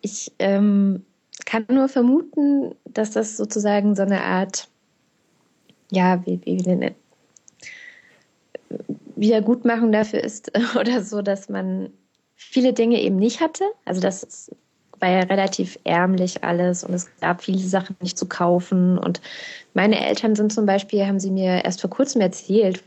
Ich 0.00 0.32
ähm, 0.40 1.04
kann 1.46 1.66
nur 1.68 1.88
vermuten, 1.88 2.74
dass 2.84 3.12
das 3.12 3.36
sozusagen 3.36 3.94
so 3.94 4.02
eine 4.02 4.22
Art, 4.22 4.68
ja, 5.90 6.24
wie, 6.26 6.40
wie, 6.44 6.64
wie 6.64 6.94
Wiedergutmachung 9.16 9.92
dafür 9.92 10.22
ist 10.22 10.52
oder 10.78 11.02
so, 11.02 11.22
dass 11.22 11.48
man 11.48 11.90
viele 12.34 12.72
Dinge 12.72 13.00
eben 13.00 13.16
nicht 13.16 13.40
hatte. 13.40 13.64
Also 13.84 14.00
das 14.00 14.50
war 15.00 15.10
ja 15.10 15.20
relativ 15.20 15.78
ärmlich 15.84 16.42
alles 16.44 16.84
und 16.84 16.94
es 16.94 17.08
gab 17.20 17.42
viele 17.42 17.58
Sachen 17.58 17.96
nicht 18.00 18.18
zu 18.18 18.26
kaufen. 18.26 18.98
Und 18.98 19.20
meine 19.74 20.04
Eltern 20.04 20.34
sind 20.34 20.52
zum 20.52 20.66
Beispiel, 20.66 21.06
haben 21.06 21.20
sie 21.20 21.30
mir 21.30 21.64
erst 21.64 21.80
vor 21.80 21.90
kurzem 21.90 22.20
erzählt, 22.20 22.82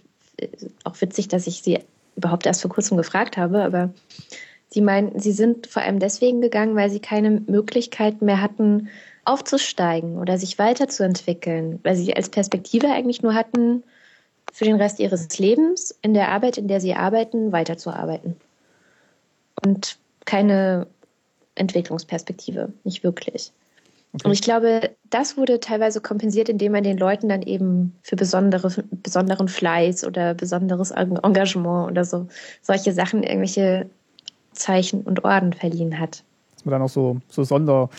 auch 0.84 0.99
witzig, 0.99 1.28
dass 1.28 1.47
ich 1.47 1.62
sie 1.62 1.80
überhaupt 2.16 2.45
erst 2.45 2.62
vor 2.62 2.72
kurzem 2.72 2.97
gefragt 2.97 3.38
habe, 3.38 3.64
aber 3.64 3.93
Sie 4.74 4.82
meinten, 4.82 5.19
Sie 5.19 5.34
sind 5.34 5.67
vor 5.67 5.82
allem 5.82 5.99
deswegen 5.99 6.41
gegangen, 6.41 6.76
weil 6.76 6.89
Sie 6.89 6.99
keine 6.99 7.30
Möglichkeit 7.30 8.22
mehr 8.22 8.41
hatten, 8.41 8.89
aufzusteigen 9.26 10.17
oder 10.17 10.38
sich 10.38 10.57
weiterzuentwickeln, 10.57 11.80
weil 11.84 11.95
Sie 11.95 12.15
als 12.15 12.30
Perspektive 12.30 12.88
eigentlich 12.88 13.22
nur 13.22 13.34
hatten, 13.34 13.84
für 14.51 14.65
den 14.65 14.76
Rest 14.76 14.99
Ihres 14.99 15.38
Lebens 15.39 15.97
in 16.01 16.13
der 16.13 16.30
Arbeit, 16.30 16.57
in 16.57 16.67
der 16.67 16.82
Sie 16.82 16.93
arbeiten, 16.93 17.51
weiterzuarbeiten. 17.51 18.36
Und 19.63 19.97
keine 20.26 20.88
Entwicklungsperspektive, 21.55 22.74
nicht 22.84 23.03
wirklich. 23.03 23.51
Okay. 24.13 24.28
Und 24.28 24.34
ich 24.34 24.41
glaube, 24.41 24.91
das 25.09 25.38
wurde 25.38 25.59
teilweise 25.61 26.01
kompensiert, 26.01 26.49
indem 26.49 26.74
man 26.74 26.84
den 26.84 26.97
Leuten 26.97 27.30
dann 27.30 27.41
eben 27.41 27.95
für 28.01 28.17
besondere, 28.17 28.69
besonderen 28.91 29.47
Fleiß 29.47 30.03
oder 30.03 30.34
besonderes 30.34 30.91
Engagement 30.91 31.89
oder 31.89 32.03
so 32.03 32.28
solche 32.61 32.91
Sachen 32.91 33.24
irgendwelche 33.24 33.89
Zeichen 34.52 35.02
und 35.02 35.24
Orden 35.24 35.54
verliehen 35.54 35.99
hat. 35.99 36.24
Dass 36.54 36.66
man 36.66 36.74
dann 36.74 36.82
auch 36.82 36.89
so, 36.89 37.20
so 37.30 37.43
Sonder, 37.43 37.89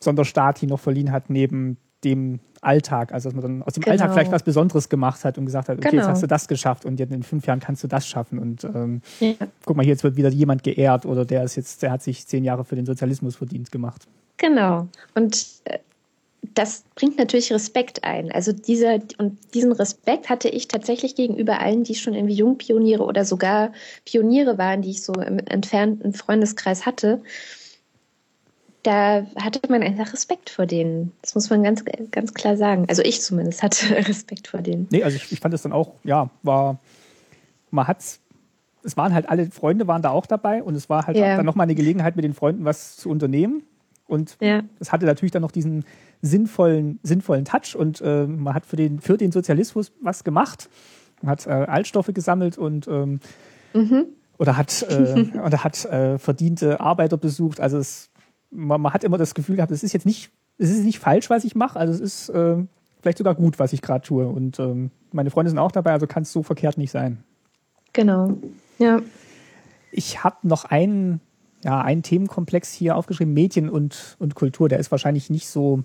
Sonderstati 0.00 0.66
noch 0.66 0.80
verliehen 0.80 1.12
hat 1.12 1.30
neben 1.30 1.76
dem 2.04 2.40
Alltag. 2.60 3.12
Also 3.12 3.28
dass 3.28 3.34
man 3.34 3.42
dann 3.42 3.62
aus 3.62 3.74
dem 3.74 3.82
genau. 3.82 3.92
Alltag 3.92 4.12
vielleicht 4.12 4.32
was 4.32 4.42
Besonderes 4.42 4.88
gemacht 4.88 5.24
hat 5.24 5.38
und 5.38 5.46
gesagt 5.46 5.68
hat, 5.68 5.78
okay, 5.78 5.90
genau. 5.90 6.02
jetzt 6.02 6.10
hast 6.10 6.22
du 6.22 6.26
das 6.26 6.48
geschafft 6.48 6.84
und 6.84 6.98
jetzt 6.98 7.12
in 7.12 7.22
fünf 7.22 7.46
Jahren 7.46 7.60
kannst 7.60 7.82
du 7.82 7.88
das 7.88 8.06
schaffen. 8.06 8.38
Und 8.38 8.64
ähm, 8.64 9.02
ja. 9.20 9.34
guck 9.64 9.76
mal, 9.76 9.82
hier 9.82 9.92
jetzt 9.92 10.04
wird 10.04 10.16
wieder 10.16 10.30
jemand 10.30 10.62
geehrt 10.62 11.04
oder 11.06 11.24
der 11.24 11.44
ist 11.44 11.56
jetzt, 11.56 11.82
der 11.82 11.90
hat 11.90 12.02
sich 12.02 12.26
zehn 12.26 12.44
Jahre 12.44 12.64
für 12.64 12.76
den 12.76 12.86
Sozialismus 12.86 13.36
verdient 13.36 13.70
gemacht. 13.72 14.06
Genau. 14.36 14.88
Und 15.14 15.46
äh, 15.64 15.78
das 16.54 16.84
bringt 16.94 17.18
natürlich 17.18 17.52
Respekt 17.52 18.04
ein. 18.04 18.32
Also 18.32 18.52
dieser 18.52 18.98
und 19.18 19.38
diesen 19.54 19.72
Respekt 19.72 20.28
hatte 20.28 20.48
ich 20.48 20.68
tatsächlich 20.68 21.14
gegenüber 21.14 21.60
allen, 21.60 21.84
die 21.84 21.94
schon 21.94 22.14
irgendwie 22.14 22.34
Jungpioniere 22.34 23.04
oder 23.04 23.24
sogar 23.24 23.72
Pioniere 24.04 24.58
waren, 24.58 24.82
die 24.82 24.90
ich 24.90 25.02
so 25.02 25.12
im 25.14 25.38
entfernten 25.38 26.12
Freundeskreis 26.12 26.86
hatte. 26.86 27.22
Da 28.82 29.26
hatte 29.36 29.60
man 29.68 29.82
einfach 29.82 30.12
Respekt 30.12 30.50
vor 30.50 30.66
denen. 30.66 31.12
Das 31.22 31.34
muss 31.34 31.50
man 31.50 31.62
ganz, 31.62 31.84
ganz 32.10 32.34
klar 32.34 32.56
sagen. 32.56 32.86
Also 32.88 33.02
ich 33.02 33.22
zumindest 33.22 33.62
hatte 33.62 33.96
Respekt 34.08 34.48
vor 34.48 34.60
denen. 34.60 34.88
Nee, 34.90 35.04
also 35.04 35.16
ich, 35.16 35.30
ich 35.30 35.40
fand 35.40 35.54
es 35.54 35.62
dann 35.62 35.72
auch, 35.72 35.94
ja, 36.02 36.30
war, 36.42 36.80
man 37.70 37.86
hat's, 37.86 38.20
es 38.82 38.96
waren 38.96 39.14
halt 39.14 39.28
alle 39.28 39.46
Freunde 39.50 39.86
waren 39.86 40.02
da 40.02 40.10
auch 40.10 40.26
dabei 40.26 40.62
und 40.62 40.74
es 40.74 40.88
war 40.88 41.06
halt 41.06 41.16
ja. 41.16 41.36
dann 41.36 41.46
nochmal 41.46 41.64
eine 41.64 41.76
Gelegenheit, 41.76 42.16
mit 42.16 42.24
den 42.24 42.34
Freunden 42.34 42.64
was 42.64 42.96
zu 42.96 43.08
unternehmen. 43.08 43.62
Und 44.08 44.36
ja. 44.40 44.62
es 44.80 44.90
hatte 44.90 45.06
natürlich 45.06 45.30
dann 45.30 45.42
noch 45.42 45.52
diesen, 45.52 45.84
sinnvollen, 46.22 47.00
sinnvollen 47.02 47.44
Touch 47.44 47.76
und 47.76 48.00
äh, 48.00 48.26
man 48.26 48.54
hat 48.54 48.64
für 48.64 48.76
den, 48.76 49.00
für 49.00 49.18
den 49.18 49.32
Sozialismus 49.32 49.92
was 50.00 50.22
gemacht. 50.22 50.70
Man 51.20 51.30
hat 51.30 51.46
äh, 51.46 51.50
Altstoffe 51.50 52.10
gesammelt 52.14 52.56
und 52.56 52.86
ähm, 52.86 53.20
mhm. 53.74 54.06
oder 54.38 54.56
hat, 54.56 54.82
äh, 54.88 55.26
oder 55.44 55.64
hat 55.64 55.84
äh, 55.84 56.18
verdiente 56.18 56.80
Arbeiter 56.80 57.16
besucht. 57.16 57.60
Also 57.60 57.78
es, 57.78 58.10
man, 58.50 58.80
man, 58.80 58.94
hat 58.94 59.02
immer 59.02 59.18
das 59.18 59.34
Gefühl 59.34 59.56
gehabt, 59.56 59.72
es 59.72 59.82
ist 59.82 59.92
jetzt 59.92 60.06
nicht, 60.06 60.30
es 60.58 60.70
ist 60.70 60.84
nicht 60.84 61.00
falsch, 61.00 61.28
was 61.28 61.44
ich 61.44 61.56
mache. 61.56 61.78
Also 61.78 61.92
es 61.92 62.00
ist 62.00 62.28
äh, 62.28 62.56
vielleicht 63.00 63.18
sogar 63.18 63.34
gut, 63.34 63.58
was 63.58 63.72
ich 63.72 63.82
gerade 63.82 64.06
tue. 64.06 64.26
Und 64.26 64.60
ähm, 64.60 64.92
meine 65.10 65.30
Freunde 65.30 65.50
sind 65.50 65.58
auch 65.58 65.72
dabei, 65.72 65.92
also 65.92 66.06
kann 66.06 66.22
es 66.22 66.32
so 66.32 66.44
verkehrt 66.44 66.78
nicht 66.78 66.92
sein. 66.92 67.24
Genau. 67.92 68.34
Ja. 68.78 69.00
Ich 69.90 70.22
habe 70.22 70.36
noch 70.42 70.64
einen, 70.64 71.20
ja, 71.64 71.80
einen 71.80 72.04
Themenkomplex 72.04 72.72
hier 72.72 72.96
aufgeschrieben, 72.96 73.34
Medien 73.34 73.68
und, 73.68 74.16
und 74.20 74.36
Kultur. 74.36 74.68
Der 74.68 74.78
ist 74.78 74.90
wahrscheinlich 74.90 75.28
nicht 75.28 75.48
so 75.48 75.82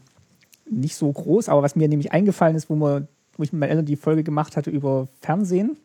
nicht 0.70 0.96
so 0.96 1.12
groß, 1.12 1.50
aber 1.50 1.62
was 1.62 1.76
mir 1.76 1.88
nämlich 1.88 2.12
eingefallen 2.12 2.56
ist, 2.56 2.70
wo, 2.70 2.76
man, 2.76 3.08
wo 3.38 3.44
ich 3.44 3.54
mit 3.54 3.60
meinen 3.60 3.70
Eltern 3.70 3.86
die 3.86 3.96
Folge 3.96 4.24
gemacht 4.24 4.58
hatte 4.58 4.70
über 4.70 5.08
Fernsehen, 5.22 5.78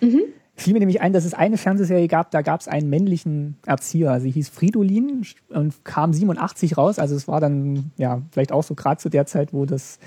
mhm. 0.00 0.22
fiel 0.54 0.72
mir 0.72 0.80
nämlich 0.80 1.00
ein, 1.00 1.12
dass 1.12 1.24
es 1.24 1.34
eine 1.34 1.56
Fernsehserie 1.56 2.08
gab, 2.08 2.30
da 2.30 2.42
gab 2.42 2.60
es 2.60 2.68
einen 2.68 2.88
männlichen 2.88 3.56
Erzieher. 3.66 4.20
Sie 4.20 4.30
hieß 4.30 4.48
Fridolin 4.48 5.24
und 5.50 5.84
kam 5.84 6.12
87 6.12 6.76
raus. 6.76 6.98
Also 6.98 7.14
es 7.14 7.28
war 7.28 7.40
dann, 7.40 7.92
ja, 7.96 8.22
vielleicht 8.30 8.52
auch 8.52 8.62
so 8.62 8.74
gerade 8.74 9.00
zu 9.00 9.08
der 9.08 9.26
Zeit, 9.26 9.52
wo 9.52 9.66
das, 9.66 9.98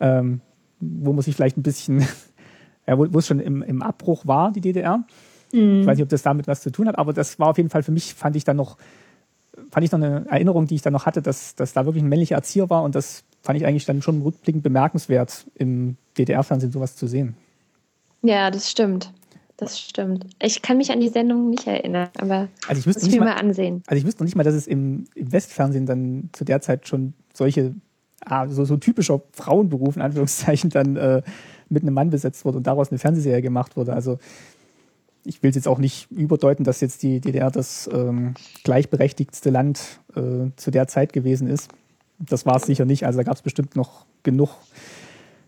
ähm, 0.00 0.40
wo 0.80 1.12
man 1.12 1.22
sich 1.22 1.34
vielleicht 1.34 1.56
ein 1.56 1.62
bisschen, 1.62 2.00
ja, 2.86 2.98
wo, 2.98 3.06
wo 3.12 3.18
es 3.18 3.26
schon 3.26 3.40
im, 3.40 3.62
im 3.62 3.82
Abbruch 3.82 4.26
war, 4.26 4.52
die 4.52 4.60
DDR. 4.60 5.04
Mhm. 5.52 5.80
Ich 5.80 5.86
weiß 5.86 5.96
nicht, 5.96 6.04
ob 6.04 6.10
das 6.10 6.22
damit 6.22 6.46
was 6.46 6.60
zu 6.60 6.70
tun 6.70 6.88
hat, 6.88 6.98
aber 6.98 7.12
das 7.12 7.38
war 7.38 7.48
auf 7.48 7.56
jeden 7.56 7.70
Fall 7.70 7.82
für 7.82 7.92
mich, 7.92 8.14
fand 8.14 8.36
ich 8.36 8.44
dann 8.44 8.56
noch, 8.56 8.76
fand 9.70 9.84
ich 9.84 9.92
noch 9.92 10.00
eine 10.00 10.26
Erinnerung, 10.28 10.66
die 10.66 10.74
ich 10.74 10.82
dann 10.82 10.92
noch 10.92 11.06
hatte, 11.06 11.22
dass, 11.22 11.54
dass 11.54 11.72
da 11.72 11.84
wirklich 11.84 12.02
ein 12.02 12.08
männlicher 12.08 12.36
Erzieher 12.36 12.70
war 12.70 12.82
und 12.82 12.94
das 12.94 13.24
fand 13.42 13.58
ich 13.58 13.66
eigentlich 13.66 13.86
dann 13.86 14.02
schon 14.02 14.22
rückblickend 14.22 14.62
bemerkenswert, 14.62 15.46
im 15.54 15.96
DDR-Fernsehen 16.16 16.72
sowas 16.72 16.96
zu 16.96 17.06
sehen. 17.06 17.36
Ja, 18.22 18.50
das 18.50 18.70
stimmt. 18.70 19.12
Das 19.56 19.80
stimmt. 19.80 20.24
Ich 20.40 20.62
kann 20.62 20.76
mich 20.76 20.92
an 20.92 21.00
die 21.00 21.08
Sendung 21.08 21.50
nicht 21.50 21.66
erinnern, 21.66 22.08
aber 22.16 22.48
also 22.68 22.78
ich 22.78 22.86
müsste 22.86 23.06
nicht 23.06 23.18
mal, 23.18 23.24
mal 23.24 23.34
ansehen. 23.34 23.82
Also 23.88 23.98
ich 23.98 24.06
wüsste 24.06 24.22
noch 24.22 24.26
nicht 24.26 24.36
mal, 24.36 24.44
dass 24.44 24.54
es 24.54 24.68
im, 24.68 25.06
im 25.16 25.32
Westfernsehen 25.32 25.84
dann 25.84 26.30
zu 26.32 26.44
der 26.44 26.60
Zeit 26.60 26.86
schon 26.86 27.12
solche, 27.34 27.74
ah, 28.24 28.46
so, 28.46 28.64
so 28.64 28.76
typischer 28.76 29.20
Frauenberuf, 29.32 29.96
in 29.96 30.02
Anführungszeichen, 30.02 30.70
dann 30.70 30.94
äh, 30.94 31.22
mit 31.68 31.82
einem 31.82 31.94
Mann 31.94 32.10
besetzt 32.10 32.44
wurde 32.44 32.58
und 32.58 32.68
daraus 32.68 32.90
eine 32.90 32.98
Fernsehserie 32.98 33.42
gemacht 33.42 33.76
wurde. 33.76 33.94
Also 33.94 34.18
ich 35.24 35.42
will 35.42 35.50
es 35.50 35.56
jetzt 35.56 35.66
auch 35.66 35.78
nicht 35.78 36.08
überdeuten, 36.12 36.62
dass 36.62 36.80
jetzt 36.80 37.02
die 37.02 37.20
DDR 37.20 37.50
das 37.50 37.90
ähm, 37.92 38.34
gleichberechtigtste 38.62 39.50
Land 39.50 40.00
äh, 40.14 40.50
zu 40.54 40.70
der 40.70 40.86
Zeit 40.86 41.12
gewesen 41.12 41.48
ist 41.48 41.68
das 42.18 42.46
war 42.46 42.56
es 42.56 42.64
sicher 42.64 42.84
nicht. 42.84 43.04
Also 43.04 43.18
da 43.18 43.22
gab 43.22 43.34
es 43.34 43.42
bestimmt 43.42 43.76
noch 43.76 44.06
genug, 44.22 44.50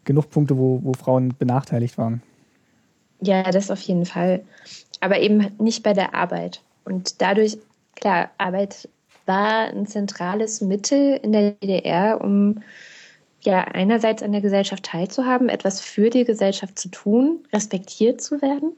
genug 0.05 0.31
Punkte, 0.31 0.57
wo, 0.57 0.81
wo 0.83 0.93
Frauen 0.95 1.35
benachteiligt 1.39 1.99
waren. 1.99 2.23
Ja, 3.21 3.43
das 3.51 3.71
auf 3.71 3.81
jeden 3.81 4.07
Fall. 4.07 4.43
Aber 5.01 5.21
eben 5.21 5.49
nicht 5.59 5.83
bei 5.83 5.93
der 5.93 6.15
Arbeit. 6.15 6.63
Und 6.85 7.21
dadurch, 7.21 7.59
klar, 7.97 8.31
Arbeit 8.39 8.89
war 9.27 9.69
ein 9.69 9.87
zentrales 9.87 10.61
Mittel 10.61 11.19
in 11.23 11.33
der 11.33 11.53
DDR, 11.53 12.21
um 12.21 12.63
ja 13.43 13.61
einerseits 13.61 14.23
an 14.23 14.33
der 14.33 14.41
Gesellschaft 14.41 14.85
teilzuhaben, 14.85 15.49
etwas 15.49 15.81
für 15.81 16.11
die 16.11 16.25
Gesellschaft 16.25 16.79
zu 16.79 16.89
tun, 16.89 17.41
respektiert 17.53 18.21
zu 18.21 18.43
werden 18.43 18.73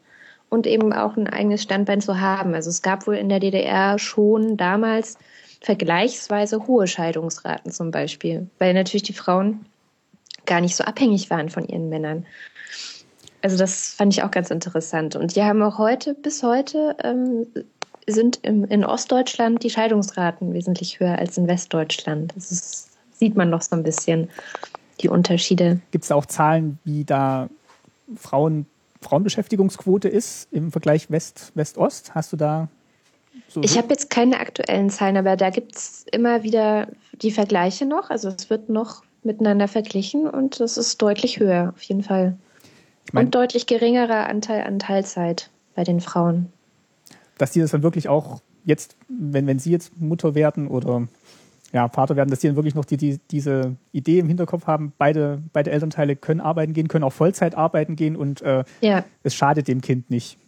und 0.50 0.66
eben 0.66 0.92
auch 0.92 1.16
ein 1.16 1.26
eigenes 1.26 1.62
Standbein 1.62 2.00
zu 2.00 2.20
haben. 2.20 2.54
Also 2.54 2.70
es 2.70 2.82
gab 2.82 3.06
wohl 3.06 3.16
in 3.16 3.28
der 3.28 3.40
DDR 3.40 3.98
schon 3.98 4.56
damals 4.56 5.16
vergleichsweise 5.62 6.66
hohe 6.66 6.86
Scheidungsraten 6.86 7.70
zum 7.70 7.90
Beispiel, 7.90 8.48
weil 8.58 8.74
natürlich 8.74 9.04
die 9.04 9.12
Frauen 9.12 9.64
gar 10.44 10.60
nicht 10.60 10.74
so 10.74 10.84
abhängig 10.84 11.30
waren 11.30 11.48
von 11.48 11.66
ihren 11.66 11.88
Männern. 11.88 12.26
Also 13.42 13.56
das 13.56 13.94
fand 13.94 14.12
ich 14.12 14.22
auch 14.22 14.30
ganz 14.30 14.50
interessant. 14.50 15.16
Und 15.16 15.36
die 15.36 15.42
haben 15.42 15.62
auch 15.62 15.78
heute, 15.78 16.14
bis 16.14 16.42
heute, 16.42 16.96
ähm, 17.02 17.46
sind 18.06 18.40
im, 18.42 18.64
in 18.64 18.84
Ostdeutschland 18.84 19.62
die 19.62 19.70
Scheidungsraten 19.70 20.52
wesentlich 20.52 20.98
höher 20.98 21.18
als 21.18 21.38
in 21.38 21.46
Westdeutschland. 21.46 22.32
Das 22.34 22.50
ist, 22.50 22.90
sieht 23.12 23.36
man 23.36 23.48
noch 23.48 23.62
so 23.62 23.76
ein 23.76 23.84
bisschen, 23.84 24.28
die 25.00 25.08
Unterschiede. 25.08 25.80
Gibt 25.90 26.04
es 26.04 26.12
auch 26.12 26.26
Zahlen, 26.26 26.78
wie 26.84 27.04
da 27.04 27.48
Frauen, 28.16 28.66
Frauenbeschäftigungsquote 29.00 30.08
ist 30.08 30.48
im 30.52 30.72
Vergleich 30.72 31.10
West-West-Ost? 31.10 32.14
Hast 32.14 32.32
du 32.32 32.36
da 32.36 32.68
So, 33.52 33.60
ich 33.62 33.76
habe 33.76 33.88
jetzt 33.90 34.08
keine 34.08 34.40
aktuellen 34.40 34.88
Zahlen, 34.88 35.18
aber 35.18 35.36
da 35.36 35.50
gibt 35.50 35.76
es 35.76 36.06
immer 36.10 36.42
wieder 36.42 36.88
die 37.12 37.30
Vergleiche 37.30 37.84
noch. 37.84 38.08
Also 38.08 38.28
es 38.28 38.48
wird 38.48 38.70
noch 38.70 39.02
miteinander 39.22 39.68
verglichen 39.68 40.26
und 40.26 40.58
das 40.58 40.78
ist 40.78 41.02
deutlich 41.02 41.38
höher, 41.38 41.74
auf 41.74 41.82
jeden 41.82 42.02
Fall. 42.02 42.38
Ich 43.04 43.12
mein, 43.12 43.26
und 43.26 43.34
deutlich 43.34 43.66
geringerer 43.66 44.26
Anteil 44.26 44.64
an 44.64 44.78
Teilzeit 44.78 45.50
bei 45.74 45.84
den 45.84 46.00
Frauen. 46.00 46.50
Dass 47.36 47.50
die 47.50 47.60
das 47.60 47.72
dann 47.72 47.82
wirklich 47.82 48.08
auch 48.08 48.40
jetzt, 48.64 48.96
wenn, 49.08 49.46
wenn 49.46 49.58
sie 49.58 49.70
jetzt 49.70 50.00
Mutter 50.00 50.34
werden 50.34 50.66
oder 50.66 51.06
ja, 51.74 51.88
Vater 51.88 52.16
werden, 52.16 52.30
dass 52.30 52.40
die 52.40 52.46
dann 52.46 52.56
wirklich 52.56 52.74
noch 52.74 52.86
die, 52.86 52.96
die, 52.96 53.18
diese 53.30 53.76
Idee 53.92 54.18
im 54.18 54.28
Hinterkopf 54.28 54.66
haben, 54.66 54.94
beide, 54.96 55.42
beide 55.52 55.70
Elternteile 55.70 56.16
können 56.16 56.40
arbeiten 56.40 56.72
gehen, 56.72 56.88
können 56.88 57.04
auch 57.04 57.12
Vollzeit 57.12 57.54
arbeiten 57.54 57.96
gehen 57.96 58.16
und 58.16 58.40
äh, 58.40 58.64
ja. 58.80 59.04
es 59.22 59.34
schadet 59.34 59.68
dem 59.68 59.82
Kind 59.82 60.10
nicht. 60.10 60.38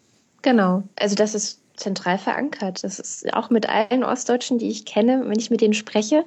Genau, 0.43 0.85
also 0.97 1.15
das 1.15 1.35
ist 1.35 1.61
zentral 1.77 2.19
verankert. 2.19 2.85
Das 2.85 2.99
ist 2.99 3.33
auch 3.35 3.51
mit 3.51 3.69
allen 3.69 4.05
Ostdeutschen, 4.05 4.59
die 4.59 4.69
ich 4.69 4.85
kenne, 4.85 5.23
wenn 5.27 5.39
ich 5.39 5.51
mit 5.51 5.61
denen 5.61 5.75
spreche, 5.75 6.25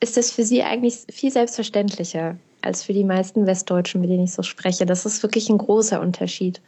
ist 0.00 0.16
das 0.16 0.30
für 0.30 0.44
sie 0.44 0.62
eigentlich 0.62 1.04
viel 1.10 1.30
selbstverständlicher 1.30 2.36
als 2.62 2.82
für 2.82 2.92
die 2.92 3.04
meisten 3.04 3.46
Westdeutschen, 3.46 4.00
mit 4.00 4.10
denen 4.10 4.24
ich 4.24 4.32
so 4.32 4.42
spreche. 4.42 4.86
Das 4.86 5.06
ist 5.06 5.22
wirklich 5.22 5.48
ein 5.48 5.58
großer 5.58 6.00
Unterschied. 6.00 6.60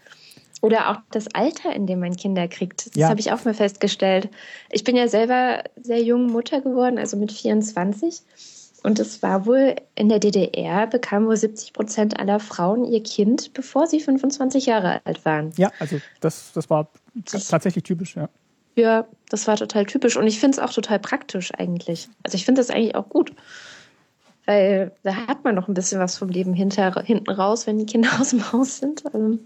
Oder 0.63 0.91
auch 0.91 0.97
das 1.11 1.27
Alter, 1.35 1.75
in 1.75 1.87
dem 1.87 2.01
man 2.01 2.17
Kinder 2.17 2.49
kriegt. 2.49 2.87
Das 2.87 2.95
ja. 2.95 3.09
habe 3.09 3.21
ich 3.21 3.33
auch 3.33 3.45
mal 3.45 3.55
festgestellt. 3.55 4.31
Ich 4.71 4.85
bin 4.85 4.97
ja 4.97 5.09
selber 5.09 5.65
sehr 5.81 6.03
jung 6.03 6.27
Mutter 6.27 6.61
geworden, 6.61 6.99
also 6.99 7.17
mit 7.17 7.33
24. 7.33 8.23
Und 8.83 8.99
es 8.99 9.23
war 9.23 9.47
wohl 9.47 9.77
in 9.95 10.09
der 10.09 10.19
DDR, 10.19 10.87
bekamen 10.87 11.27
wohl 11.27 11.37
70 11.37 11.73
Prozent 11.73 12.19
aller 12.19 12.41
Frauen 12.41 12.85
ihr 12.85 13.03
Kind, 13.03 13.53
bevor 13.53 13.87
sie 13.87 14.01
25 14.01 14.67
Jahre 14.67 15.01
alt 15.05 15.25
waren. 15.25 15.53
Ja, 15.57 15.73
also 15.79 16.01
das, 16.21 16.53
das 16.53 16.71
war 16.71 16.89
das, 17.31 17.49
tatsächlich 17.49 17.85
typisch, 17.85 18.17
ja. 18.17 18.29
Ja, 18.77 19.07
das 19.31 19.47
war 19.49 19.57
total 19.57 19.87
typisch. 19.87 20.17
Und 20.17 20.27
ich 20.27 20.39
finde 20.39 20.59
es 20.59 20.63
auch 20.63 20.73
total 20.73 20.99
praktisch 20.99 21.51
eigentlich. 21.57 22.09
Also 22.23 22.37
ich 22.37 22.45
finde 22.45 22.61
das 22.61 22.71
eigentlich 22.71 22.95
auch 22.95 23.09
gut. 23.09 23.33
Weil 24.45 24.93
da 25.03 25.27
hat 25.27 25.45
man 25.45 25.55
noch 25.55 25.67
ein 25.67 25.75
bisschen 25.75 25.99
was 25.99 26.17
vom 26.19 26.29
Leben 26.29 26.53
hinter, 26.53 27.03
hinten 27.03 27.31
raus, 27.31 27.67
wenn 27.67 27.79
die 27.79 27.87
Kinder 27.87 28.11
aus 28.21 28.31
dem 28.31 28.53
Haus 28.53 28.79
sind. 28.79 29.05
Also 29.07 29.39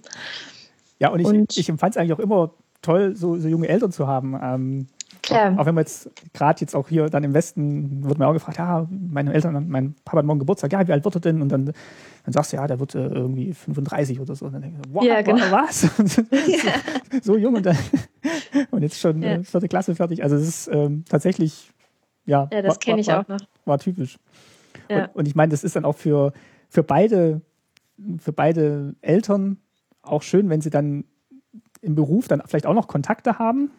ja, 0.98 1.08
und 1.08 1.20
ich, 1.20 1.26
und 1.26 1.56
ich 1.56 1.68
empfand 1.68 1.94
es 1.94 1.96
eigentlich 1.96 2.12
auch 2.12 2.18
immer 2.18 2.52
toll, 2.82 3.16
so, 3.16 3.38
so 3.38 3.48
junge 3.48 3.68
Eltern 3.68 3.92
zu 3.92 4.06
haben. 4.06 4.38
Ähm, 4.42 4.88
Klar. 5.30 5.58
Auch, 5.58 5.66
wenn 5.66 5.74
man 5.74 5.82
jetzt 5.82 6.10
gerade 6.32 6.60
jetzt 6.60 6.74
auch 6.74 6.88
hier 6.88 7.06
dann 7.06 7.24
im 7.24 7.34
Westen 7.34 8.04
wird 8.04 8.18
mir 8.18 8.26
auch 8.26 8.32
gefragt, 8.32 8.58
ja, 8.58 8.86
meine 8.90 9.32
Eltern, 9.32 9.68
mein 9.68 9.94
Papa 10.04 10.18
hat 10.18 10.26
morgen 10.26 10.40
Geburtstag, 10.40 10.72
ja, 10.72 10.86
wie 10.86 10.92
alt 10.92 11.04
wird 11.04 11.14
er 11.14 11.20
denn? 11.20 11.40
Und 11.40 11.50
dann, 11.50 11.66
dann 11.66 12.32
sagst 12.32 12.52
du, 12.52 12.56
ja, 12.56 12.66
der 12.66 12.80
wird 12.80 12.94
äh, 12.94 13.06
irgendwie 13.06 13.52
35 13.52 14.20
oder 14.20 14.34
so. 14.34 14.46
Und 14.46 14.54
dann 14.54 14.62
denke 14.62 14.80
ich, 14.84 14.94
wow, 14.94 15.04
ja, 15.04 15.22
genau. 15.22 15.50
was? 15.50 15.82
ja. 16.30 16.72
so, 17.22 17.36
jung 17.36 17.54
und 17.54 17.66
dann 17.66 17.78
und 18.70 18.82
jetzt 18.82 18.98
schon 18.98 19.22
ja. 19.22 19.34
äh, 19.34 19.44
vierte 19.44 19.68
Klasse 19.68 19.94
fertig. 19.94 20.22
Also 20.22 20.36
es 20.36 20.48
ist 20.48 20.70
ähm, 20.72 21.04
tatsächlich, 21.08 21.70
ja, 22.26 22.48
ja 22.52 22.62
das 22.62 22.80
kenne 22.80 23.00
ich 23.00 23.12
auch 23.12 23.26
noch. 23.28 23.40
War 23.64 23.78
typisch. 23.78 24.18
Ja. 24.88 25.04
Und, 25.04 25.16
und 25.16 25.28
ich 25.28 25.34
meine, 25.34 25.50
das 25.50 25.64
ist 25.64 25.76
dann 25.76 25.84
auch 25.84 25.96
für, 25.96 26.32
für 26.68 26.82
beide, 26.82 27.40
für 28.18 28.32
beide 28.32 28.96
Eltern 29.00 29.58
auch 30.02 30.22
schön, 30.22 30.50
wenn 30.50 30.60
sie 30.60 30.70
dann 30.70 31.04
im 31.82 31.94
Beruf 31.94 32.28
dann 32.28 32.42
vielleicht 32.46 32.66
auch 32.66 32.74
noch 32.74 32.88
Kontakte 32.88 33.38
haben 33.38 33.70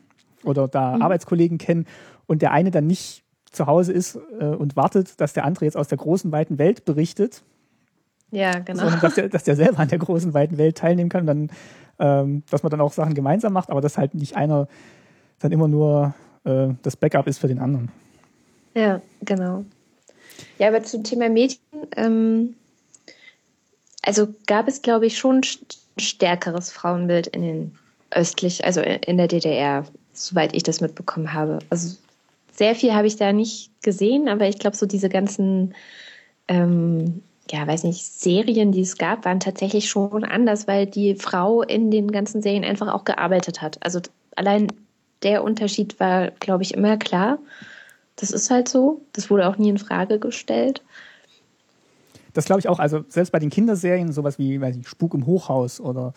oder 0.44 0.68
da 0.68 0.96
mhm. 0.96 1.02
Arbeitskollegen 1.02 1.58
kennen 1.58 1.86
und 2.28 2.42
der 2.42 2.52
eine 2.52 2.72
dann 2.72 2.88
nicht 2.88 3.24
zu 3.52 3.68
Hause 3.68 3.92
ist 3.92 4.18
äh, 4.40 4.46
und 4.46 4.76
wartet, 4.76 5.20
dass 5.20 5.34
der 5.34 5.44
andere 5.46 5.66
jetzt 5.66 5.78
aus 5.78 5.88
der 5.88 5.98
großen, 5.98 6.32
weiten 6.32 6.58
Welt 6.58 6.86
berichtet. 6.86 7.44
Ja, 8.32 8.60
genau. 8.60 8.84
Sondern 8.84 9.02
dass 9.02 9.16
der, 9.16 9.30
dass 9.30 9.44
der 9.44 9.56
selber 9.56 9.80
an 9.80 9.90
der 9.90 10.00
großen, 10.00 10.34
weiten 10.34 10.58
Welt 10.58 10.78
teilnehmen 10.78 11.10
kann 11.10 11.22
und 11.22 11.28
dann, 11.28 11.52
ähm, 12.00 12.44
dass 12.50 12.64
man 12.64 12.70
dann 12.70 12.82
auch 12.82 12.94
Sachen 12.94 13.14
gemeinsam 13.14 13.52
macht, 13.52 13.70
aber 13.70 13.82
dass 13.82 13.98
halt 13.98 14.14
nicht 14.14 14.38
einer 14.38 14.68
dann 15.40 15.52
immer 15.52 15.68
nur 15.68 16.14
äh, 16.46 16.70
das 16.82 16.96
Backup 16.96 17.28
ist 17.28 17.40
für 17.40 17.48
den 17.48 17.60
anderen. 17.60 17.92
Ja, 18.74 19.02
genau. 19.22 19.66
Ja, 20.58 20.70
aber 20.70 20.84
zum 20.84 21.04
Thema 21.04 21.30
Mädchen, 21.30 21.60
ähm, 21.98 22.56
also 24.02 24.30
gab 24.48 24.68
es, 24.68 24.82
glaube 24.82 25.06
ich, 25.06 25.18
schon 25.18 25.42
stärkeres 25.98 26.72
Frauenbild 26.72 27.28
in 27.28 27.42
den 27.42 27.78
östlich, 28.12 28.64
also 28.66 28.82
in 28.82 29.18
der 29.18 29.28
DDR, 29.28 29.86
soweit 30.14 30.56
ich 30.56 30.64
das 30.64 30.82
mitbekommen 30.82 31.34
habe. 31.34 31.60
Also 31.70 31.96
sehr 32.52 32.76
viel 32.76 32.94
habe 32.94 33.08
ich 33.08 33.16
da 33.16 33.34
nicht 33.34 33.72
gesehen, 33.82 34.28
aber 34.28 34.48
ich 34.48 34.60
glaube, 34.60 34.76
so 34.76 34.86
diese 34.86 35.10
ganzen, 35.10 35.74
ähm, 36.48 37.22
ja, 37.50 37.66
weiß 37.66 37.84
nicht, 37.84 38.06
Serien, 38.06 38.72
die 38.72 38.82
es 38.82 38.98
gab, 38.98 39.26
waren 39.26 39.40
tatsächlich 39.40 39.90
schon 39.90 40.24
anders, 40.24 40.68
weil 40.68 40.86
die 40.86 41.16
Frau 41.16 41.64
in 41.64 41.92
den 41.92 42.12
ganzen 42.12 42.42
Serien 42.42 42.64
einfach 42.64 42.94
auch 42.94 43.04
gearbeitet 43.04 43.62
hat. 43.62 43.78
Also 43.82 44.02
allein 44.36 44.68
der 45.24 45.44
Unterschied 45.44 46.00
war, 46.00 46.32
glaube 46.32 46.64
ich, 46.64 46.74
immer 46.74 46.98
klar. 46.98 47.40
Das 48.16 48.32
ist 48.32 48.52
halt 48.52 48.68
so. 48.68 49.02
Das 49.14 49.30
wurde 49.30 49.48
auch 49.48 49.58
nie 49.58 49.70
in 49.70 49.78
Frage 49.78 50.20
gestellt. 50.20 50.82
Das 52.34 52.46
glaube 52.46 52.60
ich 52.60 52.70
auch. 52.70 52.80
Also 52.80 53.04
selbst 53.08 53.32
bei 53.32 53.40
den 53.40 53.50
Kinderserien, 53.50 54.12
sowas 54.12 54.40
wie 54.40 54.62
weiß 54.62 54.76
ich, 54.78 54.88
Spuk 54.88 55.14
im 55.14 55.26
Hochhaus 55.26 55.80
oder 55.82 56.14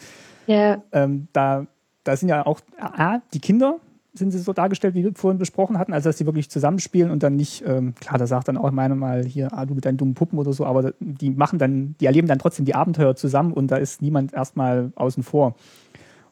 ja. 0.46 0.82
ähm, 0.92 1.28
da, 1.32 1.66
da 2.04 2.16
sind 2.16 2.28
ja 2.28 2.46
auch 2.46 2.60
ah, 2.78 3.20
die 3.32 3.40
Kinder 3.40 3.78
sind 4.14 4.30
sie 4.30 4.38
so 4.38 4.52
dargestellt, 4.52 4.94
wie 4.94 5.02
wir 5.02 5.12
vorhin 5.14 5.38
besprochen 5.38 5.76
hatten, 5.76 5.92
also 5.92 6.08
dass 6.08 6.18
sie 6.18 6.24
wirklich 6.26 6.48
zusammenspielen 6.48 7.10
und 7.10 7.24
dann 7.24 7.34
nicht, 7.34 7.64
ähm, 7.66 7.94
klar, 7.96 8.16
da 8.16 8.28
sagt 8.28 8.46
dann 8.46 8.56
auch 8.56 8.70
meine 8.70 8.94
mal 8.94 9.24
hier, 9.24 9.52
ah, 9.52 9.66
du 9.66 9.74
mit 9.74 9.84
deinen 9.84 9.96
dummen 9.96 10.14
Puppen 10.14 10.38
oder 10.38 10.52
so, 10.52 10.64
aber 10.64 10.92
die 11.00 11.30
machen 11.30 11.58
dann, 11.58 11.96
die 12.00 12.06
erleben 12.06 12.28
dann 12.28 12.38
trotzdem 12.38 12.64
die 12.64 12.76
Abenteuer 12.76 13.16
zusammen 13.16 13.52
und 13.52 13.72
da 13.72 13.76
ist 13.76 14.02
niemand 14.02 14.32
erstmal 14.32 14.92
außen 14.94 15.24
vor. 15.24 15.56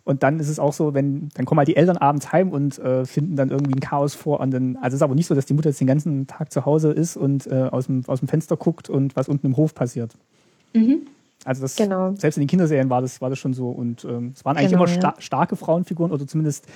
Und 0.04 0.22
dann 0.22 0.40
ist 0.40 0.48
es 0.48 0.58
auch 0.58 0.72
so, 0.72 0.94
wenn, 0.94 1.28
dann 1.34 1.44
kommen 1.44 1.58
halt 1.58 1.68
die 1.68 1.76
Eltern 1.76 1.96
abends 1.96 2.32
heim 2.32 2.50
und 2.50 2.78
äh, 2.78 3.04
finden 3.04 3.36
dann 3.36 3.50
irgendwie 3.50 3.74
ein 3.74 3.80
Chaos 3.80 4.14
vor. 4.14 4.40
Und 4.40 4.50
dann, 4.50 4.76
also 4.76 4.88
es 4.88 4.94
ist 4.94 5.02
aber 5.02 5.14
nicht 5.14 5.26
so, 5.26 5.34
dass 5.34 5.46
die 5.46 5.54
Mutter 5.54 5.68
jetzt 5.68 5.80
den 5.80 5.86
ganzen 5.86 6.26
Tag 6.26 6.50
zu 6.52 6.66
Hause 6.66 6.90
ist 6.90 7.16
und 7.16 7.46
äh, 7.46 7.68
aus, 7.70 7.86
dem, 7.86 8.02
aus 8.08 8.18
dem 8.18 8.26
Fenster 8.26 8.56
guckt 8.56 8.90
und 8.90 9.14
was 9.14 9.28
unten 9.28 9.46
im 9.46 9.56
Hof 9.56 9.74
passiert. 9.74 10.16
Mhm. 10.74 11.02
Also 11.44 11.62
das, 11.62 11.76
genau. 11.76 12.14
selbst 12.16 12.36
in 12.36 12.42
den 12.42 12.48
Kinderserien 12.48 12.88
war 12.90 13.00
das, 13.00 13.20
war 13.20 13.30
das 13.30 13.38
schon 13.38 13.54
so. 13.54 13.70
Und 13.70 14.04
ähm, 14.04 14.32
es 14.34 14.44
waren 14.44 14.56
eigentlich 14.56 14.70
genau, 14.70 14.84
immer 14.84 14.92
sta 14.92 15.14
starke 15.18 15.56
Frauenfiguren 15.56 16.12
oder 16.12 16.26
zumindest 16.26 16.66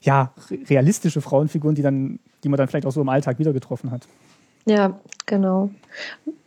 ja, 0.00 0.32
realistische 0.68 1.20
Frauenfiguren, 1.20 1.74
die 1.74 1.82
dann, 1.82 2.20
die 2.44 2.48
man 2.48 2.56
dann 2.56 2.68
vielleicht 2.68 2.86
auch 2.86 2.92
so 2.92 3.00
im 3.00 3.08
Alltag 3.08 3.38
wieder 3.38 3.52
getroffen 3.52 3.90
hat. 3.90 4.06
Ja, 4.64 4.98
genau. 5.26 5.70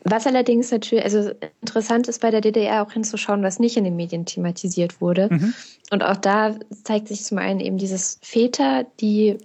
Was 0.03 0.27
allerdings 0.27 0.71
natürlich, 0.71 1.03
also 1.03 1.31
interessant 1.61 2.07
ist 2.07 2.21
bei 2.21 2.31
der 2.31 2.41
DDR 2.41 2.83
auch 2.83 2.91
hinzuschauen, 2.91 3.43
was 3.43 3.59
nicht 3.59 3.77
in 3.77 3.83
den 3.83 3.95
Medien 3.95 4.25
thematisiert 4.25 5.01
wurde. 5.01 5.27
Mhm. 5.31 5.53
Und 5.91 6.03
auch 6.03 6.17
da 6.17 6.55
zeigt 6.83 7.07
sich 7.07 7.23
zum 7.23 7.39
einen 7.39 7.59
eben 7.59 7.77
dieses 7.77 8.19
Väter, 8.21 8.85
die 8.99 9.37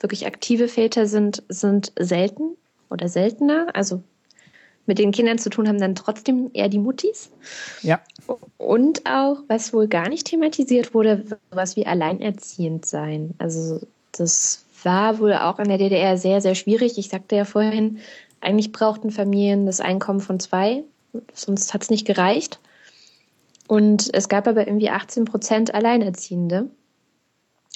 wirklich 0.00 0.26
aktive 0.26 0.68
Väter 0.68 1.06
sind, 1.06 1.42
sind 1.48 1.92
selten 1.98 2.56
oder 2.90 3.08
seltener. 3.08 3.68
Also 3.74 4.02
mit 4.86 4.98
den 4.98 5.10
Kindern 5.10 5.38
zu 5.38 5.50
tun 5.50 5.68
haben 5.68 5.80
dann 5.80 5.94
trotzdem 5.94 6.50
eher 6.52 6.68
die 6.68 6.78
Muttis. 6.78 7.30
Ja. 7.82 8.00
Und 8.56 9.04
auch, 9.06 9.38
was 9.48 9.72
wohl 9.72 9.88
gar 9.88 10.08
nicht 10.08 10.26
thematisiert 10.26 10.94
wurde, 10.94 11.24
was 11.50 11.76
wie 11.76 11.86
alleinerziehend 11.86 12.86
sein. 12.86 13.34
Also 13.38 13.80
das 14.12 14.64
war 14.82 15.18
wohl 15.18 15.34
auch 15.34 15.58
in 15.58 15.68
der 15.68 15.78
DDR 15.78 16.16
sehr, 16.16 16.40
sehr 16.40 16.54
schwierig. 16.54 16.98
Ich 16.98 17.08
sagte 17.08 17.36
ja 17.36 17.44
vorhin, 17.44 17.98
eigentlich 18.40 18.72
brauchten 18.72 19.10
Familien 19.10 19.66
das 19.66 19.80
Einkommen 19.80 20.20
von 20.20 20.38
zwei, 20.38 20.84
sonst 21.32 21.74
hat 21.74 21.82
es 21.82 21.90
nicht 21.90 22.06
gereicht. 22.06 22.60
Und 23.68 24.10
es 24.14 24.28
gab 24.28 24.46
aber 24.46 24.66
irgendwie 24.66 24.90
18 24.90 25.24
Prozent 25.24 25.74
Alleinerziehende, 25.74 26.70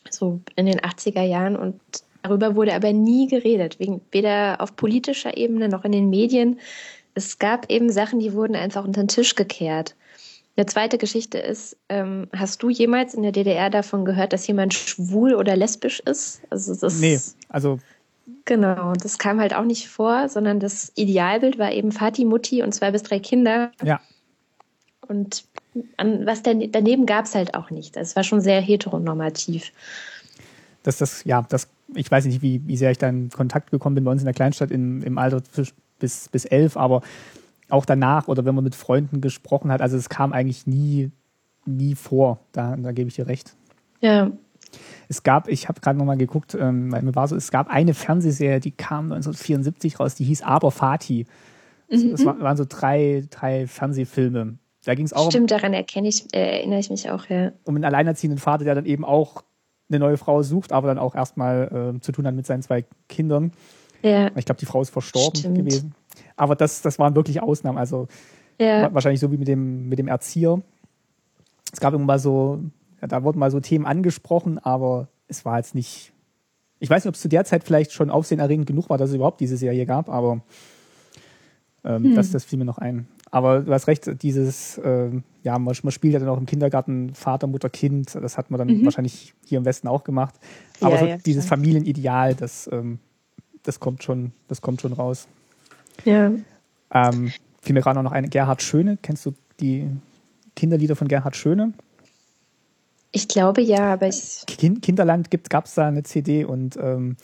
so 0.09 0.41
in 0.55 0.67
den 0.67 0.81
80er 0.81 1.23
Jahren. 1.23 1.57
Und 1.57 1.81
darüber 2.23 2.55
wurde 2.55 2.75
aber 2.75 2.93
nie 2.93 3.27
geredet, 3.27 3.79
weder 4.13 4.61
auf 4.61 4.77
politischer 4.77 5.37
Ebene 5.37 5.69
noch 5.69 5.85
in 5.85 5.93
den 5.93 6.11
Medien. 6.11 6.61
Es 7.15 7.39
gab 7.39 7.71
eben 7.71 7.91
Sachen, 7.91 8.19
die 8.19 8.33
wurden 8.33 8.57
einfach 8.57 8.85
unter 8.85 9.03
den 9.03 9.09
Tisch 9.09 9.35
gekehrt. 9.35 9.97
Eine 10.57 10.67
zweite 10.67 10.99
Geschichte 10.99 11.39
ist, 11.39 11.77
ähm, 11.89 12.29
hast 12.35 12.63
du 12.63 12.71
jemals 12.71 13.15
in 13.15 13.23
der 13.23 13.33
DDR 13.33 13.71
davon 13.71 14.05
gehört, 14.05 14.33
dass 14.33 14.47
jemand 14.47 14.75
schwul 14.75 15.35
oder 15.35 15.57
lesbisch 15.57 16.01
ist? 16.01 16.43
Also 16.51 16.75
das 16.75 17.01
nee, 17.01 17.21
also 17.49 17.79
Genau, 18.45 18.93
das 18.95 19.19
kam 19.19 19.41
halt 19.41 19.55
auch 19.55 19.65
nicht 19.65 19.89
vor, 19.89 20.29
sondern 20.29 20.61
das 20.61 20.93
Idealbild 20.95 21.59
war 21.59 21.73
eben 21.73 21.93
Vati, 21.93 22.25
Mutti 22.25 22.63
und 22.63 22.73
zwei 22.73 22.91
bis 22.91 23.03
drei 23.03 23.19
Kinder. 23.19 23.71
Ja. 23.83 24.01
Und 25.07 25.45
an, 25.97 26.27
was 26.27 26.43
daneben 26.43 27.07
gab 27.07 27.27
es 27.27 27.35
halt 27.35 27.55
auch 27.55 27.71
nicht. 27.71 27.97
Es 27.97 28.17
war 28.17 28.23
schon 28.23 28.41
sehr 28.41 28.61
heteronormativ. 28.61 29.73
Das, 30.83 30.99
das, 30.99 31.25
ja, 31.25 31.47
das, 31.49 31.69
ich 31.95 32.11
weiß 32.11 32.25
nicht, 32.25 32.43
wie, 32.43 32.61
wie 32.67 32.77
sehr 32.77 32.91
ich 32.91 32.99
da 32.99 33.09
in 33.09 33.31
Kontakt 33.31 33.71
gekommen 33.71 33.95
bin 33.95 34.05
bei 34.05 34.11
uns 34.11 34.23
in 34.23 34.27
der 34.27 34.35
Kleinstadt 34.35 34.71
in, 34.71 35.03
im 35.03 35.19
Alter 35.19 35.43
bis, 36.01 36.29
bis 36.29 36.45
elf, 36.45 36.77
aber 36.77 37.03
auch 37.69 37.85
danach 37.85 38.27
oder 38.29 38.45
wenn 38.45 38.55
man 38.55 38.65
mit 38.65 38.75
Freunden 38.75 39.21
gesprochen 39.21 39.71
hat, 39.71 39.81
also 39.81 39.97
es 39.97 40.09
kam 40.09 40.33
eigentlich 40.33 40.67
nie, 40.67 41.11
nie 41.67 41.95
vor. 41.95 42.41
Da, 42.53 42.77
da 42.77 42.93
gebe 42.93 43.09
ich 43.09 43.15
dir 43.15 43.29
recht. 43.29 43.55
Ja. 44.01 44.33
Es 45.09 45.23
gab, 45.23 45.49
ich 45.49 45.69
habe 45.69 45.81
gerade 45.81 45.99
nochmal 45.99 46.17
geguckt, 46.17 46.55
ähm, 46.55 46.93
weil 46.93 47.03
mir 47.03 47.15
war 47.15 47.29
so, 47.29 47.37
es 47.37 47.51
gab 47.51 47.69
eine 47.69 47.95
Fernsehserie, 47.95 48.61
die 48.61 48.71
kam 48.71 49.13
1974 49.13 49.99
raus, 49.99 50.15
die 50.15 50.25
hieß 50.25 50.43
Aber 50.43 50.71
Fati. 50.71 51.27
Mhm. 51.91 52.13
Das 52.13 52.25
waren 52.25 52.57
so 52.57 52.65
drei, 52.69 53.25
drei 53.31 53.67
Fernsehfilme. 53.67 54.59
Da 54.85 54.95
ging 54.95 55.05
es 55.05 55.13
auch. 55.13 55.31
Stimmt, 55.31 55.51
daran 55.51 55.75
erkenne 55.75 56.09
ich, 56.09 56.33
äh, 56.33 56.59
erinnere 56.59 56.81
ich 56.81 56.91
mich 56.91 57.11
auch, 57.11 57.27
ja. 57.27 57.53
Um 57.65 57.75
einen 57.75 57.85
alleinerziehenden 57.85 58.39
Vater, 58.39 58.65
der 58.65 58.75
dann 58.75 58.87
eben 58.87 59.05
auch 59.05 59.43
eine 59.91 59.99
neue 59.99 60.17
Frau 60.17 60.43
sucht, 60.43 60.73
aber 60.73 60.89
dann 60.89 60.99
auch 60.99 61.15
erstmal 61.15 61.95
äh, 61.97 62.01
zu 62.01 62.13
tun 62.13 62.27
hat 62.27 62.35
mit 62.35 62.47
seinen 62.47 62.63
zwei 62.63 62.85
Kindern. 63.09 63.53
Ja. 64.03 64.31
Ich 64.37 64.45
glaube, 64.45 64.59
die 64.59 64.67
Frau 64.67 64.81
ist 64.81 64.91
verstorben 64.91 65.39
Stimmt. 65.39 65.59
gewesen. 65.59 65.95
Aber 66.37 66.57
das, 66.57 66.83
das 66.83 66.99
waren 66.99 67.15
wirklich 67.15 67.43
Ausnahmen. 67.43 67.79
Also 67.79 68.09
ja. 68.59 68.93
wahrscheinlich 68.93 69.21
so 69.21 69.31
wie 69.33 69.37
mit 69.37 69.49
dem, 69.49 69.89
mit 69.89 69.99
dem 69.99 70.09
Erzieher. 70.09 70.61
Es 71.73 71.81
gab 71.81 71.95
immer 71.95 72.05
mal 72.05 72.19
so, 72.19 72.61
ja, 73.01 73.09
da 73.09 73.23
wurden 73.23 73.39
mal 73.39 73.51
so 73.51 73.61
Themen 73.61 73.87
angesprochen, 73.87 74.59
aber 74.59 75.09
es 75.29 75.45
war 75.45 75.59
jetzt 75.59 75.75
nicht. 75.75 76.13
Ich 76.79 76.89
weiß 76.89 77.05
nicht, 77.05 77.11
ob 77.11 77.15
es 77.15 77.21
zu 77.21 77.29
der 77.29 77.45
Zeit 77.45 77.63
vielleicht 77.63 77.93
schon 77.93 78.11
aufsehenerregend 78.11 78.67
genug 78.67 78.89
war, 78.89 78.97
dass 78.97 79.11
es 79.11 79.17
überhaupt 79.17 79.41
diese 79.41 79.59
Serie 79.59 79.85
gab, 79.85 80.09
aber 80.09 80.41
ähm, 81.85 82.05
hm. 82.05 82.15
das, 82.15 82.31
das 82.31 82.45
fiel 82.45 82.59
mir 82.59 82.65
noch 82.65 82.79
ein. 82.79 83.07
Aber 83.31 83.61
du 83.61 83.73
hast 83.73 83.87
recht, 83.87 84.23
dieses, 84.23 84.79
äh, 84.79 85.11
ja, 85.43 85.59
man, 85.59 85.77
man, 85.83 85.93
spielt 85.93 86.15
ja 86.15 86.19
dann 86.19 86.29
auch 86.29 86.39
im 86.39 86.47
Kindergarten 86.47 87.15
Vater, 87.15 87.47
Mutter, 87.47 87.71
Kind, 87.71 88.15
das 88.15 88.37
hat 88.37 88.51
man 88.51 88.59
dann 88.59 88.69
mhm. 88.69 88.85
wahrscheinlich 88.85 89.35
hier 89.47 89.59
im 89.59 89.65
Westen 89.65 89.87
auch 89.87 90.03
gemacht. 90.03 90.35
Aber 90.81 91.01
ja, 91.01 91.17
so 91.17 91.23
dieses. 91.25 91.47
Familienideal, 91.47 92.35
das, 92.35 92.69
ähm, 92.73 92.99
das 93.63 93.81
kommt 93.81 94.03
schon, 94.03 94.33
das 94.49 94.61
kommt 94.61 94.81
schon 94.81 94.93
raus. 94.93 95.29
Ja. 96.05 96.33
Ähm, 96.93 97.33
fiel 97.61 97.75
mir 97.75 97.83
gerade 97.83 98.03
noch 98.03 98.13
eine, 98.13 98.29
Gerhard 98.29 98.63
Schöne. 98.63 98.99
Kennst 99.01 99.27
du 99.27 99.35
die 99.61 99.89
Kinderlieder 100.57 100.97
von 100.97 101.09
Gerhard 101.09 101.37
Schöne? 101.37 101.73
Ich 103.13 103.29
glaube 103.29 103.61
ja, 103.61 103.95
aber 103.95 104.09
ich. 104.09 104.45
Kind, 104.47 104.83
Kinderland 104.83 105.31
gab 105.49 105.67
es 105.67 105.75
da 105.75 105.89
eine 105.89 106.03
CD 106.03 106.45
und 106.45 106.77
ähm, 106.77 107.17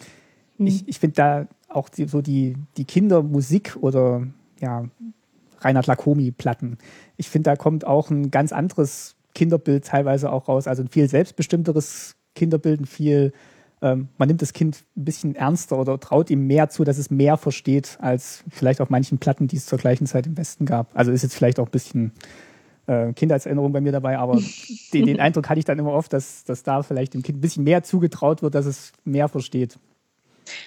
hm. 0.58 0.66
ich, 0.66 0.88
ich 0.88 0.98
finde 0.98 1.14
da 1.14 1.46
auch 1.68 1.88
die, 1.88 2.06
so 2.06 2.22
die, 2.22 2.56
die 2.76 2.84
Kindermusik 2.84 3.76
oder 3.80 4.26
ja, 4.60 4.84
Reinhard 5.60 5.86
Lacomi-Platten. 5.86 6.78
Ich 7.16 7.28
finde, 7.28 7.50
da 7.50 7.56
kommt 7.56 7.86
auch 7.86 8.10
ein 8.10 8.30
ganz 8.30 8.52
anderes 8.52 9.16
Kinderbild 9.34 9.84
teilweise 9.84 10.32
auch 10.32 10.48
raus. 10.48 10.66
Also 10.66 10.82
ein 10.82 10.88
viel 10.88 11.08
selbstbestimmteres 11.08 12.16
Kinderbild, 12.34 12.80
ein 12.80 12.86
viel, 12.86 13.32
ähm, 13.82 14.08
man 14.16 14.28
nimmt 14.28 14.42
das 14.42 14.52
Kind 14.52 14.84
ein 14.96 15.04
bisschen 15.04 15.34
ernster 15.34 15.78
oder 15.78 16.00
traut 16.00 16.30
ihm 16.30 16.46
mehr 16.46 16.68
zu, 16.68 16.84
dass 16.84 16.98
es 16.98 17.10
mehr 17.10 17.36
versteht, 17.36 17.98
als 18.00 18.42
vielleicht 18.50 18.80
auf 18.80 18.90
manchen 18.90 19.18
Platten, 19.18 19.48
die 19.48 19.56
es 19.56 19.66
zur 19.66 19.78
gleichen 19.78 20.06
Zeit 20.06 20.26
im 20.26 20.36
Westen 20.36 20.64
gab. 20.64 20.88
Also 20.94 21.12
ist 21.12 21.22
jetzt 21.22 21.34
vielleicht 21.34 21.60
auch 21.60 21.66
ein 21.66 21.72
bisschen 21.72 22.12
äh, 22.86 23.12
Kindheitserinnerung 23.12 23.72
bei 23.72 23.80
mir 23.80 23.92
dabei, 23.92 24.18
aber 24.18 24.40
den, 24.92 25.06
den, 25.06 25.20
Eindruck 25.20 25.48
hatte 25.48 25.58
ich 25.58 25.64
dann 25.64 25.78
immer 25.78 25.92
oft, 25.92 26.12
dass, 26.12 26.44
dass 26.44 26.62
da 26.62 26.82
vielleicht 26.82 27.14
dem 27.14 27.22
Kind 27.22 27.38
ein 27.38 27.40
bisschen 27.40 27.64
mehr 27.64 27.82
zugetraut 27.82 28.42
wird, 28.42 28.54
dass 28.54 28.66
es 28.66 28.92
mehr 29.04 29.28
versteht. 29.28 29.78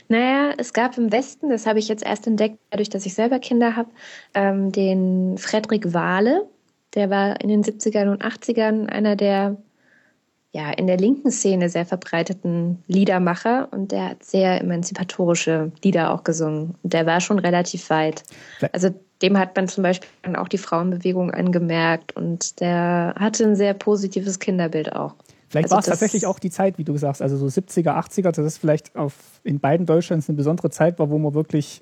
Naja, 0.07 0.53
es 0.57 0.73
gab 0.73 0.97
im 0.97 1.11
Westen, 1.11 1.49
das 1.49 1.65
habe 1.65 1.79
ich 1.79 1.87
jetzt 1.87 2.05
erst 2.05 2.27
entdeckt, 2.27 2.59
dadurch, 2.69 2.89
dass 2.89 3.05
ich 3.05 3.13
selber 3.13 3.39
Kinder 3.39 3.75
habe, 3.75 3.89
ähm, 4.33 4.71
den 4.71 5.37
Frederik 5.37 5.93
Wahle. 5.93 6.47
Der 6.95 7.09
war 7.09 7.39
in 7.39 7.49
den 7.49 7.63
70ern 7.63 8.11
und 8.11 8.23
80ern 8.23 8.87
einer 8.87 9.15
der 9.15 9.57
ja, 10.51 10.71
in 10.71 10.87
der 10.87 10.97
linken 10.97 11.31
Szene 11.31 11.69
sehr 11.69 11.85
verbreiteten 11.85 12.83
Liedermacher 12.87 13.67
und 13.71 13.91
der 13.91 14.09
hat 14.09 14.23
sehr 14.23 14.59
emanzipatorische 14.59 15.71
Lieder 15.83 16.11
auch 16.13 16.23
gesungen. 16.23 16.75
Und 16.81 16.93
der 16.93 17.05
war 17.05 17.21
schon 17.21 17.37
relativ 17.37 17.89
weit. 17.91 18.23
Also 18.73 18.89
dem 19.21 19.37
hat 19.37 19.55
man 19.55 19.67
zum 19.67 19.83
Beispiel 19.83 20.09
dann 20.23 20.35
auch 20.35 20.47
die 20.47 20.57
Frauenbewegung 20.57 21.31
angemerkt 21.31 22.15
und 22.15 22.61
der 22.61 23.13
hatte 23.19 23.43
ein 23.43 23.55
sehr 23.55 23.73
positives 23.73 24.39
Kinderbild 24.39 24.93
auch. 24.93 25.15
Vielleicht 25.49 25.65
also 25.65 25.75
war 25.75 25.79
es 25.79 25.85
tatsächlich 25.87 26.25
auch 26.25 26.39
die 26.39 26.51
Zeit, 26.51 26.77
wie 26.77 26.83
du 26.83 26.95
sagst, 26.97 27.21
also 27.21 27.35
so 27.35 27.47
70er, 27.47 27.97
80er, 27.97 28.31
das 28.31 28.45
ist 28.45 28.57
vielleicht 28.59 28.95
auf, 28.95 29.13
in 29.43 29.59
beiden 29.59 29.85
Deutschlands 29.85 30.29
eine 30.29 30.35
besondere 30.35 30.69
Zeit 30.69 30.99
war, 30.99 31.09
wo 31.09 31.17
man 31.17 31.33
wirklich 31.33 31.81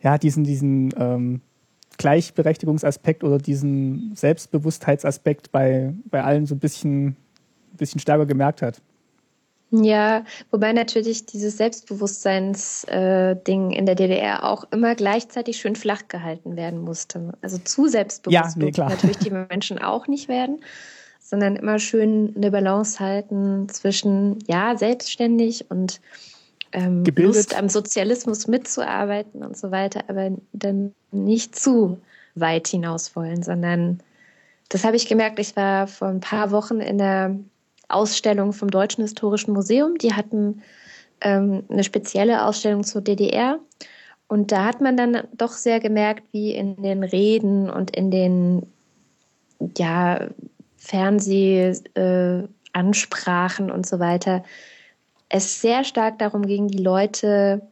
ja, 0.00 0.18
diesen, 0.18 0.44
diesen 0.44 0.92
ähm, 0.96 1.40
Gleichberechtigungsaspekt 1.98 3.22
oder 3.22 3.38
diesen 3.38 4.12
Selbstbewusstheitsaspekt 4.14 5.52
bei, 5.52 5.94
bei 6.06 6.24
allen 6.24 6.46
so 6.46 6.54
ein 6.54 6.58
bisschen, 6.58 7.16
ein 7.72 7.76
bisschen 7.76 8.00
stärker 8.00 8.26
gemerkt 8.26 8.62
hat. 8.62 8.82
Ja, 9.72 10.24
wobei 10.50 10.72
natürlich 10.72 11.26
dieses 11.26 11.56
Selbstbewusstseins-Ding 11.56 13.70
äh, 13.70 13.78
in 13.78 13.86
der 13.86 13.94
DDR 13.94 14.42
auch 14.42 14.64
immer 14.72 14.96
gleichzeitig 14.96 15.58
schön 15.58 15.76
flach 15.76 16.08
gehalten 16.08 16.56
werden 16.56 16.80
musste. 16.80 17.34
Also 17.40 17.58
zu 17.58 17.86
selbstbewusst 17.86 18.34
ja, 18.34 18.52
nee, 18.56 18.72
natürlich 18.76 19.18
die 19.18 19.30
Menschen 19.50 19.78
auch 19.78 20.08
nicht 20.08 20.28
werden 20.28 20.58
sondern 21.30 21.54
immer 21.54 21.78
schön 21.78 22.34
eine 22.36 22.50
Balance 22.50 22.98
halten 22.98 23.68
zwischen, 23.68 24.40
ja, 24.48 24.76
selbstständig 24.76 25.70
und 25.70 26.00
ähm, 26.72 27.04
Lust 27.16 27.56
am 27.56 27.68
Sozialismus 27.68 28.48
mitzuarbeiten 28.48 29.44
und 29.44 29.56
so 29.56 29.70
weiter, 29.70 30.02
aber 30.08 30.30
dann 30.52 30.92
nicht 31.12 31.54
zu 31.54 31.98
weit 32.34 32.66
hinaus 32.66 33.14
wollen, 33.14 33.44
sondern 33.44 34.00
das 34.68 34.84
habe 34.84 34.96
ich 34.96 35.08
gemerkt. 35.08 35.38
Ich 35.38 35.54
war 35.54 35.86
vor 35.86 36.08
ein 36.08 36.20
paar 36.20 36.50
Wochen 36.50 36.80
in 36.80 36.98
der 36.98 37.36
Ausstellung 37.92 38.52
vom 38.52 38.70
Deutschen 38.70 39.02
Historischen 39.02 39.52
Museum. 39.52 39.98
Die 39.98 40.14
hatten 40.14 40.62
ähm, 41.20 41.64
eine 41.68 41.84
spezielle 41.84 42.44
Ausstellung 42.44 42.84
zur 42.84 43.02
DDR. 43.02 43.58
Und 44.28 44.52
da 44.52 44.64
hat 44.64 44.80
man 44.80 44.96
dann 44.96 45.22
doch 45.36 45.52
sehr 45.52 45.80
gemerkt, 45.80 46.22
wie 46.32 46.52
in 46.52 46.82
den 46.82 47.02
Reden 47.02 47.68
und 47.68 47.94
in 47.96 48.10
den 48.10 48.66
ja, 49.76 50.28
Fernsehansprachen 50.76 53.68
äh, 53.68 53.72
und 53.72 53.86
so 53.86 53.98
weiter, 53.98 54.44
es 55.28 55.60
sehr 55.60 55.84
stark 55.84 56.18
darum 56.18 56.46
ging, 56.46 56.68
die 56.68 56.82
Leute 56.82 57.62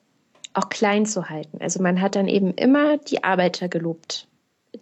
auch 0.54 0.68
klein 0.68 1.06
zu 1.06 1.28
halten. 1.28 1.58
Also 1.60 1.82
man 1.82 2.00
hat 2.00 2.14
dann 2.16 2.28
eben 2.28 2.54
immer 2.54 2.98
die 2.98 3.24
Arbeiter 3.24 3.68
gelobt, 3.68 4.27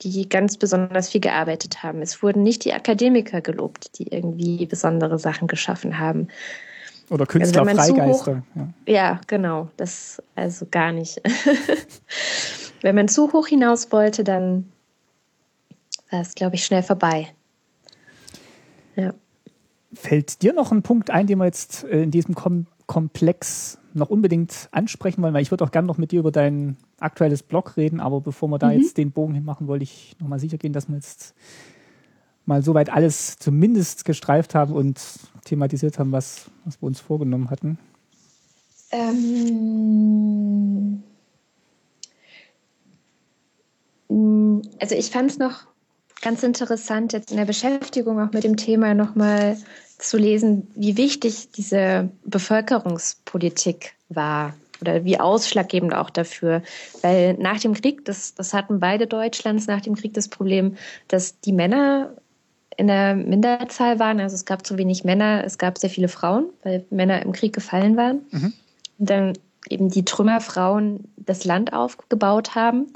die 0.02 0.28
ganz 0.28 0.56
besonders 0.56 1.08
viel 1.08 1.20
gearbeitet 1.20 1.82
haben. 1.82 2.02
Es 2.02 2.22
wurden 2.22 2.42
nicht 2.42 2.64
die 2.64 2.72
Akademiker 2.72 3.40
gelobt, 3.40 3.98
die 3.98 4.08
irgendwie 4.08 4.66
besondere 4.66 5.18
Sachen 5.18 5.48
geschaffen 5.48 5.98
haben. 5.98 6.28
Oder 7.08 7.26
Künstler, 7.26 7.66
also 7.66 7.96
ja. 7.96 8.42
ja, 8.86 9.20
genau. 9.26 9.68
Das 9.76 10.20
also 10.34 10.66
gar 10.70 10.92
nicht. 10.92 11.20
wenn 12.82 12.94
man 12.94 13.08
zu 13.08 13.32
hoch 13.32 13.46
hinaus 13.46 13.92
wollte, 13.92 14.24
dann 14.24 14.70
war 16.10 16.20
es, 16.20 16.34
glaube 16.34 16.56
ich, 16.56 16.64
schnell 16.64 16.82
vorbei. 16.82 17.28
Ja. 18.96 19.14
Fällt 19.92 20.42
dir 20.42 20.52
noch 20.52 20.72
ein 20.72 20.82
Punkt 20.82 21.10
ein, 21.10 21.26
den 21.26 21.38
wir 21.38 21.46
jetzt 21.46 21.84
äh, 21.84 22.02
in 22.02 22.10
diesem 22.10 22.34
Kom 22.34 22.66
Komplex 22.86 23.78
noch 23.96 24.10
unbedingt 24.10 24.68
ansprechen 24.72 25.22
wollen? 25.22 25.34
Weil 25.34 25.42
ich 25.42 25.50
würde 25.50 25.64
auch 25.64 25.70
gerne 25.70 25.86
noch 25.86 25.98
mit 25.98 26.12
dir 26.12 26.20
über 26.20 26.32
dein 26.32 26.76
aktuelles 27.00 27.42
Blog 27.42 27.76
reden, 27.76 28.00
aber 28.00 28.20
bevor 28.20 28.48
wir 28.48 28.58
da 28.58 28.68
mhm. 28.68 28.80
jetzt 28.80 28.96
den 28.96 29.10
Bogen 29.10 29.34
hinmachen, 29.34 29.66
wollte 29.66 29.84
ich 29.84 30.16
nochmal 30.20 30.38
sicher 30.38 30.58
gehen, 30.58 30.72
dass 30.72 30.88
wir 30.88 30.96
jetzt 30.96 31.34
mal 32.44 32.62
soweit 32.62 32.90
alles 32.90 33.38
zumindest 33.38 34.04
gestreift 34.04 34.54
haben 34.54 34.72
und 34.72 35.00
thematisiert 35.44 35.98
haben, 35.98 36.12
was, 36.12 36.50
was 36.64 36.80
wir 36.80 36.86
uns 36.86 37.00
vorgenommen 37.00 37.50
hatten. 37.50 37.78
Ähm, 38.92 41.02
also 44.80 44.94
ich 44.94 45.10
fand 45.10 45.30
es 45.30 45.38
noch 45.38 45.66
ganz 46.26 46.42
interessant, 46.42 47.12
jetzt 47.12 47.30
in 47.30 47.36
der 47.36 47.44
Beschäftigung 47.44 48.20
auch 48.20 48.32
mit 48.32 48.42
dem 48.42 48.56
Thema 48.56 48.94
nochmal 48.94 49.56
zu 49.96 50.16
lesen, 50.18 50.66
wie 50.74 50.96
wichtig 50.96 51.52
diese 51.52 52.10
Bevölkerungspolitik 52.24 53.92
war 54.08 54.52
oder 54.80 55.04
wie 55.04 55.20
ausschlaggebend 55.20 55.94
auch 55.94 56.10
dafür. 56.10 56.62
Weil 57.00 57.34
nach 57.34 57.60
dem 57.60 57.74
Krieg, 57.74 58.04
das, 58.06 58.34
das 58.34 58.54
hatten 58.54 58.80
beide 58.80 59.06
Deutschlands 59.06 59.68
nach 59.68 59.80
dem 59.82 59.94
Krieg 59.94 60.14
das 60.14 60.26
Problem, 60.26 60.76
dass 61.06 61.38
die 61.38 61.52
Männer 61.52 62.12
in 62.76 62.88
der 62.88 63.14
Minderzahl 63.14 64.00
waren. 64.00 64.18
Also 64.18 64.34
es 64.34 64.44
gab 64.44 64.66
zu 64.66 64.76
wenig 64.78 65.04
Männer, 65.04 65.44
es 65.44 65.58
gab 65.58 65.78
sehr 65.78 65.90
viele 65.90 66.08
Frauen, 66.08 66.46
weil 66.64 66.84
Männer 66.90 67.22
im 67.22 67.30
Krieg 67.30 67.52
gefallen 67.52 67.96
waren. 67.96 68.22
Mhm. 68.32 68.52
Und 68.98 69.10
dann 69.10 69.32
eben 69.68 69.90
die 69.90 70.04
Trümmerfrauen 70.04 71.04
das 71.18 71.44
Land 71.44 71.72
aufgebaut 71.72 72.56
haben 72.56 72.88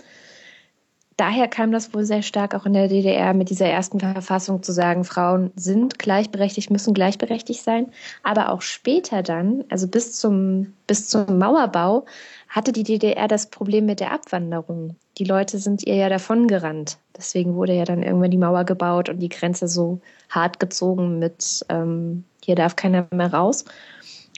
daher 1.20 1.48
kam 1.48 1.70
das 1.70 1.92
wohl 1.92 2.04
sehr 2.04 2.22
stark 2.22 2.54
auch 2.54 2.64
in 2.64 2.72
der 2.72 2.88
DDR 2.88 3.34
mit 3.34 3.50
dieser 3.50 3.66
ersten 3.66 4.00
Verfassung 4.00 4.62
zu 4.62 4.72
sagen, 4.72 5.04
Frauen 5.04 5.52
sind 5.54 5.98
gleichberechtigt, 5.98 6.70
müssen 6.70 6.94
gleichberechtigt 6.94 7.62
sein. 7.62 7.88
Aber 8.22 8.48
auch 8.48 8.62
später 8.62 9.22
dann, 9.22 9.64
also 9.68 9.86
bis 9.86 10.18
zum, 10.18 10.72
bis 10.86 11.08
zum 11.10 11.38
Mauerbau, 11.38 12.06
hatte 12.48 12.72
die 12.72 12.84
DDR 12.84 13.28
das 13.28 13.50
Problem 13.50 13.84
mit 13.84 14.00
der 14.00 14.12
Abwanderung. 14.12 14.96
Die 15.18 15.24
Leute 15.24 15.58
sind 15.58 15.86
ihr 15.86 15.96
ja 15.96 16.08
davongerannt. 16.08 16.96
Deswegen 17.14 17.54
wurde 17.54 17.74
ja 17.74 17.84
dann 17.84 18.02
irgendwann 18.02 18.30
die 18.30 18.38
Mauer 18.38 18.64
gebaut 18.64 19.10
und 19.10 19.18
die 19.18 19.28
Grenze 19.28 19.68
so 19.68 20.00
hart 20.30 20.58
gezogen 20.58 21.18
mit, 21.18 21.66
ähm, 21.68 22.24
hier 22.42 22.54
darf 22.54 22.76
keiner 22.76 23.06
mehr 23.10 23.34
raus. 23.34 23.66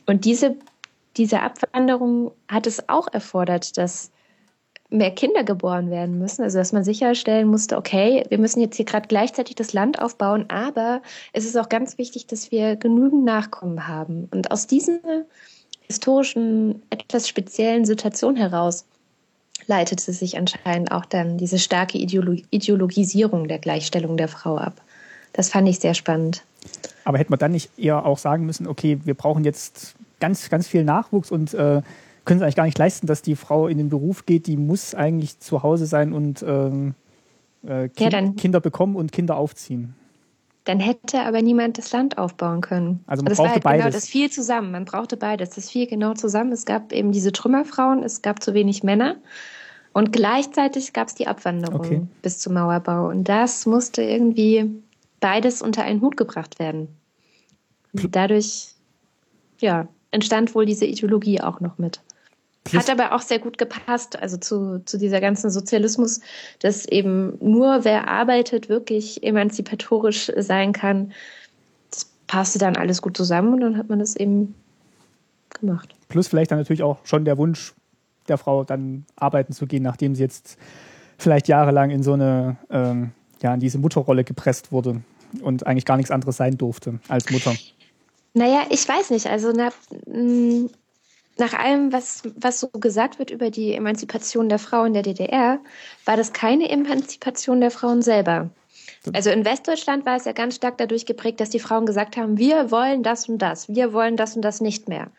Und 0.07 0.25
diese, 0.25 0.57
diese 1.17 1.43
Abwanderung 1.43 2.33
hat 2.49 2.67
es 2.67 2.89
auch 2.89 3.07
erfordert, 3.13 3.79
dass 3.79 4.11
mehr 4.93 5.11
Kinder 5.11 5.45
geboren 5.45 5.91
werden 5.91 6.19
müssen. 6.19 6.43
Also 6.43 6.59
dass 6.59 6.73
man 6.73 6.85
sicherstellen 6.85 7.49
musste, 7.49 7.77
okay, 7.77 8.25
wir 8.29 8.39
müssen 8.39 8.61
jetzt 8.61 8.77
hier 8.77 8.85
gerade 8.85 9.09
gleichzeitig 9.09 9.57
das 9.57 9.73
Land 9.73 10.01
aufbauen, 10.01 10.47
aber 10.49 11.03
es 11.33 11.45
ist 11.45 11.57
auch 11.57 11.69
ganz 11.69 11.99
wichtig, 11.99 12.27
dass 12.27 12.51
wir 12.51 12.77
genügend 12.77 13.25
Nachkommen 13.25 13.89
haben. 13.89 14.29
Und 14.31 14.51
aus 14.51 14.67
dieser 14.67 15.01
historischen, 15.83 16.83
etwas 16.91 17.29
speziellen 17.29 17.85
Situation 17.85 18.37
heraus 18.37 18.85
leitete 19.67 20.13
sich 20.13 20.37
anscheinend 20.37 20.91
auch 20.93 21.05
dann 21.05 21.39
diese 21.39 21.59
starke 21.59 21.99
Ideolo 21.99 22.37
Ideologisierung 22.51 23.49
der 23.49 23.59
Gleichstellung 23.59 24.17
der 24.17 24.29
Frau 24.29 24.57
ab. 24.57 24.81
Das 25.33 25.49
fand 25.49 25.69
ich 25.69 25.79
sehr 25.79 25.95
spannend. 25.95 26.43
Aber 27.05 27.19
hätte 27.19 27.31
man 27.31 27.39
dann 27.39 27.53
nicht 27.53 27.71
eher 27.79 28.05
auch 28.05 28.19
sagen 28.19 28.47
müssen, 28.47 28.67
okay, 28.67 28.99
wir 29.05 29.15
brauchen 29.15 29.45
jetzt 29.45 29.95
ganz, 30.21 30.49
ganz 30.51 30.69
viel 30.69 30.85
Nachwuchs 30.85 31.31
und 31.31 31.55
äh, 31.55 31.83
können 32.25 32.41
es 32.41 32.43
eigentlich 32.43 32.57
gar 32.57 32.65
nicht 32.65 32.79
leisten, 32.79 33.07
dass 33.07 33.23
die 33.23 33.37
Frau 33.37 33.67
in 33.69 33.79
den 33.79 33.89
Beruf 33.89 34.27
geht, 34.27 34.47
die 34.47 34.57
muss 34.57 34.95
eigentlich 34.95 35.39
zu 35.39 35.63
Hause 35.63 35.87
sein 35.87 36.13
und 36.13 36.43
ähm, 36.43 36.95
äh, 37.65 37.89
kind, 37.89 38.13
ja, 38.13 38.33
Kinder 38.33 38.61
bekommen 38.61 38.97
und 38.97 39.13
Kinder 39.13 39.37
aufziehen. 39.37 39.95
Dann 40.65 40.79
hätte 40.79 41.23
aber 41.23 41.43
niemand 41.43 41.79
das 41.79 41.91
Land 41.91 42.19
aufbauen 42.19 42.61
können. 42.61 43.03
Also 43.07 43.25
man 43.25 43.31
das 43.31 43.39
brauchte 43.39 43.55
halt 43.55 43.65
beides. 43.65 43.85
Genau, 43.85 43.95
das 43.95 44.07
fiel 44.07 44.31
zusammen. 44.31 44.71
Man 44.71 44.85
brauchte 44.85 45.17
beides. 45.17 45.51
Das 45.51 45.71
fiel 45.71 45.89
genau 45.89 46.15
zusammen. 46.15 46.53
Es 46.53 46.65
gab 46.65 46.93
eben 46.93 47.11
diese 47.11 47.33
Trümmerfrauen, 47.33 48.05
es 48.05 48.23
gab 48.23 48.43
zu 48.43 48.55
wenig 48.55 48.85
Männer. 48.85 49.17
Und 49.93 50.13
gleichzeitig 50.13 50.93
gab 50.93 51.09
es 51.09 51.15
die 51.15 51.27
Abwanderung 51.27 51.81
okay. 51.81 52.03
bis 52.23 52.39
zum 52.39 52.55
Mauerbau. 52.55 53.09
Und 53.09 53.29
das 53.29 53.67
musste 53.67 54.03
irgendwie 54.03 54.71
beides 55.21 55.63
unter 55.63 55.83
einen 55.83 56.01
Hut 56.01 56.17
gebracht 56.17 56.61
werden. 56.61 56.89
Und 57.93 58.15
dadurch, 58.15 58.75
ja, 59.59 59.89
entstand 60.13 60.55
wohl 60.55 60.65
diese 60.65 60.87
Ideologie 60.87 61.41
auch 61.41 61.61
noch 61.61 61.79
mit. 61.79 62.01
Hat 62.73 62.89
aber 62.91 63.13
auch 63.13 63.21
sehr 63.21 63.41
gut 63.41 63.59
gepasst, 63.59 64.21
also 64.21 64.37
zu, 64.37 64.83
zu 64.85 64.97
dieser 64.97 65.21
ganzen 65.21 65.51
Sozialismus, 65.51 66.21
dass 66.61 66.87
eben 66.87 67.37
nur 67.41 67.85
wer 67.85 68.09
arbeitet, 68.09 68.69
wirklich 68.69 69.23
emanzipatorisch 69.25 70.31
sein 70.37 70.73
kann. 70.73 71.13
Das 71.91 72.07
passte 72.29 72.59
dann 72.61 72.77
alles 72.77 73.03
gut 73.03 73.17
zusammen 73.17 73.55
und 73.55 73.61
dann 73.61 73.77
hat 73.77 73.89
man 73.89 73.99
das 73.99 74.15
eben 74.15 74.55
gemacht. 75.51 75.95
Plus 76.09 76.29
vielleicht 76.29 76.53
dann 76.53 76.59
natürlich 76.59 76.85
auch 76.85 76.99
schon 77.05 77.25
der 77.25 77.37
Wunsch 77.37 77.75
der 78.29 78.39
Frau, 78.39 78.63
dann 78.63 79.05
arbeiten 79.17 79.53
zu 79.53 79.67
gehen, 79.67 79.83
nachdem 79.83 80.15
sie 80.15 80.23
jetzt 80.23 80.57
vielleicht 81.19 81.49
jahrelang 81.49 81.91
in 81.91 82.05
so 82.05 82.13
eine, 82.13 82.57
ähm, 82.71 83.11
ja, 83.43 83.53
in 83.55 83.61
diese 83.61 83.79
Mutterrolle 83.79 84.23
gepresst 84.23 84.71
wurde 84.71 85.03
und 85.41 85.67
eigentlich 85.67 85.85
gar 85.85 85.97
nichts 85.97 86.13
anderes 86.13 86.37
sein 86.37 86.57
durfte 86.57 87.01
als 87.09 87.29
Mutter. 87.31 87.55
Naja, 88.35 88.63
ich 88.71 88.89
weiß 88.89 89.11
nicht. 89.11 89.27
Also 89.27 89.53
na, 89.53 89.71
mm, 90.07 90.69
nach 91.39 91.55
allem, 91.55 91.93
was, 91.93 92.23
was 92.37 92.61
so 92.61 92.69
gesagt 92.69 93.19
wird 93.19 93.31
über 93.31 93.51
die 93.51 93.75
Emanzipation 93.75 94.49
der 94.49 94.59
Frau 94.59 94.85
in 94.85 94.93
der 94.93 95.03
DDR, 95.03 95.59
war 96.05 96.17
das 96.17 96.33
keine 96.33 96.69
Emanzipation 96.69 97.61
der 97.61 97.71
Frauen 97.71 98.03
selber. 98.03 98.51
Also 99.13 99.31
in 99.31 99.45
Westdeutschland 99.45 100.07
war 100.07 100.17
es 100.17 100.27
ja 100.27 100.33
ganz 100.33 100.57
stark 100.57 100.79
dadurch 100.79 101.07
geprägt, 101.07 101.41
dass 101.41 101.51
die 101.51 101.59
Frauen 101.59 101.87
gesagt 101.87 102.17
haben, 102.17 102.39
wir 102.39 102.71
wollen 102.71 103.03
das 103.03 103.29
und 103.29 103.39
das, 103.39 103.69
wir 103.69 103.93
wollen 103.93 104.17
das 104.17 104.37
und 104.37 104.43
das 104.43 104.61
nicht 104.61 104.89
mehr. 104.89 105.11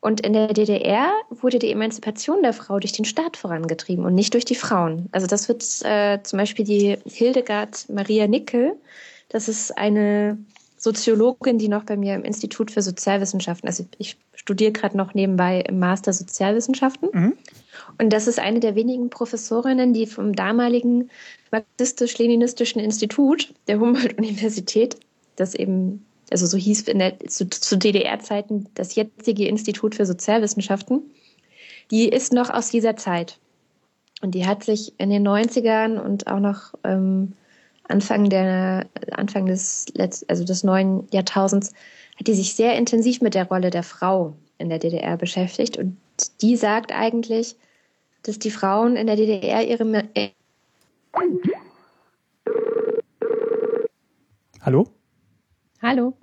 Und 0.00 0.20
in 0.20 0.34
der 0.34 0.52
DDR 0.52 1.10
wurde 1.30 1.58
die 1.58 1.70
Emanzipation 1.70 2.42
der 2.42 2.52
Frau 2.52 2.78
durch 2.78 2.92
den 2.92 3.06
Staat 3.06 3.36
vorangetrieben 3.36 4.04
und 4.04 4.14
nicht 4.14 4.34
durch 4.34 4.44
die 4.44 4.54
Frauen. 4.54 5.08
Also 5.12 5.26
das 5.26 5.48
wird 5.48 5.64
äh, 5.82 6.22
zum 6.22 6.38
Beispiel 6.38 6.64
die 6.64 6.98
Hildegard 7.06 7.88
Maria 7.88 8.26
Nickel, 8.26 8.76
das 9.30 9.48
ist 9.48 9.76
eine 9.76 10.38
Soziologin, 10.76 11.58
die 11.58 11.68
noch 11.68 11.84
bei 11.84 11.96
mir 11.96 12.14
im 12.14 12.22
Institut 12.22 12.70
für 12.70 12.82
Sozialwissenschaften, 12.82 13.66
also 13.66 13.86
ich 13.96 14.16
studiere 14.44 14.72
gerade 14.72 14.96
noch 14.96 15.14
nebenbei 15.14 15.60
im 15.60 15.78
Master 15.78 16.12
Sozialwissenschaften. 16.12 17.08
Mhm. 17.12 17.32
Und 17.98 18.12
das 18.12 18.26
ist 18.26 18.38
eine 18.38 18.60
der 18.60 18.74
wenigen 18.74 19.08
Professorinnen, 19.08 19.94
die 19.94 20.06
vom 20.06 20.34
damaligen 20.34 21.10
marxistisch-leninistischen 21.50 22.80
Institut 22.80 23.54
der 23.68 23.80
Humboldt-Universität, 23.80 24.96
das 25.36 25.54
eben, 25.54 26.04
also 26.30 26.46
so 26.46 26.58
hieß 26.58 26.82
in 26.88 26.98
der, 26.98 27.18
zu, 27.20 27.48
zu 27.48 27.78
DDR-Zeiten 27.78 28.66
das 28.74 28.94
jetzige 28.94 29.48
Institut 29.48 29.94
für 29.94 30.04
Sozialwissenschaften, 30.04 31.02
die 31.90 32.08
ist 32.10 32.34
noch 32.34 32.50
aus 32.50 32.68
dieser 32.68 32.96
Zeit. 32.96 33.38
Und 34.20 34.34
die 34.34 34.46
hat 34.46 34.62
sich 34.62 34.92
in 34.98 35.08
den 35.08 35.26
90ern 35.26 35.98
und 35.98 36.26
auch 36.26 36.40
noch 36.40 36.74
ähm, 36.84 37.32
Anfang 37.88 38.28
der 38.28 38.86
Anfang 39.10 39.46
des 39.46 39.86
Letz-, 39.94 40.24
also 40.28 40.44
des 40.44 40.64
neuen 40.64 41.06
Jahrtausends 41.12 41.72
hat 42.16 42.26
die 42.26 42.34
sich 42.34 42.54
sehr 42.54 42.76
intensiv 42.76 43.20
mit 43.20 43.34
der 43.34 43.48
Rolle 43.48 43.70
der 43.70 43.82
Frau 43.82 44.34
in 44.58 44.68
der 44.68 44.78
DDR 44.78 45.16
beschäftigt 45.16 45.76
und 45.76 45.96
die 46.40 46.56
sagt 46.56 46.92
eigentlich, 46.92 47.56
dass 48.22 48.38
die 48.38 48.50
Frauen 48.50 48.96
in 48.96 49.06
der 49.06 49.16
DDR 49.16 49.66
ihre 49.66 49.84
Hallo? 54.60 54.88
Hallo. 55.82 56.14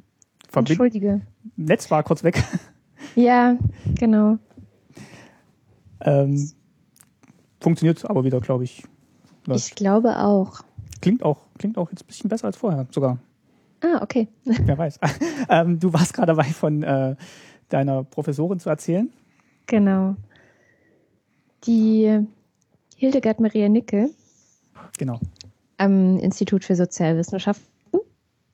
Verbind 0.49 0.69
Entschuldige. 0.71 1.21
Netz 1.55 1.91
war 1.91 2.03
kurz 2.03 2.23
weg. 2.23 2.43
Ja, 3.15 3.57
genau. 3.95 4.37
Ähm, 5.99 6.51
funktioniert 7.59 8.09
aber 8.09 8.23
wieder, 8.23 8.39
glaube 8.39 8.63
ich. 8.63 8.83
Läuft. 9.45 9.67
Ich 9.67 9.75
glaube 9.75 10.17
auch. 10.17 10.61
Klingt 11.01 11.23
auch, 11.23 11.39
klingt 11.57 11.77
auch 11.77 11.91
jetzt 11.91 12.03
ein 12.03 12.07
bisschen 12.07 12.29
besser 12.29 12.45
als 12.45 12.55
vorher 12.55 12.87
sogar. 12.91 13.17
Ah, 13.81 14.01
okay. 14.01 14.27
Wer 14.43 14.77
weiß. 14.77 14.99
ähm, 15.49 15.79
du 15.79 15.91
warst 15.93 16.13
gerade 16.13 16.27
dabei, 16.27 16.43
von 16.45 16.83
äh, 16.83 17.15
deiner 17.69 18.03
Professorin 18.03 18.59
zu 18.59 18.69
erzählen. 18.69 19.11
Genau. 19.67 20.15
Die 21.65 22.19
Hildegard 22.95 23.39
Maria 23.39 23.69
Nickel. 23.69 24.11
Genau. 24.97 25.19
Am 25.77 26.19
Institut 26.19 26.63
für 26.63 26.75
Sozialwissenschaften. 26.75 27.67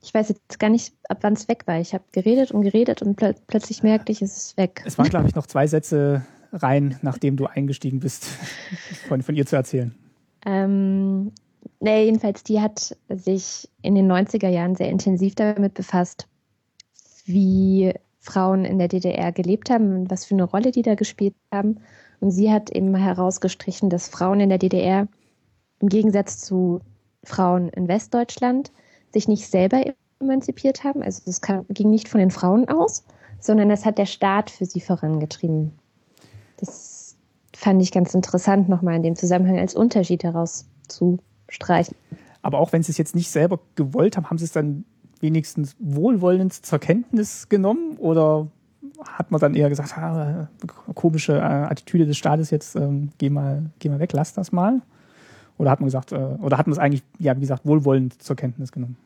Ich 0.01 0.13
weiß 0.13 0.29
jetzt 0.29 0.59
gar 0.59 0.69
nicht, 0.69 0.93
ab 1.09 1.17
wann 1.21 1.33
es 1.33 1.47
weg 1.49 1.63
war. 1.65 1.79
Ich 1.79 1.93
habe 1.93 2.03
geredet 2.11 2.51
und 2.51 2.61
geredet 2.61 3.01
und 3.01 3.15
pl 3.15 3.35
plötzlich 3.47 3.83
merkte 3.83 4.11
ich, 4.11 4.21
es 4.21 4.37
ist 4.37 4.57
weg. 4.57 4.81
Es 4.85 4.97
waren, 4.97 5.09
glaube 5.09 5.27
ich, 5.27 5.35
noch 5.35 5.47
zwei 5.47 5.67
Sätze 5.67 6.25
rein, 6.53 6.97
nachdem 7.01 7.35
du 7.35 7.47
eingestiegen 7.47 7.99
bist, 7.99 8.25
von, 9.07 9.21
von 9.21 9.35
ihr 9.35 9.45
zu 9.45 9.55
erzählen. 9.55 9.93
Ähm, 10.45 11.33
Nee, 11.79 12.05
jedenfalls, 12.05 12.43
die 12.43 12.61
hat 12.61 12.95
sich 13.09 13.69
in 13.81 13.95
den 13.95 14.11
90er 14.11 14.49
Jahren 14.49 14.75
sehr 14.75 14.89
intensiv 14.89 15.35
damit 15.35 15.73
befasst, 15.73 16.27
wie 17.25 17.93
Frauen 18.19 18.65
in 18.65 18.77
der 18.77 18.87
DDR 18.87 19.31
gelebt 19.31 19.69
haben 19.69 19.95
und 19.95 20.11
was 20.11 20.25
für 20.25 20.35
eine 20.35 20.43
Rolle 20.43 20.71
die 20.71 20.81
da 20.81 20.95
gespielt 20.95 21.35
haben. 21.51 21.79
Und 22.19 22.31
sie 22.31 22.51
hat 22.51 22.69
eben 22.71 22.95
herausgestrichen, 22.95 23.89
dass 23.89 24.07
Frauen 24.07 24.39
in 24.39 24.49
der 24.49 24.57
DDR 24.57 25.07
im 25.79 25.89
Gegensatz 25.89 26.39
zu 26.39 26.81
Frauen 27.23 27.69
in 27.69 27.87
Westdeutschland 27.87 28.71
sich 29.13 29.27
nicht 29.27 29.47
selber 29.47 29.83
emanzipiert 30.19 30.83
haben. 30.83 31.03
Also 31.03 31.21
das 31.25 31.41
ging 31.69 31.89
nicht 31.89 32.09
von 32.09 32.19
den 32.19 32.31
Frauen 32.31 32.67
aus, 32.67 33.03
sondern 33.39 33.69
das 33.69 33.85
hat 33.85 33.97
der 33.97 34.05
Staat 34.05 34.49
für 34.49 34.65
sie 34.65 34.81
vorangetrieben. 34.81 35.73
Das 36.57 37.15
fand 37.55 37.81
ich 37.81 37.91
ganz 37.91 38.13
interessant, 38.13 38.67
nochmal 38.67 38.95
in 38.95 39.03
dem 39.03 39.15
Zusammenhang 39.15 39.59
als 39.59 39.75
Unterschied 39.75 40.23
herauszu 40.23 41.19
streichen. 41.49 41.95
Aber 42.41 42.59
auch 42.59 42.71
wenn 42.73 42.83
sie 42.83 42.91
es 42.91 42.97
jetzt 42.97 43.15
nicht 43.15 43.29
selber 43.29 43.59
gewollt 43.75 44.17
haben, 44.17 44.29
haben 44.29 44.37
sie 44.37 44.45
es 44.45 44.51
dann 44.51 44.85
wenigstens 45.19 45.75
wohlwollend 45.79 46.53
zur 46.53 46.79
Kenntnis 46.79 47.49
genommen 47.49 47.97
oder 47.97 48.47
hat 49.03 49.31
man 49.31 49.39
dann 49.39 49.53
eher 49.55 49.69
gesagt, 49.69 49.97
ah, 49.97 50.47
komische 50.95 51.33
äh, 51.33 51.41
Attitüde 51.41 52.05
des 52.05 52.17
Staates 52.17 52.51
jetzt, 52.51 52.75
ähm, 52.75 53.09
geh 53.17 53.29
mal, 53.29 53.69
geh 53.79 53.89
mal 53.89 53.99
weg, 53.99 54.13
lass 54.13 54.33
das 54.33 54.51
mal? 54.51 54.81
Oder 55.57 55.71
hat 55.71 55.79
man 55.79 55.87
gesagt, 55.87 56.11
äh, 56.11 56.15
oder 56.15 56.57
hat 56.57 56.67
man 56.67 56.73
es 56.73 56.79
eigentlich, 56.79 57.03
ja, 57.19 57.35
wie 57.35 57.41
gesagt, 57.41 57.65
wohlwollend 57.65 58.21
zur 58.21 58.35
Kenntnis 58.35 58.71
genommen? 58.71 58.97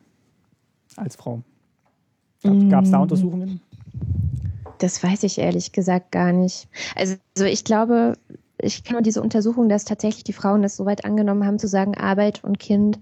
Als 0.96 1.16
Frau. 1.16 1.42
Gab 2.42 2.84
es 2.84 2.90
da 2.90 2.98
mm. 2.98 3.02
Untersuchungen? 3.02 3.60
Das 4.78 5.02
weiß 5.02 5.22
ich 5.22 5.38
ehrlich 5.38 5.72
gesagt 5.72 6.10
gar 6.10 6.32
nicht. 6.32 6.68
Also, 6.96 7.16
also 7.36 7.46
ich 7.46 7.64
glaube, 7.64 8.14
ich 8.62 8.84
kenne 8.84 9.02
diese 9.02 9.22
Untersuchung, 9.22 9.68
dass 9.68 9.84
tatsächlich 9.84 10.24
die 10.24 10.32
Frauen 10.32 10.62
das 10.62 10.76
so 10.76 10.86
weit 10.86 11.04
angenommen 11.04 11.44
haben, 11.44 11.58
zu 11.58 11.66
sagen, 11.68 11.96
Arbeit 11.96 12.42
und 12.44 12.58
Kind 12.58 13.00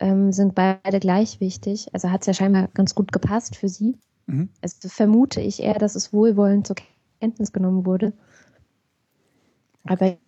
ähm, 0.00 0.32
sind 0.32 0.54
beide 0.54 1.00
gleich 1.00 1.40
wichtig. 1.40 1.88
Also 1.92 2.10
hat 2.10 2.22
es 2.22 2.26
ja 2.26 2.34
scheinbar 2.34 2.68
ganz 2.74 2.94
gut 2.94 3.12
gepasst 3.12 3.56
für 3.56 3.68
sie. 3.68 3.96
Mhm. 4.26 4.50
Also 4.60 4.88
vermute 4.88 5.40
ich 5.40 5.62
eher, 5.62 5.78
dass 5.78 5.94
es 5.94 6.12
wohlwollend 6.12 6.66
zur 6.66 6.76
Kenntnis 7.20 7.52
genommen 7.52 7.86
wurde. 7.86 8.12
Aber 9.84 10.06
ich 10.06 10.18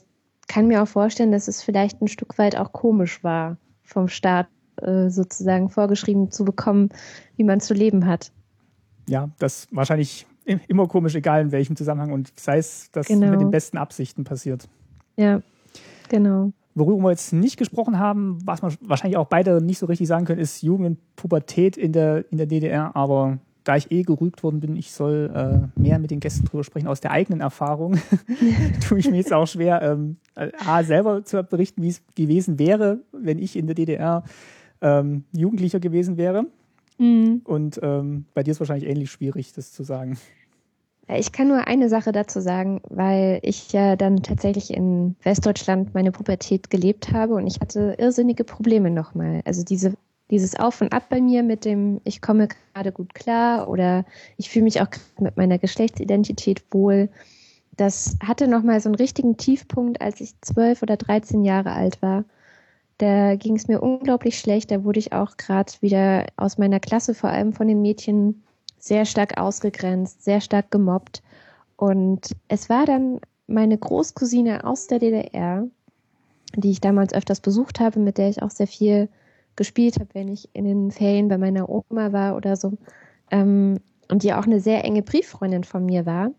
kann 0.49 0.67
mir 0.67 0.83
auch 0.83 0.89
vorstellen, 0.89 1.33
dass 1.33 1.49
es 1.49 1.63
vielleicht 1.63 2.01
ein 2.01 2.09
Stück 2.09 2.39
weit 2.39 2.57
auch 2.57 2.73
komisch 2.73 3.23
war, 3.23 3.57
vom 3.83 4.09
Staat 4.09 4.49
äh, 4.77 5.11
sozusagen 5.11 5.69
vorgeschrieben 5.69 6.31
zu 6.31 6.45
bekommen, 6.45 6.91
wie 7.37 7.45
man 7.45 7.61
zu 7.61 7.75
leben 7.75 8.07
hat. 8.07 8.33
Ja, 9.09 9.29
das 9.39 9.67
wahrscheinlich 9.71 10.27
immer 10.45 10.89
komisch, 10.89 11.15
egal 11.15 11.43
in 11.43 11.53
welchem 11.53 11.77
Zusammenhang 11.77 12.13
und 12.13 12.33
sei 12.37 12.59
es, 12.59 12.91
dass 12.93 13.07
genau. 13.07 13.31
mit 13.31 13.41
den 13.41 13.51
besten 13.51 13.79
Absichten 13.79 14.25
passiert. 14.25 14.69
Ja, 15.17 15.43
genau. 16.09 16.53
Worüber 16.75 17.05
wir 17.05 17.11
jetzt 17.11 17.33
nicht 17.33 17.57
gesprochen 17.57 17.99
haben, 17.99 18.39
was 18.45 18.63
wir 18.63 18.73
wahrscheinlich 18.83 19.17
auch 19.17 19.27
beide 19.27 19.61
nicht 19.63 19.79
so 19.79 19.87
richtig 19.87 20.07
sagen 20.07 20.25
können, 20.25 20.41
ist 20.41 20.63
Jugend 20.63 20.87
und 20.87 21.17
Pubertät 21.17 21.77
in 21.77 21.93
der, 21.93 22.31
in 22.31 22.39
der 22.39 22.47
DDR. 22.47 22.95
Aber 22.95 23.39
da 23.65 23.77
ich 23.77 23.91
eh 23.91 24.03
gerügt 24.03 24.43
worden 24.43 24.61
bin, 24.61 24.77
ich 24.77 24.93
soll 24.93 25.31
äh, 25.35 25.81
mehr 25.81 25.99
mit 25.99 26.11
den 26.11 26.21
Gästen 26.21 26.47
drüber 26.47 26.65
sprechen, 26.65 26.87
aus 26.87 27.01
der 27.01 27.11
eigenen 27.11 27.41
Erfahrung, 27.41 27.99
tue 28.89 28.99
ich 28.99 29.11
mir 29.11 29.17
jetzt 29.17 29.33
auch 29.33 29.47
schwer, 29.47 29.83
ähm, 29.83 30.17
A, 30.35 30.83
selber 30.83 31.25
zu 31.25 31.43
berichten, 31.43 31.83
wie 31.83 31.89
es 31.89 32.03
gewesen 32.15 32.59
wäre, 32.59 33.01
wenn 33.13 33.39
ich 33.39 33.57
in 33.57 33.67
der 33.67 33.75
DDR 33.75 34.25
ähm, 34.81 35.25
Jugendlicher 35.33 35.81
gewesen 35.81 36.17
wäre. 36.17 36.47
Mhm. 37.01 37.41
Und 37.45 37.81
ähm, 37.83 38.27
bei 38.35 38.43
dir 38.43 38.51
ist 38.51 38.61
wahrscheinlich 38.61 38.89
ähnlich 38.89 39.11
schwierig, 39.11 39.55
das 39.55 39.73
zu 39.73 39.83
sagen. 39.83 40.19
Ich 41.09 41.33
kann 41.33 41.49
nur 41.49 41.67
eine 41.67 41.89
Sache 41.89 42.13
dazu 42.13 42.41
sagen, 42.41 42.83
weil 42.89 43.41
ich 43.43 43.73
ja 43.73 43.97
dann 43.97 44.23
tatsächlich 44.23 44.73
in 44.73 45.17
Westdeutschland 45.23 45.93
meine 45.95 46.13
Pubertät 46.13 46.71
gelebt 46.71 47.13
habe 47.13 47.35
und 47.35 47.47
ich 47.49 47.59
hatte 47.61 47.97
irrsinnige 47.99 48.45
Probleme 48.45 48.91
nochmal. 48.91 49.41
Also 49.45 49.65
diese 49.65 49.95
dieses 50.31 50.55
Auf 50.55 50.81
und 50.81 50.93
Ab 50.93 51.07
bei 51.09 51.21
mir 51.21 51.43
mit 51.43 51.65
dem, 51.65 52.01
ich 52.05 52.23
komme 52.23 52.47
gerade 52.73 52.93
gut 52.93 53.15
klar 53.15 53.69
oder 53.69 54.05
ich 54.37 54.49
fühle 54.49 54.65
mich 54.65 54.81
auch 54.81 54.87
mit 55.19 55.37
meiner 55.37 55.59
Geschlechtsidentität 55.59 56.63
wohl. 56.71 57.09
Das 57.77 58.17
hatte 58.23 58.47
nochmal 58.47 58.81
so 58.81 58.89
einen 58.89 58.95
richtigen 58.95 59.37
Tiefpunkt, 59.37 60.01
als 60.01 60.21
ich 60.21 60.41
zwölf 60.41 60.83
oder 60.83 60.97
dreizehn 60.97 61.45
Jahre 61.45 61.73
alt 61.73 62.01
war. 62.03 62.25
Da 63.01 63.35
ging 63.35 63.57
es 63.57 63.67
mir 63.67 63.81
unglaublich 63.81 64.39
schlecht. 64.39 64.71
Da 64.71 64.85
wurde 64.85 64.99
ich 64.99 65.15
auch 65.15 65.39
gerade 65.39 65.73
wieder 65.81 66.27
aus 66.37 66.59
meiner 66.59 66.81
Klasse, 66.81 67.15
vor 67.15 67.31
allem 67.31 67.55
von 67.55 67.67
den 67.67 67.81
Mädchen, 67.81 68.43
sehr 68.79 69.07
stark 69.07 69.41
ausgegrenzt, 69.41 70.23
sehr 70.23 70.43
stark 70.43 70.71
gemobbt. 70.71 71.23
Und 71.77 72.37
es 72.49 72.69
war 72.69 72.85
dann 72.85 73.21
meine 73.47 73.79
Großcousine 73.79 74.65
aus 74.65 74.87
der 74.87 74.99
DDR, 74.99 75.67
die 76.55 76.73
ich 76.73 76.83
damals 76.83 77.15
öfters 77.15 77.41
besucht 77.41 77.81
habe, 77.81 78.01
mit 78.01 78.19
der 78.19 78.29
ich 78.29 78.43
auch 78.43 78.51
sehr 78.51 78.67
viel 78.67 79.09
gespielt 79.57 79.99
habe, 79.99 80.11
wenn 80.13 80.29
ich 80.29 80.51
in 80.53 80.67
den 80.67 80.91
Ferien 80.91 81.29
bei 81.29 81.39
meiner 81.39 81.71
Oma 81.71 82.13
war 82.13 82.37
oder 82.37 82.55
so. 82.57 82.77
Ähm, 83.31 83.81
und 84.11 84.25
die 84.25 84.35
auch 84.35 84.45
eine 84.45 84.61
sehr 84.61 84.85
enge 84.85 85.01
Brieffreundin 85.01 85.65
von 85.65 85.87
mir 85.87 86.05
war. 86.05 86.33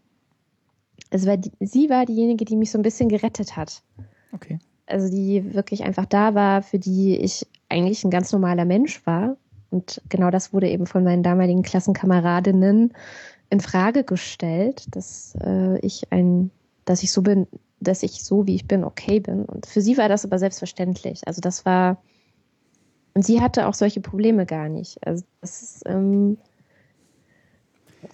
Also 1.09 1.27
war 1.27 1.38
die, 1.38 1.51
sie 1.59 1.89
war 1.89 2.05
diejenige, 2.05 2.45
die 2.45 2.55
mich 2.55 2.69
so 2.69 2.77
ein 2.77 2.83
bisschen 2.83 3.09
gerettet 3.09 3.57
hat. 3.57 3.81
Okay. 4.31 4.59
Also 4.85 5.09
die 5.09 5.53
wirklich 5.53 5.83
einfach 5.83 6.05
da 6.05 6.35
war, 6.35 6.61
für 6.61 6.79
die 6.79 7.17
ich 7.17 7.47
eigentlich 7.69 8.03
ein 8.03 8.11
ganz 8.11 8.31
normaler 8.31 8.65
Mensch 8.65 9.05
war. 9.05 9.37
Und 9.69 10.01
genau 10.09 10.31
das 10.31 10.53
wurde 10.53 10.69
eben 10.69 10.85
von 10.85 11.03
meinen 11.03 11.23
damaligen 11.23 11.61
Klassenkameradinnen 11.61 12.93
in 13.49 13.59
Frage 13.59 14.03
gestellt, 14.03 14.85
dass 14.95 15.35
äh, 15.41 15.79
ich 15.79 16.11
ein, 16.11 16.51
dass 16.85 17.03
ich 17.03 17.11
so 17.11 17.21
bin, 17.21 17.47
dass 17.79 18.03
ich 18.03 18.23
so 18.23 18.47
wie 18.47 18.55
ich 18.55 18.67
bin 18.67 18.83
okay 18.83 19.19
bin. 19.19 19.45
Und 19.45 19.65
für 19.65 19.81
sie 19.81 19.97
war 19.97 20.09
das 20.09 20.25
aber 20.25 20.39
selbstverständlich. 20.39 21.21
Also 21.25 21.39
das 21.41 21.65
war 21.65 21.97
und 23.13 23.25
sie 23.25 23.41
hatte 23.41 23.67
auch 23.67 23.73
solche 23.73 24.01
Probleme 24.01 24.45
gar 24.45 24.69
nicht. 24.69 25.05
Also 25.05 25.23
das 25.41 25.61
ist, 25.61 25.83
ähm, 25.85 26.37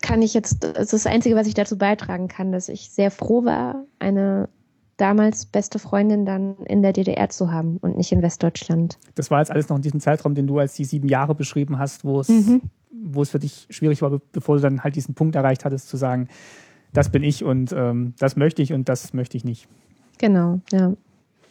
kann 0.01 0.21
ich 0.21 0.33
jetzt, 0.33 0.63
das 0.63 0.93
ist 0.93 1.05
das 1.05 1.05
Einzige, 1.05 1.35
was 1.35 1.47
ich 1.47 1.53
dazu 1.53 1.77
beitragen 1.77 2.27
kann, 2.27 2.51
dass 2.51 2.69
ich 2.69 2.89
sehr 2.89 3.11
froh 3.11 3.45
war, 3.45 3.85
eine 3.99 4.49
damals 4.97 5.45
beste 5.45 5.79
Freundin 5.79 6.25
dann 6.25 6.57
in 6.65 6.81
der 6.81 6.93
DDR 6.93 7.29
zu 7.29 7.51
haben 7.51 7.77
und 7.77 7.97
nicht 7.97 8.11
in 8.11 8.21
Westdeutschland. 8.21 8.97
Das 9.15 9.31
war 9.31 9.39
jetzt 9.39 9.51
alles 9.51 9.69
noch 9.69 9.77
in 9.77 9.83
diesem 9.83 9.99
Zeitraum, 9.99 10.35
den 10.35 10.47
du 10.47 10.59
als 10.59 10.73
die 10.73 10.85
sieben 10.85 11.07
Jahre 11.07 11.35
beschrieben 11.35 11.77
hast, 11.77 12.03
wo 12.03 12.19
es, 12.19 12.29
mhm. 12.29 12.61
wo 12.91 13.21
es 13.21 13.29
für 13.29 13.39
dich 13.39 13.67
schwierig 13.69 14.01
war, 14.01 14.19
bevor 14.31 14.55
du 14.55 14.61
dann 14.61 14.83
halt 14.83 14.95
diesen 14.95 15.13
Punkt 15.13 15.35
erreicht 15.35 15.65
hattest, 15.65 15.87
zu 15.87 15.97
sagen, 15.97 16.27
das 16.93 17.09
bin 17.09 17.23
ich 17.23 17.43
und 17.43 17.71
ähm, 17.73 18.13
das 18.17 18.35
möchte 18.35 18.61
ich 18.61 18.73
und 18.73 18.89
das 18.89 19.13
möchte 19.13 19.37
ich 19.37 19.43
nicht. 19.43 19.67
Genau, 20.17 20.59
ja. 20.71 20.93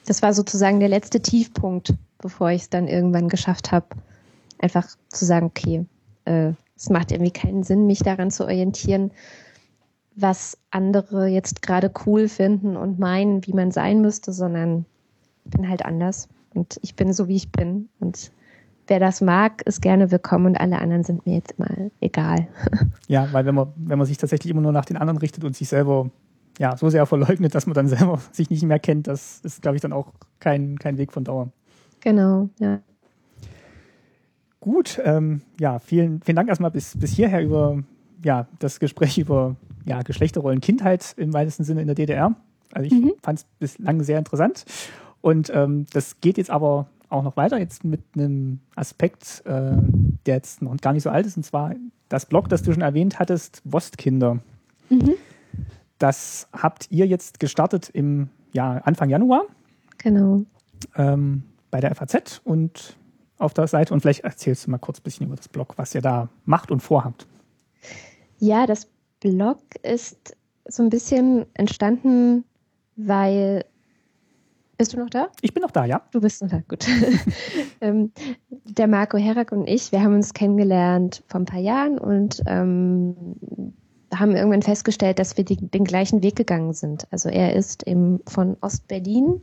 Das 0.07 0.23
war 0.23 0.33
sozusagen 0.35 0.81
der 0.81 0.89
letzte 0.89 1.21
Tiefpunkt, 1.21 1.95
bevor 2.19 2.51
ich 2.51 2.63
es 2.63 2.71
dann 2.71 2.89
irgendwann 2.89 3.29
geschafft 3.29 3.73
habe, 3.73 3.87
einfach 4.59 4.87
zu 5.09 5.25
sagen, 5.25 5.47
okay, 5.47 5.85
äh, 6.25 6.53
es 6.77 6.91
macht 6.91 7.13
irgendwie 7.13 7.33
keinen 7.33 7.63
Sinn, 7.63 7.87
mich 7.87 8.01
daran 8.01 8.31
zu 8.31 8.45
orientieren, 8.45 9.11
was 10.17 10.59
andere 10.71 11.29
jetzt 11.29 11.63
gerade 11.63 11.93
cool 12.07 12.29
finden 12.29 12.77
und 12.77 12.99
meinen, 12.99 13.47
wie 13.47 13.53
man 13.53 13.71
sein 13.71 14.01
müsste, 14.01 14.33
sondern 14.33 14.87
ich 15.45 15.51
bin 15.51 15.69
halt 15.69 15.85
anders 15.85 16.29
und 16.55 16.79
ich 16.83 16.97
bin 16.97 17.13
so, 17.13 17.29
wie 17.29 17.37
ich 17.37 17.53
bin. 17.53 17.91
Und 18.01 18.33
wer 18.87 18.99
das 18.99 19.21
mag, 19.21 19.63
ist 19.63 19.83
gerne 19.83 20.11
willkommen 20.11 20.47
und 20.47 20.57
alle 20.57 20.79
anderen 20.79 21.05
sind 21.05 21.27
mir 21.27 21.35
jetzt 21.35 21.59
mal 21.59 21.91
egal. 22.01 22.49
Ja, 23.09 23.29
weil 23.31 23.47
wenn 23.47 23.55
man, 23.55 23.69
wenn 23.77 23.99
man 23.99 24.07
sich 24.09 24.19
tatsächlich 24.19 24.51
immer 24.51 24.63
nur 24.63 24.73
nach 24.73 24.85
den 24.85 24.97
anderen 24.97 25.19
richtet 25.19 25.45
und 25.45 25.55
sich 25.55 25.69
selber 25.69 26.11
ja, 26.59 26.77
so 26.77 26.89
sehr 26.89 27.07
verleugnet, 27.07 27.55
dass 27.55 27.67
man 27.67 27.75
dann 27.75 27.87
selber 27.89 28.21
sich 28.33 28.51
nicht 28.51 28.65
mehr 28.65 28.81
kennt, 28.81 29.07
das 29.07 29.39
ist, 29.45 29.63
glaube 29.63 29.77
ich, 29.77 29.83
dann 29.83 29.93
auch 29.93 30.13
kein, 30.41 30.77
kein 30.77 30.99
Weg 30.99 31.13
von 31.13 31.23
Dauer. 31.23 31.53
Genau, 32.01 32.49
ja. 32.59 32.81
Gut, 34.59 35.01
ähm, 35.05 35.43
ja, 35.61 35.79
vielen, 35.79 36.21
vielen 36.23 36.35
Dank 36.35 36.49
erstmal 36.49 36.73
bis, 36.73 36.99
bis 36.99 37.13
hierher 37.13 37.45
über 37.45 37.85
ja, 38.25 38.49
das 38.59 38.81
Gespräch 38.81 39.19
über 39.19 39.55
ja, 39.87 40.03
Geschlechterrollen, 40.03 40.61
Kindheit 40.61 41.15
im 41.17 41.33
weitesten 41.33 41.65
Sinne 41.65 41.81
in 41.81 41.87
der 41.87 41.95
DDR. 41.95 42.35
Also 42.73 42.87
ich 42.87 42.93
mhm. 42.93 43.13
fand 43.23 43.39
es 43.39 43.47
bislang 43.59 44.03
sehr 44.03 44.19
interessant. 44.19 44.65
Und 45.23 45.51
ähm, 45.55 45.87
das 45.93 46.21
geht 46.21 46.37
jetzt 46.37 46.51
aber 46.51 46.89
auch 47.09 47.23
noch 47.23 47.37
weiter, 47.37 47.59
jetzt 47.59 47.85
mit 47.85 48.03
einem 48.15 48.61
Aspekt, 48.75 49.43
äh, 49.47 49.77
der 50.27 50.35
jetzt 50.35 50.61
noch 50.61 50.77
gar 50.79 50.93
nicht 50.93 51.05
so 51.05 51.11
alt 51.11 51.25
ist, 51.25 51.37
und 51.37 51.45
zwar 51.45 51.75
das 52.09 52.27
Blog, 52.27 52.49
das 52.49 52.63
du 52.63 52.73
schon 52.73 52.83
erwähnt 52.83 53.19
hattest, 53.19 53.63
Wostkinder. 53.65 54.41
Mhm. 54.91 55.15
Das 55.99 56.49
habt 56.53 56.91
ihr 56.91 57.07
jetzt 57.07 57.41
gestartet 57.41 57.89
im 57.93 58.29
ja, 58.53 58.79
Anfang 58.85 59.09
Januar. 59.09 59.45
Genau. 59.99 60.43
Ähm, 60.97 61.45
bei 61.71 61.81
der 61.81 61.95
FAZ 61.95 62.41
und 62.45 62.97
auf 63.39 63.55
der 63.55 63.67
Seite. 63.67 63.95
Und 63.95 64.01
vielleicht 64.01 64.25
erzählst 64.25 64.67
du 64.67 64.71
mal 64.71 64.79
kurz 64.79 64.99
ein 64.99 65.03
bisschen 65.03 65.27
über 65.27 65.37
das 65.37 65.49
Blog, 65.49 65.75
was 65.77 65.95
ihr 65.95 66.03
da 66.03 66.29
macht 66.45 66.71
und 66.71 66.81
vorhabt. 66.81 67.27
Ja, 68.39 68.67
das 68.67 68.89
Blog 69.31 69.59
ist 69.83 70.37
so 70.67 70.83
ein 70.83 70.91
bisschen 70.91 71.47
entstanden, 71.55 72.45
weil. 72.95 73.65
Bist 74.79 74.93
du 74.93 74.99
noch 74.99 75.09
da? 75.09 75.29
Ich 75.41 75.55
bin 75.55 75.63
noch 75.63 75.71
da, 75.71 75.87
ja. 75.87 76.03
Du 76.13 76.21
bist 76.21 76.43
noch 76.43 76.51
da, 76.51 76.61
gut. 76.69 76.87
ähm, 77.81 78.13
der 78.51 78.87
Marco 78.87 79.17
Herak 79.17 79.51
und 79.51 79.67
ich, 79.67 79.91
wir 79.91 80.03
haben 80.03 80.15
uns 80.15 80.35
kennengelernt 80.35 81.25
vor 81.29 81.41
ein 81.41 81.47
paar 81.47 81.61
Jahren 81.61 81.99
und 81.99 82.43
ähm, 82.47 83.17
haben 84.15 84.37
irgendwann 84.37 84.63
festgestellt, 84.63 85.19
dass 85.19 85.37
wir 85.37 85.45
die, 85.45 85.57
den 85.57 85.85
gleichen 85.85 86.23
Weg 86.23 86.37
gegangen 86.37 86.75
sind. 86.75 87.11
Also 87.11 87.31
er 87.31 87.57
ist 87.57 87.87
eben 87.87 88.21
von 88.29 88.59
Ostberlin 88.61 89.43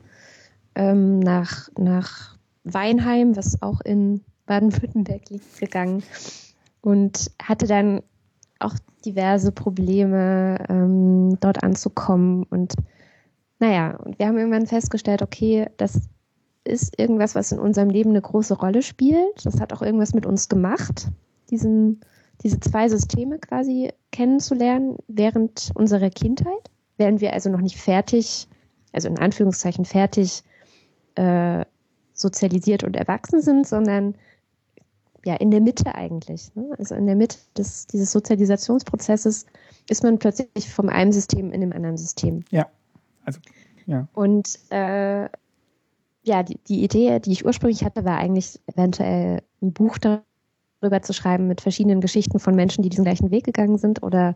ähm, 0.75 1.19
nach, 1.19 1.69
nach 1.79 2.37
Weinheim, 2.63 3.35
was 3.35 3.61
auch 3.61 3.81
in 3.81 4.21
Baden-Württemberg 4.45 5.29
liegt, 5.29 5.59
gegangen 5.59 6.03
und 6.81 7.31
hatte 7.41 7.65
dann 7.65 8.01
auch 8.63 8.75
diverse 9.05 9.51
Probleme, 9.51 10.57
ähm, 10.69 11.37
dort 11.39 11.63
anzukommen. 11.63 12.43
Und 12.49 12.75
naja, 13.59 13.97
und 13.97 14.19
wir 14.19 14.27
haben 14.27 14.37
irgendwann 14.37 14.67
festgestellt, 14.67 15.21
okay, 15.21 15.67
das 15.77 15.99
ist 16.63 16.97
irgendwas, 16.99 17.35
was 17.35 17.51
in 17.51 17.59
unserem 17.59 17.89
Leben 17.89 18.11
eine 18.11 18.21
große 18.21 18.55
Rolle 18.55 18.81
spielt. 18.81 19.45
Das 19.45 19.59
hat 19.59 19.73
auch 19.73 19.81
irgendwas 19.81 20.13
mit 20.13 20.25
uns 20.25 20.49
gemacht, 20.49 21.07
diesen, 21.49 22.01
diese 22.41 22.59
zwei 22.59 22.87
Systeme 22.87 23.39
quasi 23.39 23.91
kennenzulernen 24.11 24.97
während 25.07 25.71
unserer 25.75 26.09
Kindheit. 26.09 26.69
Wären 26.97 27.19
wir 27.19 27.33
also 27.33 27.49
noch 27.49 27.61
nicht 27.61 27.77
fertig, 27.77 28.47
also 28.93 29.09
in 29.09 29.19
Anführungszeichen 29.19 29.83
fertig 29.83 30.43
äh, 31.15 31.65
sozialisiert 32.13 32.83
und 32.83 32.95
erwachsen 32.95 33.41
sind, 33.41 33.67
sondern 33.67 34.15
ja 35.25 35.35
in 35.35 35.51
der 35.51 35.61
Mitte 35.61 35.95
eigentlich. 35.95 36.53
Ne? 36.55 36.69
Also 36.77 36.95
in 36.95 37.05
der 37.05 37.15
Mitte 37.15 37.37
des, 37.57 37.87
dieses 37.87 38.11
Sozialisationsprozesses 38.11 39.45
ist 39.89 40.03
man 40.03 40.19
plötzlich 40.19 40.69
vom 40.71 40.89
einen 40.89 41.11
System 41.11 41.51
in 41.51 41.61
dem 41.61 41.73
anderen 41.73 41.97
System. 41.97 42.43
Ja, 42.51 42.67
also 43.25 43.39
ja. 43.85 44.07
Und 44.13 44.59
äh, 44.69 45.27
ja, 46.23 46.43
die, 46.43 46.57
die 46.67 46.83
Idee, 46.83 47.19
die 47.19 47.31
ich 47.31 47.45
ursprünglich 47.45 47.83
hatte, 47.83 48.05
war 48.05 48.17
eigentlich 48.17 48.59
eventuell 48.67 49.41
ein 49.61 49.73
Buch 49.73 49.97
darüber 49.97 51.01
zu 51.01 51.13
schreiben 51.13 51.47
mit 51.47 51.61
verschiedenen 51.61 52.01
Geschichten 52.01 52.39
von 52.39 52.55
Menschen, 52.55 52.81
die 52.81 52.89
diesen 52.89 53.03
gleichen 53.03 53.31
Weg 53.31 53.43
gegangen 53.43 53.77
sind 53.77 54.03
oder 54.03 54.35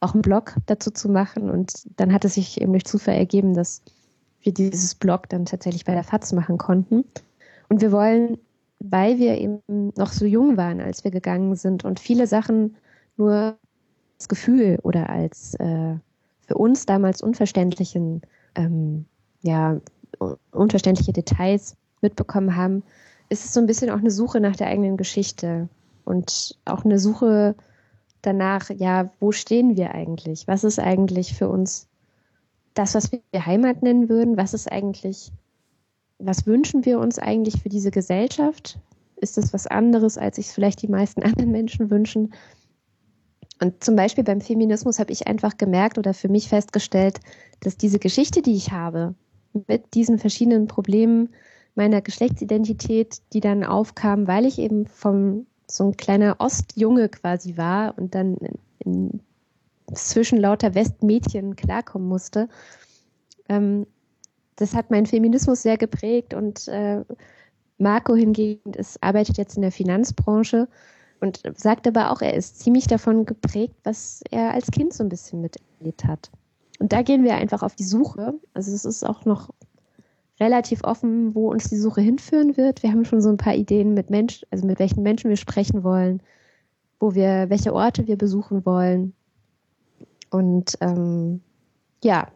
auch 0.00 0.14
einen 0.14 0.22
Blog 0.22 0.54
dazu 0.66 0.90
zu 0.90 1.08
machen. 1.08 1.50
Und 1.50 1.86
dann 2.00 2.12
hat 2.12 2.24
es 2.24 2.34
sich 2.34 2.60
eben 2.60 2.72
durch 2.72 2.84
Zufall 2.84 3.14
ergeben, 3.14 3.54
dass 3.54 3.82
wir 4.42 4.52
dieses 4.52 4.94
Blog 4.94 5.28
dann 5.28 5.44
tatsächlich 5.44 5.84
bei 5.84 5.94
der 5.94 6.04
FAZ 6.04 6.32
machen 6.32 6.58
konnten. 6.58 7.04
Und 7.68 7.80
wir 7.80 7.92
wollen, 7.92 8.38
weil 8.80 9.18
wir 9.18 9.38
eben 9.38 9.60
noch 9.96 10.12
so 10.12 10.24
jung 10.24 10.56
waren, 10.56 10.80
als 10.80 11.04
wir 11.04 11.10
gegangen 11.10 11.56
sind 11.56 11.84
und 11.84 12.00
viele 12.00 12.26
Sachen 12.26 12.76
nur 13.16 13.56
als 14.18 14.28
Gefühl 14.28 14.78
oder 14.82 15.10
als 15.10 15.54
äh, 15.54 15.94
für 16.46 16.54
uns 16.54 16.86
damals 16.86 17.22
unverständlichen, 17.22 18.22
ähm, 18.54 19.04
ja, 19.42 19.80
unverständliche 20.52 21.12
Details 21.12 21.76
mitbekommen 22.00 22.56
haben, 22.56 22.82
ist 23.28 23.44
es 23.44 23.52
so 23.52 23.60
ein 23.60 23.66
bisschen 23.66 23.90
auch 23.90 23.98
eine 23.98 24.10
Suche 24.10 24.40
nach 24.40 24.56
der 24.56 24.68
eigenen 24.68 24.96
Geschichte 24.96 25.68
und 26.04 26.58
auch 26.64 26.84
eine 26.84 26.98
Suche 26.98 27.54
danach, 28.22 28.70
ja, 28.70 29.10
wo 29.20 29.32
stehen 29.32 29.76
wir 29.76 29.94
eigentlich? 29.94 30.48
Was 30.48 30.64
ist 30.64 30.78
eigentlich 30.78 31.34
für 31.34 31.48
uns 31.48 31.88
das, 32.74 32.94
was 32.94 33.12
wir 33.12 33.46
Heimat 33.46 33.82
nennen 33.82 34.08
würden, 34.08 34.36
was 34.36 34.54
ist 34.54 34.70
eigentlich, 34.70 35.32
was 36.18 36.46
wünschen 36.46 36.84
wir 36.84 36.98
uns 36.98 37.18
eigentlich 37.18 37.62
für 37.62 37.68
diese 37.68 37.90
Gesellschaft? 37.90 38.78
Ist 39.16 39.36
das 39.36 39.52
was 39.52 39.66
anderes, 39.66 40.18
als 40.18 40.36
sich 40.36 40.48
vielleicht 40.48 40.82
die 40.82 40.88
meisten 40.88 41.22
anderen 41.24 41.50
Menschen 41.50 41.90
wünschen? 41.90 42.34
Und 43.60 43.82
zum 43.82 43.96
Beispiel 43.96 44.24
beim 44.24 44.40
Feminismus 44.40 44.98
habe 44.98 45.12
ich 45.12 45.26
einfach 45.26 45.56
gemerkt 45.56 45.98
oder 45.98 46.14
für 46.14 46.28
mich 46.28 46.48
festgestellt, 46.48 47.18
dass 47.60 47.76
diese 47.76 47.98
Geschichte, 47.98 48.40
die 48.40 48.54
ich 48.54 48.70
habe, 48.70 49.14
mit 49.66 49.94
diesen 49.94 50.18
verschiedenen 50.18 50.68
Problemen 50.68 51.30
meiner 51.74 52.00
Geschlechtsidentität, 52.00 53.18
die 53.32 53.40
dann 53.40 53.64
aufkamen, 53.64 54.26
weil 54.28 54.46
ich 54.46 54.58
eben 54.58 54.86
vom 54.86 55.46
so 55.70 55.84
ein 55.84 55.96
kleiner 55.96 56.36
Ostjunge 56.38 57.08
quasi 57.08 57.56
war 57.56 57.96
und 57.98 58.14
dann 58.14 58.36
in, 58.36 58.58
in 58.78 59.20
zwischen 59.94 60.38
lauter 60.38 60.74
Westmädchen 60.74 61.56
klarkommen 61.56 62.08
musste. 62.08 62.48
Ähm, 63.48 63.86
das 64.58 64.74
hat 64.74 64.90
meinen 64.90 65.06
Feminismus 65.06 65.62
sehr 65.62 65.78
geprägt 65.78 66.34
und 66.34 66.66
äh, 66.68 67.02
Marco 67.78 68.14
hingegen 68.14 68.72
ist, 68.74 69.02
arbeitet 69.02 69.38
jetzt 69.38 69.56
in 69.56 69.62
der 69.62 69.72
Finanzbranche 69.72 70.68
und 71.20 71.42
sagt 71.54 71.86
aber 71.86 72.10
auch, 72.10 72.20
er 72.20 72.34
ist 72.34 72.60
ziemlich 72.60 72.86
davon 72.88 73.24
geprägt, 73.24 73.76
was 73.84 74.22
er 74.30 74.52
als 74.52 74.70
Kind 74.70 74.92
so 74.92 75.04
ein 75.04 75.08
bisschen 75.08 75.40
miterlebt 75.40 76.04
hat. 76.04 76.30
Und 76.80 76.92
da 76.92 77.02
gehen 77.02 77.24
wir 77.24 77.34
einfach 77.34 77.62
auf 77.62 77.76
die 77.76 77.84
Suche. 77.84 78.34
Also 78.54 78.72
es 78.72 78.84
ist 78.84 79.04
auch 79.04 79.24
noch 79.24 79.50
relativ 80.40 80.84
offen, 80.84 81.34
wo 81.34 81.50
uns 81.50 81.68
die 81.68 81.76
Suche 81.76 82.00
hinführen 82.00 82.56
wird. 82.56 82.82
Wir 82.82 82.90
haben 82.90 83.04
schon 83.04 83.20
so 83.20 83.28
ein 83.28 83.36
paar 83.36 83.54
Ideen 83.54 83.94
mit 83.94 84.10
Menschen, 84.10 84.46
also 84.50 84.66
mit 84.66 84.78
welchen 84.78 85.02
Menschen 85.02 85.28
wir 85.28 85.36
sprechen 85.36 85.82
wollen, 85.82 86.20
wo 87.00 87.14
wir, 87.14 87.46
welche 87.48 87.74
Orte 87.74 88.06
wir 88.06 88.16
besuchen 88.16 88.64
wollen. 88.64 89.14
Und 90.30 90.76
ähm, 90.80 91.40
ja, 92.02 92.28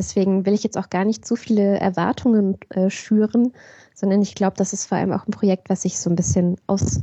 deswegen 0.00 0.46
will 0.46 0.54
ich 0.54 0.64
jetzt 0.64 0.78
auch 0.78 0.90
gar 0.90 1.04
nicht 1.04 1.24
zu 1.24 1.36
viele 1.36 1.78
Erwartungen 1.78 2.58
äh, 2.70 2.90
schüren, 2.90 3.52
sondern 3.94 4.22
ich 4.22 4.34
glaube, 4.34 4.56
das 4.56 4.72
ist 4.72 4.86
vor 4.86 4.98
allem 4.98 5.12
auch 5.12 5.26
ein 5.26 5.32
Projekt, 5.32 5.70
was 5.70 5.82
sich 5.82 5.98
so 5.98 6.10
ein 6.10 6.16
bisschen 6.16 6.56
aus 6.66 7.00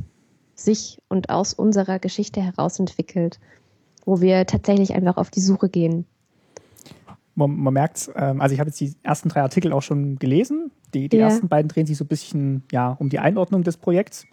sich 0.54 0.98
und 1.08 1.30
aus 1.30 1.54
unserer 1.54 1.98
Geschichte 2.00 2.42
heraus 2.42 2.78
entwickelt, 2.80 3.38
wo 4.04 4.20
wir 4.20 4.44
tatsächlich 4.46 4.94
einfach 4.94 5.16
auf 5.16 5.30
die 5.30 5.40
Suche 5.40 5.68
gehen 5.68 6.04
man, 7.38 7.56
man 7.56 7.72
merkt, 7.72 8.10
ähm, 8.16 8.40
also 8.40 8.52
ich 8.52 8.60
habe 8.60 8.68
jetzt 8.68 8.80
die 8.80 8.94
ersten 9.02 9.28
drei 9.28 9.42
Artikel 9.42 9.72
auch 9.72 9.82
schon 9.82 10.18
gelesen. 10.18 10.70
Die, 10.92 11.08
die 11.08 11.18
ja. 11.18 11.26
ersten 11.26 11.48
beiden 11.48 11.68
drehen 11.68 11.86
sich 11.86 11.96
so 11.96 12.04
ein 12.04 12.08
bisschen 12.08 12.64
ja, 12.72 12.90
um 12.98 13.08
die 13.08 13.20
Einordnung 13.20 13.62
des 13.62 13.76
Projekts. 13.76 14.26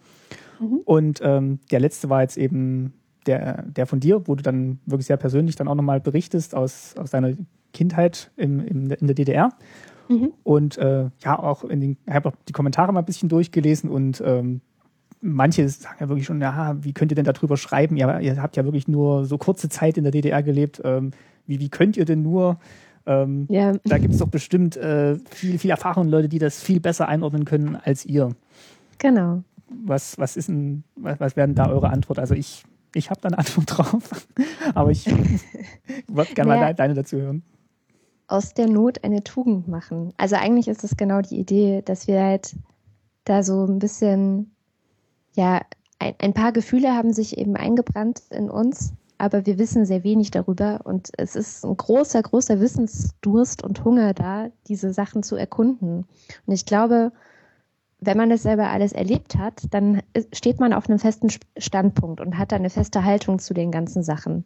Mhm. 0.58 0.80
Und 0.84 1.20
ähm, 1.22 1.60
der 1.70 1.80
letzte 1.80 2.10
war 2.10 2.22
jetzt 2.22 2.36
eben 2.36 2.94
der, 3.26 3.62
der 3.62 3.86
von 3.86 4.00
dir, 4.00 4.26
wo 4.26 4.34
du 4.34 4.42
dann 4.42 4.80
wirklich 4.86 5.06
sehr 5.06 5.16
persönlich 5.16 5.56
dann 5.56 5.68
auch 5.68 5.74
nochmal 5.74 6.00
berichtest 6.00 6.54
aus, 6.54 6.94
aus 6.96 7.10
deiner 7.10 7.34
Kindheit 7.76 8.30
im, 8.36 8.60
im, 8.60 8.90
in 8.90 9.06
der 9.06 9.14
DDR. 9.14 9.50
Mhm. 10.08 10.32
Und 10.42 10.78
äh, 10.78 11.10
ja, 11.24 11.38
auch 11.38 11.64
in 11.64 11.80
den, 11.80 11.96
habe 12.08 12.30
auch 12.30 12.34
die 12.48 12.52
Kommentare 12.52 12.92
mal 12.92 13.00
ein 13.00 13.06
bisschen 13.06 13.28
durchgelesen 13.28 13.90
und 13.90 14.22
ähm, 14.24 14.60
manche 15.20 15.68
sagen 15.68 15.96
ja 16.00 16.08
wirklich 16.08 16.26
schon, 16.26 16.40
ja, 16.40 16.76
wie 16.80 16.92
könnt 16.92 17.12
ihr 17.12 17.16
denn 17.16 17.24
darüber 17.24 17.56
schreiben? 17.56 17.96
Ihr, 17.96 18.20
ihr 18.20 18.40
habt 18.40 18.56
ja 18.56 18.64
wirklich 18.64 18.88
nur 18.88 19.24
so 19.24 19.38
kurze 19.38 19.68
Zeit 19.68 19.98
in 19.98 20.04
der 20.04 20.12
DDR 20.12 20.42
gelebt. 20.42 20.80
Ähm, 20.84 21.10
wie, 21.46 21.60
wie 21.60 21.68
könnt 21.68 21.96
ihr 21.96 22.04
denn 22.04 22.22
nur 22.22 22.58
ähm, 23.06 23.46
ja. 23.48 23.72
Da 23.84 23.98
gibt 23.98 24.14
es 24.14 24.20
doch 24.20 24.28
bestimmt 24.28 24.76
äh, 24.76 25.16
viel, 25.30 25.58
viel 25.58 25.70
Erfahrung, 25.70 26.08
Leute, 26.08 26.28
die 26.28 26.40
das 26.40 26.60
viel 26.60 26.80
besser 26.80 27.08
einordnen 27.08 27.44
können 27.44 27.76
als 27.76 28.04
ihr. 28.04 28.30
Genau. 28.98 29.44
Was, 29.68 30.18
was 30.18 30.36
ist 30.36 30.48
ein, 30.48 30.82
was, 30.96 31.20
was 31.20 31.36
werden 31.36 31.54
da 31.54 31.68
eure 31.70 31.90
Antwort? 31.90 32.18
Also 32.18 32.34
ich, 32.34 32.64
ich 32.94 33.10
habe 33.10 33.20
da 33.20 33.28
eine 33.28 33.38
Antwort 33.38 33.78
drauf, 33.78 34.26
aber 34.74 34.90
ich 34.90 35.06
würde 36.08 36.34
gerne 36.34 36.50
naja, 36.50 36.62
mal 36.62 36.74
deine 36.74 36.94
dazu 36.94 37.18
hören. 37.18 37.42
Aus 38.28 38.54
der 38.54 38.68
Not 38.68 39.04
eine 39.04 39.22
Tugend 39.22 39.68
machen. 39.68 40.12
Also 40.16 40.36
eigentlich 40.36 40.68
ist 40.68 40.84
es 40.84 40.96
genau 40.96 41.20
die 41.20 41.38
Idee, 41.38 41.82
dass 41.82 42.06
wir 42.08 42.22
halt 42.22 42.56
da 43.24 43.42
so 43.42 43.64
ein 43.64 43.78
bisschen, 43.78 44.54
ja, 45.34 45.60
ein, 45.98 46.14
ein 46.18 46.34
paar 46.34 46.52
Gefühle 46.52 46.94
haben 46.94 47.12
sich 47.12 47.38
eben 47.38 47.56
eingebrannt 47.56 48.22
in 48.30 48.50
uns 48.50 48.92
aber 49.18 49.46
wir 49.46 49.58
wissen 49.58 49.86
sehr 49.86 50.04
wenig 50.04 50.30
darüber 50.30 50.80
und 50.84 51.10
es 51.16 51.36
ist 51.36 51.64
ein 51.64 51.76
großer, 51.76 52.22
großer 52.22 52.60
Wissensdurst 52.60 53.62
und 53.62 53.84
Hunger 53.84 54.14
da, 54.14 54.48
diese 54.68 54.92
Sachen 54.92 55.22
zu 55.22 55.36
erkunden. 55.36 56.06
Und 56.46 56.54
ich 56.54 56.66
glaube, 56.66 57.12
wenn 57.98 58.18
man 58.18 58.28
das 58.28 58.42
selber 58.42 58.68
alles 58.68 58.92
erlebt 58.92 59.38
hat, 59.38 59.62
dann 59.70 60.02
steht 60.32 60.60
man 60.60 60.74
auf 60.74 60.88
einem 60.88 60.98
festen 60.98 61.28
Standpunkt 61.56 62.20
und 62.20 62.36
hat 62.36 62.52
eine 62.52 62.68
feste 62.68 63.04
Haltung 63.04 63.38
zu 63.38 63.54
den 63.54 63.70
ganzen 63.70 64.02
Sachen. 64.02 64.44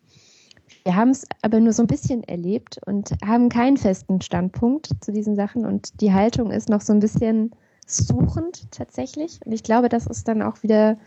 Wir 0.85 0.97
haben 0.97 1.11
es 1.11 1.27
aber 1.43 1.61
nur 1.61 1.73
so 1.73 1.83
ein 1.83 1.87
bisschen 1.87 2.25
erlebt 2.25 2.81
und 2.87 3.13
haben 3.25 3.49
keinen 3.49 3.77
festen 3.77 4.21
Standpunkt 4.21 4.91
zu 5.01 5.13
diesen 5.13 5.37
Sachen 5.37 5.67
und 5.67 6.01
die 6.01 6.13
Haltung 6.13 6.51
ist 6.51 6.69
noch 6.69 6.81
so 6.81 6.93
ein 6.93 7.01
bisschen 7.01 7.51
suchend 7.87 8.71
tatsächlich. 8.71 9.41
Und 9.45 9.53
ich 9.53 9.63
glaube, 9.63 9.89
das 9.89 10.07
ist 10.07 10.29
dann 10.29 10.43
auch 10.43 10.63
wieder 10.63 10.99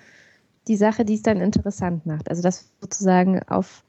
die 0.68 0.76
Sache, 0.76 1.06
die 1.06 1.15
es 1.15 1.23
dann 1.23 1.41
interessant 1.41 2.06
macht. 2.06 2.30
Also 2.30 2.41
dass 2.41 2.64
wir 2.64 2.69
sozusagen 2.81 3.41
auf, 3.44 3.84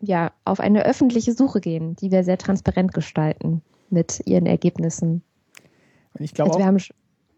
ja, 0.00 0.32
auf 0.44 0.60
eine 0.60 0.84
öffentliche 0.84 1.32
Suche 1.32 1.60
gehen, 1.60 1.96
die 1.96 2.10
wir 2.10 2.24
sehr 2.24 2.38
transparent 2.38 2.94
gestalten 2.94 3.62
mit 3.90 4.22
ihren 4.26 4.46
Ergebnissen. 4.46 5.22
Ich 6.18 6.34
glaube 6.34 6.50
also 6.50 6.58
wir 6.58 6.66
haben 6.66 6.78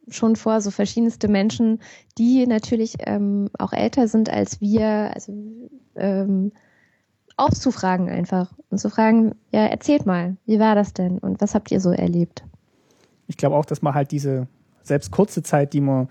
schon 0.09 0.37
vor, 0.37 0.61
so 0.61 0.71
verschiedenste 0.71 1.29
Menschen, 1.29 1.81
die 2.19 2.47
natürlich 2.47 2.97
ähm, 3.01 3.49
auch 3.59 3.73
älter 3.73 4.09
sind 4.09 4.29
als 4.31 4.61
wir, 4.61 5.13
also 5.15 5.33
ähm, 5.95 6.53
aufzufragen 7.37 8.09
einfach 8.09 8.53
und 8.71 8.79
zu 8.79 8.91
fragen, 8.91 9.35
ja, 9.51 9.67
erzählt 9.67 10.07
mal, 10.07 10.37
wie 10.47 10.59
war 10.59 10.75
das 10.75 10.93
denn 10.93 11.19
und 11.19 11.41
was 11.41 11.55
habt 11.55 11.71
ihr 11.71 11.81
so 11.81 11.91
erlebt? 11.91 12.45
Ich 13.27 13.37
glaube 13.37 13.57
auch, 13.57 13.65
dass 13.65 13.83
man 13.83 13.95
halt 13.95 14.11
diese 14.11 14.49
selbst 14.83 15.11
kurze 15.11 15.43
Zeit, 15.43 15.73
die 15.73 15.81
man 15.81 16.09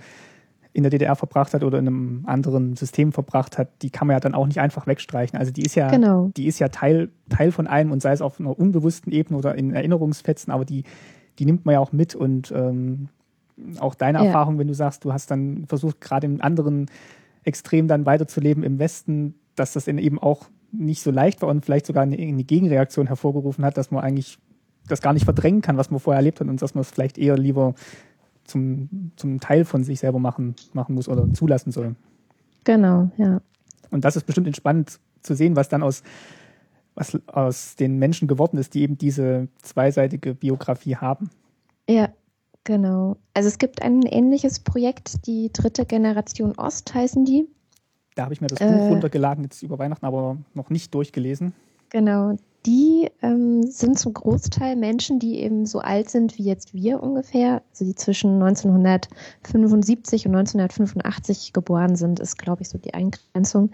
in 0.74 0.84
der 0.84 0.90
DDR 0.90 1.16
verbracht 1.16 1.54
hat 1.54 1.64
oder 1.64 1.80
in 1.80 1.88
einem 1.88 2.24
anderen 2.26 2.76
System 2.76 3.12
verbracht 3.12 3.58
hat, 3.58 3.70
die 3.82 3.90
kann 3.90 4.08
man 4.08 4.16
ja 4.16 4.20
dann 4.22 4.34
auch 4.34 4.48
nicht 4.48 4.60
einfach 4.60 4.88
wegstreichen. 4.88 5.38
Also 5.38 5.52
die 5.52 5.64
ist 5.64 5.76
ja, 5.76 5.90
genau. 5.90 6.32
die 6.38 6.48
ist 6.48 6.60
ja 6.60 6.70
Teil, 6.70 7.10
Teil 7.30 7.52
von 7.52 7.68
einem 7.68 7.92
und 7.92 8.02
sei 8.02 8.14
es 8.14 8.22
auf 8.22 8.40
einer 8.40 8.58
unbewussten 8.58 9.12
Ebene 9.12 9.38
oder 9.38 9.56
in 9.56 9.74
Erinnerungsfetzen, 9.74 10.52
aber 10.52 10.64
die, 10.64 10.84
die 11.40 11.46
nimmt 11.46 11.66
man 11.66 11.74
ja 11.74 11.80
auch 11.80 11.92
mit 11.92 12.16
und 12.16 12.52
ähm, 12.56 13.10
auch 13.80 13.96
deine 13.96 14.20
ja. 14.20 14.26
Erfahrung, 14.26 14.60
wenn 14.60 14.68
du 14.68 14.74
sagst, 14.74 15.04
du 15.04 15.12
hast 15.12 15.30
dann 15.30 15.66
versucht, 15.68 16.00
gerade 16.00 16.26
im 16.26 16.42
anderen 16.42 16.90
Extrem 17.44 17.88
dann 17.88 18.06
weiterzuleben 18.06 18.64
im 18.64 18.80
Westen, 18.80 19.36
dass 19.56 19.74
das 19.74 19.88
eben 19.88 20.20
auch 20.20 20.46
nicht 20.72 21.02
so 21.02 21.12
leicht 21.12 21.42
war 21.42 21.50
und 21.50 21.66
vielleicht 21.66 21.86
sogar 21.86 22.04
eine, 22.04 22.18
eine 22.18 22.44
Gegenreaktion 22.44 23.08
hervorgerufen 23.08 23.66
hat, 23.66 23.78
dass 23.78 23.92
man 23.92 24.04
eigentlich 24.04 24.38
das 24.88 25.02
gar 25.02 25.14
nicht 25.14 25.26
verdrängen 25.26 25.62
kann, 25.62 25.78
was 25.78 25.92
man 25.92 26.00
vorher 26.00 26.20
erlebt 26.20 26.40
hat 26.40 26.48
und 26.48 26.62
dass 26.62 26.76
man 26.76 26.82
es 26.82 26.92
vielleicht 26.92 27.18
eher 27.18 27.38
lieber 27.38 27.76
zum, 28.46 29.12
zum 29.16 29.40
Teil 29.40 29.66
von 29.66 29.84
sich 29.84 30.00
selber 30.00 30.20
machen, 30.20 30.56
machen 30.74 30.96
muss 30.96 31.08
oder 31.08 31.32
zulassen 31.34 31.72
soll. 31.72 31.96
Genau, 32.64 33.10
ja. 33.18 33.42
Und 33.90 34.06
das 34.06 34.16
ist 34.16 34.26
bestimmt 34.26 34.48
entspannend 34.48 35.00
zu 35.22 35.36
sehen, 35.36 35.56
was 35.56 35.70
dann 35.70 35.84
aus, 35.84 36.04
was 36.96 37.20
aus 37.28 37.76
den 37.76 37.98
Menschen 37.98 38.28
geworden 38.28 38.58
ist, 38.58 38.74
die 38.74 38.82
eben 38.82 38.98
diese 38.98 39.48
zweiseitige 39.62 40.34
Biografie 40.34 40.96
haben. 40.96 41.30
Ja, 41.90 42.10
genau. 42.64 43.18
Also 43.34 43.48
es 43.48 43.58
gibt 43.58 43.82
ein 43.82 44.02
ähnliches 44.04 44.60
Projekt, 44.60 45.26
die 45.28 45.52
dritte 45.52 45.86
Generation 45.86 46.54
Ost 46.58 46.94
heißen 46.94 47.26
die. 47.26 47.48
Da 48.16 48.24
habe 48.24 48.34
ich 48.34 48.42
mir 48.42 48.48
das 48.48 48.60
Buch 48.60 48.68
äh, 48.68 48.90
runtergeladen 48.90 49.44
jetzt 49.44 49.64
über 49.64 49.80
Weihnachten, 49.80 50.06
aber 50.06 50.38
noch 50.54 50.70
nicht 50.70 50.94
durchgelesen. 50.94 51.54
Genau, 51.90 52.36
die 52.66 53.10
ähm, 53.22 53.64
sind 53.64 53.98
zum 53.98 54.14
Großteil 54.14 54.76
Menschen, 54.76 55.20
die 55.20 55.40
eben 55.40 55.66
so 55.66 55.80
alt 55.80 56.10
sind 56.10 56.38
wie 56.38 56.44
jetzt 56.44 56.74
wir 56.74 57.02
ungefähr, 57.02 57.64
also 57.72 57.86
die 57.86 57.96
zwischen 57.96 58.42
1975 58.42 60.28
und 60.28 60.36
1985 60.36 61.54
geboren 61.54 61.96
sind, 61.96 62.20
ist, 62.20 62.38
glaube 62.38 62.62
ich, 62.62 62.70
so 62.70 62.78
die 62.78 62.94
Eingrenzung. 62.94 63.72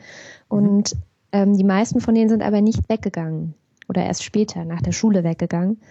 Und 0.47 0.93
mhm. 0.93 0.99
ähm, 1.33 1.57
die 1.57 1.65
meisten 1.65 1.99
von 1.99 2.15
denen 2.15 2.29
sind 2.29 2.43
aber 2.43 2.61
nicht 2.61 2.87
weggegangen 2.89 3.55
oder 3.89 4.05
erst 4.05 4.23
später 4.23 4.63
nach 4.63 4.81
der 4.81 4.93
Schule 4.93 5.23
weggegangen, 5.23 5.81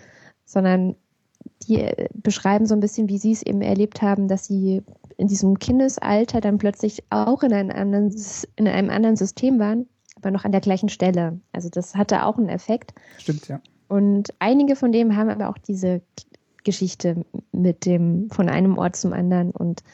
sondern 0.46 0.96
die 1.68 1.80
äh, 1.80 2.08
beschreiben 2.14 2.66
so 2.66 2.74
ein 2.74 2.80
bisschen, 2.80 3.08
wie 3.08 3.18
sie 3.18 3.32
es 3.32 3.42
eben 3.42 3.60
erlebt 3.60 4.00
haben, 4.00 4.26
dass 4.26 4.46
sie 4.46 4.82
in 5.16 5.28
diesem 5.28 5.58
Kindesalter 5.58 6.40
dann 6.40 6.58
plötzlich 6.58 7.04
auch 7.10 7.42
in 7.42 7.52
einem 7.52 7.70
anderen, 7.70 8.14
in 8.56 8.68
einem 8.68 8.90
anderen 8.90 9.16
System 9.16 9.58
waren 9.58 9.86
aber 10.16 10.30
noch 10.30 10.44
an 10.44 10.52
der 10.52 10.60
gleichen 10.60 10.88
Stelle. 10.88 11.38
Also 11.52 11.68
das 11.68 11.94
hatte 11.94 12.24
auch 12.24 12.38
einen 12.38 12.48
Effekt. 12.48 12.94
Stimmt, 13.18 13.48
ja. 13.48 13.60
Und 13.88 14.34
einige 14.40 14.74
von 14.74 14.90
dem 14.90 15.14
haben 15.14 15.28
aber 15.28 15.48
auch 15.48 15.58
diese 15.58 16.02
Geschichte 16.64 17.24
mit 17.52 17.86
dem 17.86 18.28
von 18.30 18.48
einem 18.48 18.76
Ort 18.78 18.96
zum 18.96 19.12
anderen 19.12 19.52
und 19.52 19.84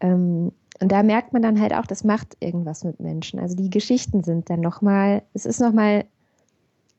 ähm, 0.00 0.52
und 0.80 0.92
da 0.92 1.02
merkt 1.02 1.32
man 1.32 1.42
dann 1.42 1.60
halt 1.60 1.74
auch, 1.74 1.86
das 1.86 2.04
macht 2.04 2.36
irgendwas 2.38 2.84
mit 2.84 3.00
Menschen. 3.00 3.40
Also 3.40 3.56
die 3.56 3.68
Geschichten 3.68 4.22
sind 4.22 4.48
dann 4.48 4.60
nochmal, 4.60 5.22
es 5.34 5.44
ist 5.44 5.60
nochmal 5.60 6.04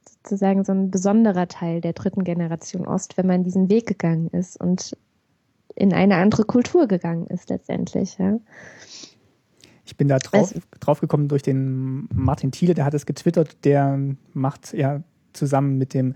sozusagen 0.03 0.65
so 0.65 0.73
ein 0.73 0.91
besonderer 0.91 1.48
Teil 1.48 1.80
der 1.80 1.94
dritten 1.94 2.26
Generation 2.26 2.86
Ost, 2.86 3.15
wenn 3.15 3.26
man 3.26 3.45
diesen 3.45 3.69
Weg 3.69 3.88
gegangen 3.88 4.27
ist 4.34 4.60
und 4.60 4.98
in 5.80 5.94
eine 5.94 6.16
andere 6.18 6.44
Kultur 6.44 6.88
gegangen 6.88 7.28
ist 7.28 7.50
letztendlich. 7.50 8.18
Ja. 8.18 8.38
Ich 9.86 9.98
bin 9.98 10.08
da 10.08 10.20
drauf, 10.20 10.54
drauf 10.80 11.00
gekommen 11.00 11.28
durch 11.28 11.42
den 11.42 12.08
Martin 12.14 12.52
Thiele, 12.52 12.74
der 12.74 12.86
hat 12.86 12.94
es 12.94 13.06
getwittert, 13.06 13.66
der 13.66 13.98
macht 14.34 14.74
ja 14.74 15.02
zusammen 15.34 15.78
mit 15.78 15.94
dem 15.94 16.16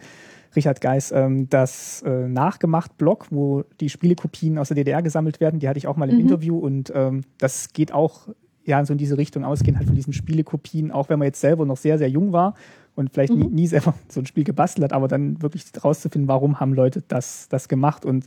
Richard 0.55 0.81
Geis 0.81 1.11
ähm, 1.11 1.49
das 1.49 2.03
äh, 2.03 2.27
Nachgemacht-Blog, 2.27 3.27
wo 3.31 3.63
die 3.79 3.89
Spielekopien 3.89 4.59
aus 4.59 4.67
der 4.67 4.75
DDR 4.75 5.01
gesammelt 5.01 5.39
werden. 5.39 5.59
Die 5.59 5.67
hatte 5.67 5.79
ich 5.79 5.87
auch 5.87 5.97
mal 5.97 6.09
im 6.09 6.15
mhm. 6.15 6.21
Interview 6.21 6.59
und 6.59 6.91
ähm, 6.93 7.21
das 7.39 7.73
geht 7.73 7.91
auch 7.91 8.27
ja 8.63 8.85
so 8.85 8.93
in 8.93 8.99
diese 8.99 9.17
Richtung 9.17 9.43
ausgehen, 9.43 9.77
halt 9.77 9.87
von 9.87 9.95
diesen 9.95 10.13
Spielekopien, 10.13 10.91
auch 10.91 11.09
wenn 11.09 11.19
man 11.19 11.25
jetzt 11.27 11.41
selber 11.41 11.65
noch 11.65 11.77
sehr, 11.77 11.97
sehr 11.97 12.09
jung 12.09 12.31
war 12.31 12.53
und 12.95 13.11
vielleicht 13.11 13.33
mhm. 13.33 13.39
nie, 13.39 13.47
nie, 13.47 13.67
selber 13.67 13.93
so 14.09 14.19
ein 14.19 14.25
Spiel 14.25 14.43
gebastelt 14.43 14.83
hat, 14.83 14.93
aber 14.93 15.07
dann 15.07 15.41
wirklich 15.41 15.65
rauszufinden, 15.83 16.27
warum 16.27 16.59
haben 16.59 16.73
Leute 16.73 17.03
das, 17.07 17.47
das 17.49 17.67
gemacht 17.67 18.05
und 18.05 18.25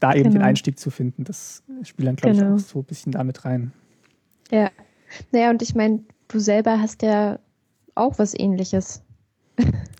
da 0.00 0.12
eben 0.12 0.24
genau. 0.24 0.34
den 0.34 0.42
Einstieg 0.42 0.78
zu 0.78 0.90
finden, 0.90 1.24
das 1.24 1.62
spielt 1.82 2.08
dann, 2.08 2.16
glaube 2.16 2.36
genau. 2.36 2.56
ich, 2.56 2.62
auch 2.62 2.66
so 2.66 2.78
ein 2.80 2.84
bisschen 2.84 3.12
damit 3.12 3.44
rein. 3.44 3.72
Ja. 4.50 4.70
Naja, 5.32 5.50
und 5.50 5.62
ich 5.62 5.74
meine, 5.74 6.00
du 6.28 6.38
selber 6.38 6.80
hast 6.80 7.02
ja 7.02 7.38
auch 7.94 8.18
was 8.18 8.38
ähnliches 8.38 9.02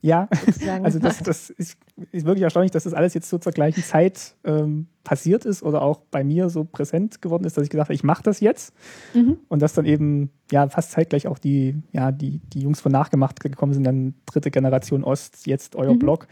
Ja, 0.02 0.28
also 0.82 0.98
das, 0.98 1.18
das 1.18 1.50
ist, 1.50 1.78
ist, 2.12 2.26
wirklich 2.26 2.42
erstaunlich, 2.42 2.70
dass 2.70 2.84
das 2.84 2.94
alles 2.94 3.14
jetzt 3.14 3.28
so 3.28 3.38
zur 3.38 3.52
gleichen 3.52 3.82
Zeit 3.82 4.34
ähm, 4.44 4.86
passiert 5.04 5.44
ist 5.44 5.62
oder 5.62 5.82
auch 5.82 6.00
bei 6.10 6.22
mir 6.22 6.48
so 6.48 6.64
präsent 6.64 7.22
geworden 7.22 7.44
ist, 7.44 7.56
dass 7.56 7.64
ich 7.64 7.70
gesagt 7.70 7.88
habe, 7.88 7.94
ich 7.94 8.04
mache 8.04 8.22
das 8.22 8.40
jetzt. 8.40 8.74
Mhm. 9.14 9.38
Und 9.48 9.62
dass 9.62 9.72
dann 9.72 9.84
eben 9.84 10.30
ja 10.52 10.68
fast 10.68 10.92
zeitgleich 10.92 11.26
auch 11.26 11.38
die, 11.38 11.74
ja, 11.92 12.12
die, 12.12 12.40
die 12.52 12.60
Jungs 12.60 12.80
von 12.80 12.92
nachgemacht 12.92 13.40
gekommen 13.40 13.72
sind, 13.72 13.84
dann 13.84 14.14
dritte 14.26 14.50
Generation 14.50 15.02
Ost, 15.02 15.46
jetzt 15.46 15.74
euer 15.76 15.94
mhm. 15.94 15.98
Blog. 15.98 16.28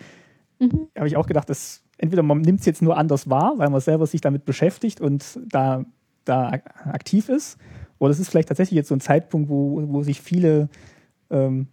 Mhm. 0.60 0.88
Habe 0.96 1.08
ich 1.08 1.16
auch 1.16 1.26
gedacht, 1.26 1.48
dass 1.50 1.82
entweder 1.98 2.22
man 2.22 2.42
nimmt 2.42 2.60
es 2.60 2.66
jetzt 2.66 2.82
nur 2.82 2.96
anders 2.96 3.28
wahr, 3.30 3.54
weil 3.56 3.70
man 3.70 3.80
selber 3.80 4.06
sich 4.06 4.20
damit 4.20 4.44
beschäftigt 4.44 5.00
und 5.00 5.40
da, 5.46 5.84
da 6.24 6.52
aktiv 6.84 7.28
ist, 7.28 7.58
oder 7.98 8.10
es 8.10 8.20
ist 8.20 8.28
vielleicht 8.28 8.48
tatsächlich 8.48 8.76
jetzt 8.76 8.88
so 8.88 8.94
ein 8.94 9.00
Zeitpunkt, 9.00 9.48
wo, 9.48 9.82
wo 9.88 10.02
sich 10.02 10.20
viele 10.20 10.68
ähm, 11.30 11.68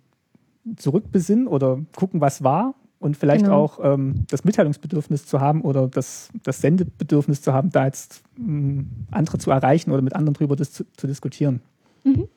zurückbesinnen 0.75 1.47
oder 1.47 1.79
gucken, 1.95 2.21
was 2.21 2.43
war 2.43 2.75
und 2.99 3.17
vielleicht 3.17 3.45
genau. 3.45 3.63
auch 3.63 3.79
ähm, 3.81 4.25
das 4.29 4.43
Mitteilungsbedürfnis 4.43 5.25
zu 5.25 5.41
haben 5.41 5.61
oder 5.61 5.87
das, 5.87 6.29
das 6.43 6.61
Sendebedürfnis 6.61 7.41
zu 7.41 7.51
haben, 7.51 7.71
da 7.71 7.85
jetzt 7.85 8.21
ähm, 8.37 8.89
andere 9.09 9.39
zu 9.39 9.49
erreichen 9.51 9.91
oder 9.91 10.01
mit 10.01 10.15
anderen 10.15 10.35
drüber 10.35 10.55
das 10.55 10.71
zu, 10.71 10.85
zu 10.95 11.07
diskutieren. 11.07 11.61
Mhm. 12.03 12.27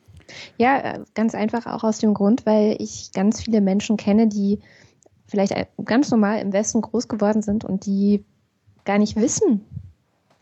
Ja, 0.56 0.78
äh, 0.78 1.05
ganz 1.14 1.34
einfach 1.34 1.66
auch 1.66 1.84
aus 1.84 1.98
dem 1.98 2.14
Grund, 2.14 2.46
weil 2.46 2.76
ich 2.78 3.12
ganz 3.12 3.42
viele 3.42 3.60
Menschen 3.60 3.98
kenne, 3.98 4.26
die 4.26 4.59
vielleicht 5.26 5.55
ganz 5.84 6.10
normal 6.10 6.40
im 6.40 6.52
Westen 6.52 6.80
groß 6.80 7.09
geworden 7.09 7.42
sind 7.42 7.64
und 7.64 7.84
die 7.84 8.24
gar 8.84 8.98
nicht 8.98 9.16
wissen, 9.16 9.60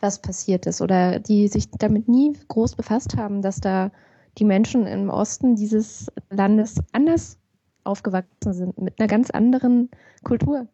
was 0.01 0.21
passiert 0.21 0.67
ist 0.67 0.81
oder 0.81 1.19
die 1.19 1.49
sich 1.49 1.71
damit 1.71 2.09
nie 2.09 2.33
groß 2.49 2.75
befasst 2.77 3.17
haben, 3.17 3.43
dass 3.43 3.61
da 3.61 3.91
die 4.39 4.45
Menschen 4.45 4.87
im 4.87 5.11
Osten 5.11 5.57
dieses 5.57 6.07
Landes 6.31 6.77
anders 6.93 7.39
aufgewachsen 7.85 8.53
sind, 8.53 8.79
mit 8.81 8.99
einer 8.99 9.09
ganz 9.09 9.31
anderen 9.31 9.91
Kultur. 10.25 10.67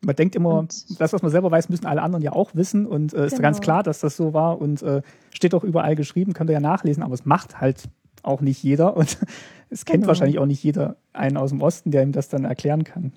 Man 0.00 0.14
denkt 0.14 0.36
immer, 0.36 0.58
und 0.60 1.00
das, 1.00 1.12
was 1.12 1.22
man 1.22 1.30
selber 1.30 1.50
weiß, 1.50 1.68
müssen 1.70 1.86
alle 1.86 2.02
anderen 2.02 2.22
ja 2.22 2.32
auch 2.32 2.54
wissen 2.54 2.86
und 2.86 3.12
äh, 3.14 3.26
ist 3.26 3.32
genau. 3.32 3.42
ganz 3.42 3.60
klar, 3.60 3.82
dass 3.82 3.98
das 3.98 4.16
so 4.16 4.32
war 4.32 4.60
und 4.60 4.80
äh, 4.82 5.02
steht 5.32 5.54
auch 5.54 5.64
überall 5.64 5.96
geschrieben, 5.96 6.34
könnt 6.34 6.50
ihr 6.50 6.54
ja 6.54 6.60
nachlesen, 6.60 7.02
aber 7.02 7.14
es 7.14 7.24
macht 7.24 7.60
halt 7.60 7.88
auch 8.22 8.40
nicht 8.40 8.62
jeder 8.62 8.96
und 8.96 9.18
es 9.70 9.84
kennt 9.84 10.02
genau. 10.02 10.08
wahrscheinlich 10.08 10.38
auch 10.38 10.46
nicht 10.46 10.62
jeder 10.62 10.96
einen 11.12 11.36
aus 11.36 11.50
dem 11.50 11.62
Osten, 11.62 11.90
der 11.90 12.02
ihm 12.02 12.12
das 12.12 12.28
dann 12.28 12.44
erklären 12.44 12.84
kann. 12.84 13.12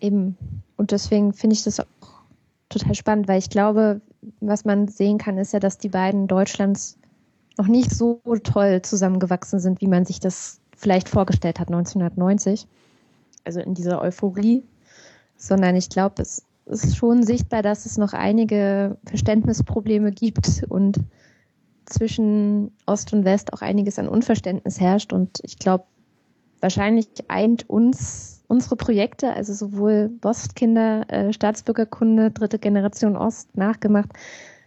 Eben. 0.00 0.36
Und 0.76 0.92
deswegen 0.92 1.32
finde 1.34 1.54
ich 1.54 1.64
das 1.64 1.80
auch 1.80 1.86
total 2.68 2.94
spannend, 2.94 3.28
weil 3.28 3.38
ich 3.38 3.50
glaube, 3.50 4.00
was 4.40 4.64
man 4.64 4.88
sehen 4.88 5.18
kann, 5.18 5.38
ist 5.38 5.52
ja, 5.52 5.60
dass 5.60 5.78
die 5.78 5.88
beiden 5.88 6.26
Deutschlands 6.26 6.98
noch 7.58 7.66
nicht 7.66 7.90
so 7.90 8.20
toll 8.44 8.82
zusammengewachsen 8.82 9.58
sind, 9.58 9.80
wie 9.80 9.88
man 9.88 10.04
sich 10.04 10.20
das 10.20 10.60
vielleicht 10.78 11.08
vorgestellt 11.08 11.60
hat 11.60 11.68
1990. 11.68 12.66
Also 13.44 13.60
in 13.60 13.74
dieser 13.74 14.00
Euphorie. 14.00 14.64
Sondern 15.36 15.76
ich 15.76 15.90
glaube, 15.90 16.22
es 16.22 16.44
ist 16.66 16.96
schon 16.96 17.22
sichtbar, 17.22 17.62
dass 17.62 17.86
es 17.86 17.98
noch 17.98 18.12
einige 18.12 18.96
Verständnisprobleme 19.04 20.12
gibt 20.12 20.64
und 20.68 20.98
zwischen 21.86 22.72
Ost 22.86 23.12
und 23.12 23.24
West 23.24 23.52
auch 23.52 23.62
einiges 23.62 23.98
an 23.98 24.08
Unverständnis 24.08 24.80
herrscht. 24.80 25.12
Und 25.12 25.40
ich 25.42 25.58
glaube, 25.58 25.84
wahrscheinlich 26.60 27.08
eint 27.28 27.68
uns 27.68 28.44
unsere 28.48 28.76
Projekte, 28.76 29.32
also 29.32 29.52
sowohl 29.52 30.10
Ostkinder, 30.22 31.08
äh, 31.10 31.32
Staatsbürgerkunde, 31.32 32.30
dritte 32.30 32.58
Generation 32.58 33.16
Ost 33.16 33.56
nachgemacht, 33.56 34.10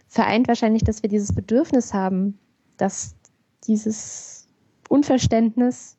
vereint 0.08 0.48
wahrscheinlich, 0.48 0.84
dass 0.84 1.02
wir 1.02 1.08
dieses 1.08 1.34
Bedürfnis 1.34 1.94
haben, 1.94 2.38
dass 2.76 3.14
dieses 3.66 4.48
Unverständnis 4.88 5.96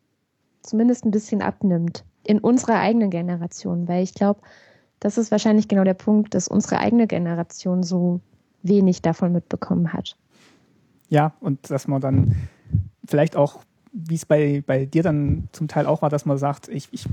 zumindest 0.64 1.06
ein 1.06 1.12
bisschen 1.12 1.42
abnimmt 1.42 2.04
in 2.26 2.40
unserer 2.40 2.80
eigenen 2.80 3.10
Generation, 3.10 3.88
weil 3.88 4.04
ich 4.04 4.14
glaube, 4.14 4.42
das 5.00 5.18
ist 5.18 5.32
wahrscheinlich 5.32 5.68
genau 5.68 5.84
der 5.84 5.94
Punkt, 5.94 6.34
dass 6.34 6.48
unsere 6.48 6.80
eigene 6.80 7.08
Generation 7.08 7.84
so 7.84 8.22
wenig 8.62 9.02
davon 9.02 9.34
mitbekommen 9.34 9.92
hat. 9.92 10.16
Ja, 11.10 11.34
und 11.42 11.70
dass 11.70 11.88
man 11.88 12.02
dann 12.02 12.36
vielleicht 13.06 13.36
auch, 13.36 13.60
wie 13.92 14.16
es 14.16 14.26
bei, 14.26 14.64
bei 14.66 14.86
dir 14.86 15.04
dann 15.04 15.50
zum 15.52 15.68
Teil 15.68 15.86
auch 15.86 16.02
war, 16.02 16.10
dass 16.10 16.26
man 16.26 16.38
sagt, 16.38 16.70
ich, 16.70 16.88
ich, 16.92 17.06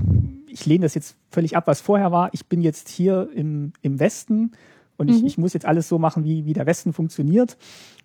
ich 0.47 0.65
lehne 0.65 0.83
das 0.83 0.95
jetzt 0.95 1.17
völlig 1.29 1.57
ab, 1.57 1.67
was 1.67 1.81
vorher 1.81 2.11
war. 2.11 2.29
Ich 2.31 2.47
bin 2.47 2.61
jetzt 2.61 2.87
hier 2.87 3.29
im, 3.35 3.73
im 3.81 3.99
Westen 3.99 4.53
und 4.97 5.09
mhm. 5.09 5.15
ich, 5.17 5.25
ich 5.25 5.37
muss 5.37 5.53
jetzt 5.53 5.65
alles 5.65 5.89
so 5.89 5.99
machen, 5.99 6.23
wie, 6.23 6.45
wie 6.45 6.53
der 6.53 6.65
Westen 6.65 6.93
funktioniert. 6.93 7.57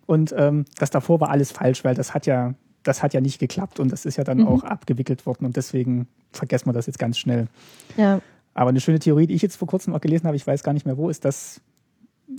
Und 0.06 0.34
ähm, 0.36 0.64
das 0.76 0.90
davor 0.90 1.20
war 1.20 1.30
alles 1.30 1.52
falsch, 1.52 1.84
weil 1.84 1.94
das 1.94 2.12
hat 2.12 2.26
ja 2.26 2.54
das 2.86 3.02
hat 3.02 3.14
ja 3.14 3.20
nicht 3.20 3.38
geklappt 3.38 3.80
und 3.80 3.90
das 3.90 4.04
ist 4.04 4.16
ja 4.16 4.24
dann 4.24 4.38
mhm. 4.38 4.48
auch 4.48 4.64
abgewickelt 4.64 5.26
worden 5.26 5.44
und 5.44 5.56
deswegen 5.56 6.08
vergessen 6.30 6.66
wir 6.66 6.72
das 6.72 6.86
jetzt 6.86 6.98
ganz 6.98 7.18
schnell. 7.18 7.48
Ja. 7.96 8.20
Aber 8.54 8.70
eine 8.70 8.80
schöne 8.80 8.98
Theorie, 8.98 9.26
die 9.26 9.34
ich 9.34 9.42
jetzt 9.42 9.56
vor 9.56 9.68
kurzem 9.68 9.94
auch 9.94 10.00
gelesen 10.00 10.26
habe, 10.26 10.36
ich 10.36 10.46
weiß 10.46 10.62
gar 10.62 10.72
nicht 10.72 10.86
mehr 10.86 10.96
wo, 10.96 11.10
ist, 11.10 11.24
dass 11.24 11.60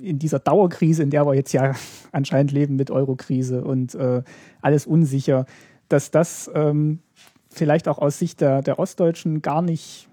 in 0.02 0.20
dieser 0.20 0.40
Dauerkrise, 0.40 1.04
in 1.04 1.10
der 1.10 1.26
wir 1.26 1.36
jetzt 1.36 1.54
ja 1.54 1.76
anscheinend 2.12 2.52
leben 2.52 2.76
mit 2.76 2.92
Eurokrise 2.92 3.64
und 3.64 3.96
äh, 3.96 4.24
alles 4.62 4.86
unsicher, 4.86 5.46
dass 5.90 6.12
das 6.12 6.50
ähm, 6.54 7.00
vielleicht 7.50 7.88
auch 7.88 7.98
aus 7.98 8.20
Sicht 8.20 8.42
der, 8.42 8.62
der 8.62 8.80
Ostdeutschen 8.80 9.42
gar 9.42 9.62
nicht 9.62 10.10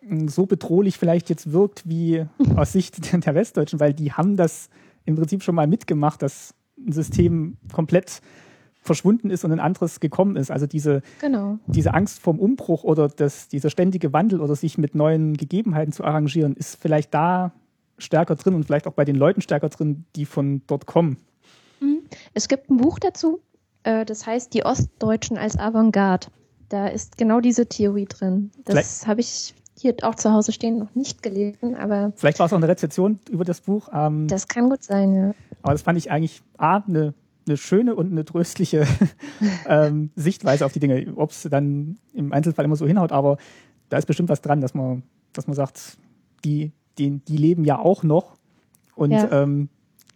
hm, 0.00 0.28
so 0.28 0.46
bedrohlich 0.46 0.98
vielleicht 0.98 1.28
jetzt 1.30 1.52
wirkt 1.52 1.88
wie 1.88 2.24
aus 2.56 2.72
Sicht 2.72 3.12
der 3.12 3.34
Westdeutschen, 3.34 3.80
weil 3.80 3.94
die 3.94 4.12
haben 4.12 4.36
das 4.36 4.68
im 5.04 5.16
Prinzip 5.16 5.42
schon 5.42 5.54
mal 5.54 5.66
mitgemacht, 5.66 6.22
dass 6.22 6.54
ein 6.78 6.92
System 6.92 7.56
komplett 7.72 8.20
verschwunden 8.80 9.30
ist 9.30 9.44
und 9.44 9.52
ein 9.52 9.60
anderes 9.60 10.00
gekommen 10.00 10.36
ist. 10.36 10.50
Also 10.50 10.66
diese, 10.66 11.02
genau. 11.20 11.58
diese 11.66 11.94
Angst 11.94 12.20
vorm 12.20 12.38
Umbruch 12.38 12.84
oder 12.84 13.08
das, 13.08 13.48
dieser 13.48 13.70
ständige 13.70 14.12
Wandel 14.12 14.40
oder 14.40 14.56
sich 14.56 14.78
mit 14.78 14.94
neuen 14.94 15.36
Gegebenheiten 15.36 15.92
zu 15.92 16.04
arrangieren, 16.04 16.54
ist 16.54 16.76
vielleicht 16.80 17.12
da 17.12 17.52
stärker 17.98 18.36
drin 18.36 18.54
und 18.54 18.64
vielleicht 18.64 18.86
auch 18.86 18.92
bei 18.92 19.04
den 19.04 19.16
Leuten 19.16 19.40
stärker 19.40 19.68
drin, 19.68 20.04
die 20.16 20.24
von 20.24 20.62
dort 20.66 20.86
kommen. 20.86 21.18
Mhm. 21.80 22.00
Es 22.34 22.48
gibt 22.48 22.70
ein 22.70 22.76
Buch 22.78 22.98
dazu, 22.98 23.40
äh, 23.82 24.04
das 24.04 24.26
heißt 24.26 24.54
Die 24.54 24.64
Ostdeutschen 24.64 25.36
als 25.36 25.58
Avantgarde. 25.58 26.28
Da 26.68 26.86
ist 26.86 27.16
genau 27.16 27.40
diese 27.40 27.66
Theorie 27.66 28.04
drin. 28.04 28.50
Das 28.64 29.06
habe 29.06 29.20
ich 29.20 29.54
hier 29.78 29.94
auch 30.02 30.14
zu 30.14 30.32
Hause 30.32 30.52
stehen 30.52 30.78
noch 30.78 30.94
nicht 30.94 31.22
gelesen, 31.22 31.74
aber. 31.74 32.12
Vielleicht 32.16 32.38
war 32.38 32.46
es 32.46 32.52
auch 32.52 32.58
eine 32.58 32.68
Rezeption 32.68 33.20
über 33.30 33.44
das 33.44 33.60
Buch. 33.60 33.88
Ähm, 33.92 34.28
das 34.28 34.48
kann 34.48 34.68
gut 34.68 34.82
sein, 34.82 35.14
ja. 35.14 35.34
Aber 35.62 35.72
das 35.72 35.82
fand 35.82 35.98
ich 35.98 36.10
eigentlich 36.10 36.42
A, 36.56 36.76
eine 36.76 37.14
eine 37.48 37.56
schöne 37.56 37.94
und 37.94 38.12
eine 38.12 38.24
tröstliche 38.24 38.86
ähm, 39.66 40.10
Sichtweise 40.14 40.64
auf 40.64 40.72
die 40.72 40.80
Dinge. 40.80 41.12
Ob 41.16 41.30
es 41.30 41.42
dann 41.42 41.98
im 42.12 42.32
Einzelfall 42.32 42.64
immer 42.64 42.76
so 42.76 42.86
hinhaut, 42.86 43.12
aber 43.12 43.38
da 43.88 43.96
ist 43.96 44.06
bestimmt 44.06 44.28
was 44.28 44.40
dran, 44.42 44.60
dass 44.60 44.74
man, 44.74 45.02
dass 45.32 45.46
man 45.46 45.56
sagt, 45.56 45.98
die, 46.44 46.72
die, 46.98 47.18
die 47.18 47.36
leben 47.36 47.64
ja 47.64 47.78
auch 47.78 48.02
noch 48.02 48.36
und 48.94 49.12
ja. 49.12 49.30
ähm, 49.30 49.68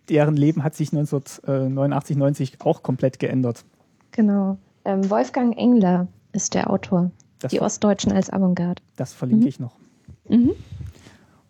deren 0.09 0.36
Leben 0.36 0.64
hat 0.64 0.74
sich 0.74 0.92
1989, 0.92 2.16
90 2.16 2.60
auch 2.60 2.82
komplett 2.82 3.18
geändert. 3.18 3.64
Genau. 4.10 4.59
Ähm, 4.84 5.09
Wolfgang 5.09 5.56
Engler 5.56 6.09
ist 6.32 6.54
der 6.54 6.70
Autor. 6.70 7.10
Das 7.38 7.50
die 7.50 7.60
Ostdeutschen 7.60 8.12
als 8.12 8.30
Avantgarde. 8.30 8.82
Das 8.96 9.12
verlinke 9.12 9.44
mhm. 9.44 9.48
ich 9.48 9.60
noch. 9.60 9.76
Mhm. 10.28 10.52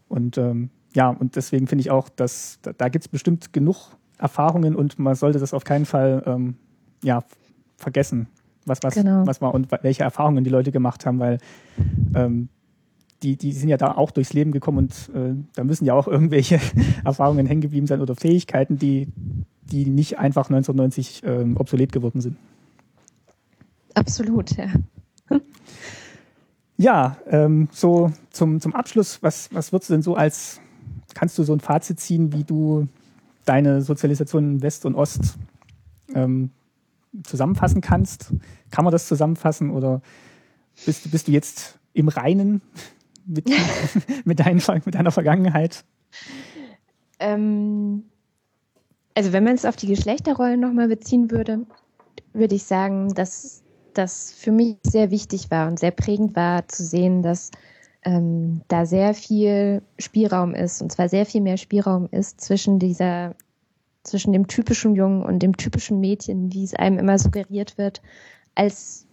Und 0.09 0.39
ähm, 0.39 0.71
ja, 0.95 1.09
und 1.09 1.37
deswegen 1.37 1.67
finde 1.67 1.81
ich 1.81 1.91
auch, 1.91 2.09
dass 2.09 2.59
da, 2.63 2.73
da 2.73 2.89
gibt 2.89 3.05
es 3.05 3.09
bestimmt 3.09 3.53
genug 3.53 3.97
Erfahrungen 4.23 4.77
und 4.77 4.99
man 4.99 5.17
sollte 5.17 5.41
das 5.41 5.53
auf 5.53 5.65
keinen 5.65 5.85
Fall 5.85 6.23
ähm, 6.27 6.55
ja, 7.03 7.25
vergessen, 7.77 8.29
was, 8.65 8.79
was, 8.83 8.95
genau. 8.95 9.27
was 9.27 9.41
war 9.41 9.53
und 9.53 9.69
welche 9.83 10.05
Erfahrungen 10.05 10.45
die 10.45 10.51
Leute 10.51 10.71
gemacht 10.71 11.05
haben, 11.05 11.19
weil 11.19 11.39
ähm, 12.15 12.49
die, 13.23 13.37
die 13.37 13.53
sind 13.53 13.69
ja 13.69 13.77
da 13.77 13.93
auch 13.93 14.13
durchs 14.13 14.33
Leben 14.33 14.53
gekommen 14.53 14.79
und 14.79 15.11
äh, 15.15 15.35
da 15.55 15.65
müssen 15.65 15.85
ja 15.85 15.95
auch 15.95 16.07
irgendwelche 16.07 16.61
Erfahrungen 17.05 17.47
hängen 17.47 17.61
geblieben 17.61 17.87
sein 17.87 18.01
oder 18.01 18.15
Fähigkeiten, 18.15 18.79
die, 18.79 19.09
die 19.63 19.87
nicht 19.87 20.19
einfach 20.19 20.49
1990 20.49 21.23
ähm, 21.25 21.57
obsolet 21.57 21.91
geworden 21.91 22.21
sind. 22.21 22.37
Absolut, 23.95 24.57
ja. 24.57 24.69
ja, 26.77 27.17
ähm, 27.29 27.69
so 27.73 28.13
zum, 28.31 28.61
zum 28.61 28.75
Abschluss, 28.75 29.21
was, 29.23 29.53
was 29.53 29.73
würdest 29.73 29.91
du 29.91 29.95
denn 29.95 30.03
so 30.03 30.15
als, 30.15 30.61
kannst 31.15 31.37
du 31.39 31.43
so 31.43 31.53
ein 31.53 31.61
Fazit 31.61 31.99
ziehen, 31.99 32.33
wie 32.33 32.45
du 32.45 32.87
deine 33.45 33.83
Sozialisation 33.83 34.55
in 34.55 34.63
West 34.63 34.87
und 34.87 34.95
Ost 34.95 35.37
ähm, 36.15 36.51
zusammenfassen 37.25 37.81
kannst. 37.81 38.33
Kann 38.71 38.85
man 38.85 38.93
das 38.93 39.07
zusammenfassen 39.07 39.71
oder 39.71 40.03
bist, 40.87 41.11
bist 41.11 41.29
du 41.29 41.33
jetzt 41.33 41.79
im 41.93 42.09
Reinen 42.09 42.63
mit, 43.27 43.51
mit, 44.25 44.41
dein, 44.41 44.63
mit 44.85 44.95
deiner 44.95 45.11
Vergangenheit? 45.11 45.85
Ähm, 47.19 48.05
also 49.15 49.33
wenn 49.33 49.45
man 49.45 49.55
es 49.55 49.65
auf 49.65 49.77
die 49.77 49.87
Geschlechterrollen 49.87 50.61
nochmal 50.61 50.89
beziehen 50.89 51.31
würde, 51.31 51.67
würde 52.33 52.55
ich 52.55 52.65
sagen, 52.65 53.15
dass 53.15 53.63
das 53.95 54.33
für 54.33 54.53
mich 54.53 54.79
sehr 54.85 55.11
wichtig 55.11 55.51
war 55.51 55.69
und 55.69 55.79
sehr 55.79 55.91
prägend 55.91 56.35
war 56.35 56.67
zu 56.69 56.83
sehen, 56.83 57.23
dass 57.23 57.51
ähm, 58.05 58.63
da 58.69 58.85
sehr 58.85 59.15
viel 59.15 59.83
Spielraum 59.99 60.55
ist, 60.55 60.83
und 60.83 60.91
zwar 60.91 61.09
sehr 61.09 61.27
viel 61.27 61.41
mehr 61.41 61.57
Spielraum 61.57 62.09
ist 62.11 62.41
zwischen 62.41 62.79
dieser, 62.79 63.35
zwischen 64.03 64.33
dem 64.33 64.49
typischen 64.49 64.95
Jungen 64.97 65.23
und 65.23 65.41
dem 65.41 65.57
typischen 65.57 66.01
Mädchen, 66.01 66.53
wie 66.53 66.65
es 66.65 66.75
einem 66.75 66.99
immer 66.99 67.19
suggeriert 67.19 67.79
wird, 67.79 68.03
als 68.55 69.07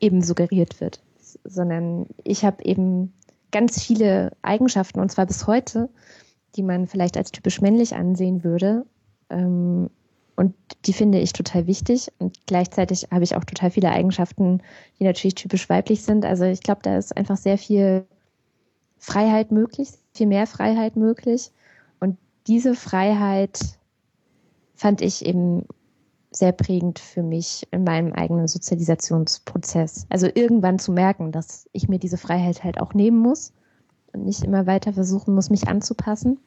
eben 0.00 0.22
suggeriert 0.22 0.80
wird. 0.80 1.02
Sondern 1.44 2.06
ich 2.24 2.44
habe 2.44 2.64
eben 2.64 3.12
ganz 3.50 3.82
viele 3.82 4.32
Eigenschaften, 4.42 5.00
und 5.00 5.10
zwar 5.10 5.26
bis 5.26 5.46
heute, 5.46 5.88
die 6.56 6.62
man 6.62 6.86
vielleicht 6.86 7.16
als 7.16 7.30
typisch 7.30 7.60
männlich 7.60 7.94
ansehen 7.94 8.44
würde. 8.44 8.84
Ähm, 9.30 9.88
und 10.36 10.54
die 10.84 10.92
finde 10.92 11.18
ich 11.18 11.32
total 11.32 11.66
wichtig. 11.66 12.12
Und 12.18 12.46
gleichzeitig 12.46 13.08
habe 13.10 13.24
ich 13.24 13.34
auch 13.34 13.44
total 13.44 13.70
viele 13.70 13.90
Eigenschaften, 13.90 14.62
die 14.98 15.04
natürlich 15.04 15.34
typisch 15.34 15.68
weiblich 15.68 16.02
sind. 16.02 16.24
Also 16.24 16.44
ich 16.44 16.60
glaube, 16.60 16.80
da 16.82 16.96
ist 16.96 17.16
einfach 17.16 17.36
sehr 17.36 17.58
viel 17.58 18.06
Freiheit 18.98 19.52
möglich, 19.52 19.90
viel 20.12 20.26
mehr 20.26 20.46
Freiheit 20.46 20.96
möglich. 20.96 21.52
Und 22.00 22.18
diese 22.46 22.74
Freiheit 22.74 23.58
fand 24.74 25.00
ich 25.00 25.24
eben 25.24 25.66
sehr 26.30 26.52
prägend 26.52 26.98
für 26.98 27.22
mich 27.22 27.66
in 27.70 27.84
meinem 27.84 28.12
eigenen 28.12 28.48
Sozialisationsprozess. 28.48 30.06
Also 30.10 30.28
irgendwann 30.32 30.78
zu 30.78 30.92
merken, 30.92 31.32
dass 31.32 31.68
ich 31.72 31.88
mir 31.88 31.98
diese 31.98 32.18
Freiheit 32.18 32.64
halt 32.64 32.80
auch 32.80 32.94
nehmen 32.94 33.18
muss 33.18 33.52
und 34.12 34.24
nicht 34.24 34.44
immer 34.44 34.66
weiter 34.66 34.92
versuchen 34.92 35.34
muss, 35.34 35.50
mich 35.50 35.68
anzupassen. 35.68 36.38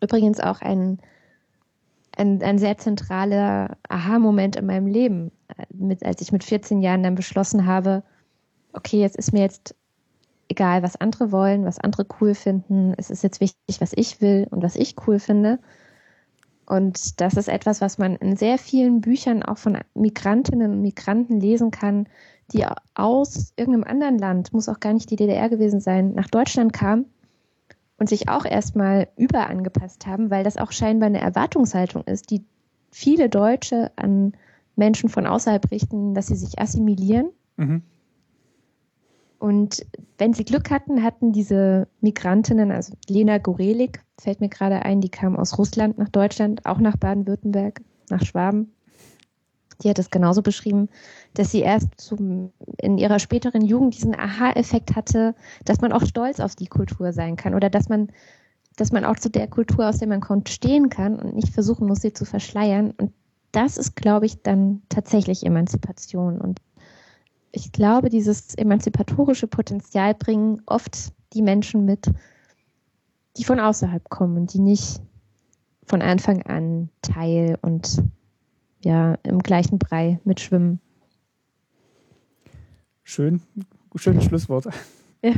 Übrigens 0.00 0.40
auch 0.40 0.60
ein, 0.60 0.98
ein, 2.16 2.42
ein 2.42 2.58
sehr 2.58 2.76
zentraler 2.76 3.76
Aha-Moment 3.88 4.56
in 4.56 4.66
meinem 4.66 4.88
Leben, 4.88 5.30
mit, 5.72 6.04
als 6.04 6.20
ich 6.20 6.32
mit 6.32 6.42
14 6.44 6.80
Jahren 6.80 7.02
dann 7.02 7.14
beschlossen 7.14 7.66
habe, 7.66 8.02
okay, 8.72 9.00
jetzt 9.00 9.16
ist 9.16 9.32
mir 9.32 9.42
jetzt 9.42 9.76
egal, 10.52 10.82
was 10.82 11.00
andere 11.00 11.32
wollen, 11.32 11.64
was 11.64 11.78
andere 11.78 12.06
cool 12.20 12.34
finden. 12.34 12.94
Es 12.96 13.10
ist 13.10 13.22
jetzt 13.22 13.40
wichtig, 13.40 13.80
was 13.80 13.92
ich 13.94 14.20
will 14.20 14.46
und 14.50 14.62
was 14.62 14.76
ich 14.76 14.94
cool 15.06 15.18
finde. 15.18 15.58
Und 16.66 17.20
das 17.20 17.34
ist 17.34 17.48
etwas, 17.48 17.80
was 17.80 17.98
man 17.98 18.16
in 18.16 18.36
sehr 18.36 18.58
vielen 18.58 19.00
Büchern 19.00 19.42
auch 19.42 19.58
von 19.58 19.78
Migrantinnen 19.94 20.72
und 20.72 20.82
Migranten 20.82 21.40
lesen 21.40 21.70
kann, 21.70 22.06
die 22.52 22.64
aus 22.94 23.52
irgendeinem 23.56 23.84
anderen 23.84 24.18
Land, 24.18 24.52
muss 24.52 24.68
auch 24.68 24.80
gar 24.80 24.92
nicht 24.92 25.10
die 25.10 25.16
DDR 25.16 25.48
gewesen 25.48 25.80
sein, 25.80 26.14
nach 26.14 26.28
Deutschland 26.28 26.72
kamen 26.72 27.06
und 27.98 28.08
sich 28.08 28.28
auch 28.28 28.44
erstmal 28.44 29.08
überangepasst 29.16 30.06
haben, 30.06 30.30
weil 30.30 30.44
das 30.44 30.56
auch 30.56 30.72
scheinbar 30.72 31.06
eine 31.06 31.20
Erwartungshaltung 31.20 32.04
ist, 32.04 32.30
die 32.30 32.44
viele 32.90 33.28
Deutsche 33.28 33.90
an 33.96 34.34
Menschen 34.76 35.08
von 35.08 35.26
außerhalb 35.26 35.70
richten, 35.70 36.14
dass 36.14 36.26
sie 36.28 36.36
sich 36.36 36.58
assimilieren. 36.58 37.30
Mhm. 37.56 37.82
Und 39.42 39.84
wenn 40.18 40.34
sie 40.34 40.44
Glück 40.44 40.70
hatten, 40.70 41.02
hatten 41.02 41.32
diese 41.32 41.88
Migrantinnen, 42.00 42.70
also 42.70 42.92
Lena 43.08 43.38
Gorelik, 43.38 44.04
fällt 44.20 44.40
mir 44.40 44.48
gerade 44.48 44.82
ein, 44.82 45.00
die 45.00 45.08
kam 45.08 45.34
aus 45.34 45.58
Russland 45.58 45.98
nach 45.98 46.10
Deutschland, 46.10 46.64
auch 46.64 46.78
nach 46.78 46.96
Baden-Württemberg, 46.96 47.80
nach 48.08 48.24
Schwaben. 48.24 48.72
Die 49.82 49.90
hat 49.90 49.98
es 49.98 50.10
genauso 50.10 50.42
beschrieben, 50.42 50.88
dass 51.34 51.50
sie 51.50 51.58
erst 51.58 51.88
zum, 51.96 52.52
in 52.78 52.98
ihrer 52.98 53.18
späteren 53.18 53.62
Jugend 53.62 53.96
diesen 53.96 54.14
Aha-Effekt 54.14 54.94
hatte, 54.94 55.34
dass 55.64 55.80
man 55.80 55.90
auch 55.90 56.06
stolz 56.06 56.38
auf 56.38 56.54
die 56.54 56.68
Kultur 56.68 57.12
sein 57.12 57.34
kann 57.34 57.56
oder 57.56 57.68
dass 57.68 57.88
man, 57.88 58.12
dass 58.76 58.92
man 58.92 59.04
auch 59.04 59.16
zu 59.16 59.28
der 59.28 59.48
Kultur, 59.48 59.88
aus 59.88 59.98
der 59.98 60.06
man 60.06 60.20
kommt, 60.20 60.50
stehen 60.50 60.88
kann 60.88 61.18
und 61.18 61.34
nicht 61.34 61.52
versuchen 61.52 61.88
muss, 61.88 61.98
sie 61.98 62.12
zu 62.12 62.24
verschleiern. 62.24 62.92
Und 62.96 63.12
das 63.50 63.76
ist, 63.76 63.96
glaube 63.96 64.26
ich, 64.26 64.40
dann 64.44 64.82
tatsächlich 64.88 65.44
Emanzipation. 65.44 66.40
Und 66.40 66.60
ich 67.52 67.70
glaube, 67.70 68.08
dieses 68.08 68.54
emanzipatorische 68.54 69.46
Potenzial 69.46 70.14
bringen 70.14 70.62
oft 70.66 71.12
die 71.34 71.42
Menschen 71.42 71.84
mit, 71.84 72.10
die 73.36 73.44
von 73.44 73.60
außerhalb 73.60 74.08
kommen 74.08 74.36
und 74.38 74.54
die 74.54 74.58
nicht 74.58 75.00
von 75.84 76.02
Anfang 76.02 76.42
an 76.42 76.88
Teil 77.02 77.58
und 77.60 78.02
ja 78.82 79.14
im 79.22 79.40
gleichen 79.40 79.78
Brei 79.78 80.20
mitschwimmen. 80.24 80.80
Schön, 83.04 83.42
schönes 83.96 84.24
Schlusswort. 84.24 84.68
Ja. 85.22 85.34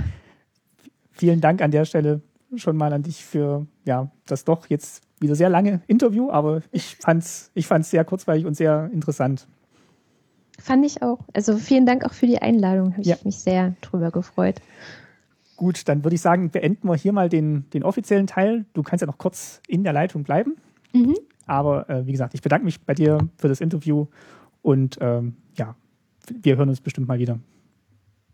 Vielen 1.10 1.40
Dank 1.40 1.60
an 1.60 1.70
der 1.70 1.84
Stelle 1.84 2.22
schon 2.56 2.76
mal 2.76 2.92
an 2.92 3.02
dich 3.02 3.24
für 3.24 3.66
ja 3.84 4.10
das 4.26 4.44
doch 4.44 4.68
jetzt 4.68 5.02
wieder 5.20 5.34
sehr 5.34 5.48
lange 5.48 5.82
Interview, 5.86 6.30
aber 6.30 6.62
ich 6.70 6.96
fand's 6.96 7.50
ich 7.54 7.66
fand's 7.66 7.90
sehr 7.90 8.04
kurzweilig 8.04 8.46
und 8.46 8.54
sehr 8.54 8.90
interessant. 8.92 9.48
Fand 10.58 10.84
ich 10.86 11.02
auch. 11.02 11.18
Also 11.32 11.56
vielen 11.56 11.86
Dank 11.86 12.04
auch 12.04 12.12
für 12.12 12.26
die 12.26 12.40
Einladung. 12.40 12.92
Habe 12.92 13.02
ja. 13.02 13.16
ich 13.16 13.24
mich 13.24 13.38
sehr 13.38 13.74
drüber 13.80 14.10
gefreut. 14.10 14.60
Gut, 15.56 15.88
dann 15.88 16.04
würde 16.04 16.14
ich 16.14 16.20
sagen, 16.20 16.50
beenden 16.50 16.88
wir 16.88 16.96
hier 16.96 17.12
mal 17.12 17.28
den, 17.28 17.68
den 17.70 17.84
offiziellen 17.84 18.26
Teil. 18.26 18.64
Du 18.72 18.82
kannst 18.82 19.02
ja 19.02 19.06
noch 19.06 19.18
kurz 19.18 19.60
in 19.68 19.84
der 19.84 19.92
Leitung 19.92 20.24
bleiben. 20.24 20.56
Mhm. 20.92 21.16
Aber 21.46 21.88
äh, 21.88 22.06
wie 22.06 22.12
gesagt, 22.12 22.34
ich 22.34 22.42
bedanke 22.42 22.64
mich 22.64 22.80
bei 22.80 22.94
dir 22.94 23.18
für 23.36 23.48
das 23.48 23.60
Interview 23.60 24.06
und 24.62 24.98
ähm, 25.00 25.36
ja, 25.56 25.76
wir 26.42 26.56
hören 26.56 26.70
uns 26.70 26.80
bestimmt 26.80 27.06
mal 27.06 27.18
wieder. 27.18 27.38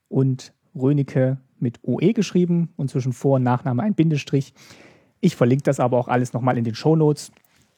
und 0.09 0.55
Rönecke 0.75 1.37
mit 1.59 1.81
OE 1.83 2.15
geschrieben 2.15 2.73
und 2.77 2.89
zwischen 2.91 3.13
Vor- 3.13 3.37
und 3.37 3.43
Nachname 3.43 3.83
ein 3.83 3.93
Bindestrich. 3.95 4.55
Ich 5.21 5.37
verlinke 5.37 5.65
das 5.65 5.79
aber 5.79 5.99
auch 5.99 6.09
alles 6.09 6.33
nochmal 6.33 6.57
in 6.57 6.65
den 6.65 6.75
Show 6.75 6.97
Notes. 6.97 7.33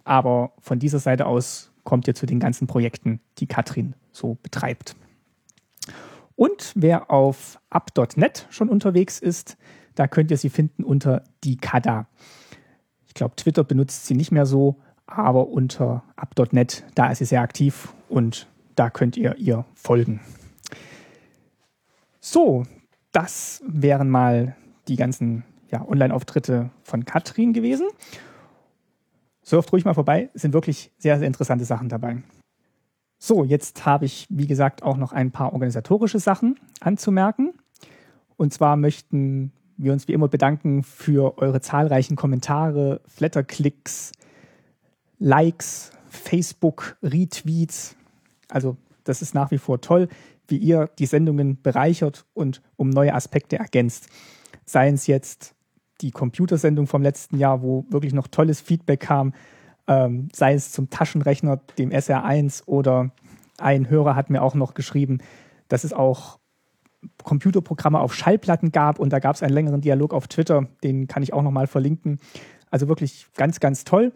Aber 0.04 0.52
von 0.60 0.78
dieser 0.78 1.00
Seite 1.00 1.26
aus 1.26 1.71
kommt 1.84 2.06
ihr 2.06 2.14
zu 2.14 2.26
den 2.26 2.40
ganzen 2.40 2.66
Projekten, 2.66 3.20
die 3.38 3.46
Katrin 3.46 3.94
so 4.12 4.36
betreibt. 4.42 4.96
Und 6.36 6.72
wer 6.74 7.10
auf 7.10 7.58
up.net 7.70 8.46
schon 8.50 8.68
unterwegs 8.68 9.18
ist, 9.18 9.56
da 9.94 10.06
könnt 10.06 10.30
ihr 10.30 10.36
sie 10.36 10.50
finden 10.50 10.84
unter 10.84 11.24
die 11.44 11.56
Kada. 11.56 12.06
Ich 13.06 13.14
glaube, 13.14 13.36
Twitter 13.36 13.64
benutzt 13.64 14.06
sie 14.06 14.14
nicht 14.14 14.32
mehr 14.32 14.46
so, 14.46 14.76
aber 15.06 15.48
unter 15.48 16.02
up.net, 16.16 16.84
da 16.94 17.10
ist 17.10 17.18
sie 17.18 17.26
sehr 17.26 17.42
aktiv 17.42 17.92
und 18.08 18.48
da 18.74 18.88
könnt 18.88 19.16
ihr 19.16 19.36
ihr 19.36 19.64
folgen. 19.74 20.20
So, 22.20 22.64
das 23.12 23.62
wären 23.66 24.08
mal 24.08 24.56
die 24.88 24.96
ganzen 24.96 25.44
ja, 25.70 25.86
Online-Auftritte 25.86 26.70
von 26.82 27.04
Katrin 27.04 27.52
gewesen. 27.52 27.88
Surft 29.42 29.72
ruhig 29.72 29.84
mal 29.84 29.94
vorbei, 29.94 30.30
es 30.34 30.42
sind 30.42 30.54
wirklich 30.54 30.92
sehr, 30.98 31.18
sehr 31.18 31.26
interessante 31.26 31.64
Sachen 31.64 31.88
dabei. 31.88 32.22
So, 33.18 33.44
jetzt 33.44 33.86
habe 33.86 34.04
ich, 34.04 34.26
wie 34.30 34.46
gesagt, 34.46 34.82
auch 34.82 34.96
noch 34.96 35.12
ein 35.12 35.30
paar 35.30 35.52
organisatorische 35.52 36.18
Sachen 36.18 36.58
anzumerken. 36.80 37.52
Und 38.36 38.52
zwar 38.52 38.76
möchten 38.76 39.52
wir 39.76 39.92
uns 39.92 40.08
wie 40.08 40.12
immer 40.12 40.28
bedanken 40.28 40.82
für 40.82 41.38
eure 41.38 41.60
zahlreichen 41.60 42.16
Kommentare, 42.16 43.00
Flatterklicks, 43.06 44.12
Likes, 45.18 45.92
Facebook, 46.08 46.96
Retweets. 47.02 47.96
Also 48.48 48.76
das 49.04 49.22
ist 49.22 49.34
nach 49.34 49.50
wie 49.50 49.58
vor 49.58 49.80
toll, 49.80 50.08
wie 50.48 50.56
ihr 50.56 50.90
die 50.98 51.06
Sendungen 51.06 51.60
bereichert 51.62 52.26
und 52.34 52.60
um 52.76 52.90
neue 52.90 53.14
Aspekte 53.14 53.58
ergänzt. 53.58 54.08
Seien 54.66 54.94
es 54.94 55.06
jetzt 55.06 55.54
die 56.02 56.10
Computersendung 56.10 56.86
vom 56.86 57.02
letzten 57.02 57.38
Jahr, 57.38 57.62
wo 57.62 57.86
wirklich 57.88 58.12
noch 58.12 58.26
tolles 58.28 58.60
Feedback 58.60 59.00
kam, 59.00 59.32
ähm, 59.86 60.28
sei 60.32 60.54
es 60.54 60.72
zum 60.72 60.90
Taschenrechner, 60.90 61.60
dem 61.78 61.90
SR1 61.90 62.66
oder 62.66 63.10
ein 63.58 63.88
Hörer 63.88 64.16
hat 64.16 64.30
mir 64.30 64.42
auch 64.42 64.54
noch 64.54 64.74
geschrieben, 64.74 65.18
dass 65.68 65.84
es 65.84 65.92
auch 65.92 66.38
Computerprogramme 67.24 68.00
auf 68.00 68.14
Schallplatten 68.14 68.72
gab 68.72 68.98
und 68.98 69.12
da 69.12 69.18
gab 69.18 69.34
es 69.34 69.42
einen 69.42 69.54
längeren 69.54 69.80
Dialog 69.80 70.14
auf 70.14 70.28
Twitter, 70.28 70.68
den 70.84 71.08
kann 71.08 71.22
ich 71.22 71.32
auch 71.32 71.42
nochmal 71.42 71.66
verlinken. 71.66 72.18
Also 72.70 72.88
wirklich 72.88 73.26
ganz, 73.36 73.60
ganz 73.60 73.84
toll. 73.84 74.12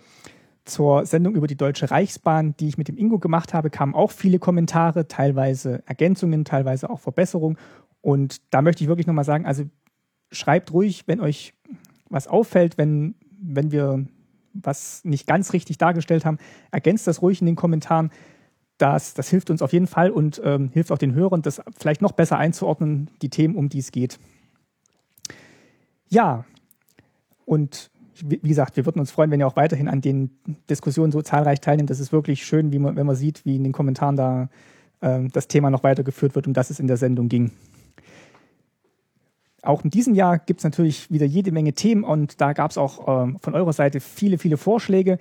Zur 0.64 1.06
Sendung 1.06 1.36
über 1.36 1.46
die 1.46 1.56
Deutsche 1.56 1.90
Reichsbahn, 1.90 2.56
die 2.58 2.68
ich 2.68 2.78
mit 2.78 2.88
dem 2.88 2.96
Ingo 2.96 3.18
gemacht 3.18 3.54
habe, 3.54 3.70
kamen 3.70 3.94
auch 3.94 4.10
viele 4.10 4.38
Kommentare, 4.38 5.06
teilweise 5.06 5.82
Ergänzungen, 5.86 6.44
teilweise 6.44 6.90
auch 6.90 6.98
Verbesserungen. 6.98 7.56
Und 8.00 8.52
da 8.52 8.62
möchte 8.62 8.82
ich 8.82 8.88
wirklich 8.88 9.06
nochmal 9.06 9.24
sagen, 9.24 9.46
also 9.46 9.64
schreibt 10.32 10.72
ruhig, 10.72 11.04
wenn 11.06 11.20
euch 11.20 11.54
was 12.08 12.28
auffällt, 12.28 12.78
wenn, 12.78 13.14
wenn 13.40 13.72
wir 13.72 14.06
was 14.52 15.04
nicht 15.04 15.26
ganz 15.26 15.52
richtig 15.52 15.78
dargestellt 15.78 16.24
haben, 16.24 16.38
ergänzt 16.70 17.06
das 17.06 17.22
ruhig 17.22 17.40
in 17.40 17.46
den 17.46 17.56
Kommentaren. 17.56 18.10
Das, 18.78 19.14
das 19.14 19.28
hilft 19.28 19.50
uns 19.50 19.62
auf 19.62 19.72
jeden 19.72 19.86
Fall 19.86 20.10
und 20.10 20.40
ähm, 20.44 20.70
hilft 20.72 20.92
auch 20.92 20.98
den 20.98 21.14
Hörern, 21.14 21.42
das 21.42 21.62
vielleicht 21.78 22.02
noch 22.02 22.12
besser 22.12 22.38
einzuordnen, 22.38 23.10
die 23.22 23.30
Themen, 23.30 23.56
um 23.56 23.68
die 23.68 23.78
es 23.78 23.92
geht. 23.92 24.18
Ja, 26.08 26.44
und 27.44 27.90
wie 28.22 28.48
gesagt, 28.48 28.76
wir 28.76 28.86
würden 28.86 29.00
uns 29.00 29.10
freuen, 29.10 29.30
wenn 29.30 29.40
ihr 29.40 29.46
auch 29.46 29.56
weiterhin 29.56 29.88
an 29.88 30.00
den 30.00 30.30
Diskussionen 30.70 31.12
so 31.12 31.20
zahlreich 31.22 31.60
teilnehmt. 31.60 31.90
Das 31.90 32.00
ist 32.00 32.12
wirklich 32.12 32.46
schön, 32.46 32.72
wie 32.72 32.78
man, 32.78 32.96
wenn 32.96 33.06
man 33.06 33.16
sieht, 33.16 33.44
wie 33.44 33.56
in 33.56 33.64
den 33.64 33.72
Kommentaren 33.72 34.16
da 34.16 34.48
äh, 35.00 35.28
das 35.32 35.48
Thema 35.48 35.70
noch 35.70 35.82
weitergeführt 35.82 36.34
wird, 36.34 36.46
um 36.46 36.54
das 36.54 36.70
es 36.70 36.80
in 36.80 36.86
der 36.86 36.96
Sendung 36.96 37.28
ging. 37.28 37.52
Auch 39.62 39.84
in 39.84 39.90
diesem 39.90 40.14
Jahr 40.14 40.38
gibt 40.38 40.60
es 40.60 40.64
natürlich 40.64 41.10
wieder 41.10 41.26
jede 41.26 41.50
Menge 41.50 41.72
Themen 41.72 42.04
und 42.04 42.40
da 42.40 42.52
gab 42.52 42.70
es 42.70 42.78
auch 42.78 43.26
äh, 43.26 43.32
von 43.40 43.54
eurer 43.54 43.72
Seite 43.72 44.00
viele, 44.00 44.38
viele 44.38 44.56
Vorschläge. 44.56 45.18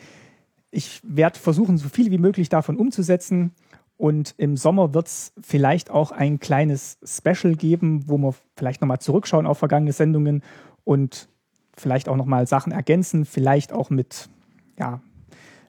Ich 0.71 1.01
werde 1.03 1.39
versuchen, 1.39 1.77
so 1.77 1.89
viele 1.89 2.11
wie 2.11 2.17
möglich 2.17 2.49
davon 2.49 2.77
umzusetzen. 2.77 3.51
Und 3.97 4.35
im 4.37 4.57
Sommer 4.57 4.93
wird 4.93 5.07
es 5.07 5.33
vielleicht 5.41 5.89
auch 5.89 6.11
ein 6.11 6.39
kleines 6.39 6.97
Special 7.03 7.55
geben, 7.55 8.03
wo 8.07 8.17
wir 8.17 8.35
vielleicht 8.57 8.81
nochmal 8.81 8.99
zurückschauen 8.99 9.47
auf 9.47 9.57
vergangene 9.57 9.93
Sendungen 9.93 10.43
und 10.83 11.29
vielleicht 11.77 12.09
auch 12.09 12.17
nochmal 12.17 12.45
Sachen 12.45 12.71
ergänzen, 12.71 13.25
vielleicht 13.25 13.71
auch 13.71 13.89
mit, 13.89 14.29
ja, 14.77 15.01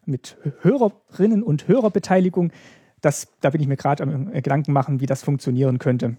mit 0.05 0.37
Hörerinnen 0.63 1.43
und 1.43 1.69
Hörerbeteiligung. 1.69 2.53
Das, 3.01 3.29
da 3.41 3.51
bin 3.51 3.61
ich 3.61 3.69
mir 3.69 3.77
gerade 3.77 4.03
am 4.03 4.33
Gedanken 4.33 4.73
machen, 4.73 5.01
wie 5.01 5.07
das 5.07 5.23
funktionieren 5.23 5.79
könnte. 5.79 6.17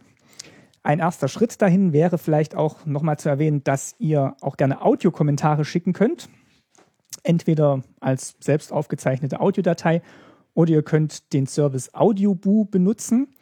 Ein 0.88 1.00
erster 1.00 1.28
Schritt 1.28 1.62
dahin 1.62 1.92
wäre 1.92 2.18
vielleicht 2.18 2.56
auch 2.56 2.86
nochmal 2.86 3.20
zu 3.20 3.28
erwähnen, 3.28 3.62
dass 3.62 3.94
ihr 4.00 4.38
auch 4.40 4.56
gerne 4.56 4.82
Audiokommentare 4.82 5.66
schicken 5.66 5.92
könnt. 5.92 6.30
Entweder 7.24 7.82
als 8.00 8.38
selbst 8.40 8.72
aufgezeichnete 8.72 9.42
Audiodatei 9.42 10.02
oder 10.54 10.72
ihr 10.72 10.84
könnt 10.84 11.34
den 11.34 11.46
Service 11.46 11.94
AudioBoo 11.94 12.64
benutzen. 12.64 13.36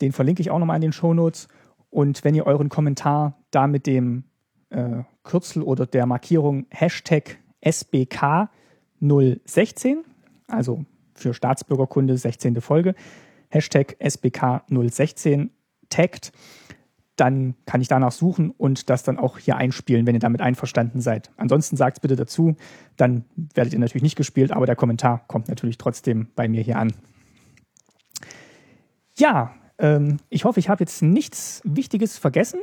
Den 0.00 0.12
verlinke 0.12 0.42
ich 0.42 0.52
auch 0.52 0.60
nochmal 0.60 0.76
in 0.76 0.82
den 0.82 0.92
Show 0.92 1.12
Notes. 1.12 1.48
Und 1.90 2.22
wenn 2.22 2.36
ihr 2.36 2.46
euren 2.46 2.68
Kommentar 2.68 3.36
da 3.50 3.66
mit 3.66 3.88
dem 3.88 4.22
äh, 4.70 5.02
Kürzel 5.24 5.64
oder 5.64 5.86
der 5.86 6.06
Markierung 6.06 6.66
Hashtag 6.70 7.38
SBK016, 7.64 10.04
also 10.46 10.84
für 11.16 11.34
Staatsbürgerkunde 11.34 12.16
16. 12.16 12.60
Folge, 12.60 12.94
Hashtag 13.48 13.96
SBK016 13.98 15.48
taggt, 15.88 16.30
dann 17.16 17.54
kann 17.64 17.80
ich 17.80 17.88
danach 17.88 18.12
suchen 18.12 18.50
und 18.50 18.90
das 18.90 19.02
dann 19.02 19.18
auch 19.18 19.38
hier 19.38 19.56
einspielen, 19.56 20.06
wenn 20.06 20.14
ihr 20.14 20.20
damit 20.20 20.40
einverstanden 20.40 21.00
seid. 21.00 21.30
Ansonsten 21.36 21.76
sagt 21.76 21.98
es 21.98 22.00
bitte 22.00 22.16
dazu, 22.16 22.56
dann 22.96 23.24
werdet 23.54 23.72
ihr 23.72 23.78
natürlich 23.78 24.02
nicht 24.02 24.16
gespielt, 24.16 24.52
aber 24.52 24.66
der 24.66 24.76
Kommentar 24.76 25.24
kommt 25.26 25.48
natürlich 25.48 25.78
trotzdem 25.78 26.28
bei 26.34 26.48
mir 26.48 26.62
hier 26.62 26.78
an. 26.78 26.92
Ja, 29.16 29.54
ähm, 29.78 30.18
ich 30.28 30.44
hoffe, 30.44 30.60
ich 30.60 30.68
habe 30.68 30.82
jetzt 30.82 31.02
nichts 31.02 31.62
Wichtiges 31.64 32.18
vergessen. 32.18 32.60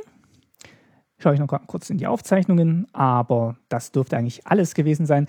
Schaue 1.18 1.34
ich 1.34 1.40
noch 1.40 1.48
kurz 1.66 1.90
in 1.90 1.98
die 1.98 2.06
Aufzeichnungen, 2.06 2.86
aber 2.92 3.56
das 3.68 3.92
dürfte 3.92 4.16
eigentlich 4.16 4.46
alles 4.46 4.74
gewesen 4.74 5.06
sein. 5.06 5.26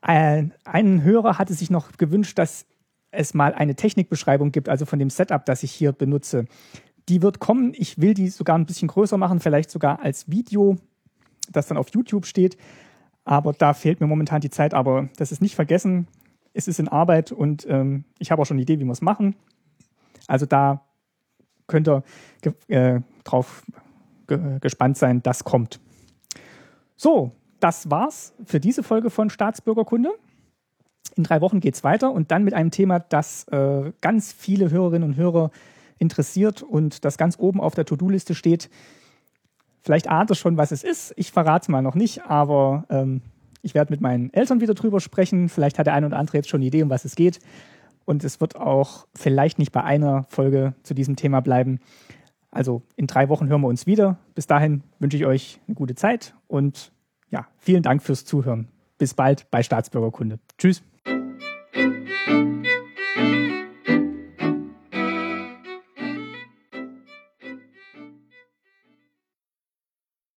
Ein, 0.00 0.52
ein 0.64 1.02
Hörer 1.02 1.38
hatte 1.38 1.54
sich 1.54 1.70
noch 1.70 1.92
gewünscht, 1.96 2.38
dass 2.38 2.66
es 3.10 3.34
mal 3.34 3.54
eine 3.54 3.74
Technikbeschreibung 3.74 4.52
gibt, 4.52 4.68
also 4.68 4.84
von 4.84 4.98
dem 4.98 5.10
Setup, 5.10 5.44
das 5.44 5.62
ich 5.62 5.72
hier 5.72 5.92
benutze. 5.92 6.46
Die 7.08 7.22
wird 7.22 7.38
kommen. 7.38 7.72
Ich 7.74 8.00
will 8.00 8.14
die 8.14 8.28
sogar 8.28 8.58
ein 8.58 8.66
bisschen 8.66 8.88
größer 8.88 9.16
machen, 9.16 9.40
vielleicht 9.40 9.70
sogar 9.70 10.00
als 10.00 10.30
Video, 10.30 10.76
das 11.50 11.66
dann 11.66 11.78
auf 11.78 11.88
YouTube 11.90 12.26
steht. 12.26 12.56
Aber 13.24 13.52
da 13.52 13.74
fehlt 13.74 14.00
mir 14.00 14.06
momentan 14.06 14.40
die 14.40 14.50
Zeit. 14.50 14.74
Aber 14.74 15.08
das 15.16 15.32
ist 15.32 15.42
nicht 15.42 15.54
vergessen. 15.54 16.08
Es 16.52 16.68
ist 16.68 16.78
in 16.78 16.88
Arbeit 16.88 17.32
und 17.32 17.66
ähm, 17.68 18.04
ich 18.18 18.30
habe 18.30 18.40
auch 18.40 18.46
schon 18.46 18.56
eine 18.56 18.62
Idee, 18.62 18.80
wie 18.80 18.84
wir 18.84 18.92
es 18.92 19.02
machen. 19.02 19.36
Also 20.26 20.46
da 20.46 20.82
könnt 21.66 21.88
ihr 21.88 22.02
äh, 22.68 23.00
drauf 23.24 23.64
ge 24.26 24.58
gespannt 24.60 24.96
sein, 24.96 25.22
das 25.22 25.44
kommt. 25.44 25.80
So, 26.96 27.32
das 27.60 27.90
war's 27.90 28.34
für 28.44 28.60
diese 28.60 28.82
Folge 28.82 29.10
von 29.10 29.30
Staatsbürgerkunde. 29.30 30.10
In 31.16 31.24
drei 31.24 31.40
Wochen 31.40 31.60
geht 31.60 31.74
es 31.74 31.84
weiter 31.84 32.12
und 32.12 32.30
dann 32.30 32.44
mit 32.44 32.54
einem 32.54 32.70
Thema, 32.70 32.98
das 33.00 33.46
äh, 33.48 33.92
ganz 34.00 34.32
viele 34.32 34.70
Hörerinnen 34.70 35.08
und 35.08 35.16
Hörer 35.16 35.50
interessiert 35.98 36.62
und 36.62 37.04
das 37.04 37.18
ganz 37.18 37.38
oben 37.38 37.60
auf 37.60 37.74
der 37.74 37.84
To-Do-Liste 37.84 38.34
steht. 38.34 38.70
Vielleicht 39.82 40.08
ahnt 40.08 40.30
ihr 40.30 40.34
schon, 40.34 40.56
was 40.56 40.72
es 40.72 40.82
ist. 40.82 41.12
Ich 41.16 41.30
verrate 41.30 41.64
es 41.64 41.68
mal 41.68 41.82
noch 41.82 41.94
nicht, 41.94 42.24
aber 42.24 42.84
ähm, 42.90 43.22
ich 43.62 43.74
werde 43.74 43.92
mit 43.92 44.00
meinen 44.00 44.32
Eltern 44.32 44.60
wieder 44.60 44.74
drüber 44.74 45.00
sprechen. 45.00 45.48
Vielleicht 45.48 45.78
hat 45.78 45.86
der 45.86 45.94
eine 45.94 46.06
oder 46.06 46.18
andere 46.18 46.38
jetzt 46.38 46.48
schon 46.48 46.58
eine 46.58 46.66
Idee, 46.66 46.82
um 46.82 46.90
was 46.90 47.04
es 47.04 47.14
geht. 47.14 47.40
Und 48.04 48.24
es 48.24 48.40
wird 48.40 48.56
auch 48.56 49.06
vielleicht 49.14 49.58
nicht 49.58 49.72
bei 49.72 49.82
einer 49.82 50.24
Folge 50.28 50.74
zu 50.82 50.94
diesem 50.94 51.16
Thema 51.16 51.40
bleiben. 51.40 51.80
Also 52.50 52.82
in 52.96 53.06
drei 53.06 53.28
Wochen 53.28 53.48
hören 53.48 53.60
wir 53.60 53.68
uns 53.68 53.86
wieder. 53.86 54.18
Bis 54.34 54.46
dahin 54.46 54.82
wünsche 54.98 55.16
ich 55.16 55.26
euch 55.26 55.60
eine 55.66 55.74
gute 55.74 55.94
Zeit 55.94 56.34
und 56.46 56.92
ja, 57.30 57.46
vielen 57.58 57.82
Dank 57.82 58.02
fürs 58.02 58.24
Zuhören. 58.24 58.68
Bis 58.98 59.14
bald 59.14 59.50
bei 59.50 59.62
Staatsbürgerkunde. 59.62 60.38
Tschüss. 60.56 60.82